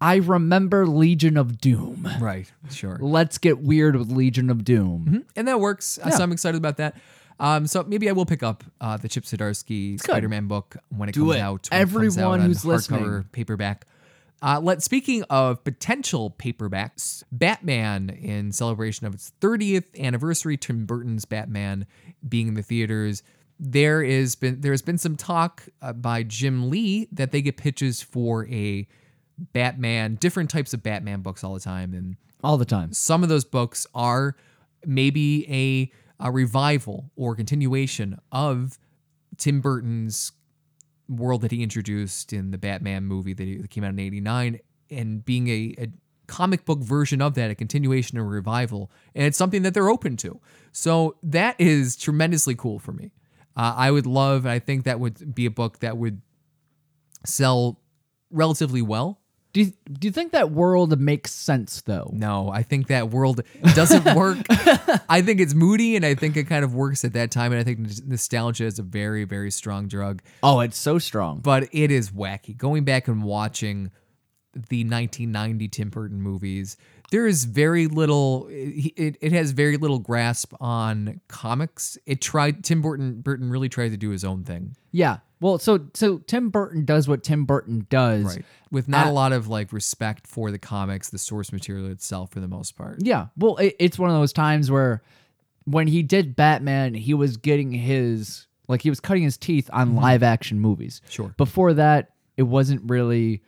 I 0.00 0.16
remember 0.16 0.86
Legion 0.86 1.36
of 1.38 1.58
Doom. 1.60 2.06
right, 2.20 2.50
sure. 2.70 2.98
Let's 3.00 3.38
get 3.38 3.60
weird 3.60 3.96
with 3.96 4.10
Legion 4.10 4.50
of 4.50 4.64
Doom. 4.64 5.24
and 5.36 5.48
that 5.48 5.60
works. 5.60 5.98
Uh, 6.02 6.10
So 6.10 6.22
I'm 6.22 6.32
excited 6.32 6.58
about 6.58 6.76
that. 6.78 6.96
Um, 7.40 7.66
so 7.66 7.82
maybe 7.82 8.08
I 8.08 8.12
will 8.12 8.26
pick 8.26 8.42
up 8.42 8.62
uh, 8.80 8.96
the 8.96 9.08
Chip 9.08 9.24
Zdarsky 9.24 10.00
Spider-Man 10.00 10.46
book 10.46 10.76
when 10.96 11.08
it 11.08 11.12
Do 11.12 11.22
comes 11.26 11.36
it. 11.36 11.40
out. 11.40 11.68
when 11.70 11.80
it 11.80 11.84
comes 11.84 12.16
Everyone 12.18 12.40
out 12.40 12.46
who's 12.46 12.62
hardcover 12.62 12.66
listening. 12.66 13.24
paperback. 13.32 13.86
Uh, 14.42 14.60
let 14.62 14.82
speaking 14.82 15.22
of 15.30 15.64
potential 15.64 16.30
paperbacks, 16.38 17.22
Batman 17.32 18.10
in 18.10 18.52
celebration 18.52 19.06
of 19.06 19.14
its 19.14 19.32
30th 19.40 19.98
anniversary, 19.98 20.56
Tim 20.56 20.84
Burton's 20.86 21.24
Batman 21.24 21.86
being 22.28 22.48
in 22.48 22.54
the 22.54 22.62
theaters. 22.62 23.22
There 23.58 24.02
is 24.02 24.34
been 24.34 24.60
there 24.60 24.72
has 24.72 24.82
been 24.82 24.98
some 24.98 25.16
talk 25.16 25.62
uh, 25.80 25.92
by 25.94 26.24
Jim 26.24 26.68
Lee 26.68 27.08
that 27.12 27.30
they 27.32 27.40
get 27.40 27.56
pitches 27.56 28.02
for 28.02 28.46
a 28.48 28.86
Batman, 29.38 30.16
different 30.16 30.50
types 30.50 30.74
of 30.74 30.82
Batman 30.82 31.20
books 31.22 31.42
all 31.42 31.54
the 31.54 31.60
time, 31.60 31.94
and 31.94 32.16
All 32.42 32.56
the 32.58 32.64
time. 32.64 32.92
some 32.92 33.22
of 33.22 33.28
those 33.28 33.44
books 33.44 33.86
are 33.94 34.36
maybe 34.84 35.46
a, 35.48 35.92
a 36.20 36.30
revival 36.30 37.10
or 37.16 37.34
continuation 37.34 38.18
of 38.32 38.78
Tim 39.36 39.60
Burton's 39.60 40.32
world 41.08 41.42
that 41.42 41.52
he 41.52 41.62
introduced 41.62 42.32
in 42.32 42.50
the 42.50 42.58
Batman 42.58 43.04
movie 43.04 43.34
that, 43.34 43.70
came 43.70 43.84
out 43.84 43.90
in 43.90 43.98
89 43.98 44.60
and 44.90 45.24
being 45.24 45.48
a, 45.48 45.74
a 45.78 45.88
comic 46.26 46.64
book 46.64 46.80
version 46.80 47.20
of 47.20 47.34
that, 47.34 47.50
a 47.50 47.54
continuation 47.54 48.18
or 48.18 48.24
revival. 48.24 48.90
And 49.14 49.26
it's 49.26 49.36
something 49.36 49.62
that 49.62 49.74
they're 49.74 49.90
open 49.90 50.16
to. 50.18 50.40
So 50.72 51.16
that 51.22 51.56
is 51.58 51.96
tremendously 51.96 52.54
cool 52.54 52.78
for 52.78 52.92
me. 52.92 53.12
Uh, 53.56 53.74
I 53.76 53.90
would 53.90 54.06
love, 54.06 54.46
I 54.46 54.58
think 54.58 54.84
that 54.84 54.98
would 54.98 55.34
be 55.34 55.46
a 55.46 55.50
book 55.50 55.80
that 55.80 55.96
would 55.96 56.20
sell 57.24 57.80
relatively 58.30 58.82
well. 58.82 59.20
Do 59.54 59.60
you, 59.62 59.72
do 59.90 60.08
you 60.08 60.12
think 60.12 60.32
that 60.32 60.50
world 60.50 60.98
makes 61.00 61.32
sense 61.32 61.80
though? 61.82 62.10
No, 62.12 62.50
I 62.50 62.62
think 62.64 62.88
that 62.88 63.08
world 63.10 63.40
doesn't 63.74 64.04
work. 64.16 64.38
I 65.08 65.22
think 65.22 65.40
it's 65.40 65.54
moody 65.54 65.94
and 65.94 66.04
I 66.04 66.14
think 66.16 66.36
it 66.36 66.44
kind 66.48 66.64
of 66.64 66.74
works 66.74 67.04
at 67.04 67.12
that 67.14 67.30
time. 67.30 67.52
And 67.52 67.60
I 67.60 67.64
think 67.64 67.78
nostalgia 68.04 68.64
is 68.64 68.80
a 68.80 68.82
very, 68.82 69.22
very 69.24 69.52
strong 69.52 69.86
drug, 69.86 70.22
Oh, 70.42 70.58
it's 70.58 70.76
so 70.76 70.98
strong. 70.98 71.38
but 71.38 71.68
it 71.72 71.92
is 71.92 72.10
wacky. 72.10 72.56
Going 72.56 72.84
back 72.84 73.06
and 73.06 73.22
watching 73.22 73.92
the 74.54 74.82
1990 74.84 75.68
Tim 75.68 75.88
Burton 75.88 76.20
movies, 76.20 76.76
there 77.14 77.28
is 77.28 77.44
very 77.44 77.86
little, 77.86 78.48
it, 78.50 79.16
it, 79.20 79.30
has 79.30 79.52
very 79.52 79.76
little 79.76 80.00
grasp 80.00 80.52
on 80.60 81.20
comics. 81.28 81.96
It 82.06 82.20
tried, 82.20 82.64
Tim 82.64 82.82
Burton, 82.82 83.20
Burton 83.20 83.50
really 83.50 83.68
tried 83.68 83.90
to 83.90 83.96
do 83.96 84.10
his 84.10 84.24
own 84.24 84.42
thing, 84.42 84.74
Yeah. 84.90 85.18
Well, 85.40 85.58
so 85.58 85.86
so 85.92 86.18
Tim 86.18 86.48
Burton 86.48 86.84
does 86.86 87.06
what 87.06 87.22
Tim 87.22 87.44
Burton 87.44 87.86
does. 87.90 88.24
right? 88.24 88.44
With 88.70 88.88
not 88.88 89.06
a 89.06 89.10
Uh, 89.10 89.12
lot 89.12 89.32
of 89.32 89.46
like 89.46 89.72
respect 89.72 90.26
for 90.26 90.50
the 90.50 90.58
comics, 90.58 91.10
the 91.10 91.18
source 91.18 91.52
material 91.52 91.86
itself 91.90 92.30
for 92.30 92.40
the 92.40 92.48
most 92.48 92.76
part. 92.76 92.96
Yeah. 93.00 93.26
Well, 93.36 93.58
it, 93.58 93.76
it's 93.78 93.98
one 93.98 94.08
of 94.10 94.16
those 94.16 94.32
times 94.32 94.70
where 94.70 95.02
when 95.66 95.86
he 95.86 96.02
did 96.02 96.34
Batman, 96.34 96.94
he 96.94 97.12
was 97.14 97.36
getting 97.36 97.70
his 97.72 98.46
like 98.68 98.80
he 98.82 98.88
was 98.90 99.00
cutting 99.00 99.22
his 99.22 99.36
teeth 99.36 99.68
on 99.72 99.94
live 99.94 100.22
action 100.22 100.58
movies. 100.60 101.02
Sure. 101.10 101.34
Before 101.36 101.74
that, 101.74 102.12
it 102.38 102.44
wasn't 102.44 102.80
really 102.90 103.42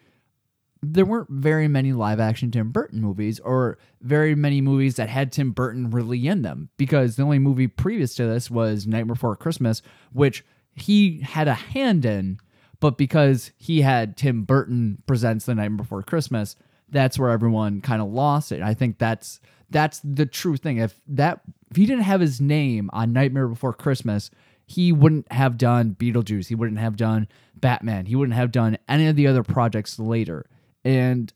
there 0.92 1.04
weren't 1.04 1.30
very 1.30 1.68
many 1.68 1.92
live 1.92 2.20
action 2.20 2.50
Tim 2.50 2.70
Burton 2.70 3.00
movies 3.00 3.40
or 3.40 3.78
very 4.02 4.34
many 4.34 4.60
movies 4.60 4.96
that 4.96 5.08
had 5.08 5.32
Tim 5.32 5.50
Burton 5.50 5.90
really 5.90 6.26
in 6.26 6.42
them 6.42 6.68
because 6.76 7.16
the 7.16 7.22
only 7.22 7.38
movie 7.38 7.66
previous 7.66 8.14
to 8.16 8.26
this 8.26 8.50
was 8.50 8.86
Night 8.86 9.06
Before 9.06 9.36
Christmas, 9.36 9.82
which 10.12 10.44
he 10.74 11.20
had 11.20 11.48
a 11.48 11.54
hand 11.54 12.04
in, 12.04 12.38
but 12.80 12.98
because 12.98 13.50
he 13.56 13.80
had 13.80 14.16
Tim 14.16 14.42
Burton 14.44 15.02
presents 15.06 15.46
The 15.46 15.54
Night 15.54 15.76
Before 15.76 16.02
Christmas, 16.02 16.56
that's 16.88 17.18
where 17.18 17.30
everyone 17.30 17.80
kind 17.80 18.00
of 18.00 18.08
lost 18.08 18.52
it. 18.52 18.62
I 18.62 18.74
think 18.74 18.98
that's 18.98 19.40
that's 19.70 20.00
the 20.04 20.26
true 20.26 20.56
thing. 20.56 20.78
If 20.78 21.00
that 21.08 21.40
if 21.70 21.76
he 21.76 21.86
didn't 21.86 22.04
have 22.04 22.20
his 22.20 22.40
name 22.40 22.90
on 22.92 23.12
Nightmare 23.12 23.48
Before 23.48 23.72
Christmas, 23.72 24.30
he 24.66 24.92
wouldn't 24.92 25.30
have 25.32 25.58
done 25.58 25.96
Beetlejuice. 25.98 26.46
He 26.46 26.54
wouldn't 26.54 26.78
have 26.78 26.96
done 26.96 27.26
Batman. 27.56 28.06
He 28.06 28.14
wouldn't 28.14 28.36
have 28.36 28.52
done 28.52 28.78
any 28.88 29.06
of 29.08 29.16
the 29.16 29.26
other 29.26 29.42
projects 29.42 29.98
later. 29.98 30.46
And 30.86 31.32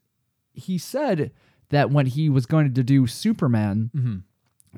he 0.53 0.79
said 0.79 1.33
that 1.71 1.91
when 1.91 2.07
he 2.07 2.29
was 2.29 2.47
going 2.47 2.73
to 2.73 2.83
do 2.83 3.07
Superman, 3.07 3.91
mm-hmm. 3.95 4.17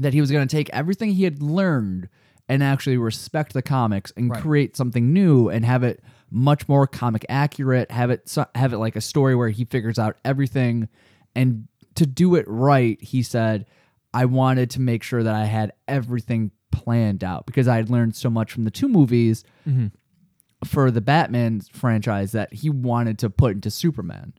that 0.03 0.15
he 0.15 0.21
was 0.21 0.31
going 0.31 0.47
to 0.47 0.57
take 0.57 0.71
everything 0.71 1.11
he 1.13 1.25
had 1.25 1.43
learned 1.43 2.09
and 2.49 2.63
actually 2.63 2.97
respect 2.97 3.53
the 3.53 3.63
comics 3.63 4.13
and 4.17 4.31
Right. 4.31 4.43
create 4.43 4.77
something 4.77 5.13
new 5.13 5.49
and 5.49 5.65
have 5.65 5.83
it 5.83 6.03
much 6.31 6.69
more 6.69 6.87
comic 6.87 7.25
accurate. 7.29 7.91
Have 7.91 8.11
it 8.11 8.35
have 8.55 8.73
it 8.73 8.79
like 8.79 8.97
a 8.97 9.01
story 9.01 9.35
where 9.35 9.51
he 9.51 9.65
figures 9.65 9.99
out 9.99 10.17
everything, 10.25 10.89
and 11.35 11.69
to 11.95 12.07
do 12.07 12.35
it 12.35 12.47
right, 12.49 13.01
he 13.03 13.23
said, 13.23 13.67
"I 14.15 14.25
wanted 14.25 14.71
to 14.71 14.81
make 14.81 15.03
sure 15.03 15.23
that 15.23 15.35
I 15.35 15.45
had 15.45 15.73
everything 15.87 16.51
planned 16.71 17.23
out 17.23 17.45
because 17.47 17.69
I 17.69 17.77
had 17.77 17.91
learned 17.91 18.17
so 18.17 18.31
much 18.31 18.51
from 18.53 18.65
the 18.65 18.71
two 18.71 18.89
movies." 18.89 19.45
Mm-hmm. 19.69 19.89
For 20.65 20.91
the 20.91 21.01
Batman 21.01 21.61
franchise, 21.73 22.33
that 22.33 22.53
he 22.55 22.71
wanted 22.71 23.19
to 23.19 23.31
put 23.31 23.53
into 23.53 23.71
Superman. 23.71 24.33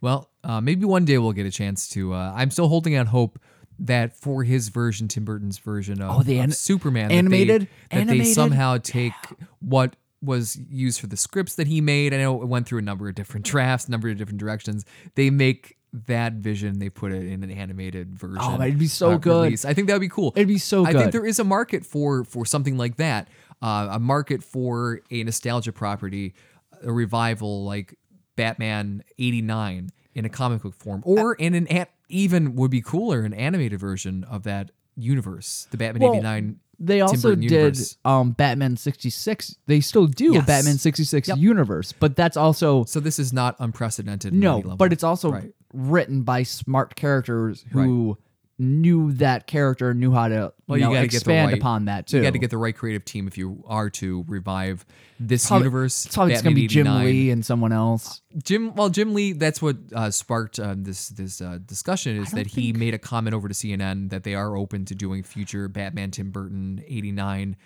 Well, 0.00 0.30
uh, 0.44 0.60
maybe 0.60 0.84
one 0.84 1.04
day 1.04 1.18
we'll 1.18 1.32
get 1.32 1.46
a 1.46 1.50
chance 1.50 1.88
to. 1.90 2.14
Uh, 2.14 2.32
I'm 2.36 2.50
still 2.50 2.68
holding 2.68 2.94
out 2.94 3.08
hope 3.08 3.38
that 3.80 4.16
for 4.16 4.44
his 4.44 4.68
version, 4.68 5.08
Tim 5.08 5.24
Burton's 5.24 5.58
version 5.58 6.00
of, 6.02 6.18
Oh, 6.18 6.22
the 6.22 6.38
of 6.40 6.54
Superman, 6.54 7.10
animated? 7.10 7.62
that 7.62 7.68
they, 7.90 7.96
that 7.96 8.00
Animated? 8.02 8.26
they 8.26 8.32
somehow 8.32 8.78
take 8.78 9.12
what 9.60 9.96
was 10.20 10.58
used 10.68 11.00
for 11.00 11.06
the 11.06 11.16
scripts 11.16 11.54
that 11.56 11.68
he 11.68 11.80
made. 11.80 12.12
I 12.12 12.18
know 12.18 12.42
it 12.42 12.46
went 12.46 12.66
through 12.66 12.78
a 12.80 12.82
number 12.82 13.08
of 13.08 13.14
different 13.14 13.46
drafts, 13.46 13.86
a 13.86 13.90
number 13.90 14.08
of 14.08 14.16
different 14.16 14.40
directions. 14.40 14.84
They 15.14 15.30
make 15.30 15.76
that 15.92 16.34
vision, 16.34 16.80
they 16.80 16.90
put 16.90 17.12
it 17.12 17.24
in 17.24 17.42
an 17.42 17.50
animated 17.50 18.18
version. 18.18 18.38
Oh, 18.40 18.60
it'd 18.60 18.78
be 18.78 18.88
so 18.88 19.12
uh, 19.12 19.16
good. 19.16 19.44
release. 19.44 19.64
I 19.64 19.74
think 19.74 19.86
that 19.86 19.94
would 19.94 20.00
be 20.00 20.08
cool. 20.08 20.32
It'd 20.36 20.46
be 20.48 20.58
so 20.58 20.84
good. 20.84 20.96
I 20.96 20.98
think 20.98 21.12
there 21.12 21.24
is 21.24 21.38
a 21.38 21.44
market 21.44 21.86
for 21.86 22.24
for 22.24 22.44
something 22.44 22.76
like 22.76 22.96
that. 22.96 23.28
Uh, 23.62 23.88
a 23.92 23.98
market 23.98 24.42
for 24.44 25.00
a 25.10 25.24
nostalgia 25.24 25.72
property, 25.72 26.34
a 26.82 26.92
revival 26.92 27.64
like 27.64 27.97
Batman 28.38 29.02
'89 29.18 29.90
in 30.14 30.24
a 30.24 30.28
comic 30.30 30.62
book 30.62 30.74
form, 30.74 31.02
or 31.04 31.34
in 31.34 31.54
an 31.54 31.68
even 32.08 32.54
would 32.56 32.70
be 32.70 32.80
cooler 32.80 33.20
an 33.20 33.34
animated 33.34 33.78
version 33.78 34.24
of 34.24 34.44
that 34.44 34.70
universe, 34.96 35.66
the 35.70 35.76
Batman 35.76 36.02
Well, 36.02 36.14
'89. 36.14 36.60
They 36.80 37.00
also 37.00 37.34
did 37.34 37.76
um, 38.04 38.30
Batman 38.32 38.76
66. 38.76 39.56
They 39.66 39.80
still 39.80 40.06
do 40.06 40.38
a 40.38 40.42
Batman 40.42 40.78
66 40.78 41.26
Yep. 41.26 41.36
universe, 41.36 41.92
but 41.92 42.14
that's 42.14 42.36
also 42.36 42.84
So 42.84 43.00
this 43.00 43.18
is 43.18 43.32
not 43.32 43.56
unprecedented. 43.58 44.32
no, 44.32 44.62
but 44.78 44.92
it's 44.92 45.02
also 45.02 45.32
Right. 45.32 45.52
written 45.74 46.22
by 46.22 46.44
smart 46.44 46.94
characters 46.94 47.64
who 47.72 48.16
knew 48.60 49.12
that 49.12 49.46
character, 49.46 49.94
knew 49.94 50.10
how 50.12 50.26
to 50.28 50.52
Well, 50.66 50.78
you 50.78 50.84
know, 50.84 50.92
gotta 50.92 51.04
expand 51.04 51.52
right- 51.52 51.58
upon 51.58 51.84
that 51.84 52.08
too. 52.08 52.16
You 52.16 52.22
got 52.24 52.32
to 52.32 52.38
get 52.40 52.50
the 52.50 52.58
right 52.58 52.76
creative 52.76 53.04
team 53.04 53.28
if 53.28 53.38
you 53.38 53.62
are 53.68 53.88
to 53.90 54.24
revive 54.26 54.84
this 55.20 55.46
Probably- 55.46 55.64
universe. 55.66 56.06
It's 56.06 56.14
probably 56.14 56.34
gonna 56.34 56.54
be 56.54 56.66
Jim 56.66 56.86
89. 56.88 57.04
Lee 57.06 57.30
and 57.30 57.46
someone 57.46 57.72
else. 57.72 58.20
Jim, 58.42 58.74
well, 58.74 58.88
Jim 58.90 59.14
Lee. 59.14 59.32
That's 59.32 59.62
what 59.62 59.76
uh, 59.94 60.10
sparked 60.10 60.58
uh, 60.58 60.74
this 60.76 61.08
this 61.10 61.40
uh, 61.40 61.58
discussion 61.64 62.16
is 62.16 62.30
that 62.32 62.48
he 62.48 62.72
made 62.72 62.94
a 62.94 62.98
comment 62.98 63.34
over 63.34 63.46
to 63.48 63.54
CNN 63.54 64.10
that 64.10 64.24
they 64.24 64.34
are 64.34 64.56
open 64.56 64.84
to 64.86 64.94
doing 64.94 65.22
future 65.22 65.68
Batman 65.68 66.10
Tim 66.10 66.30
Burton 66.30 66.82
'89 66.88 67.56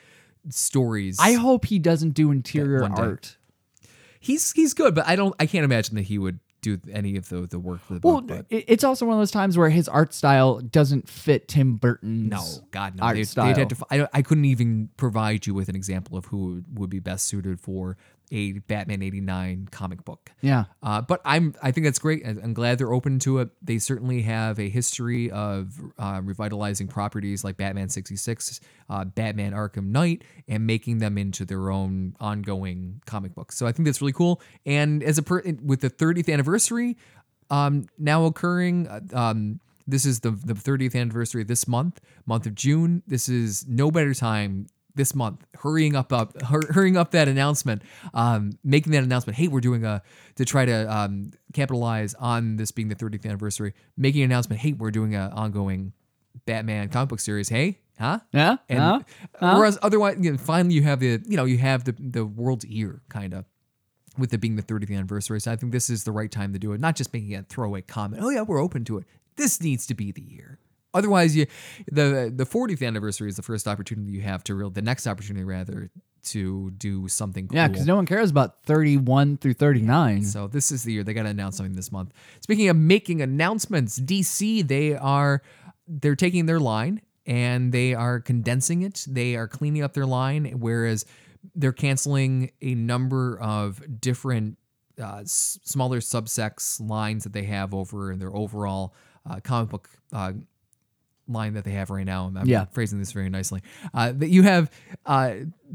stories. 0.50 1.16
I 1.20 1.32
hope 1.34 1.64
he 1.66 1.78
doesn't 1.78 2.10
do 2.10 2.30
interior 2.30 2.84
art. 2.84 3.36
he's 4.20 4.52
he's 4.52 4.74
good, 4.74 4.94
but 4.94 5.06
I 5.06 5.16
don't. 5.16 5.34
I 5.40 5.46
can't 5.46 5.64
imagine 5.64 5.96
that 5.96 6.02
he 6.02 6.18
would 6.18 6.38
do 6.62 6.80
any 6.90 7.16
of 7.16 7.28
the 7.28 7.42
the 7.46 7.58
work 7.58 7.80
for 7.84 7.94
the 7.94 8.00
Well, 8.02 8.20
book. 8.22 8.46
It's 8.48 8.84
also 8.84 9.04
one 9.04 9.14
of 9.14 9.20
those 9.20 9.30
times 9.30 9.58
where 9.58 9.68
his 9.68 9.88
art 9.88 10.14
style 10.14 10.60
doesn't 10.60 11.08
fit 11.08 11.48
Tim 11.48 11.76
Burton's 11.76 12.30
no, 12.30 12.44
God, 12.70 12.96
no. 12.96 13.02
art 13.02 13.16
They'd, 13.16 13.24
style. 13.24 13.46
they'd 13.54 13.58
have 13.58 13.68
to. 13.68 13.86
I, 13.90 14.08
I 14.12 14.22
couldn't 14.22 14.46
even 14.46 14.88
provide 14.96 15.46
you 15.46 15.52
with 15.54 15.68
an 15.68 15.76
example 15.76 16.16
of 16.16 16.26
who 16.26 16.62
would 16.74 16.88
be 16.88 17.00
best 17.00 17.26
suited 17.26 17.60
for 17.60 17.96
a 18.32 18.52
Batman 18.60 19.02
'89 19.02 19.68
comic 19.70 20.04
book. 20.04 20.32
yeah. 20.40 20.64
Uh, 20.82 21.00
but 21.02 21.20
I'm 21.24 21.54
I 21.62 21.70
think 21.70 21.84
that's 21.84 21.98
great. 21.98 22.26
I'm 22.26 22.54
glad 22.54 22.78
they're 22.78 22.92
open 22.92 23.18
to 23.20 23.38
it. 23.38 23.50
They 23.62 23.78
certainly 23.78 24.22
have 24.22 24.58
a 24.58 24.68
history 24.68 25.30
of 25.30 25.78
uh, 25.98 26.20
revitalizing 26.24 26.88
properties 26.88 27.44
like 27.44 27.56
Batman 27.56 27.88
66, 27.88 28.60
uh, 28.88 29.04
Batman 29.04 29.52
Arkham 29.52 29.88
Knight, 29.90 30.24
and 30.48 30.66
making 30.66 30.98
them 30.98 31.18
into 31.18 31.44
their 31.44 31.70
own 31.70 32.16
ongoing 32.18 33.02
comic 33.06 33.34
books. 33.34 33.56
So 33.56 33.66
I 33.66 33.72
think 33.72 33.86
that's 33.86 34.00
really 34.00 34.12
cool. 34.12 34.40
And 34.66 35.02
as 35.02 35.18
a 35.18 35.22
per- 35.22 35.42
with 35.62 35.80
the 35.82 35.90
30th 35.90 36.32
anniversary 36.32 36.96
um, 37.50 37.86
now 37.98 38.24
occurring, 38.24 38.88
uh, 38.88 39.00
um, 39.12 39.60
this 39.86 40.06
is 40.06 40.20
the 40.20 40.30
the 40.30 40.54
30th 40.54 40.98
anniversary 40.98 41.44
this 41.44 41.68
month, 41.68 42.00
month 42.24 42.46
of 42.46 42.54
June. 42.54 43.02
This 43.06 43.28
is 43.28 43.66
no 43.68 43.90
better 43.90 44.14
time 44.14 44.68
this 44.94 45.14
month 45.14 45.44
hurrying 45.58 45.96
up 45.96 46.12
up 46.12 46.40
hur- 46.42 46.70
hurrying 46.72 46.96
up 46.96 47.10
that 47.12 47.28
announcement 47.28 47.82
um 48.14 48.50
making 48.64 48.92
that 48.92 49.02
announcement 49.02 49.36
hey 49.38 49.48
we're 49.48 49.60
doing 49.60 49.84
a 49.84 50.02
to 50.36 50.44
try 50.44 50.64
to 50.64 50.94
um 50.94 51.30
capitalize 51.52 52.14
on 52.14 52.56
this 52.56 52.70
being 52.70 52.88
the 52.88 52.94
30th 52.94 53.24
anniversary 53.24 53.72
making 53.96 54.22
an 54.22 54.30
announcement 54.30 54.60
hey 54.60 54.72
we're 54.72 54.90
doing 54.90 55.14
a 55.14 55.30
ongoing 55.34 55.92
batman 56.46 56.88
comic 56.88 57.08
book 57.10 57.20
series. 57.20 57.48
Hey 57.48 57.78
huh? 57.98 58.18
Yeah. 58.32 58.56
and 58.68 58.80
Huh? 58.80 59.00
whereas 59.58 59.78
otherwise 59.82 60.16
you 60.20 60.32
know, 60.32 60.38
finally 60.38 60.74
you 60.74 60.82
have 60.82 61.00
the 61.00 61.20
you 61.26 61.36
know 61.36 61.44
you 61.44 61.58
have 61.58 61.84
the 61.84 61.92
the 61.98 62.24
world's 62.24 62.64
ear 62.66 63.02
kind 63.08 63.34
of 63.34 63.44
with 64.18 64.32
it 64.34 64.38
being 64.38 64.56
the 64.56 64.62
30th 64.62 64.90
anniversary. 64.94 65.40
So 65.40 65.52
i 65.52 65.56
think 65.56 65.72
this 65.72 65.88
is 65.88 66.04
the 66.04 66.12
right 66.12 66.30
time 66.30 66.52
to 66.52 66.58
do 66.58 66.72
it. 66.72 66.80
Not 66.80 66.96
just 66.96 67.12
making 67.12 67.34
a 67.34 67.42
throwaway 67.42 67.82
comment 67.82 68.22
oh 68.24 68.30
yeah 68.30 68.42
we're 68.42 68.60
open 68.62 68.84
to 68.86 68.98
it. 68.98 69.04
This 69.36 69.60
needs 69.62 69.86
to 69.86 69.94
be 69.94 70.10
the 70.12 70.22
year 70.22 70.58
otherwise 70.94 71.34
you 71.36 71.46
the 71.90 72.32
the 72.34 72.44
40th 72.44 72.86
anniversary 72.86 73.28
is 73.28 73.36
the 73.36 73.42
first 73.42 73.66
opportunity 73.68 74.12
you 74.12 74.20
have 74.22 74.42
to 74.44 74.54
real 74.54 74.70
the 74.70 74.82
next 74.82 75.06
opportunity 75.06 75.44
rather 75.44 75.90
to 76.24 76.70
do 76.72 77.08
something 77.08 77.48
cool. 77.48 77.56
Yeah, 77.56 77.66
because 77.66 77.84
no 77.84 77.96
one 77.96 78.06
cares 78.06 78.30
about 78.30 78.62
31 78.64 79.38
through 79.38 79.54
39. 79.54 80.22
So 80.22 80.46
this 80.46 80.70
is 80.70 80.84
the 80.84 80.92
year 80.92 81.02
they 81.02 81.14
got 81.14 81.24
to 81.24 81.30
announce 81.30 81.56
something 81.56 81.74
this 81.74 81.90
month. 81.90 82.12
Speaking 82.40 82.68
of 82.68 82.76
making 82.76 83.20
announcements, 83.22 83.98
DC 83.98 84.66
they 84.68 84.94
are 84.94 85.42
they're 85.88 86.14
taking 86.14 86.46
their 86.46 86.60
line 86.60 87.00
and 87.26 87.72
they 87.72 87.92
are 87.94 88.20
condensing 88.20 88.82
it. 88.82 89.04
They 89.08 89.34
are 89.36 89.48
cleaning 89.48 89.82
up 89.82 89.94
their 89.94 90.06
line, 90.06 90.44
whereas 90.58 91.04
they're 91.56 91.72
canceling 91.72 92.52
a 92.60 92.74
number 92.76 93.38
of 93.40 93.82
different 94.00 94.58
uh, 95.00 95.22
s- 95.22 95.58
smaller 95.64 95.98
subsects 95.98 96.80
lines 96.80 97.24
that 97.24 97.32
they 97.32 97.44
have 97.44 97.74
over 97.74 98.12
in 98.12 98.20
their 98.20 98.34
overall 98.34 98.94
uh, 99.28 99.40
comic 99.40 99.70
book 99.70 99.90
uh, 100.12 100.32
line 101.28 101.54
that 101.54 101.64
they 101.64 101.72
have 101.72 101.90
right 101.90 102.04
now. 102.06 102.32
I'm 102.34 102.46
Yeah. 102.46 102.64
phrasing 102.66 102.98
this 102.98 103.12
very 103.12 103.28
nicely. 103.30 103.62
Uh, 103.94 104.12
that 104.12 104.28
you 104.28 104.42
have 104.42 104.70
uh, 105.06 105.34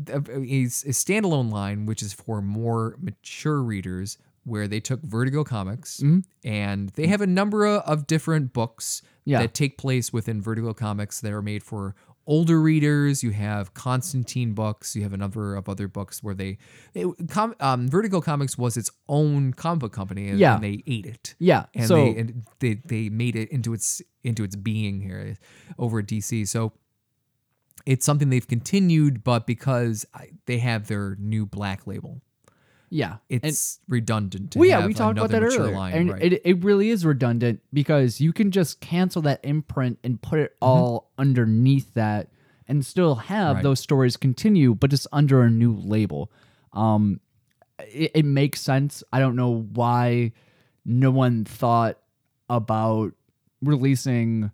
a, 0.10 0.18
a, 0.18 0.66
standalone 0.66 1.52
line 1.52 1.86
which 1.86 2.02
is 2.04 2.14
for 2.14 2.41
more 2.41 2.95
mature 3.02 3.62
readers, 3.62 4.18
where 4.43 4.68
they 4.68 4.80
took 4.80 5.02
Vertigo 5.02 5.43
Comics 5.43 6.00
Mm-hmm. 6.00 6.20
and 6.48 6.89
they 6.91 7.08
have 7.08 7.22
a 7.22 7.28
number 7.28 7.66
of, 7.66 7.82
of 7.84 8.08
different 8.08 8.54
books 8.54 9.02
Yeah. 9.26 9.39
that 9.39 9.54
take 9.54 9.78
place 9.78 10.14
within 10.14 10.41
Vertigo 10.41 10.74
Comics 10.74 11.20
that 11.22 11.32
are 11.34 11.41
made 11.41 11.64
for 11.64 11.95
older 12.28 12.61
readers. 12.61 13.23
You 13.23 13.32
have 13.32 13.73
Constantine 13.73 14.53
books. 14.53 14.95
You 14.95 15.01
have 15.03 15.13
a 15.13 15.17
number 15.17 15.55
of 15.55 15.67
other 15.67 15.88
books 15.88 16.21
where 16.21 16.36
they, 16.36 16.57
it, 16.93 17.07
com, 17.30 17.55
um, 17.59 17.88
Vertigo 17.88 18.21
Comics 18.21 18.57
was 18.57 18.78
its 18.78 18.91
own 19.09 19.53
comic 19.53 19.80
book 19.80 19.93
company, 19.93 20.28
and, 20.30 20.38
Yeah. 20.39 20.55
and 20.55 20.63
they 20.63 20.84
ate 20.86 21.05
it 21.07 21.34
Yeah. 21.39 21.65
and 21.73 21.88
so 21.88 21.95
they 21.95 22.17
and 22.19 22.43
they 22.59 22.73
they 22.86 23.09
made 23.09 23.36
it 23.36 23.49
into 23.49 23.73
its 23.73 24.01
into 24.23 24.43
its 24.43 24.55
being 24.55 25.01
here 25.01 25.36
over 25.80 25.99
at 25.99 26.05
DC. 26.07 26.47
So 26.47 26.73
it's 27.86 28.05
something 28.05 28.30
they've 28.30 28.47
continued, 28.47 29.23
but 29.23 29.47
because 29.47 30.05
they 30.45 30.57
have 30.59 30.88
their 30.88 31.15
new 31.19 31.45
black 31.45 31.88
label, 31.88 32.21
yeah. 32.89 33.17
And- 33.29 33.43
it's 33.43 33.79
redundant. 33.88 34.51
To 34.51 34.59
well, 34.59 34.67
yeah, 34.67 34.85
we 34.85 34.93
talked 34.93 35.17
about 35.17 35.31
that 35.31 35.43
earlier. 35.43 35.71
line, 35.75 35.93
and 35.93 36.11
right. 36.11 36.21
it, 36.33 36.41
it 36.45 36.63
really 36.63 36.89
is 36.89 37.05
redundant 37.05 37.61
because 37.73 38.19
you 38.21 38.33
can 38.33 38.51
just 38.51 38.79
cancel 38.79 39.21
that 39.23 39.39
imprint 39.43 39.99
and 40.03 40.21
put 40.21 40.39
it 40.39 40.55
all 40.61 41.11
underneath 41.17 41.93
that 41.95 42.29
and 42.67 42.85
still 42.85 43.15
have 43.15 43.47
Mm-hmm. 43.47 43.55
Right. 43.55 43.63
those 43.63 43.79
stories 43.79 44.17
continue, 44.17 44.73
but 44.75 44.89
just 44.89 45.07
under 45.11 45.41
a 45.43 45.49
new 45.49 45.73
label. 45.75 46.31
Um, 46.73 47.19
it, 47.79 48.11
it 48.15 48.25
makes 48.25 48.59
sense. 48.61 49.03
I 49.13 49.19
don't 49.19 49.35
know 49.35 49.67
why 49.73 50.33
no 50.85 51.11
one 51.11 51.45
thought 51.45 51.97
about 52.49 53.13
releasing 53.61 54.51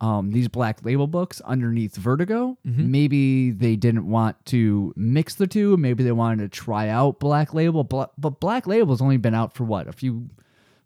um, 0.00 0.30
these 0.30 0.46
black 0.48 0.84
label 0.84 1.06
books 1.06 1.40
underneath 1.40 1.96
Vertigo. 1.96 2.56
Mm-hmm. 2.66 2.90
Maybe 2.90 3.50
they 3.50 3.74
didn't 3.76 4.06
want 4.08 4.36
to 4.46 4.92
mix 4.96 5.34
the 5.34 5.46
two. 5.46 5.76
Maybe 5.76 6.04
they 6.04 6.12
wanted 6.12 6.42
to 6.42 6.48
try 6.56 6.88
out 6.88 7.18
Black 7.18 7.52
Label. 7.52 7.82
But 7.82 8.12
Black 8.40 8.66
Label's 8.68 9.00
only 9.02 9.16
been 9.16 9.34
out 9.34 9.54
for 9.54 9.64
what 9.64 9.88
a 9.88 9.92
few, 9.92 10.28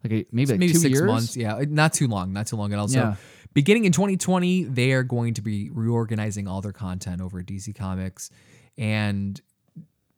like 0.03 0.13
a, 0.13 0.25
maybe 0.31 0.53
like 0.53 0.59
maybe 0.59 0.73
two 0.73 0.79
six 0.79 0.93
years. 0.93 1.07
months. 1.07 1.37
Yeah, 1.37 1.61
not 1.67 1.93
too 1.93 2.07
long, 2.07 2.33
not 2.33 2.47
too 2.47 2.55
long 2.55 2.73
at 2.73 2.79
all. 2.79 2.87
So 2.87 2.99
Yeah. 2.99 3.15
beginning 3.53 3.85
in 3.85 3.91
2020, 3.91 4.63
they 4.63 4.93
are 4.93 5.03
going 5.03 5.35
to 5.35 5.41
be 5.41 5.69
reorganizing 5.71 6.47
all 6.47 6.61
their 6.61 6.73
content 6.73 7.21
over 7.21 7.39
at 7.39 7.45
DC 7.45 7.75
Comics 7.75 8.31
and 8.79 9.39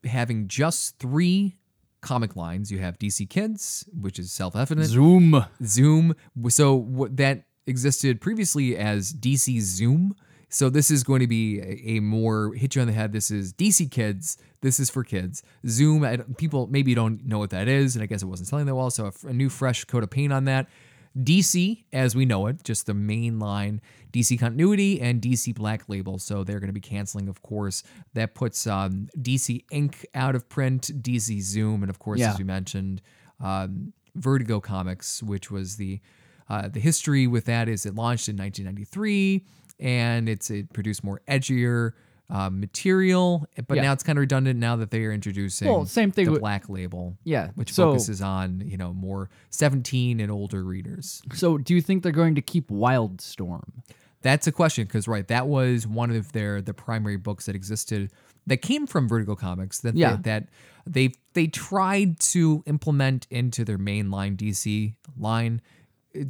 having 0.06 0.48
just 0.48 1.00
three 1.00 1.58
comic 2.00 2.36
lines. 2.38 2.72
You 2.72 2.80
have 2.80 2.98
DC 2.98 3.30
Kids, 3.30 3.84
which 4.00 4.20
is 4.20 4.32
self-evident. 4.32 4.88
Zoom. 4.88 5.44
Zoom. 5.66 6.16
So 6.48 6.76
what 6.76 7.18
that 7.18 7.44
existed 7.68 8.22
previously 8.22 8.78
as 8.78 9.14
DC 9.14 9.60
Zoom. 9.62 10.16
So 10.50 10.70
this 10.70 10.90
is 10.92 11.04
going 11.04 11.20
to 11.22 11.28
be 11.28 11.60
a, 11.60 11.98
a 11.98 12.00
more 12.00 12.54
hit 12.54 12.76
you 12.76 12.82
on 12.82 12.88
the 12.88 12.94
head. 12.94 13.12
This 13.12 13.32
is 13.32 13.52
DC 13.54 13.90
Kids. 13.92 14.38
This 14.62 14.80
is 14.80 14.90
for 14.90 15.04
kids. 15.04 15.44
Zoom. 15.68 16.04
I 16.04 16.18
people 16.38 16.68
maybe 16.68 16.96
don't 16.96 17.26
know 17.26 17.40
what 17.40 17.50
that 17.50 17.68
is, 17.68 17.96
and 17.96 18.04
I 18.04 18.06
guess 18.06 18.22
it 18.24 18.28
wasn't 18.28 18.48
selling 18.48 18.66
that 18.68 18.76
well. 18.76 18.90
So 18.90 19.06
a, 19.06 19.08
f- 19.10 19.24
a 19.26 19.34
new 19.34 19.50
fresh 19.50 19.84
coat 19.86 20.04
of 20.04 20.10
paint 20.10 20.32
on 20.32 20.46
that. 20.46 20.68
DC, 21.18 21.84
as 21.94 22.14
we 22.16 22.26
know 22.26 22.48
it, 22.48 22.64
just 22.64 22.88
the 22.88 22.94
main 22.94 23.40
line, 23.40 23.80
DC 24.12 24.38
Continuity 24.40 25.00
and 25.00 25.22
DC 25.22 25.54
Black 25.56 25.88
Label. 25.88 26.20
So 26.20 26.44
they're 26.44 26.60
going 26.60 26.68
to 26.70 26.74
be 26.74 26.82
canceling, 26.82 27.30
of 27.30 27.42
course. 27.42 27.84
That 28.16 28.34
puts 28.36 28.68
um, 28.68 29.08
DC 29.18 29.64
Ink 29.72 30.06
out 30.14 30.36
of 30.36 30.50
print, 30.50 30.92
DC 31.02 31.42
Zoom, 31.42 31.84
and 31.84 31.90
of 31.90 32.00
course, 32.00 32.20
Yeah. 32.20 32.32
as 32.32 32.38
we 32.38 32.44
mentioned, 32.44 33.02
um, 33.40 33.94
Vertigo 34.16 34.60
Comics, 34.60 35.24
which 35.24 35.50
was 35.50 35.78
the 35.78 36.02
uh, 36.50 36.68
the 36.68 36.80
history 36.80 37.28
with 37.28 37.46
that 37.46 37.68
is 37.68 37.86
it 37.86 37.96
launched 37.96 38.30
in 38.30 38.38
1993 38.38 39.46
and 39.80 40.30
it's 40.30 40.50
it 40.52 40.72
produced 40.74 41.04
more 41.04 41.22
edgier 41.28 41.92
uh, 42.30 42.50
material, 42.50 43.46
but 43.68 43.76
Yeah. 43.76 43.84
now 43.84 43.94
it's 43.94 44.04
kind 44.04 44.18
of 44.18 44.22
redundant 44.22 44.60
now 44.60 44.76
that 44.78 44.90
they 44.90 45.04
are 45.04 45.12
introducing 45.12 45.68
Well, 45.68 45.86
same 45.86 46.12
thing 46.12 46.26
the 46.26 46.32
with- 46.32 46.42
Black 46.42 46.68
Label, 46.70 47.18
Yeah. 47.24 47.52
which 47.56 47.72
so, 47.74 47.92
focuses 47.92 48.20
on 48.22 48.62
you 48.66 48.78
know 48.78 48.94
more 48.94 49.30
17 49.52 50.20
and 50.20 50.32
older 50.32 50.64
readers. 50.64 51.22
so 51.34 51.58
do 51.60 51.76
you 51.76 51.82
think 51.82 52.02
they're 52.04 52.12
going 52.12 52.34
to 52.36 52.42
keep 52.42 52.70
Wildstorm? 52.70 53.84
That's 54.22 54.48
a 54.48 54.52
question 54.52 54.86
because 54.86 55.08
right, 55.08 55.28
that 55.28 55.48
was 55.48 55.86
one 55.86 56.10
of 56.10 56.32
their 56.32 56.62
the 56.62 56.74
primary 56.74 57.18
books 57.18 57.46
that 57.46 57.56
existed 57.56 58.12
that 58.48 58.58
came 58.58 58.88
from 58.88 59.08
Vertigo 59.08 59.36
Comics 59.36 59.80
that 59.82 59.96
Yeah. 59.96 60.16
they, 60.16 60.22
that 60.24 60.50
they 60.88 61.12
they 61.34 61.48
tried 61.48 62.20
to 62.22 62.64
implement 62.66 63.28
into 63.30 63.64
their 63.64 63.78
mainline 63.78 64.36
DC 64.36 64.96
line 65.18 65.62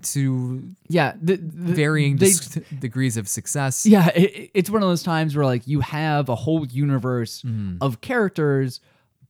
to 0.02 0.64
Yeah. 0.88 1.14
The, 1.22 1.36
the, 1.38 1.74
varying 1.74 2.18
they, 2.18 2.28
dis- 2.28 2.60
degrees 2.80 3.18
of 3.18 3.28
success. 3.28 3.86
Yeah, 3.86 4.08
it, 4.16 4.52
it's 4.54 4.70
one 4.70 4.82
of 4.84 4.90
those 4.90 5.04
times 5.04 5.36
where 5.36 5.46
like 5.46 5.68
you 5.68 5.82
have 5.82 6.30
a 6.30 6.36
whole 6.36 6.66
universe 6.66 7.42
Mm-hmm. 7.44 7.78
of 7.82 8.02
characters, 8.02 8.80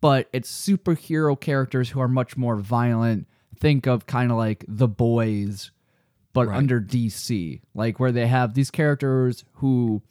but 0.02 0.28
it's 0.34 0.50
superhero 0.52 1.40
characters 1.40 1.90
who 1.90 2.00
are 2.00 2.08
much 2.08 2.38
more 2.38 2.56
violent. 2.58 3.28
Think 3.60 3.88
of 3.88 4.06
kind 4.06 4.32
of 4.32 4.38
like 4.38 4.66
the 4.68 4.88
boys, 4.88 5.72
but 6.34 6.48
Right. 6.48 6.58
under 6.58 6.82
DC, 6.82 7.62
like 7.74 8.00
where 8.00 8.12
they 8.12 8.28
have 8.28 8.54
these 8.54 8.70
characters 8.72 9.46
who 9.54 10.02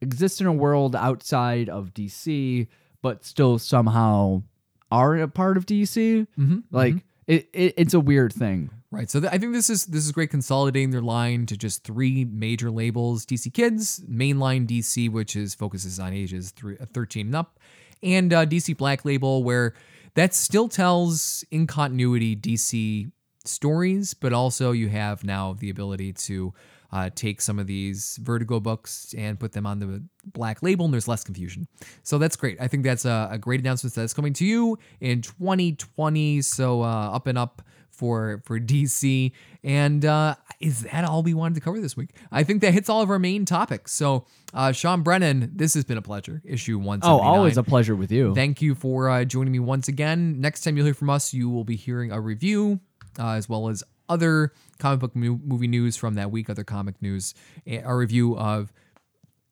exist 0.00 0.40
in 0.40 0.46
a 0.46 0.52
world 0.52 0.96
outside 0.96 1.68
of 1.68 1.92
DC, 1.94 2.66
but 3.02 3.24
still 3.24 3.58
somehow 3.58 4.42
are 4.90 5.16
a 5.18 5.28
part 5.28 5.56
of 5.56 5.66
DC. 5.66 6.26
Mm-hmm. 6.38 6.58
Like 6.70 6.96
it, 7.26 7.48
it 7.52 7.74
it's 7.76 7.94
a 7.94 8.00
weird 8.00 8.32
thing. 8.32 8.70
Right. 8.92 9.10
So 9.10 9.20
th- 9.20 9.32
I 9.32 9.38
think 9.38 9.54
this 9.54 9.70
is 9.70 9.86
this 9.86 10.04
is 10.04 10.12
great 10.12 10.28
consolidating 10.28 10.90
their 10.90 11.00
line 11.00 11.46
to 11.46 11.56
just 11.56 11.82
three 11.82 12.26
major 12.26 12.70
labels: 12.70 13.24
DC 13.24 13.52
Kids, 13.54 14.00
mainline 14.00 14.66
DC, 14.66 15.10
which 15.10 15.34
is 15.34 15.54
focuses 15.54 15.98
on 15.98 16.12
ages 16.12 16.50
three, 16.50 16.76
uh, 16.78 16.84
13 16.92 17.28
and 17.28 17.34
up, 17.34 17.58
and 18.02 18.34
uh, 18.34 18.44
DC 18.44 18.76
Black 18.76 19.06
Label, 19.06 19.44
where 19.44 19.72
that 20.14 20.34
still 20.34 20.68
tells 20.68 21.42
in 21.50 21.66
continuity 21.66 22.36
DC 22.36 23.10
stories, 23.46 24.12
but 24.12 24.34
also 24.34 24.72
you 24.72 24.90
have 24.90 25.24
now 25.24 25.54
the 25.54 25.70
ability 25.70 26.12
to 26.12 26.52
uh, 26.92 27.08
take 27.14 27.40
some 27.40 27.58
of 27.58 27.66
these 27.66 28.18
Vertigo 28.20 28.60
books 28.60 29.14
and 29.16 29.40
put 29.40 29.52
them 29.52 29.66
on 29.66 29.78
the 29.78 30.04
black 30.26 30.62
label, 30.62 30.84
and 30.84 30.92
there's 30.92 31.08
less 31.08 31.24
confusion. 31.24 31.66
So 32.02 32.18
that's 32.18 32.36
great. 32.36 32.60
I 32.60 32.68
think 32.68 32.84
that's 32.84 33.06
a, 33.06 33.30
a 33.32 33.38
great 33.38 33.60
announcement 33.60 33.94
that's 33.94 34.12
coming 34.12 34.34
to 34.34 34.44
you 34.44 34.78
in 35.00 35.22
2020. 35.22 36.42
So 36.42 36.82
uh, 36.82 37.10
up 37.10 37.26
and 37.26 37.38
up 37.38 37.62
for 38.02 38.42
for 38.44 38.58
DC. 38.58 39.30
And 39.62 40.04
uh, 40.04 40.34
is 40.58 40.80
that 40.80 41.04
all 41.04 41.22
we 41.22 41.34
wanted 41.34 41.54
to 41.54 41.60
cover 41.60 41.80
this 41.80 41.96
week? 41.96 42.10
I 42.32 42.42
think 42.42 42.60
that 42.62 42.74
hits 42.74 42.88
all 42.88 43.00
of 43.00 43.10
our 43.10 43.20
main 43.20 43.44
topics. 43.44 43.92
So 43.92 44.26
uh, 44.52 44.72
Sean 44.72 45.02
Brennan, 45.02 45.52
this 45.54 45.74
has 45.74 45.84
been 45.84 45.98
a 45.98 46.02
pleasure. 46.02 46.42
Issue 46.44 46.80
one. 46.80 46.98
Oh, 47.04 47.20
always 47.20 47.56
a 47.56 47.62
pleasure 47.62 47.94
with 47.94 48.10
you. 48.10 48.34
Thank 48.34 48.60
you 48.60 48.74
for 48.74 49.08
uh, 49.08 49.24
joining 49.24 49.52
me 49.52 49.60
once 49.60 49.86
again. 49.86 50.40
Next 50.40 50.62
time 50.62 50.76
you'll 50.76 50.86
hear 50.86 50.94
from 50.94 51.10
us, 51.10 51.32
you 51.32 51.48
will 51.48 51.62
be 51.62 51.76
hearing 51.76 52.10
a 52.10 52.20
review 52.20 52.80
uh, 53.20 53.34
as 53.34 53.48
well 53.48 53.68
as 53.68 53.84
other 54.08 54.52
comic 54.80 54.98
book 54.98 55.14
mo- 55.14 55.40
movie 55.44 55.68
news 55.68 55.96
from 55.96 56.14
that 56.14 56.32
week, 56.32 56.50
other 56.50 56.64
comic 56.64 57.00
news, 57.00 57.34
a 57.68 57.76
a 57.84 57.94
review 57.94 58.36
of 58.36 58.72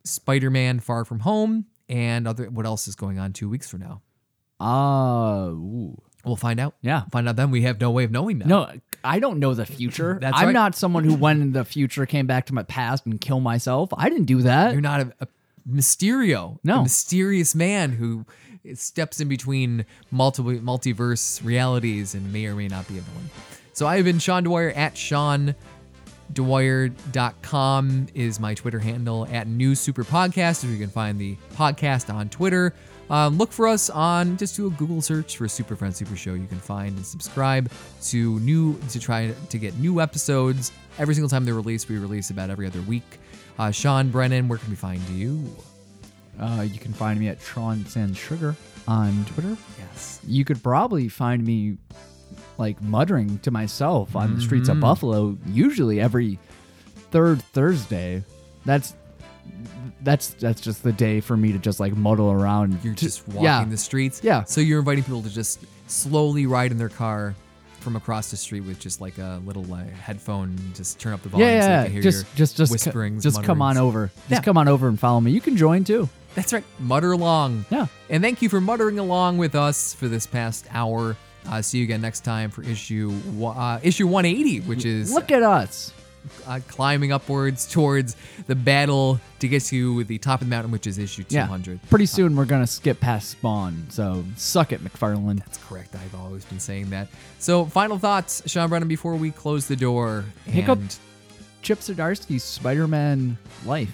Spider-Man: 0.02 0.80
Far 0.80 1.04
From 1.04 1.20
Home, 1.20 1.66
and 1.88 2.26
other 2.26 2.50
what 2.50 2.66
else 2.66 2.88
is 2.88 2.96
going 2.96 3.20
on 3.20 3.32
two 3.32 3.48
weeks 3.48 3.70
from 3.70 3.78
now. 3.78 4.02
Ah, 4.58 5.44
ooh. 5.50 5.96
We'll 6.24 6.36
find 6.36 6.60
out. 6.60 6.74
Yeah. 6.82 7.04
Find 7.10 7.28
out 7.28 7.36
then. 7.36 7.50
We 7.50 7.62
have 7.62 7.80
no 7.80 7.90
way 7.90 8.04
of 8.04 8.10
knowing 8.10 8.38
that. 8.40 8.48
No, 8.48 8.70
I 9.02 9.18
don't 9.20 9.38
know 9.38 9.54
the 9.54 9.64
future. 9.66 10.18
That's 10.20 10.36
I'm 10.36 10.46
right. 10.46 10.52
not 10.52 10.74
someone 10.74 11.04
who 11.04 11.14
went 11.14 11.40
in 11.42 11.52
the 11.52 11.64
future, 11.64 12.04
came 12.06 12.26
back 12.26 12.46
to 12.46 12.54
my 12.54 12.62
past, 12.62 13.06
and 13.06 13.20
kill 13.20 13.40
myself. 13.40 13.90
I 13.96 14.08
didn't 14.08 14.26
do 14.26 14.42
that. 14.42 14.72
You're 14.72 14.80
not 14.82 15.00
a, 15.00 15.12
a 15.20 15.28
Mysterio, 15.68 16.58
No. 16.64 16.80
a 16.80 16.82
mysterious 16.82 17.54
man 17.54 17.92
who 17.92 18.24
steps 18.74 19.20
in 19.20 19.28
between 19.28 19.84
multiple 20.10 20.52
multiverse 20.52 21.44
realities 21.44 22.14
and 22.14 22.32
may 22.32 22.46
or 22.46 22.54
may 22.54 22.68
not 22.68 22.86
be 22.88 22.98
a 22.98 23.00
villain. 23.00 23.30
So 23.72 23.86
I 23.86 23.96
have 23.96 24.04
been 24.04 24.18
Sean 24.18 24.42
Dwyer 24.42 24.70
at 24.70 24.96
Sean 24.96 25.54
Dwyer.com 26.32 28.06
is 28.14 28.38
my 28.40 28.54
Twitter 28.54 28.78
handle 28.78 29.26
at 29.30 29.48
New 29.48 29.74
Super 29.74 30.04
Podcast. 30.04 30.68
You 30.70 30.78
can 30.78 30.88
find 30.90 31.18
the 31.18 31.36
podcast 31.54 32.12
on 32.12 32.28
Twitter, 32.28 32.74
um, 33.10 33.36
look 33.36 33.52
for 33.52 33.66
us 33.68 33.90
on 33.90 34.36
just 34.36 34.56
do 34.56 34.66
a 34.66 34.70
Google 34.70 35.02
search 35.02 35.36
for 35.36 35.48
Super 35.48 35.76
Friends 35.76 35.96
Super 35.96 36.16
Show. 36.16 36.34
You 36.34 36.46
can 36.46 36.58
find 36.60 36.96
and 36.96 37.04
subscribe 37.04 37.70
to 38.04 38.38
new 38.40 38.78
to 38.90 38.98
try 39.00 39.32
to 39.50 39.58
get 39.58 39.76
new 39.78 40.00
episodes 40.00 40.72
every 40.98 41.14
single 41.14 41.28
time 41.28 41.44
they're 41.44 41.54
released. 41.54 41.88
We 41.88 41.98
release 41.98 42.30
about 42.30 42.48
every 42.50 42.66
other 42.66 42.80
week. 42.82 43.18
Uh, 43.58 43.70
Sean 43.70 44.10
Brennan, 44.10 44.48
where 44.48 44.58
can 44.58 44.70
we 44.70 44.76
find 44.76 45.00
you? 45.10 45.44
Uh, 46.40 46.62
you 46.62 46.78
can 46.78 46.92
find 46.94 47.20
me 47.20 47.28
at 47.28 47.40
Sean 47.42 47.84
Sans 47.84 48.16
Sugar 48.16 48.56
on 48.88 49.24
Twitter. 49.26 49.56
Yes. 49.78 50.20
You 50.26 50.44
could 50.46 50.62
probably 50.62 51.08
find 51.08 51.44
me 51.44 51.76
like 52.56 52.80
muttering 52.80 53.38
to 53.40 53.50
myself 53.50 54.14
on 54.16 54.36
the 54.36 54.40
streets 54.40 54.68
Mm-hmm. 54.68 54.78
of 54.78 54.80
Buffalo, 54.80 55.36
usually 55.46 56.00
every 56.00 56.38
third 57.10 57.42
Thursday. 57.42 58.22
That's 58.64 58.94
that's 60.02 60.28
that's 60.30 60.60
just 60.60 60.82
the 60.82 60.92
day 60.92 61.20
for 61.20 61.36
me 61.36 61.52
to 61.52 61.58
just 61.58 61.80
like 61.80 61.96
muddle 61.96 62.30
around. 62.30 62.78
You're 62.82 62.94
just 62.94 63.26
walking 63.28 63.44
yeah. 63.44 63.64
the 63.64 63.76
streets. 63.76 64.20
Yeah. 64.22 64.44
So 64.44 64.60
you're 64.60 64.78
inviting 64.78 65.04
people 65.04 65.22
to 65.22 65.30
just 65.30 65.64
slowly 65.86 66.46
ride 66.46 66.70
in 66.70 66.78
their 66.78 66.88
car 66.88 67.34
from 67.80 67.96
across 67.96 68.30
the 68.30 68.36
street 68.36 68.60
with 68.60 68.78
just 68.78 69.00
like 69.00 69.18
a 69.18 69.40
little 69.44 69.64
like, 69.64 69.90
headphone, 69.90 70.56
just 70.74 71.00
turn 71.00 71.12
up 71.12 71.22
the 71.22 71.30
volume 71.30 71.48
yeah, 71.48 71.60
so 71.60 71.66
they 71.66 71.72
yeah, 71.72 71.82
can 71.84 71.92
hear 71.92 72.02
just 72.02 72.26
your 72.26 72.36
just 72.36 72.56
just 72.56 72.72
whisperings. 72.72 73.22
just 73.22 73.42
come 73.42 73.62
on 73.62 73.76
mutterings. 73.76 73.78
over. 73.78 74.10
Just 74.28 74.42
come 74.42 74.56
on 74.56 74.68
over 74.68 74.88
and 74.88 74.98
follow 74.98 75.20
me. 75.20 75.30
You 75.30 75.40
can 75.40 75.56
join 75.56 75.84
too. 75.84 76.08
That's 76.34 76.52
right. 76.52 76.64
Mutter 76.78 77.12
along. 77.12 77.64
Yeah. 77.70 77.86
And 78.08 78.22
thank 78.22 78.40
you 78.40 78.48
for 78.48 78.60
muttering 78.60 78.98
along 78.98 79.38
with 79.38 79.54
us 79.54 79.94
for 79.94 80.06
this 80.06 80.26
past 80.26 80.66
hour. 80.70 81.16
Uh, 81.48 81.62
see 81.62 81.78
you 81.78 81.84
again 81.84 82.00
next 82.00 82.20
time 82.20 82.50
for 82.50 82.62
issue 82.62 83.12
uh, 83.42 83.80
issue 83.82 84.06
180, 84.06 84.60
which 84.60 84.84
is 84.84 85.12
Look 85.12 85.30
at 85.30 85.42
us. 85.42 85.92
Uh, 86.46 86.60
climbing 86.68 87.12
upwards 87.12 87.70
towards 87.70 88.16
the 88.46 88.54
battle 88.54 89.20
to 89.40 89.48
get 89.48 89.62
to 89.64 90.04
the 90.04 90.18
top 90.18 90.40
of 90.40 90.46
the 90.46 90.50
mountain, 90.50 90.70
which 90.70 90.86
is 90.86 90.98
issue 90.98 91.22
200. 91.24 91.34
Yeah. 91.34 91.46
200. 91.46 91.90
Pretty 91.90 92.06
soon 92.06 92.36
we're 92.36 92.44
gonna 92.44 92.66
skip 92.66 93.00
past 93.00 93.30
Spawn. 93.30 93.86
So 93.90 94.24
suck 94.36 94.72
it, 94.72 94.82
McFarlane. 94.84 95.38
That's 95.38 95.58
correct. 95.58 95.94
I've 95.94 96.14
always 96.14 96.44
been 96.44 96.60
saying 96.60 96.90
that. 96.90 97.08
So, 97.38 97.64
final 97.64 97.98
thoughts, 97.98 98.42
Sean 98.46 98.68
Brennan, 98.68 98.88
before 98.88 99.16
we 99.16 99.30
close 99.30 99.66
the 99.66 99.76
door. 99.76 100.24
Pick 100.46 100.68
up- 100.68 100.78
And 100.78 100.96
Chip 101.62 101.80
Zdarsky's 101.80 102.42
Spider-Man 102.42 103.36
Life. 103.66 103.92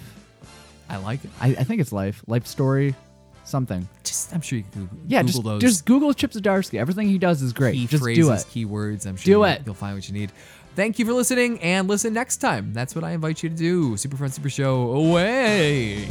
I 0.89 0.97
like 0.97 1.25
it. 1.25 1.31
I, 1.41 1.47
I 1.49 1.63
think 1.65 1.81
it's 1.81 1.91
Life. 1.91 2.23
Life 2.27 2.47
story. 2.47 2.95
Something. 3.43 3.87
Just, 4.03 4.33
I'm 4.33 4.41
sure 4.41 4.57
you 4.57 4.65
can 4.71 4.81
Google, 4.87 4.97
Yeah, 5.07 5.21
Google 5.21 5.31
just, 5.33 5.43
those 5.45 5.61
just 5.61 5.85
Google 5.85 6.13
Chip 6.13 6.31
Zdarsky. 6.31 6.79
Everything 6.79 7.07
he 7.07 7.17
does 7.17 7.41
is 7.41 7.53
great. 7.53 7.75
key 7.75 7.87
just 7.87 8.03
phrases, 8.03 8.25
do 8.25 8.31
it. 8.33 8.39
keywords. 8.67 9.05
I'm 9.07 9.15
sure 9.15 9.33
Do 9.33 9.43
it. 9.45 9.61
you'll 9.65 9.73
find 9.73 9.95
what 9.95 10.05
you 10.07 10.13
need. 10.13 10.31
Thank 10.77 10.99
you 10.99 11.05
for 11.07 11.13
listening 11.13 11.59
and 11.61 11.87
listen 11.87 12.13
next 12.13 12.37
time. 12.37 12.71
That's 12.71 12.93
what 12.93 13.03
I 13.03 13.13
invite 13.13 13.41
you 13.41 13.49
to 13.49 13.55
do. 13.55 13.97
Super 13.97 14.15
Friends 14.15 14.35
Super 14.35 14.47
Show 14.47 14.91
away. 14.91 16.07